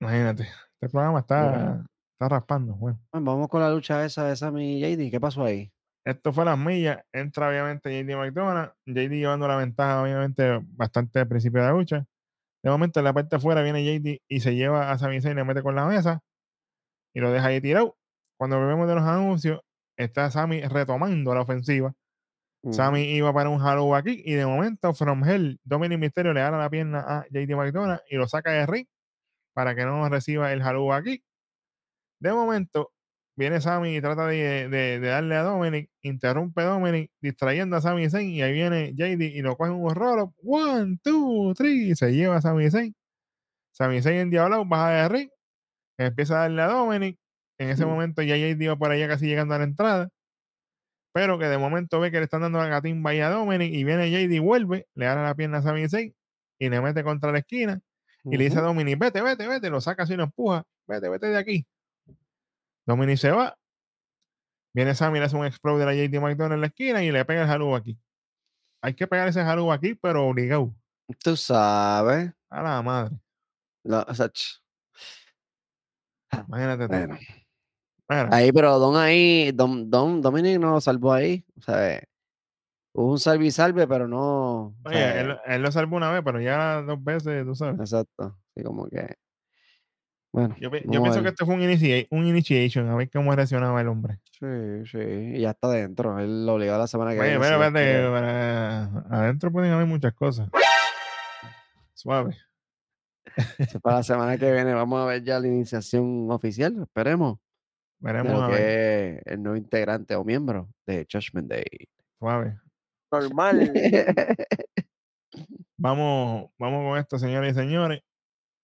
Imagínate. 0.00 0.42
Este 0.74 0.88
programa 0.88 1.20
está, 1.20 1.84
está 2.12 2.28
raspando. 2.28 2.74
Bueno, 2.74 2.98
Bueno, 3.12 3.32
vamos 3.32 3.48
con 3.48 3.60
la 3.60 3.70
lucha 3.70 4.04
esa 4.04 4.24
de 4.26 4.36
Sammy 4.36 4.78
y 4.78 4.80
JD, 4.96 5.10
¿qué 5.10 5.20
pasó 5.20 5.44
ahí? 5.44 5.72
Esto 6.04 6.32
fue 6.32 6.44
las 6.44 6.58
millas. 6.58 7.02
Entra 7.12 7.48
obviamente 7.48 7.90
JD 7.90 8.16
McDonald. 8.16 8.72
JD 8.86 9.10
llevando 9.10 9.48
la 9.48 9.56
ventaja, 9.56 10.02
obviamente, 10.02 10.60
bastante 10.62 11.20
al 11.20 11.28
principio 11.28 11.60
de 11.60 11.66
la 11.68 11.72
lucha. 11.72 12.06
De 12.62 12.70
momento, 12.70 13.00
en 13.00 13.04
la 13.04 13.12
parte 13.12 13.30
de 13.30 13.36
afuera 13.36 13.62
viene 13.62 13.84
JD 13.84 14.22
y 14.28 14.40
se 14.40 14.54
lleva 14.54 14.90
a 14.90 14.98
Sami 14.98 15.20
Zayn 15.20 15.32
y 15.34 15.36
le 15.36 15.44
mete 15.44 15.62
con 15.62 15.74
la 15.74 15.86
mesa 15.86 16.22
y 17.14 17.20
lo 17.20 17.30
deja 17.30 17.46
ahí 17.46 17.60
tirado. 17.60 17.96
Cuando 18.38 18.58
volvemos 18.58 18.88
de 18.88 18.94
los 18.96 19.04
anuncios, 19.04 19.60
está 19.96 20.30
Sami 20.30 20.62
retomando 20.62 21.34
la 21.34 21.42
ofensiva. 21.42 21.94
Sammy 22.70 23.02
iba 23.02 23.32
para 23.32 23.50
un 23.50 23.60
Halo 23.60 23.94
aquí 23.94 24.22
y 24.24 24.32
de 24.32 24.46
momento 24.46 24.94
From 24.94 25.22
Hell, 25.22 25.60
Dominic 25.64 25.98
Mysterio 25.98 26.32
le 26.32 26.40
da 26.40 26.50
la 26.50 26.70
pierna 26.70 27.00
a 27.00 27.26
JD 27.28 27.54
McDonald 27.56 28.00
y 28.08 28.16
lo 28.16 28.26
saca 28.26 28.52
de 28.52 28.66
ring 28.66 28.86
para 29.52 29.74
que 29.74 29.84
no 29.84 30.08
reciba 30.08 30.50
el 30.52 30.62
Halo 30.62 30.92
aquí. 30.94 31.22
De 32.20 32.32
momento 32.32 32.92
viene 33.36 33.60
Sammy 33.60 33.96
y 33.96 34.00
trata 34.00 34.26
de, 34.26 34.68
de- 34.68 35.00
de 35.00 35.08
darle 35.08 35.34
a 35.36 35.42
Dominic, 35.42 35.90
interrumpe 36.02 36.62
a 36.62 36.66
Dominic 36.66 37.10
distrayendo 37.20 37.76
a 37.76 37.80
Sami 37.80 38.08
Zayn 38.08 38.30
y 38.30 38.42
ahí 38.42 38.52
viene 38.52 38.92
JD 38.94 39.22
y 39.34 39.42
lo 39.42 39.56
coge 39.56 39.70
un 39.70 39.94
roll 39.94 40.30
one, 40.44 40.98
two, 41.02 41.52
three 41.54 41.90
y 41.90 41.94
se 41.96 42.12
lleva 42.12 42.36
a 42.36 42.40
Sami 42.42 42.70
Zayn. 42.70 42.94
Sami 43.72 44.00
Zayn 44.02 44.18
en 44.18 44.30
diablo 44.30 44.64
baja 44.64 44.90
de 44.90 45.08
ring, 45.08 45.28
empieza 45.98 46.36
a 46.36 46.40
darle 46.42 46.62
a 46.62 46.66
Dominic. 46.68 47.18
En 47.58 47.70
ese 47.70 47.84
Mm. 47.86 47.88
momento 47.88 48.22
ya 48.22 48.36
JD 48.36 48.60
iba 48.64 48.76
por 48.76 48.90
allá 48.90 49.06
casi 49.08 49.26
llegando 49.26 49.54
a 49.54 49.58
la 49.58 49.64
entrada 49.64 50.08
pero 51.12 51.38
que 51.38 51.46
de 51.46 51.58
momento 51.58 52.00
ve 52.00 52.10
que 52.10 52.18
le 52.18 52.24
están 52.24 52.40
dando 52.40 52.58
la 52.58 52.66
gatimba 52.66 53.10
ahí 53.10 53.20
a 53.20 53.30
Dominic 53.30 53.72
y 53.72 53.84
viene 53.84 54.10
JD 54.10 54.32
y 54.34 54.38
vuelve, 54.40 54.88
le 54.94 55.06
da 55.06 55.14
la 55.22 55.34
pierna 55.36 55.58
a 55.58 55.62
Sami 55.62 55.88
Zayn 55.88 56.12
y 56.58 56.68
le 56.68 56.80
mete 56.80 57.04
contra 57.04 57.30
la 57.30 57.38
esquina 57.38 57.80
y 58.24 58.36
le 58.36 58.44
dice 58.44 58.58
a 58.58 58.62
Dominic, 58.62 58.98
vete, 58.98 59.22
vete, 59.22 59.46
vete, 59.46 59.70
lo 59.70 59.80
saca 59.80 60.02
así 60.04 60.14
y 60.14 60.16
lo 60.16 60.24
empuja, 60.24 60.64
vete, 60.88 61.08
vete 61.08 61.26
de 61.28 61.36
aquí. 61.38 61.66
Dominic 62.86 63.16
se 63.18 63.30
va, 63.30 63.56
viene 64.74 64.94
Sammy, 64.94 65.18
le 65.18 65.24
hace 65.26 65.36
un 65.36 65.46
explode 65.46 65.84
a 65.84 65.92
JD 65.94 66.20
McDonald 66.20 66.54
en 66.54 66.60
la 66.60 66.66
esquina 66.68 67.02
y 67.02 67.10
le 67.10 67.24
pega 67.24 67.42
el 67.42 67.48
jalú 67.48 67.74
aquí. 67.74 67.98
Hay 68.82 68.94
que 68.94 69.06
pegar 69.06 69.28
ese 69.28 69.42
jalú 69.42 69.72
aquí, 69.72 69.94
pero 69.94 70.26
obligado. 70.26 70.74
Tú 71.22 71.36
sabes. 71.36 72.32
A 72.50 72.62
la 72.62 72.82
madre. 72.82 73.16
lo- 73.84 74.02
o 74.02 74.14
sea, 74.14 74.30
Imagínate 76.48 76.86
bueno, 76.88 77.18
Ahí, 78.32 78.52
pero 78.52 78.78
Don 78.78 78.96
ahí, 78.96 79.50
Don, 79.52 79.88
Don 79.90 80.20
Dominic 80.20 80.58
no 80.58 80.72
lo 80.72 80.80
salvó 80.80 81.12
ahí. 81.14 81.44
O 81.56 81.62
sea, 81.62 82.02
hubo 82.92 83.12
un 83.12 83.18
salve 83.18 83.46
y 83.46 83.50
salve, 83.50 83.86
pero 83.88 84.06
no. 84.06 84.66
o 84.66 84.74
oye, 84.84 84.94
sea, 84.96 85.20
él, 85.20 85.38
él 85.46 85.62
lo 85.62 85.72
salvó 85.72 85.96
una 85.96 86.10
vez, 86.10 86.22
pero 86.22 86.40
ya 86.40 86.82
dos 86.82 87.02
veces, 87.02 87.46
tú 87.46 87.54
sabes. 87.54 87.80
Exacto. 87.80 88.38
Así 88.54 88.64
como 88.64 88.86
que. 88.88 89.14
Bueno. 90.34 90.56
Yo, 90.58 90.68
pienso 90.68 90.90
que 90.90 91.20
ver. 91.20 91.26
esto 91.28 91.46
fue 91.46 91.54
un, 91.54 91.62
inicia- 91.62 92.08
un 92.10 92.26
initiation, 92.26 92.88
a 92.88 92.96
ver 92.96 93.08
cómo 93.08 93.32
reaccionaba 93.36 93.80
el 93.80 93.86
hombre. 93.86 94.18
Sí, 94.32 94.84
sí. 94.90 94.98
Y 94.98 95.40
ya 95.42 95.50
está 95.50 95.68
dentro. 95.70 96.18
Él 96.18 96.44
lo 96.44 96.54
obligó 96.54 96.76
la 96.76 96.88
semana 96.88 97.12
que 97.12 97.20
viene. 97.20 97.34
espérate, 97.36 98.08
para- 98.10 98.84
adentro 99.10 99.52
pueden 99.52 99.70
haber 99.70 99.86
muchas 99.86 100.12
cosas. 100.12 100.48
Suave. 101.92 102.36
Para 103.80 103.98
la 103.98 104.02
semana 104.02 104.36
que 104.36 104.50
viene 104.52 104.74
vamos 104.74 105.00
a 105.00 105.06
ver 105.06 105.22
ya 105.22 105.38
la 105.38 105.46
iniciación 105.46 106.28
oficial. 106.32 106.82
Esperemos. 106.82 107.38
Veremos 108.00 108.50
ver. 108.50 108.56
que 108.58 109.14
es 109.18 109.22
el 109.26 109.40
nuevo 109.40 109.56
integrante 109.56 110.16
o 110.16 110.24
miembro 110.24 110.68
de 110.84 111.06
Judgment 111.10 111.48
Day. 111.48 111.64
Suave. 112.18 112.58
Normal. 113.12 113.72
Vamos, 115.76 116.50
vamos 116.58 116.88
con 116.90 116.98
esto, 116.98 117.18
señores 117.18 117.52
y 117.52 117.54
señores. 117.60 118.00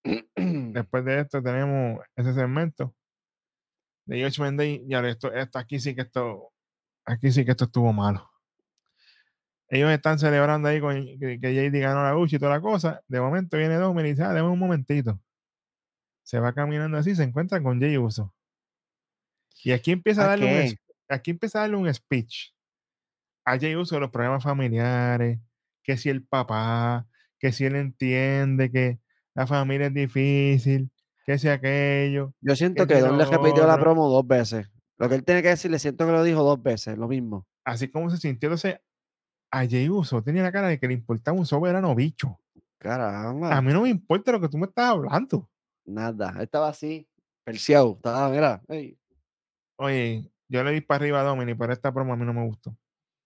Después 0.73 1.05
de 1.05 1.21
esto 1.21 1.43
tenemos 1.43 2.01
ese 2.17 2.35
segmento 2.35 2.95
de 4.07 4.23
Judgment 4.23 4.59
Day. 4.59 4.85
Y 4.87 4.95
ahora 4.95 5.11
esto, 5.11 5.33
esto, 5.33 5.59
aquí 5.59 5.79
sí 5.81 5.95
que 5.95 6.03
esto, 6.03 6.53
aquí 7.05 7.31
sí 7.33 7.45
que 7.45 7.53
esto 7.53 7.65
estuvo 7.65 7.93
malo. 7.93 8.29
Ellos 9.69 9.91
están 9.91 10.19
celebrando 10.19 10.69
ahí 10.69 10.81
con 10.81 10.97
que, 11.19 11.39
que 11.41 11.55
JD 11.55 11.81
ganó 11.81 12.03
la 12.03 12.13
lucha 12.13 12.37
y 12.37 12.39
toda 12.41 12.53
la 12.53 12.61
cosa. 12.61 13.03
De 13.07 13.21
momento 13.21 13.57
viene 13.57 13.77
Dominic 13.77 14.07
y 14.07 14.11
dice, 14.15 14.25
ah, 14.25 14.45
un 14.45 14.59
momentito. 14.59 15.21
Se 16.25 16.41
va 16.41 16.53
caminando 16.53 16.99
así, 16.99 17.15
se 17.15 17.23
encuentra 17.23 17.63
con 17.63 17.81
Jay 17.81 17.97
Uso. 17.97 18.35
Y 19.63 19.73
aquí 19.73 19.93
empieza 19.93 20.23
a 20.23 20.25
¿A 20.27 20.29
darle 20.31 20.47
un, 20.47 20.53
qué? 20.53 20.65
es- 20.67 20.77
aquí 21.09 21.31
empieza 21.31 21.59
a 21.59 21.63
darle 21.63 21.77
un 21.77 21.93
speech 21.95 22.53
a 23.45 23.59
Jay 23.59 23.77
Uso 23.77 23.95
de 23.97 24.01
los 24.03 24.11
problemas 24.11 24.43
familiares, 24.43 25.39
que 25.83 25.97
si 25.97 26.09
el 26.09 26.25
papá, 26.27 27.07
que 27.39 27.53
si 27.53 27.65
él 27.65 27.77
entiende 27.77 28.71
que 28.71 29.01
la 29.35 29.47
familia 29.47 29.87
es 29.89 29.95
difícil, 29.95 30.91
que 31.25 31.39
si 31.39 31.49
aquello. 31.49 32.35
Yo 32.41 32.57
siento 32.57 32.87
que 32.87 32.95
que 32.95 33.01
Don 33.01 33.17
le 33.19 33.25
repitió 33.25 33.67
la 33.67 33.79
promo 33.79 34.09
dos 34.09 34.27
veces. 34.27 34.69
Lo 34.99 35.09
que 35.09 35.15
él 35.15 35.25
tiene 35.25 35.43
que 35.43 35.49
decir, 35.49 35.71
le 35.71 35.79
siento 35.79 36.05
que 36.07 36.13
lo 36.13 36.23
dijo 36.23 36.43
dos 36.43 36.63
veces, 36.63 36.99
lo 36.99 37.09
mismo. 37.09 37.47
Así 37.65 37.89
como 37.89 38.11
se 38.11 38.17
sintió 38.19 38.49
entonces 38.49 38.81
a 39.51 39.59
Jay 39.67 39.89
Uso, 39.89 40.23
tenía 40.23 40.43
la 40.43 40.53
cara 40.53 40.69
de 40.69 40.79
que 40.79 40.87
le 40.87 40.95
importaba 40.95 41.39
un 41.39 41.47
soberano 41.47 41.95
bicho. 41.95 42.39
Caramba. 42.79 43.57
A 43.57 43.63
mí 43.63 43.73
no 43.73 43.83
me 43.83 43.89
importa 43.89 44.33
lo 44.33 44.41
que 44.41 44.49
tú 44.49 44.59
me 44.59 44.67
estás 44.67 44.91
hablando. 44.91 45.49
Nada. 45.85 46.35
Estaba 46.43 46.69
así, 46.69 47.09
perseado. 47.45 47.93
Estaba, 47.97 48.29
mira. 48.31 48.63
ey. 48.69 48.97
Oye, 49.77 50.31
yo 50.49 50.63
le 50.63 50.73
di 50.73 50.81
para 50.81 51.03
arriba 51.03 51.21
a 51.21 51.25
Dominic, 51.25 51.57
pero 51.59 51.73
esta 51.73 51.93
promo 51.93 52.13
a 52.13 52.17
mí 52.17 52.25
no 52.25 52.33
me 52.35 52.45
gustó. 52.47 52.77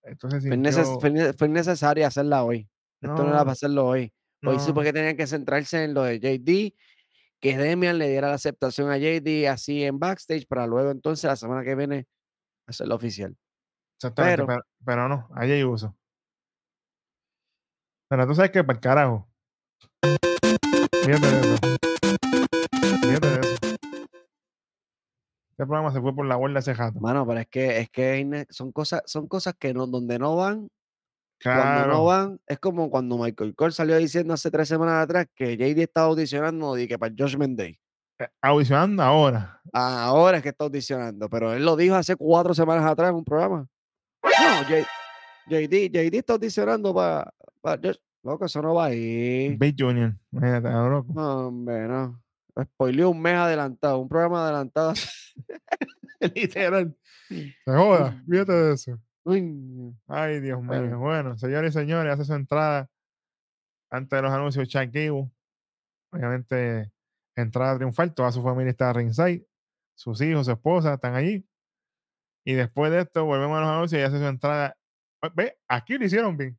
Entonces 0.02 0.42
Fue, 0.46 0.56
neces- 0.56 0.84
sintió... 0.84 1.00
fue 1.00 1.10
ne- 1.10 1.32
fue 1.32 1.48
necesaria 1.48 2.06
hacerla 2.06 2.44
hoy. 2.44 2.68
Esto 3.00 3.16
no 3.22 3.28
era 3.28 3.38
No, 3.38 3.38
para 3.40 3.52
hacerlo 3.52 3.86
hoy. 3.86 4.12
Hoy 4.46 4.56
no, 4.56 4.60
supo 4.62 4.82
que 4.82 4.92
tenían 4.92 5.16
que 5.16 5.26
centrarse 5.26 5.84
en 5.84 5.94
lo 5.94 6.02
de 6.02 6.18
JD, 6.18 6.74
que 7.40 7.56
Demian 7.58 7.98
le 7.98 8.08
diera 8.08 8.28
la 8.28 8.34
aceptación 8.34 8.90
a 8.90 8.96
JD 8.98 9.48
así 9.48 9.84
en 9.84 9.98
backstage 9.98 10.46
para 10.46 10.66
luego 10.66 10.90
entonces 10.90 11.24
la 11.24 11.36
semana 11.36 11.62
que 11.64 11.74
viene 11.74 12.06
hacerlo 12.66 12.94
oficial. 12.94 13.36
exactamente, 13.98 14.36
pero- 14.36 14.46
pero, 14.46 14.62
pero 14.84 15.08
no, 15.08 15.28
a 15.34 15.40
Jay 15.40 15.62
Uso. 15.64 15.96
Pero 18.08 18.26
tú 18.26 18.34
sabes 18.34 18.50
que 18.50 18.62
para 18.64 18.76
el 18.76 18.80
carajo. 18.80 19.28
Fíjate 21.04 21.26
de 21.26 21.40
eso. 21.40 21.56
Fíjate 23.02 23.28
de 23.28 23.40
eso. 23.40 23.54
Este 25.50 25.66
programa 25.66 25.92
se 25.92 26.00
fue 26.00 26.14
por 26.14 26.26
la 26.26 26.36
borda 26.36 26.58
hace 26.58 26.74
rato. 26.74 26.98
Mano, 27.00 27.26
pero 27.26 27.40
es 27.40 27.46
que 27.48 27.78
es 27.80 27.90
que 27.90 28.04
hay 28.10 28.30
son 28.50 28.72
cosas, 28.72 29.02
son 29.06 29.28
cosas 29.28 29.54
que 29.58 29.72
no, 29.72 29.86
donde 29.86 30.18
no 30.18 30.36
van, 30.36 30.68
cuando 31.44 31.86
no 31.88 32.04
van, 32.04 32.40
es 32.46 32.58
como 32.58 32.90
cuando 32.90 33.18
Michael 33.18 33.54
Cole 33.54 33.72
salió 33.72 33.96
diciendo 33.96 34.34
hace 34.34 34.50
tres 34.50 34.68
semanas 34.68 35.04
atrás 35.04 35.26
que 35.34 35.56
JD 35.56 35.78
estaba 35.82 36.06
audicionando 36.08 36.76
y 36.78 36.88
que 36.88 36.98
para 36.98 37.14
Judgment 37.16 37.58
Day. 37.58 37.78
eh, 38.18 38.28
Audicionando 38.42 39.02
ahora. 39.02 39.60
Ahora 39.72 40.38
es 40.38 40.42
que 40.42 40.48
está 40.50 40.64
audicionando, 40.64 41.28
pero 41.28 41.52
él 41.52 41.64
lo 41.64 41.76
dijo 41.76 41.94
hace 41.94 42.16
cuatro 42.16 42.54
semanas 42.54 42.84
atrás 42.86 43.10
en 43.10 43.16
un 43.16 43.24
programa. 43.24 43.66
No, 44.22 44.30
J- 44.68 44.86
JD, 45.48 45.90
JD 45.92 46.14
está 46.16 46.32
audicionando 46.34 46.94
para. 46.94 47.30
Loco, 48.22 48.46
eso 48.46 48.62
no 48.62 48.74
va 48.74 48.86
ahí. 48.86 49.54
Big 49.58 49.74
Junior. 49.78 50.14
Imagínate, 50.32 50.70
loco. 50.70 51.12
No, 51.14 51.48
hombre, 51.48 51.86
no. 51.86 52.22
Spoileó 52.62 53.10
un 53.10 53.20
mes 53.20 53.34
adelantado, 53.34 53.98
un 53.98 54.08
programa 54.08 54.44
adelantado. 54.44 54.94
Literal. 56.34 56.96
Se 57.28 57.52
joda. 57.66 58.22
Fíjate 58.30 58.52
de 58.52 58.74
eso. 58.74 58.98
Uy, 59.24 59.94
Ay, 60.06 60.40
Dios 60.40 60.60
mío. 60.60 60.68
Bueno. 60.68 60.98
Bueno, 60.98 61.38
señores 61.38 61.74
y 61.74 61.78
señores, 61.78 62.12
hace 62.12 62.24
su 62.24 62.34
entrada 62.34 62.90
antes 63.90 64.10
de 64.16 64.22
los 64.22 64.32
anuncios 64.32 64.68
Chuck 64.68 64.90
Gable. 64.92 65.30
Obviamente, 66.12 66.92
entrada 67.36 67.76
triunfal. 67.76 68.14
Toda 68.14 68.32
su 68.32 68.42
familia 68.42 68.70
está 68.70 68.92
ringside. 68.92 69.46
Sus 69.96 70.20
hijos, 70.20 70.46
su 70.46 70.52
esposa 70.52 70.94
están 70.94 71.14
allí. 71.14 71.46
Y 72.44 72.52
después 72.54 72.90
de 72.92 73.00
esto, 73.00 73.24
volvemos 73.24 73.56
a 73.56 73.60
los 73.62 73.70
anuncios 73.70 74.00
y 74.00 74.04
hace 74.04 74.18
su 74.18 74.24
entrada. 74.26 74.76
Ve, 75.34 75.58
aquí 75.68 75.96
lo 75.96 76.04
hicieron 76.04 76.36
bien. 76.36 76.58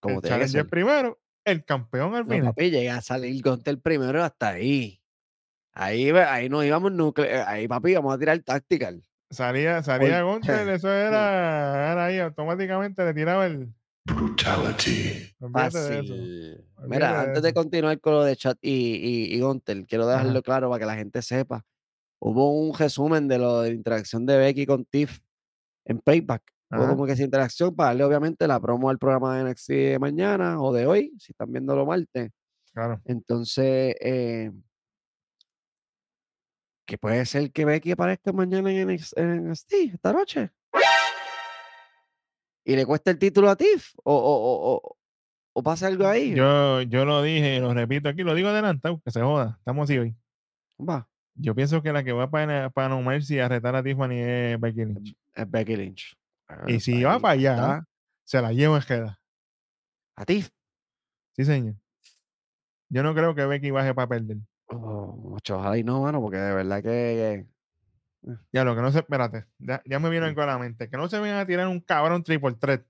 Como 0.00 0.16
el 0.16 0.22
challenger 0.22 0.48
ser. 0.62 0.66
primero, 0.68 1.18
el 1.44 1.64
campeón 1.64 2.14
al 2.14 2.28
No, 2.28 2.30
final. 2.30 2.54
papi, 2.54 2.70
llega 2.70 2.96
a 2.96 3.00
salir 3.00 3.42
contra 3.42 3.72
el 3.72 3.80
primero 3.80 4.22
hasta 4.22 4.50
ahí. 4.50 5.02
Ahí, 5.72 6.10
ahí 6.10 6.48
nos 6.48 6.64
íbamos 6.64 6.92
núcleo. 6.92 7.44
Ahí, 7.46 7.66
papi, 7.66 7.94
vamos 7.94 8.14
a 8.14 8.18
tirar 8.18 8.38
tactical. 8.40 9.02
Salía, 9.30 9.82
salía 9.82 10.22
Gunter, 10.22 10.68
eso 10.70 10.90
era, 10.90 11.92
era 11.92 12.04
ahí, 12.06 12.18
automáticamente 12.18 13.04
le 13.04 13.14
tiraba 13.14 13.46
el. 13.46 13.72
Brutality. 14.06 15.34
Fácil. 15.52 16.64
Mira, 16.86 17.12
de 17.12 17.28
antes 17.28 17.42
de 17.42 17.52
continuar 17.52 18.00
con 18.00 18.14
lo 18.14 18.24
de 18.24 18.36
chat 18.36 18.56
y, 18.62 18.70
y, 18.70 19.34
y 19.34 19.40
Gunter, 19.40 19.84
quiero 19.86 20.04
Ajá. 20.04 20.18
dejarlo 20.18 20.42
claro 20.42 20.70
para 20.70 20.80
que 20.80 20.86
la 20.86 20.94
gente 20.96 21.20
sepa. 21.20 21.62
Hubo 22.20 22.58
un 22.58 22.76
resumen 22.76 23.28
de 23.28 23.38
lo 23.38 23.60
de 23.60 23.70
la 23.70 23.74
interacción 23.74 24.24
de 24.24 24.38
Becky 24.38 24.64
con 24.64 24.84
Tiff 24.86 25.20
en 25.84 26.00
Payback. 26.00 26.42
Hubo 26.70 26.80
Ajá. 26.80 26.90
como 26.90 27.06
que 27.06 27.12
esa 27.12 27.22
interacción 27.22 27.76
para 27.76 27.90
darle, 27.90 28.04
obviamente, 28.04 28.46
la 28.48 28.58
promo 28.60 28.88
al 28.88 28.98
programa 28.98 29.36
de 29.36 29.50
NXT 29.50 29.68
de 29.68 29.98
mañana 29.98 30.60
o 30.60 30.72
de 30.72 30.86
hoy, 30.86 31.12
si 31.18 31.32
están 31.32 31.52
viéndolo 31.52 31.84
martes. 31.84 32.30
Claro. 32.72 33.00
Entonces, 33.04 33.94
eh, 34.00 34.50
que 36.88 36.96
puede 36.96 37.26
ser 37.26 37.52
que 37.52 37.66
Becky 37.66 37.90
aparezca 37.92 38.32
mañana 38.32 38.72
en 38.72 38.88
NXT, 38.88 39.18
en 39.18 39.50
NXT 39.50 39.72
esta 39.92 40.10
noche. 40.14 40.50
Y 42.64 42.76
le 42.76 42.86
cuesta 42.86 43.10
el 43.10 43.18
título 43.18 43.50
a 43.50 43.56
Tiff. 43.56 43.92
O, 44.04 44.14
o, 44.14 44.16
o, 44.16 44.74
o, 44.76 44.96
o 45.52 45.62
pasa 45.62 45.86
algo 45.86 46.06
ahí. 46.06 46.34
Yo, 46.34 46.80
yo 46.82 47.04
lo 47.04 47.22
dije 47.22 47.56
y 47.56 47.60
lo 47.60 47.74
repito 47.74 48.08
aquí, 48.08 48.22
lo 48.22 48.34
digo 48.34 48.48
adelantado, 48.48 49.00
que 49.04 49.10
se 49.10 49.20
joda. 49.20 49.56
Estamos 49.58 49.84
así 49.84 49.98
hoy. 49.98 50.16
Va, 50.80 51.06
Yo 51.34 51.54
pienso 51.54 51.82
que 51.82 51.92
la 51.92 52.02
que 52.04 52.12
va 52.12 52.30
para, 52.30 52.70
para 52.70 52.88
No 52.88 53.02
Mercy 53.02 53.38
a 53.38 53.48
retar 53.48 53.76
a 53.76 53.82
Tiffany 53.82 54.18
es 54.20 54.58
Becky 54.60 54.84
Lynch. 54.86 55.14
es 55.34 55.50
Becky 55.50 55.76
Lynch. 55.76 56.16
Y 56.66 56.76
Ah, 56.76 56.80
si 56.80 57.02
va 57.02 57.20
para 57.20 57.34
allá, 57.34 57.52
está. 57.54 57.84
se 58.24 58.40
la 58.40 58.52
llevo 58.52 58.76
en 58.76 58.82
queda. 58.82 59.20
A 60.16 60.24
Tiff. 60.24 60.48
Sí, 61.36 61.44
señor. 61.44 61.74
Yo 62.88 63.02
no 63.02 63.14
creo 63.14 63.34
que 63.34 63.44
Becky 63.44 63.70
baje 63.70 63.92
para 63.94 64.08
perder. 64.08 64.38
Oh, 64.68 65.38
y 65.76 65.82
no, 65.82 66.02
mano, 66.02 66.20
porque 66.20 66.36
de 66.36 66.54
verdad 66.54 66.82
que. 66.82 67.46
Ya 68.52 68.64
lo 68.64 68.74
que 68.74 68.82
no 68.82 68.90
se, 68.92 68.98
espérate, 68.98 69.46
ya, 69.58 69.80
ya 69.86 69.98
me 69.98 70.10
vino 70.10 70.26
algo 70.26 70.42
a 70.42 70.46
la 70.46 70.58
mente. 70.58 70.90
Que 70.90 70.96
no 70.96 71.08
se 71.08 71.18
vayan 71.18 71.38
a 71.38 71.46
tirar 71.46 71.68
un 71.68 71.80
cabrón 71.80 72.22
triple 72.22 72.54
threat. 72.54 72.84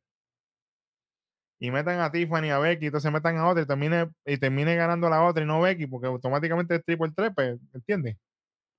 Y 1.61 1.71
metan 1.71 2.01
a 2.01 2.11
Tiffany, 2.11 2.51
a 2.51 2.59
Becky, 2.59 2.87
entonces 2.87 3.13
metan 3.13 3.37
a 3.37 3.49
otra 3.49 3.63
y 3.63 3.67
termine, 3.67 4.11
y 4.25 4.39
termine 4.39 4.77
ganando 4.77 5.11
la 5.11 5.25
otra 5.25 5.43
y 5.43 5.47
no 5.47 5.61
Becky, 5.61 5.87
porque 5.87 6.07
automáticamente 6.07 6.77
es 6.77 6.85
triple 6.85 7.11
threat, 7.11 7.35
pues, 7.35 7.59
¿entiendes? 7.75 8.17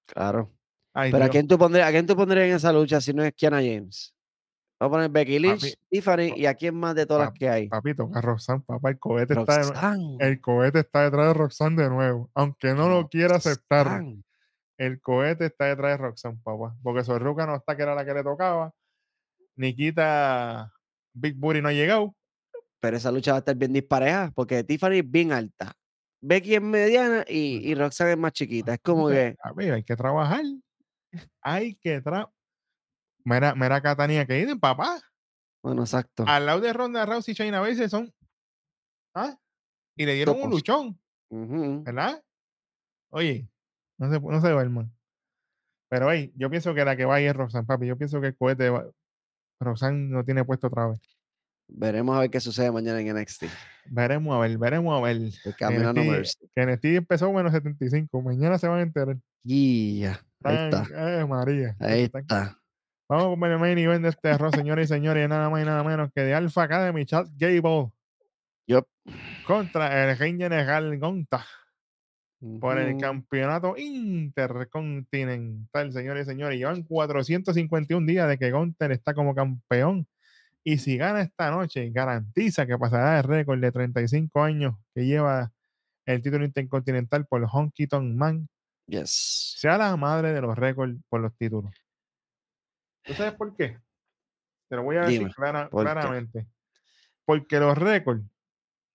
Claro. 0.05 0.51
Ay, 0.93 1.11
Pero 1.11 1.25
¿a 1.25 1.29
quién, 1.29 1.47
tú 1.47 1.57
pondrías, 1.57 1.87
¿a 1.87 1.91
quién 1.91 2.05
tú 2.05 2.15
pondrías 2.15 2.47
en 2.47 2.55
esa 2.55 2.73
lucha 2.73 2.99
si 2.99 3.13
no 3.13 3.23
es 3.23 3.33
Kiana 3.33 3.57
James? 3.57 4.13
Vamos 4.79 4.95
a 4.95 4.97
poner 4.97 5.11
Becky 5.11 5.39
Lynch, 5.39 5.61
Papi, 5.61 5.73
Tiffany 5.89 6.33
y 6.37 6.45
a 6.45 6.53
quién 6.53 6.73
más 6.73 6.95
de 6.95 7.05
todas 7.05 7.25
las 7.27 7.33
que 7.33 7.49
hay. 7.49 7.67
Papito, 7.67 8.09
a 8.13 8.21
Roxanne, 8.21 8.63
papá, 8.65 8.91
el 8.91 8.97
cohete 8.97 9.33
está 9.33 9.57
de, 9.59 10.17
el 10.19 10.39
cohete 10.39 10.79
está 10.79 11.03
detrás 11.03 11.27
de 11.27 11.33
Roxanne 11.33 11.83
de 11.83 11.89
nuevo. 11.89 12.31
Aunque 12.33 12.73
no 12.73 12.87
lo 12.87 13.09
quiera 13.09 13.35
aceptar, 13.35 14.05
el 14.77 15.01
cohete 15.01 15.47
está 15.47 15.65
detrás 15.65 15.91
de 15.91 15.97
Roxanne, 15.97 16.39
papá. 16.41 16.77
Porque 16.81 17.03
Sorruca 17.03 17.45
no 17.45 17.57
está, 17.57 17.75
que 17.75 17.83
era 17.83 17.93
la 17.93 18.05
que 18.05 18.13
le 18.13 18.23
tocaba. 18.23 18.71
Nikita 19.57 20.71
Big 21.13 21.35
Booty 21.35 21.61
no 21.61 21.67
ha 21.67 21.73
llegado. 21.73 22.15
Pero 22.79 22.95
esa 22.95 23.11
lucha 23.11 23.31
va 23.31 23.37
a 23.37 23.39
estar 23.39 23.55
bien 23.57 23.73
dispareja 23.73 24.31
porque 24.33 24.63
Tiffany 24.63 24.99
es 24.99 25.11
bien 25.11 25.33
alta. 25.33 25.73
Becky 26.21 26.55
es 26.55 26.61
mediana 26.61 27.25
y, 27.27 27.69
y 27.69 27.75
Roxanne 27.75 28.11
es 28.11 28.17
más 28.17 28.31
chiquita. 28.31 28.75
Es 28.75 28.79
como 28.81 29.09
que. 29.09 29.35
A 29.43 29.51
ver, 29.51 29.73
hay 29.73 29.83
que 29.83 29.97
trabajar. 29.97 30.43
Hay 31.41 31.75
que 31.75 31.99
trabajar. 31.99 32.31
Mira, 33.29 33.53
mira 33.55 33.81
Catania 33.81 34.25
que 34.25 34.39
ir, 34.39 34.59
papá. 34.59 34.99
Bueno, 35.63 35.83
exacto. 35.83 36.23
Al 36.27 36.45
lado 36.45 36.61
de 36.61 36.73
Ronda 36.73 37.05
Rousey 37.05 37.33
y 37.33 37.35
Shayna 37.35 37.59
Baszler 37.59 37.89
son. 37.89 38.13
¿Ah? 39.15 39.37
Y 39.97 40.05
le 40.05 40.13
dieron 40.15 40.35
un 40.35 40.49
luchón. 40.51 40.99
¿verdad? 41.83 42.23
Oye, 43.11 43.47
no 43.99 44.09
se, 44.11 44.19
no 44.19 44.41
se 44.41 44.49
duerman. 44.49 44.91
Pero 45.89 46.11
hey, 46.11 46.31
yo 46.35 46.49
pienso 46.49 46.73
que 46.73 46.85
la 46.85 46.95
que 46.95 47.05
va 47.05 47.15
ahí 47.15 47.25
es 47.25 47.35
Roxanne, 47.35 47.65
papi. 47.67 47.87
Yo 47.87 47.97
pienso 47.97 48.21
que 48.21 48.27
el 48.27 48.37
cohete 48.37 48.69
va- 48.69 48.89
Roxanne 49.59 50.09
no 50.09 50.23
tiene 50.23 50.45
puesto 50.45 50.67
otra 50.67 50.87
vez. 50.87 50.99
Veremos 51.67 52.15
a 52.15 52.21
ver 52.21 52.29
qué 52.31 52.39
sucede 52.39 52.71
mañana 52.71 52.99
en 52.99 53.15
NXT. 53.15 53.43
Veremos 53.85 54.35
a 54.35 54.39
ver, 54.39 54.57
veremos 54.57 54.97
a 54.97 55.01
ver. 55.03 55.17
El 55.17 55.55
camino 55.57 55.89
a 55.89 55.93
No 55.93 56.01
NXT. 56.03 56.41
Que 56.55 56.65
NXT 56.65 56.85
empezó 56.85 57.31
menos 57.33 57.51
75. 57.51 58.21
Mañana 58.21 58.57
se 58.57 58.67
van 58.67 58.79
a 58.79 58.83
enterar. 58.83 59.17
Y 59.43 59.99
ya, 60.01 60.19
ahí 60.43 60.55
está. 60.69 61.19
eh, 61.21 61.25
María. 61.25 61.75
Ahí 61.79 62.03
está. 62.03 62.58
Vamos 63.09 63.37
con 63.39 63.51
el 63.51 63.57
main 63.57 63.77
event 63.79 64.03
de 64.03 64.09
este 64.09 64.29
arroz, 64.29 64.53
señores 64.53 64.85
y 64.85 64.89
señores, 64.93 65.27
nada 65.27 65.49
más 65.49 65.63
y 65.63 65.65
nada 65.65 65.83
menos 65.83 66.11
que 66.13 66.21
de 66.21 66.35
Alpha 66.35 66.61
Academy, 66.61 67.07
Chad 67.07 67.25
Gable 67.37 67.91
Yup. 68.67 68.85
contra 69.47 70.11
el 70.11 70.15
Rey 70.15 70.37
General 70.37 70.95
Gonta 70.99 71.43
por 72.59 72.77
el 72.77 72.97
campeonato 72.97 73.75
intercontinental, 73.77 75.91
señores 75.91 76.27
y 76.27 76.29
señores. 76.29 76.59
Llevan 76.59 76.83
451 76.83 78.05
días 78.05 78.29
de 78.29 78.37
que 78.37 78.51
Gunter 78.51 78.91
está 78.91 79.15
como 79.15 79.33
campeón. 79.33 80.07
Y 80.63 80.77
si 80.77 80.95
gana 80.95 81.21
esta 81.21 81.49
noche, 81.49 81.89
garantiza 81.89 82.67
que 82.67 82.77
pasará 82.77 83.17
el 83.17 83.23
récord 83.23 83.59
de 83.59 83.71
35 83.71 84.43
años 84.43 84.75
que 84.93 85.07
lleva 85.07 85.51
el 86.05 86.21
título 86.21 86.45
intercontinental 86.45 87.25
por 87.25 87.43
Honky 87.51 87.87
Tonk 87.87 88.15
Man. 88.15 88.47
Yes. 88.85 89.55
Sea 89.57 89.79
la 89.79 89.97
madre 89.97 90.31
de 90.31 90.41
los 90.41 90.55
récords 90.55 90.95
por 91.09 91.21
los 91.21 91.35
títulos. 91.35 91.73
¿Tú 93.03 93.13
sabes 93.13 93.33
por 93.33 93.55
qué? 93.55 93.79
Te 94.69 94.75
lo 94.75 94.83
voy 94.83 94.97
a 94.97 95.01
decir 95.01 95.29
claramente. 95.33 96.47
Porque 97.25 97.59
los 97.59 97.77
récords 97.77 98.23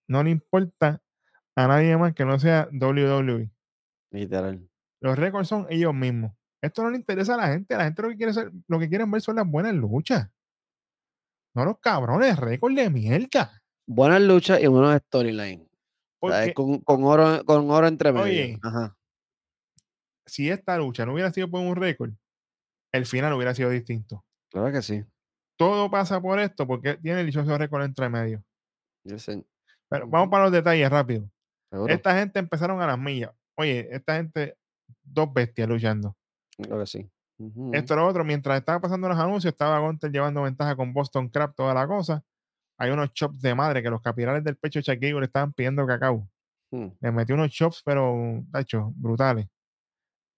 no 0.09 0.23
le 0.23 0.31
importa 0.31 1.03
a 1.57 1.69
nadie 1.69 1.97
más 1.97 2.15
que 2.15 2.25
no 2.25 2.39
sea 2.39 2.69
WWE. 2.73 3.51
Literal. 4.11 4.69
Los 5.01 5.19
récords 5.19 5.49
son 5.49 5.67
ellos 5.71 5.95
mismos. 5.95 6.33
Esto 6.63 6.83
no 6.83 6.91
le 6.91 6.97
interesa 6.97 7.35
a 7.35 7.39
la 7.39 7.49
gente. 7.49 7.77
La 7.77 7.85
gente 7.85 8.03
lo 8.03 8.09
que 8.09 8.17
quiere 8.17 8.33
ser, 8.33 8.53
lo 8.69 8.79
que 8.79 8.89
quieren 8.89 9.11
ver 9.11 9.21
son 9.21 9.37
las 9.37 9.47
buenas 9.47 9.75
luchas. 9.75 10.31
No 11.55 11.65
los 11.65 11.79
cabrones, 11.79 12.37
récords 12.39 12.75
de 12.75 12.91
mierda. 12.91 13.63
Buenas 13.87 14.23
luchas 14.23 14.61
y 14.63 14.67
buenos 14.67 14.97
storylines. 15.03 15.69
Con 16.19 17.05
oro, 17.05 17.45
con 17.45 17.71
oro 17.71 17.87
entre 17.87 18.13
medio. 18.13 18.25
Oye. 18.25 18.59
Ajá. 18.63 18.97
si 20.27 20.49
esta 20.49 20.79
lucha 20.79 21.05
no 21.05 21.13
hubiera 21.13 21.31
sido 21.31 21.51
por 21.51 21.61
un 21.61 21.77
récord, 21.77 22.13
el 22.95 23.07
final 23.07 23.33
hubiera 23.33 23.55
sido 23.55 23.71
distinto. 23.71 24.25
Claro 24.51 24.71
que 24.73 24.81
sí. 24.83 25.05
Todo 25.57 25.91
pasa 25.91 26.21
por 26.21 26.39
esto 26.39 26.67
porque 26.67 26.95
tiene 26.95 27.21
el 27.21 27.27
dichoso 27.27 27.57
récord 27.59 27.83
entre 27.85 28.09
medio. 28.09 28.45
Yo 29.05 29.19
sé, 29.19 29.45
Pero 29.89 30.07
vamos 30.09 30.29
para 30.29 30.45
los 30.45 30.53
detalles 30.53 30.89
rápido. 30.91 31.29
seguro. 31.71 31.93
Esta 31.93 32.17
gente 32.19 32.39
empezaron 32.39 32.81
a 32.81 32.87
las 32.87 32.99
millas. 32.99 33.33
Oye, 33.57 33.89
esta 33.91 34.17
gente, 34.17 34.57
dos 35.03 35.33
bestias 35.33 35.69
luchando. 35.69 36.17
Claro 36.57 36.81
que 36.81 36.87
sí. 36.87 37.11
Ujú. 37.39 37.73
Esto 37.75 37.97
lo 37.97 38.07
otro, 38.07 38.25
mientras 38.25 38.57
estaba 38.59 38.81
pasando 38.81 39.09
los 39.09 39.19
anuncios, 39.19 39.53
estaba 39.53 39.81
Gunter 39.81 40.11
llevando 40.11 40.43
ventaja 40.43 40.77
con 40.77 40.93
Boston 40.93 41.29
Crab, 41.29 41.53
toda 41.55 41.75
la 41.75 41.87
cosa. 41.87 42.25
Hay 42.79 42.91
unos 42.91 43.13
chops 43.13 43.41
de 43.41 43.55
madre 43.55 43.83
que 43.83 43.91
los 43.91 44.01
capilares 44.01 44.43
del 44.45 44.57
pecho 44.57 44.79
de 44.79 44.85
Chuck 44.85 45.01
le 45.03 45.25
estaban 45.27 45.53
pidiendo 45.53 45.85
cacao. 45.87 46.29
Mm. 46.71 46.87
Le 47.01 47.13
metió 47.13 47.35
unos 47.35 47.51
chops, 47.51 47.83
pero, 47.85 48.43
tacho, 48.53 48.93
brutales. 48.97 49.47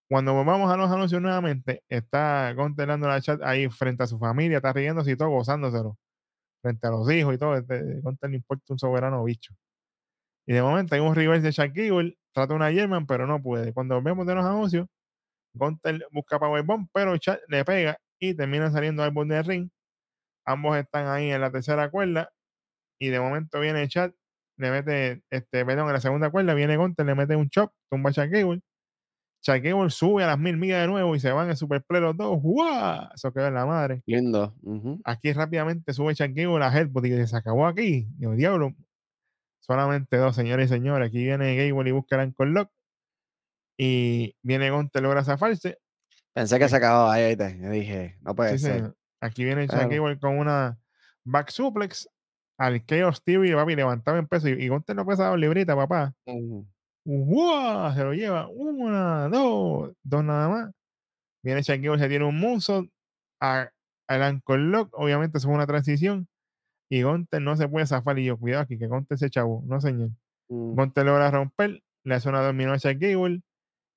Cuando 0.08 0.34
volvamos 0.34 0.70
a 0.70 0.76
los 0.76 0.90
anuncios 0.90 1.20
nuevamente, 1.20 1.82
está 1.88 2.52
Gunter 2.54 2.86
dando 2.88 3.08
la 3.08 3.20
chat 3.20 3.42
ahí 3.42 3.68
frente 3.68 4.04
a 4.04 4.06
su 4.06 4.18
familia, 4.18 4.58
está 4.58 4.72
riéndose 4.72 5.12
y 5.12 5.16
todo, 5.16 5.30
gozándoselo. 5.30 5.98
Frente 6.62 6.86
a 6.86 6.90
los 6.90 7.10
hijos 7.10 7.34
y 7.34 7.38
todo. 7.38 7.56
Este, 7.56 7.82
le 7.82 8.36
importa 8.36 8.64
un 8.72 8.78
soberano 8.78 9.24
bicho. 9.24 9.54
Y 10.46 10.54
de 10.54 10.62
momento 10.62 10.94
hay 10.94 11.00
un 11.00 11.14
reverse 11.14 11.42
de 11.42 11.52
Chuck 11.52 11.72
Gable, 11.74 12.16
trata 12.32 12.54
una 12.54 12.70
German, 12.72 13.06
pero 13.06 13.26
no 13.26 13.42
puede. 13.42 13.72
Cuando 13.74 14.00
vemos 14.02 14.26
de 14.26 14.34
los 14.36 14.44
anuncios, 14.44 14.86
Gunter 15.54 16.06
busca 16.12 16.38
Powerbomb, 16.38 16.88
pero 16.92 17.16
Chuck 17.18 17.38
le 17.48 17.64
pega 17.64 17.98
y 18.20 18.34
terminan 18.34 18.72
saliendo 18.72 19.02
al 19.02 19.10
borde 19.12 19.36
del 19.36 19.44
ring. 19.44 19.70
Ambos 20.46 20.76
están 20.78 21.08
ahí 21.08 21.30
en 21.30 21.40
la 21.40 21.50
tercera 21.50 21.90
cuerda 21.90 22.30
y 23.00 23.08
de 23.08 23.20
momento 23.20 23.60
viene 23.60 23.88
Chad, 23.88 24.12
le 24.58 24.70
mete, 24.70 25.22
este, 25.30 25.64
perdón, 25.66 25.88
en 25.88 25.94
la 25.94 26.00
segunda 26.00 26.30
cuerda 26.30 26.54
viene 26.54 26.76
Gunter, 26.76 27.06
le 27.06 27.14
mete 27.14 27.36
un 27.36 27.50
chop, 27.50 27.72
tumba 27.90 28.10
a 28.10 28.12
Chuck 28.12 28.28
Gable. 28.30 28.62
Gable 29.46 29.90
sube 29.90 30.24
a 30.24 30.26
las 30.26 30.38
mil 30.38 30.56
millas 30.56 30.82
de 30.82 30.86
nuevo 30.88 31.14
y 31.14 31.20
se 31.20 31.30
van 31.32 31.48
en 31.50 31.56
Superplay 31.56 32.00
los 32.00 32.16
dos. 32.16 32.40
¡Guau! 32.40 33.08
Eso 33.14 33.32
quedó 33.32 33.46
en 33.48 33.54
la 33.54 33.66
madre. 33.66 34.02
Lindo. 34.06 34.54
Aquí 35.04 35.32
rápidamente 35.32 35.92
sube 35.92 36.14
Chuck 36.14 36.30
Gable 36.34 36.64
a 36.64 36.68
Headbutt 36.76 37.06
y 37.06 37.26
se 37.26 37.36
acabó 37.36 37.66
aquí. 37.66 38.06
Digo, 38.18 38.32
diablo. 38.32 38.74
Solamente 39.60 40.16
dos, 40.16 40.34
señores 40.36 40.66
y 40.70 40.74
señores. 40.74 41.08
Aquí 41.08 41.18
viene 41.24 41.56
Gable 41.56 41.88
y 41.90 41.92
busca 41.92 42.22
el 42.22 42.32
Lock. 42.52 42.70
Y 43.78 44.34
viene 44.42 44.70
Gunter, 44.70 45.02
logra 45.02 45.24
zafarse. 45.24 45.78
Pensé 46.32 46.58
que 46.58 46.68
se 46.68 46.76
acababa 46.76 47.12
ahí. 47.12 47.24
ahorita. 47.24 47.50
Yo 47.56 47.70
dije, 47.70 48.16
no 48.22 48.34
puede 48.34 48.52
Sí, 48.52 48.58
ser. 48.64 48.72
señor. 48.74 48.96
Aquí 49.20 49.44
viene 49.44 49.66
Claro. 49.66 49.88
Con 50.20 50.38
una 50.38 50.78
back 51.24 51.50
suplex 51.50 52.08
al 52.58 52.84
Chaos 52.86 53.22
Theory, 53.22 53.52
papi, 53.54 53.74
levantaba 53.76 54.18
en 54.18 54.26
peso. 54.26 54.48
Y, 54.48 54.52
y 54.52 54.68
Gunter 54.68 54.94
no 54.96 55.06
pesaba 55.06 55.36
librita, 55.36 55.74
papá. 55.74 56.14
Ujú. 56.26 56.66
¡Uah! 57.06 57.94
Se 57.94 58.02
lo 58.04 58.12
lleva. 58.14 58.48
Una, 58.48 59.28
dos, 59.28 59.92
dos 60.02 60.24
nada 60.24 60.48
más. 60.48 60.70
Viene 61.44 61.62
Chuck 61.62 61.76
Gable, 61.80 61.98
se 62.00 62.08
tiene 62.08 62.24
un 62.24 62.38
moonsault 62.40 62.90
a- 63.40 63.70
al 64.08 64.22
Ankle 64.22 64.58
Lock. 64.58 64.90
Obviamente, 64.92 65.38
eso 65.38 65.46
fue 65.48 65.54
una 65.54 65.66
transición. 65.66 66.26
Y 66.90 67.02
Gunter 67.02 67.40
no 67.40 67.56
se 67.56 67.68
puede 67.68 67.86
zafar. 67.86 68.18
Y 68.18 68.24
yo, 68.26 68.36
cuidado 68.36 68.62
aquí, 68.62 68.76
que 68.78 68.86
Gunter 68.88 69.16
se 69.18 69.30
chavó. 69.30 69.62
No, 69.66 69.80
señor. 69.80 70.10
Mm. 70.48 70.74
Gunter 70.74 71.06
logra 71.06 71.30
romper. 71.30 71.82
Le 72.04 72.14
hace 72.14 72.28
una 72.28 72.40
dominó 72.42 72.72
a 72.72 72.78
Chuck 72.78 72.96
Gable. 72.98 73.40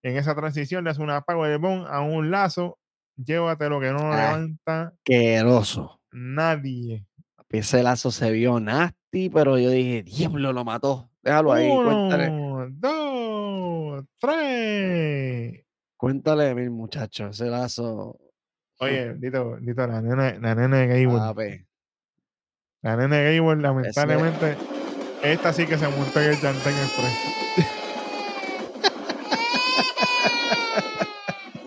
En 0.03 0.17
esa 0.17 0.33
transición 0.35 0.83
le 0.83 0.91
hace 0.91 1.01
una 1.01 1.21
Powerbomb 1.21 1.85
a 1.87 2.01
un 2.01 2.31
lazo. 2.31 2.77
Llévatelo 3.17 3.79
que 3.79 3.87
no 3.91 3.97
lo 3.99 4.13
Ah. 4.13 4.31
levanta 4.37 4.93
Asqueroso. 4.95 5.99
nadie. 6.11 7.05
Ese 7.49 7.81
lazo 7.83 8.11
se 8.11 8.31
vio 8.31 8.59
nasty, 8.59 9.29
pero 9.29 9.57
yo 9.57 9.71
dije, 9.71 10.03
diablo, 10.03 10.53
lo 10.53 10.63
mató. 10.63 11.09
Déjalo 11.23 11.51
ahí. 11.51 11.67
Cuéntale, 11.67 12.29
Uno, 12.29 12.48
dos, 12.71 14.03
tres. 14.19 15.63
cuéntale 15.97 16.53
mí, 16.55 16.69
muchacho. 16.69 17.27
Ese 17.29 17.45
lazo. 17.49 18.17
Oye, 18.79 19.13
Dito, 19.15 19.57
Dito, 19.61 19.85
la 19.87 20.01
nena, 20.01 20.33
la 20.39 20.55
nena 20.55 20.77
de 20.77 20.87
Gable. 20.87 21.65
La 22.81 22.95
nena 22.95 23.17
de 23.17 23.37
Gable, 23.37 23.61
lamentablemente, 23.61 24.55
esta 25.21 25.51
sí 25.51 25.67
que 25.67 25.77
se 25.77 25.85
montó 25.89 26.21
en 26.21 26.29
el 26.29 26.39
Chantén 26.39 26.73
Express. 26.75 27.19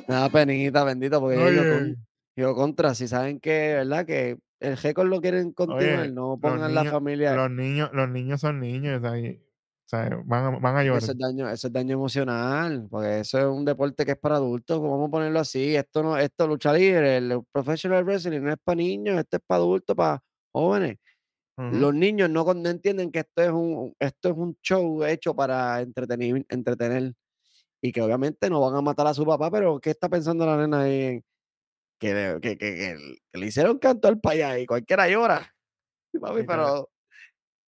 Nada 0.08 0.28
penita, 0.30 0.84
bendito, 0.84 1.20
porque 1.20 1.36
yo, 1.36 1.42
Oye, 1.44 1.58
con- 1.70 1.96
yo 2.36 2.54
contra, 2.54 2.94
si 2.94 3.08
saben 3.08 3.40
que, 3.40 3.74
¿verdad? 3.74 4.06
Que 4.06 4.38
el 4.60 4.76
récord 4.76 5.08
lo 5.08 5.20
quieren 5.20 5.52
continuar, 5.52 6.10
no 6.12 6.38
pongan 6.40 6.74
la 6.74 6.82
niños- 6.82 6.92
familia. 6.92 7.34
los 7.34 7.50
niños, 7.50 7.90
los 7.92 8.08
niños 8.08 8.40
son 8.40 8.60
niños, 8.60 8.98
o 8.98 9.00
sea, 9.08 9.18
y- 9.18 9.36
o 9.36 9.40
sea, 9.96 10.22
van, 10.24 10.44
a, 10.44 10.58
van 10.58 10.76
a 10.76 10.84
llorar. 10.84 11.02
Eso 11.02 11.12
es 11.12 11.18
daño, 11.18 11.48
eso 11.48 11.66
es 11.66 11.72
daño 11.72 11.94
emocional, 11.94 12.86
porque 12.90 13.20
eso 13.20 13.38
es 13.38 13.44
un 13.44 13.64
deporte 13.64 14.04
que 14.04 14.12
es 14.12 14.18
para 14.18 14.36
adultos, 14.36 14.78
pues 14.78 14.90
vamos 14.90 15.08
a 15.08 15.10
ponerlo 15.10 15.38
así, 15.38 15.76
esto 15.76 16.02
no, 16.02 16.16
esto 16.16 16.46
lucha 16.46 16.72
libre, 16.72 17.18
el 17.18 17.40
professional 17.52 18.04
wrestling 18.04 18.40
no 18.40 18.52
es 18.52 18.58
para 18.62 18.76
niños, 18.76 19.18
esto 19.18 19.36
es 19.36 19.42
para 19.46 19.58
adultos, 19.58 19.94
para 19.96 20.22
jóvenes. 20.52 20.98
Los 21.58 21.94
niños 21.94 22.28
no, 22.30 22.44
no 22.44 22.68
entienden 22.70 23.12
que 23.12 23.20
esto 23.20 23.42
es 23.42 23.50
un, 23.50 23.94
esto 24.00 24.30
es 24.30 24.36
un 24.36 24.56
show 24.62 25.04
hecho 25.04 25.36
para 25.36 25.80
entretener, 25.80 26.44
entretener 26.48 27.12
y 27.80 27.92
que 27.92 28.00
obviamente 28.00 28.48
no 28.48 28.60
van 28.60 28.74
a 28.74 28.80
matar 28.80 29.06
a 29.06 29.14
su 29.14 29.24
papá, 29.24 29.50
pero 29.50 29.78
¿qué 29.78 29.90
está 29.90 30.08
pensando 30.08 30.46
la 30.46 30.56
nena 30.56 30.80
ahí? 30.80 31.02
en 31.02 31.24
que, 32.00 32.14
le- 32.14 32.40
que, 32.40 32.96
le 33.32 33.46
hicieron 33.46 33.78
canto 33.78 34.08
al 34.08 34.18
payá 34.18 34.58
y 34.58 34.66
cualquiera 34.66 35.08
llora. 35.08 35.54
Papi, 36.20 36.42
pero... 36.42 36.88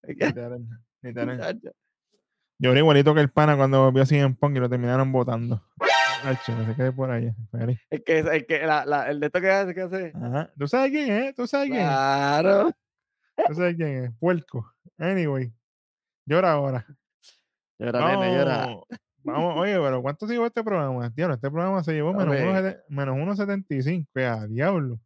Literal, 0.02 0.66
literal. 1.02 1.60
Lloré 2.58 2.78
igualito 2.80 3.14
que 3.14 3.20
el 3.20 3.30
pana 3.30 3.56
cuando 3.56 3.90
vio 3.92 4.02
así 4.02 4.16
en 4.16 4.34
Pong 4.36 4.56
y 4.56 4.60
lo 4.60 4.68
terminaron 4.68 5.10
votando. 5.12 5.62
No 6.24 6.66
se 6.66 6.74
quede 6.74 6.92
por 6.92 7.10
allá. 7.10 7.34
Es 7.90 8.02
que, 8.02 8.20
es 8.20 8.46
que 8.46 8.66
la- 8.66 8.86
la- 8.86 9.10
el 9.10 9.20
de 9.20 9.26
esto 9.26 9.40
que 9.40 9.50
hace, 9.50 9.74
que 9.74 9.82
hace. 9.82 10.12
Ajá. 10.14 10.50
¿Tú 10.58 10.66
sabes 10.66 10.90
quién 10.90 11.10
es? 11.12 11.34
¿Tú 11.34 11.46
sabes 11.46 11.68
quién 11.68 11.82
es? 11.82 11.86
Claro. 11.88 12.70
¿Tú 13.48 13.54
sabes 13.54 13.76
quién 13.76 14.04
es? 14.04 14.10
Puerco. 14.18 14.72
Anyway. 14.96 15.52
Llora 16.26 16.52
ahora. 16.52 16.86
Llora, 17.78 18.16
nene, 18.16 18.34
llora. 18.38 18.58
Vamos, 18.66 18.84
vamos, 19.24 19.54
oye, 19.58 19.74
pero 19.74 20.00
¿cuánto 20.00 20.26
se 20.26 20.32
llevó 20.34 20.46
este 20.46 20.64
programa? 20.64 21.10
Diablo, 21.10 21.34
este 21.34 21.50
programa 21.50 21.82
se 21.84 21.92
llevó 21.92 22.14
menos 22.14 22.34
Papi. 22.36 22.48
1.70 22.48 22.82
menos 22.88 23.16
1.75. 23.16 24.06
¡A 24.26 24.46
diablo! 24.46 24.98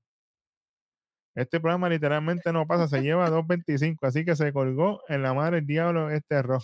Este 1.34 1.58
programa 1.60 1.88
literalmente 1.88 2.52
no 2.52 2.66
pasa, 2.66 2.86
se 2.88 3.00
lleva 3.00 3.30
2.25, 3.30 3.96
así 4.06 4.24
que 4.24 4.36
se 4.36 4.52
colgó 4.52 5.00
en 5.08 5.22
la 5.22 5.34
madre 5.34 5.56
del 5.56 5.66
diablo 5.66 6.10
este 6.10 6.34
error. 6.36 6.62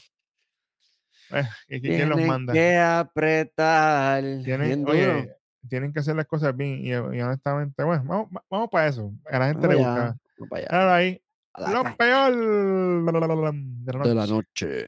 Eh, 1.30 1.42
¿y 1.68 1.76
qui- 1.80 1.96
¿Quién 1.96 2.08
los 2.08 2.20
manda? 2.20 2.52
que 2.52 2.76
apretar. 2.78 4.22
Tienen, 4.44 4.86
oye, 4.88 5.34
tienen 5.68 5.92
que 5.92 6.00
hacer 6.00 6.14
las 6.16 6.26
cosas 6.26 6.54
bien 6.56 6.80
y, 6.84 6.88
y 6.90 6.94
honestamente, 6.94 7.82
bueno, 7.82 8.04
vamos, 8.06 8.28
va- 8.36 8.44
vamos 8.50 8.68
para 8.70 8.88
eso. 8.88 9.12
A 9.30 9.38
la 9.38 9.46
gente 9.48 9.66
Vamos 9.66 9.80
le 9.82 9.84
gusta. 9.86 10.68
allá. 10.70 10.94
Ahí. 10.94 11.20
Lo 11.56 11.96
peor 11.96 12.34
de 12.34 13.12
la 13.12 13.52
de 14.04 14.14
la 14.14 14.26
noche. 14.26 14.32
noche. 14.32 14.86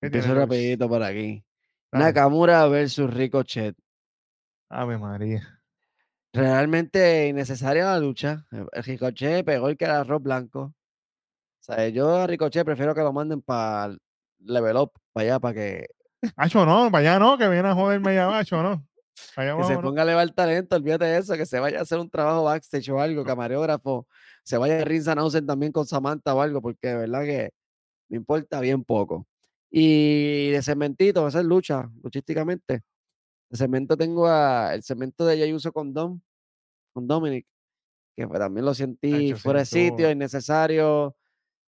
¿Qué 0.00 0.06
Empiezo 0.06 0.34
rapidito 0.34 0.88
por 0.88 1.02
aquí. 1.02 1.44
Dale. 1.92 2.04
Nakamura 2.06 2.66
versus 2.66 3.12
Ricochet. 3.12 3.76
Ave 4.70 4.98
María. 4.98 5.60
Realmente 6.32 7.28
innecesaria 7.28 7.84
la 7.84 7.98
lucha. 8.00 8.44
El 8.50 8.66
el 8.72 8.82
Ricochet 8.82 9.44
pegó 9.44 9.68
el 9.68 9.76
que 9.76 9.84
era 9.84 10.00
arroz 10.00 10.22
blanco. 10.22 10.60
O 10.62 10.74
sea, 11.60 11.88
yo 11.88 12.16
a 12.16 12.26
Ricochet 12.26 12.64
prefiero 12.64 12.94
que 12.94 13.00
lo 13.02 13.12
manden 13.12 13.40
para 13.40 13.94
level 14.44 14.76
up, 14.76 14.92
para 15.12 15.24
allá, 15.24 15.40
para 15.40 15.54
que, 15.54 15.86
Hacho, 16.36 16.64
no, 16.64 16.90
para 16.90 16.98
allá 17.00 17.18
no, 17.18 17.38
que 17.38 17.48
viene 17.48 17.68
a 17.68 17.74
joderme 17.74 18.10
allá 18.10 18.24
abajo, 18.24 18.62
no. 18.62 18.86
Allá 19.36 19.56
que 19.56 19.64
se 19.64 19.74
no. 19.74 19.82
ponga 19.82 20.02
a 20.02 20.04
elevar 20.04 20.30
talento, 20.30 20.76
olvídate 20.76 21.04
de 21.04 21.18
eso, 21.18 21.34
que 21.34 21.46
se 21.46 21.60
vaya 21.60 21.78
a 21.78 21.82
hacer 21.82 21.98
un 21.98 22.10
trabajo 22.10 22.44
backstage 22.44 22.88
o 22.90 23.00
algo, 23.00 23.24
camarógrafo, 23.24 24.06
se 24.42 24.58
vaya 24.58 24.80
a 24.80 24.84
Rinsa 24.84 25.14
Nausen 25.14 25.46
también 25.46 25.72
con 25.72 25.86
Samantha 25.86 26.34
o 26.34 26.40
algo, 26.40 26.60
porque 26.60 26.88
de 26.88 26.96
verdad 26.96 27.22
que 27.24 27.50
me 28.08 28.16
importa 28.16 28.60
bien 28.60 28.84
poco. 28.84 29.26
Y 29.70 30.50
de 30.50 30.62
cementito, 30.62 31.26
esa 31.26 31.40
es 31.40 31.46
lucha, 31.46 31.90
luchísticamente. 32.02 32.82
De 33.50 33.56
cemento 33.56 33.96
tengo 33.96 34.26
a, 34.26 34.74
el 34.74 34.82
cemento 34.82 35.24
de 35.26 35.38
Jay 35.38 35.52
Uso 35.52 35.72
con 35.72 35.92
Dom, 35.92 36.20
con 36.92 37.06
Dominic, 37.06 37.46
que 38.16 38.26
también 38.26 38.64
lo 38.64 38.74
sentí 38.74 39.32
Hacho, 39.32 39.38
fuera 39.38 39.60
de 39.60 39.66
sitio, 39.66 40.10
innecesario, 40.10 41.16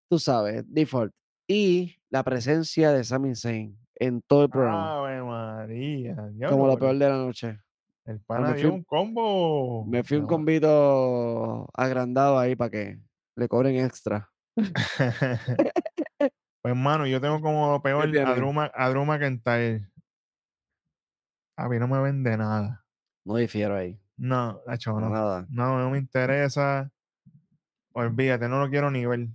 tú 0.08 0.18
sabes, 0.18 0.64
default. 0.66 1.12
Y 1.48 1.95
la 2.16 2.22
presencia 2.24 2.92
de 2.92 3.04
Sami 3.04 3.34
Zayn 3.34 3.78
en 3.96 4.22
todo 4.22 4.44
el 4.44 4.48
programa, 4.50 5.00
Ave 5.00 5.22
María. 5.22 6.16
como 6.48 6.66
lo 6.66 6.78
peor 6.78 6.96
de 6.96 7.08
la 7.10 7.16
noche. 7.16 7.58
El 8.06 8.20
pana 8.20 8.52
me 8.52 8.56
dio 8.56 8.68
fui- 8.70 8.78
un 8.78 8.84
combo. 8.84 9.84
Me 9.86 10.02
fui 10.02 10.16
un 10.16 10.22
No. 10.22 10.28
convito 10.28 11.68
agrandado 11.74 12.38
ahí 12.38 12.56
para 12.56 12.70
que 12.70 12.98
le 13.34 13.48
cobren 13.48 13.76
extra. 13.84 14.30
pues, 16.16 16.30
hermano, 16.64 17.06
yo 17.06 17.20
tengo 17.20 17.38
como 17.42 17.70
lo 17.72 17.82
peor 17.82 18.10
a? 18.10 18.34
Druma, 18.34 18.70
a 18.74 18.88
Drew 18.88 19.04
McIntyre. 19.04 19.90
A 21.58 21.68
mí 21.68 21.78
no 21.78 21.86
me 21.86 22.00
vende 22.00 22.34
nada. 22.38 22.82
No 23.26 23.36
difiero 23.36 23.76
ahí. 23.76 24.00
No, 24.16 24.62
para 24.66 25.00
no. 25.00 25.10
Nada. 25.10 25.46
No, 25.50 25.78
no 25.78 25.90
me 25.90 25.98
interesa. 25.98 26.90
Olvídate, 27.92 28.48
no 28.48 28.58
lo 28.60 28.70
quiero 28.70 28.90
ni 28.90 29.04
ver. 29.04 29.28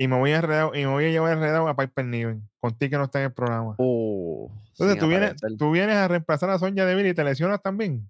Y 0.00 0.06
me 0.06 0.16
voy 0.16 0.30
a 0.30 0.36
enredar, 0.36 0.70
y 0.76 0.80
me 0.80 0.86
voy 0.86 1.06
a 1.06 1.10
llevar 1.10 1.32
enredado 1.32 1.66
a 1.68 1.76
Piper 1.76 2.04
Niven. 2.04 2.48
Contigo 2.60 2.90
que 2.90 2.96
no 2.98 3.04
está 3.04 3.18
en 3.18 3.24
el 3.26 3.32
programa. 3.32 3.74
Uh, 3.78 4.48
Entonces 4.70 4.98
tú 4.98 5.08
vienes, 5.08 5.34
tú 5.58 5.70
vienes 5.72 5.96
a 5.96 6.06
reemplazar 6.06 6.50
a 6.50 6.58
Sonya 6.58 6.86
Deville 6.86 7.08
y 7.10 7.14
te 7.14 7.24
lesionas 7.24 7.60
también. 7.60 8.08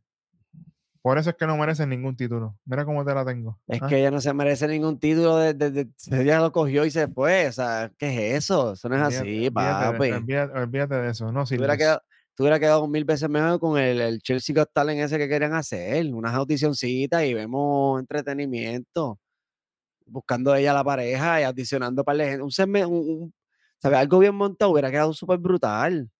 Por 1.00 1.16
eso 1.16 1.30
es 1.30 1.36
que 1.36 1.46
no 1.46 1.56
mereces 1.56 1.86
ningún 1.88 2.14
título. 2.16 2.58
Mira 2.66 2.84
cómo 2.84 3.02
te 3.04 3.14
la 3.14 3.24
tengo. 3.24 3.58
Es 3.66 3.80
¿ah? 3.80 3.86
que 3.88 3.98
ella 4.00 4.10
no 4.10 4.20
se 4.20 4.34
merece 4.34 4.68
ningún 4.68 4.98
título. 4.98 5.38
De, 5.38 5.54
de- 5.54 5.70
de- 5.70 5.88
ella 6.10 6.40
lo 6.40 6.52
cogió 6.52 6.84
y 6.84 6.90
se 6.90 7.08
fue. 7.08 7.48
O 7.48 7.52
sea, 7.52 7.90
¿qué 7.96 8.08
es 8.34 8.44
eso? 8.44 8.74
Eso 8.74 8.88
no 8.90 8.96
es 8.96 9.02
Olvídate- 9.02 9.16
así, 9.20 9.46
olvídate 9.46 9.86
de- 9.86 9.92
papi. 9.92 10.10
olvídate, 10.12 10.58
olvídate 10.58 10.94
de 10.96 11.10
eso. 11.10 11.32
No 11.32 11.46
quedado, 11.46 12.02
tú 12.34 12.42
hubiera 12.42 12.60
quedado 12.60 12.86
mil 12.88 13.04
veces 13.06 13.30
mejor 13.30 13.58
con 13.60 13.78
el, 13.78 14.00
el 14.00 14.20
Chelsea 14.20 14.54
Got 14.54 14.70
Talent 14.74 15.00
ese 15.00 15.16
que 15.16 15.28
querían 15.28 15.54
hacer. 15.54 16.12
Unas 16.12 16.34
audicioncitas 16.34 17.24
y 17.24 17.32
vemos 17.32 18.00
entretenimiento. 18.00 19.18
Buscando 20.08 20.54
ella 20.54 20.72
la 20.72 20.84
pareja 20.84 21.40
y 21.40 21.44
audicionando 21.44 22.02
para 22.04 22.24
gente. 22.24 22.42
Un, 22.42 22.50
segme- 22.50 22.86
un- 22.86 23.22
un- 23.22 23.34
¿sabes? 23.80 23.98
Algo 23.98 24.18
bien 24.18 24.34
montado 24.34 24.70
hubiera 24.72 24.90
quedado 24.90 25.12
súper 25.12 25.38
brutal. 25.38 26.10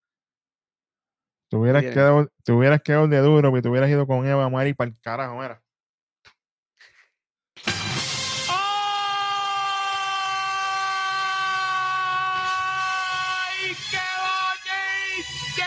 Te 1.51 1.57
hubieras, 1.57 1.83
quedado, 1.83 2.29
te 2.45 2.53
hubieras 2.53 2.83
quedado 2.83 3.09
de 3.09 3.19
duro 3.21 3.57
y 3.57 3.63
te 3.63 3.69
hubieras 3.69 3.89
ido 3.89 4.07
con 4.07 4.27
Eva 4.27 4.49
Mari 4.51 4.75
para 4.75 4.91
el 4.91 5.01
carajo, 5.01 5.37
mira. 5.39 5.63
¡Ay, 12.39 13.75
qué 13.91 13.99
bonito! 15.57 15.67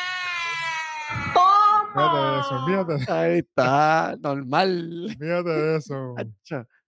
Fíjate 1.94 2.18
de 2.18 2.40
eso, 2.40 2.66
fíjate, 2.66 2.94
de- 2.94 3.12
Ahí 3.14 3.40
está, 3.40 4.16
normal. 4.20 5.08
fíjate 5.20 5.50
de 5.50 5.78
eso. 5.78 6.16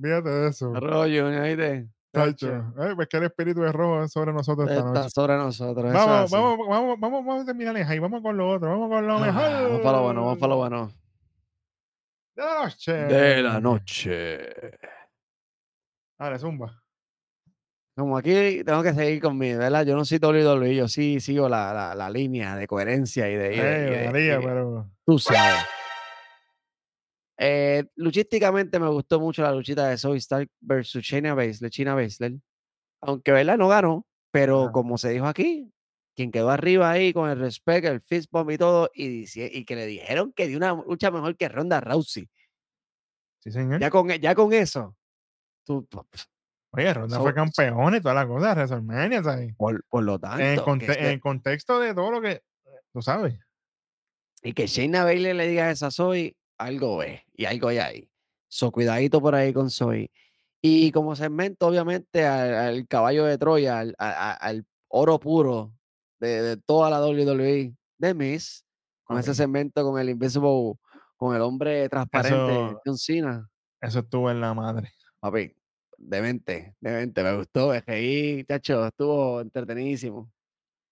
Fíjate 0.00 0.28
de 0.30 0.48
eso. 0.48 0.72
Rollo, 0.74 1.26
¿oíste? 1.26 1.88
Tacho. 2.12 2.72
Eh, 2.78 2.92
pues 2.96 3.06
que 3.08 3.18
el 3.18 3.24
espíritu 3.24 3.60
de 3.60 3.70
rojo 3.70 4.02
es 4.04 4.10
sobre 4.12 4.32
nosotros 4.32 4.68
esta 4.68 4.80
Está 4.80 4.92
noche. 5.00 5.10
sobre 5.10 5.36
nosotros. 5.36 5.92
Vamos, 5.92 6.30
vamos, 6.30 6.58
vamos, 6.68 7.00
vamos, 7.00 7.24
vamos 7.24 7.42
a 7.42 7.46
terminar 7.46 7.76
ahí. 7.76 7.98
Vamos 8.00 8.20
con 8.22 8.36
lo 8.36 8.50
otro. 8.50 8.68
Vamos 8.68 8.88
con 8.88 9.06
lo 9.06 9.14
Ah, 9.16 9.20
mejor. 9.20 9.42
Vamos 9.62 9.80
para 9.80 9.96
lo 9.98 10.02
bueno, 10.04 10.20
vamos 10.24 10.38
para 10.38 10.50
lo 10.50 10.56
bueno. 10.56 10.92
De 12.34 12.42
la 12.44 12.62
noche. 12.64 12.92
De 12.92 13.42
la 13.42 13.60
noche. 13.60 14.38
Dale, 16.18 16.38
zumba. 16.38 16.82
Como 17.96 18.16
aquí 18.16 18.64
tengo 18.64 18.82
que 18.82 18.94
seguir 18.94 19.20
conmigo, 19.20 19.58
¿verdad? 19.58 19.84
Yo 19.84 19.94
no 19.94 20.04
soy 20.04 20.18
WWE, 20.18 20.74
yo 20.74 20.88
sí 20.88 21.20
sigo 21.20 21.48
la, 21.48 21.72
la, 21.74 21.94
la 21.94 22.08
línea 22.10 22.56
de 22.56 22.66
coherencia 22.66 23.28
y 23.30 23.36
de. 23.36 23.54
y 23.54 23.58
de- 23.58 23.86
y 23.86 23.90
de- 23.98 24.06
María, 24.06 24.40
y- 24.40 24.44
pero. 24.44 24.90
Tú 25.04 25.18
sabes. 25.18 25.64
Eh, 27.42 27.84
luchísticamente 27.96 28.78
me 28.78 28.88
gustó 28.88 29.18
mucho 29.18 29.42
la 29.42 29.52
luchita 29.52 29.88
de 29.88 29.96
Zoe 29.96 30.18
Stark 30.18 30.50
versus 30.60 31.02
Shayna 31.02 31.32
Baszler, 31.34 31.70
China 31.70 31.94
Baszler. 31.94 32.34
Aunque, 33.00 33.32
¿verdad? 33.32 33.56
No 33.56 33.68
ganó, 33.68 34.06
pero 34.30 34.70
como 34.72 34.98
se 34.98 35.08
dijo 35.08 35.24
aquí, 35.26 35.72
quien 36.14 36.30
quedó 36.30 36.50
arriba 36.50 36.90
ahí 36.90 37.14
con 37.14 37.30
el 37.30 37.38
respeto, 37.38 37.88
el 37.88 38.02
fist 38.02 38.30
bump 38.30 38.50
y 38.50 38.58
todo, 38.58 38.90
y, 38.92 39.08
dice- 39.08 39.50
y 39.50 39.64
que 39.64 39.74
le 39.74 39.86
dijeron 39.86 40.34
que 40.34 40.48
dio 40.48 40.58
una 40.58 40.74
lucha 40.74 41.10
mejor 41.10 41.34
que 41.36 41.48
Ronda 41.48 41.80
Rousey. 41.80 42.28
Sí, 43.38 43.50
señor. 43.50 43.80
Ya 43.80 43.88
con, 43.88 44.06
ya 44.10 44.34
con 44.34 44.52
eso, 44.52 44.94
tú, 45.64 45.88
Oye, 46.72 46.92
Ronda 46.92 47.16
So- 47.16 47.22
fue 47.22 47.32
campeón 47.34 47.94
y 47.94 48.00
toda 48.02 48.14
la 48.14 48.26
cosa 48.28 48.52
WrestleMania, 48.54 49.22
¿sabes? 49.24 49.54
por, 49.56 49.82
por 49.88 50.04
lo 50.04 50.18
tanto, 50.18 50.44
En, 50.44 50.56
que 50.58 50.62
conte- 50.62 50.98
en 50.98 51.06
el 51.06 51.20
contexto 51.20 51.80
de 51.80 51.94
todo 51.94 52.10
lo 52.10 52.20
que. 52.20 52.42
Tú 52.92 53.00
sabes. 53.00 53.38
y 54.42 54.52
que 54.52 54.66
Shayna 54.66 55.04
Baszler 55.04 55.36
le 55.36 55.48
diga 55.48 55.70
eso 55.70 55.86
a 55.86 55.90
Zoe, 55.90 56.36
algo 56.60 57.02
es, 57.02 57.20
y 57.34 57.44
algo 57.46 57.68
hay 57.68 57.78
ahí. 57.78 58.10
So, 58.48 58.70
cuidadito 58.70 59.20
por 59.20 59.34
ahí 59.34 59.52
con 59.52 59.70
Zoe. 59.70 60.10
Y 60.62 60.92
como 60.92 61.16
segmento, 61.16 61.66
obviamente, 61.66 62.26
al, 62.26 62.54
al 62.54 62.86
caballo 62.88 63.24
de 63.24 63.38
Troya, 63.38 63.78
al, 63.80 63.94
a- 63.98 64.32
al 64.34 64.64
oro 64.88 65.18
puro 65.18 65.72
de, 66.18 66.42
de 66.42 66.56
toda 66.58 66.90
la 66.90 67.00
WWE, 67.00 67.74
de 67.98 68.14
Miss, 68.14 68.64
con 69.04 69.18
ese 69.18 69.34
segmento 69.34 69.82
con 69.84 69.98
el 70.00 70.10
Invisible, 70.10 70.74
con 71.16 71.34
el 71.34 71.42
hombre 71.42 71.88
transparente, 71.88 72.36
Eso- 72.54 72.80
John 72.84 72.98
Cena. 72.98 73.48
Eso 73.80 74.00
estuvo 74.00 74.30
en 74.30 74.40
la 74.40 74.52
madre. 74.52 74.90
Papi, 75.20 75.54
demente, 75.96 76.74
demente, 76.80 77.22
me 77.22 77.36
gustó, 77.36 77.68
me 77.68 77.80
reí, 77.80 78.44
chacho, 78.44 78.86
estuvo 78.86 79.40
entretenidísimo. 79.40 80.30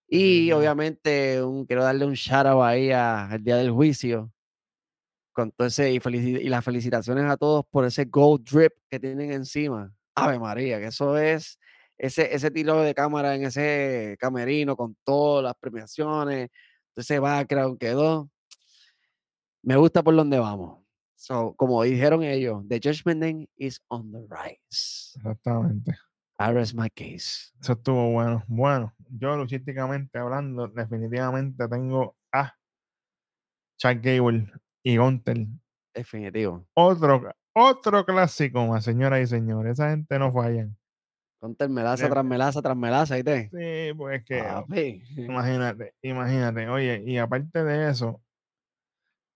Y 0.09 0.51
obviamente 0.53 1.43
un, 1.43 1.67
quiero 1.67 1.83
darle 1.85 2.07
un 2.07 2.15
shout 2.15 2.47
out 2.47 2.63
ahí 2.63 2.91
al 2.91 3.43
día 3.45 3.57
del 3.57 3.71
juicio. 3.71 4.33
Ese, 5.59 5.93
y, 5.93 6.01
felici- 6.01 6.41
y 6.41 6.49
las 6.49 6.65
felicitaciones 6.65 7.25
a 7.31 7.37
todos 7.37 7.65
por 7.71 7.85
ese 7.85 8.05
gold 8.07 8.45
drip 8.49 8.73
que 8.91 8.99
tienen 8.99 9.33
encima. 9.33 9.93
Ave 10.15 10.39
María, 10.39 10.79
que 10.81 10.87
eso 10.87 11.17
es 11.17 11.59
ese, 11.97 12.35
ese 12.35 12.51
tiro 12.51 12.81
de 12.83 12.95
cámara 12.95 13.35
en 13.35 13.45
ese 13.45 14.17
camerino 14.19 14.77
con 14.77 14.97
todas 15.05 15.45
las 15.45 15.55
premiaciones, 15.61 16.49
ese 16.97 17.19
background 17.19 17.79
quedó. 17.79 18.31
Me 19.63 19.77
gusta 19.77 20.03
por 20.03 20.15
donde 20.17 20.39
vamos. 20.39 20.85
So, 21.17 21.55
como 21.57 21.83
dijeron 21.83 22.23
ellos, 22.23 22.63
the 22.69 22.81
judgment 22.83 23.21
name 23.21 23.49
is 23.57 23.81
on 23.89 24.13
the 24.13 24.21
rise. 24.29 25.13
Exactamente. 25.17 25.93
I 26.39 26.53
rest 26.53 26.75
my 26.75 26.89
case. 26.89 27.53
Eso 27.61 27.73
estuvo 27.73 28.13
bueno. 28.13 28.45
Bueno, 28.47 28.95
yo 29.11 29.37
luchísticamente 29.37 30.19
hablando, 30.19 30.69
definitivamente 30.69 31.67
tengo 31.69 32.17
a 32.33 32.55
Chuck 33.77 33.99
Gable 34.01 34.49
y 34.91 34.97
Gunter. 34.97 35.47
Definitivo. 35.95 36.67
Otro, 36.75 37.31
otro 37.55 38.05
clásico 38.07 38.67
más, 38.67 38.85
señoras 38.85 39.21
y 39.21 39.27
señores. 39.27 39.73
Esa 39.73 39.91
gente 39.91 40.19
no 40.19 40.33
fallan. 40.33 40.77
Conter 41.41 41.69
melaza 41.69 42.09
tras 42.09 42.25
melaza 42.25 42.63
tras 42.63 42.77
melaza, 42.77 43.17
¿viste? 43.17 43.51
Sí, 43.51 43.95
pues 43.97 44.21
es 44.21 44.25
que, 44.25 44.43
Papi. 44.43 45.03
imagínate, 45.17 45.95
imagínate. 46.03 46.69
Oye, 46.69 47.03
y 47.07 47.19
aparte 47.19 47.63
de 47.63 47.91
eso, 47.91 48.23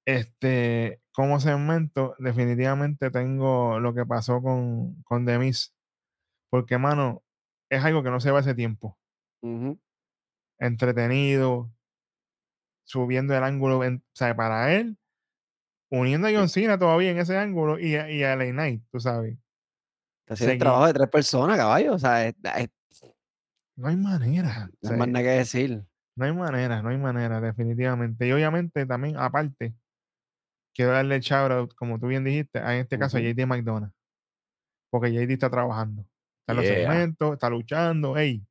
este, 0.07 1.01
como 1.12 1.39
segmento, 1.39 2.16
definitivamente 2.19 3.11
tengo 3.11 3.79
lo 3.79 3.95
que 3.95 4.07
pasó 4.07 4.41
con, 4.43 5.03
con 5.03 5.27
The 5.27 5.39
Miz. 5.39 5.74
Porque, 6.51 6.79
mano, 6.79 7.23
es 7.70 7.85
algo 7.85 8.03
que 8.03 8.11
no 8.11 8.20
se 8.20 8.33
ve 8.33 8.39
hace 8.39 8.55
tiempo. 8.55 8.99
Entretenido, 10.59 11.70
subiendo 12.85 13.37
el 13.37 13.45
ángulo, 13.45 13.85
en- 13.85 13.97
o 14.07 14.15
sea, 14.15 14.35
para 14.35 14.74
él, 14.74 14.99
uniendo 16.01 16.27
a 16.28 16.32
John 16.32 16.48
Cena 16.48 16.78
todavía 16.78 17.10
en 17.10 17.19
ese 17.19 17.36
ángulo 17.36 17.78
y 17.78 17.97
a, 17.97 18.10
y 18.10 18.23
a 18.23 18.32
LA 18.35 18.51
Knight, 18.52 18.82
tú 18.90 18.98
sabes. 19.01 19.36
Está 20.24 20.35
haciendo 20.35 20.52
el 20.55 20.59
trabajo 20.59 20.86
de 20.86 20.94
tres 20.94 21.09
personas, 21.10 21.56
caballo. 21.56 21.94
O 21.94 21.98
sea, 21.98 22.27
es- 22.27 22.35
es- 22.56 22.70
No 23.77 23.89
hay 23.89 23.97
manera. 23.97 24.70
no 24.82 24.90
hay 25.05 25.10
nada 25.10 25.23
que 25.24 25.31
decir. 25.31 25.85
no 26.14 26.24
hay 26.27 26.32
manera, 26.32 26.82
no 26.82 26.90
hay 26.90 26.98
manera, 26.98 27.40
definitivamente. 27.40 28.27
Y 28.27 28.32
obviamente 28.32 28.85
también, 28.86 29.16
aparte, 29.16 29.74
quiero 30.74 30.93
darle 30.93 31.16
el 31.16 31.20
shout 31.23 31.51
out, 31.51 31.74
como 31.74 31.98
tú 31.98 32.06
bien 32.06 32.23
dijiste, 32.24 32.59
a 32.59 32.74
en 32.74 32.81
este 32.82 32.98
caso 32.98 33.16
a 33.16 33.20
Ujú. 33.20 33.28
JD 33.31 33.47
McDonough. 33.47 33.90
Porque 34.90 35.10
JD 35.12 35.32
está 35.32 35.51
trabajando. 35.51 36.02
Está 36.40 36.52
en 36.52 36.56
los 36.56 36.64
Yeah. 36.66 36.74
segmentos, 36.77 37.32
está 37.35 37.48
luchando, 37.51 38.16
ey. 38.16 38.43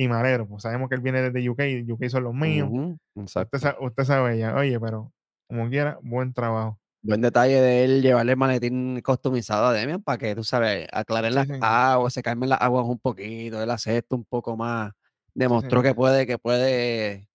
y 0.00 0.06
me 0.06 0.14
alegro, 0.14 0.46
pues 0.46 0.62
sabemos 0.62 0.88
que 0.88 0.94
él 0.94 1.00
viene 1.00 1.20
desde 1.28 1.48
UK, 1.50 1.84
UK 1.92 2.08
son 2.08 2.22
los 2.22 2.32
míos. 2.34 2.70
Exacto. 3.16 3.56
usted, 3.56 3.74
usted 3.80 4.04
sabe 4.04 4.38
ya, 4.38 4.54
oye, 4.54 4.78
pero 4.78 5.12
como 5.48 5.68
quiera, 5.68 5.98
buen 6.02 6.32
trabajo. 6.32 6.78
Buen 7.00 7.20
detalle 7.20 7.60
de 7.60 7.84
él 7.84 8.02
llevarle 8.02 8.32
el 8.32 8.38
maletín 8.38 9.00
customizado 9.02 9.66
a 9.66 9.72
Demian 9.72 10.02
para 10.02 10.18
que, 10.18 10.34
tú 10.34 10.44
sabes, 10.44 10.86
aclaren 10.92 11.34
las 11.34 11.48
aguas, 11.60 12.12
se 12.12 12.22
calmen 12.22 12.50
las 12.50 12.60
aguas 12.60 12.84
un 12.86 12.98
poquito, 12.98 13.62
él 13.62 13.70
hace 13.70 13.96
esto 13.96 14.16
un 14.16 14.24
poco 14.24 14.56
más. 14.56 14.92
Demostró 15.32 15.82
que 15.82 15.94
puede, 15.94 16.26
que 16.26 16.38
puede 16.38 17.28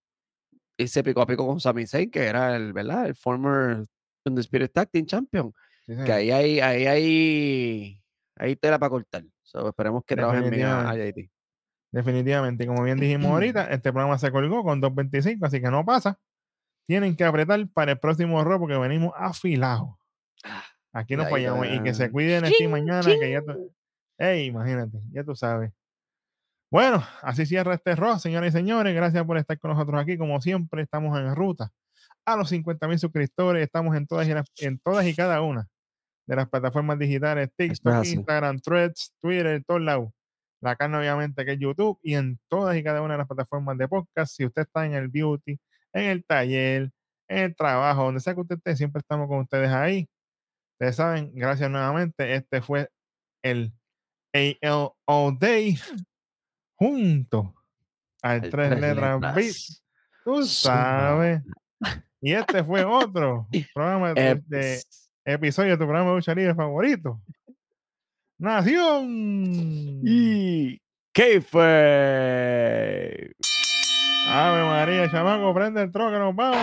irse 0.78 1.04
pico 1.04 1.22
a 1.22 1.26
pico 1.26 1.48
con 1.48 1.60
Sami 1.60 1.88
Zayn, 1.88 2.12
que 2.12 2.26
era 2.26 2.56
el, 2.56 2.74
¿verdad? 2.74 3.08
El 3.08 3.16
former 3.16 3.86
Undisputed 4.26 4.70
Tag 4.70 4.90
Team 4.90 5.06
Champion. 5.06 5.54
Sí, 5.86 5.96
Que 6.06 6.12
ahí 6.12 6.32
hay, 6.32 6.60
ahí 6.60 6.86
hay, 6.86 8.02
ahí 8.36 8.56
tela 8.58 8.78
para 8.80 8.90
cortar. 8.90 9.24
So, 9.42 9.70
esperemos 9.70 10.04
que 10.06 10.16
trabajen 10.16 10.50
bien 10.50 10.68
a, 10.68 10.94
JT. 10.96 11.30
Definitivamente, 11.92 12.66
como 12.66 12.84
bien 12.84 13.00
dijimos 13.00 13.26
ahorita, 13.32 13.66
este 13.66 13.92
programa 13.92 14.18
se 14.18 14.32
colgó 14.32 14.64
con 14.64 14.82
2.25, 14.82 15.46
así 15.46 15.62
que 15.62 15.70
no 15.70 15.86
pasa. 15.86 16.20
Tienen 16.88 17.16
que 17.16 17.24
apretar 17.24 17.66
para 17.74 17.94
el 17.94 18.00
próximo 18.00 18.44
robo 18.44 18.62
porque 18.62 18.78
venimos 18.78 19.14
afilados. 19.18 19.96
Aquí 20.92 21.16
no 21.16 21.28
Cuidadito, 21.28 21.56
fallamos. 21.58 21.80
Y 21.80 21.84
que 21.84 21.94
se 21.94 22.06
ah. 22.06 22.12
cuiden 22.12 22.46
así 22.46 22.68
mañana, 22.68 23.02
que 23.04 23.32
ya 23.32 23.42
tú- 23.42 23.74
Ey, 24.18 24.46
imagínate, 24.46 25.00
ya 25.12 25.24
tú 25.24 25.36
sabes. 25.36 25.72
Bueno, 26.70 27.04
así 27.22 27.46
cierra 27.46 27.76
este 27.76 27.96
rock, 27.96 28.18
señoras 28.20 28.50
y 28.50 28.52
señores. 28.58 28.94
Gracias 28.96 29.24
por 29.26 29.38
estar 29.38 29.58
con 29.60 29.72
nosotros 29.72 30.00
aquí. 30.02 30.18
Como 30.18 30.40
siempre, 30.42 30.82
estamos 30.84 31.18
en 31.20 31.36
ruta 31.36 31.72
a 32.26 32.36
los 32.36 32.50
50 32.50 32.88
mil 32.88 33.00
suscriptores. 33.00 33.64
Estamos 33.64 33.96
en 33.96 34.08
todas, 34.08 34.28
y 34.28 34.34
las- 34.34 34.52
en 34.58 34.80
todas 34.80 35.06
y 35.06 35.16
cada 35.16 35.42
una 35.42 35.68
de 36.28 36.36
las 36.36 36.50
plataformas 36.50 36.98
digitales: 37.00 37.50
TikTok. 37.56 38.06
Instagram, 38.06 38.60
Threads, 38.60 39.14
Twitter, 39.20 39.64
todos 39.66 39.82
lados. 39.82 40.10
La 40.62 40.76
carne, 40.76 40.98
obviamente, 40.98 41.44
que 41.46 41.54
es 41.54 41.60
YouTube 41.60 42.00
y 42.02 42.16
en 42.16 42.40
todas 42.48 42.76
y 42.78 42.84
cada 42.84 43.02
una 43.02 43.16
de 43.16 43.18
las 43.20 43.28
plataformas 43.28 43.78
de 43.78 43.88
podcast. 43.88 44.34
Si 44.36 44.46
usted 44.46 44.62
está 44.64 44.86
en 44.86 44.94
el 44.94 45.10
beauty, 45.10 45.60
en 45.94 46.04
el 46.10 46.26
taller, 46.26 46.92
en 47.30 47.38
el 47.38 47.56
trabajo, 47.56 48.04
donde 48.06 48.20
sea 48.20 48.34
que 48.34 48.42
usted 48.42 48.58
esté, 48.58 48.76
siempre 48.76 49.00
estamos 49.00 49.28
con 49.28 49.40
ustedes 49.40 49.70
ahí. 49.70 50.10
Ustedes 50.74 50.96
saben, 50.96 51.32
gracias 51.36 51.70
nuevamente. 51.70 52.36
Este 52.36 52.62
fue 52.62 52.90
el 53.44 53.74
AL 54.34 54.92
All 55.06 55.38
Day 55.40 55.78
junto 56.76 57.54
al 58.22 58.44
El 58.46 58.50
tres 58.50 58.70
tres 58.70 58.82
letras 58.82 59.14
letras. 59.22 59.36
beat. 59.36 59.56
Tú 60.24 60.44
sabes. 60.46 61.42
Y 62.22 62.34
este 62.34 62.64
fue 62.64 62.84
otro 62.86 63.48
programa 63.74 64.14
de, 64.14 64.42
de 64.48 64.74
Eps. 64.76 65.10
episodio 65.26 65.72
de 65.72 65.78
tu 65.78 65.84
programa 65.84 66.10
de 66.12 66.16
lucha 66.16 66.34
libre 66.34 66.56
favorito. 66.56 67.22
Nación. 68.40 70.02
Y 70.04 70.82
¿qué 71.14 71.42
fue? 71.42 73.32
Ave 74.26 74.64
María, 74.64 75.12
chamaco, 75.12 75.54
prende 75.54 75.82
el 75.82 75.92
troque, 75.92 76.18
nos 76.18 76.36
vamos. 76.36 76.58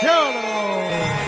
¡Diablo! 0.00 1.27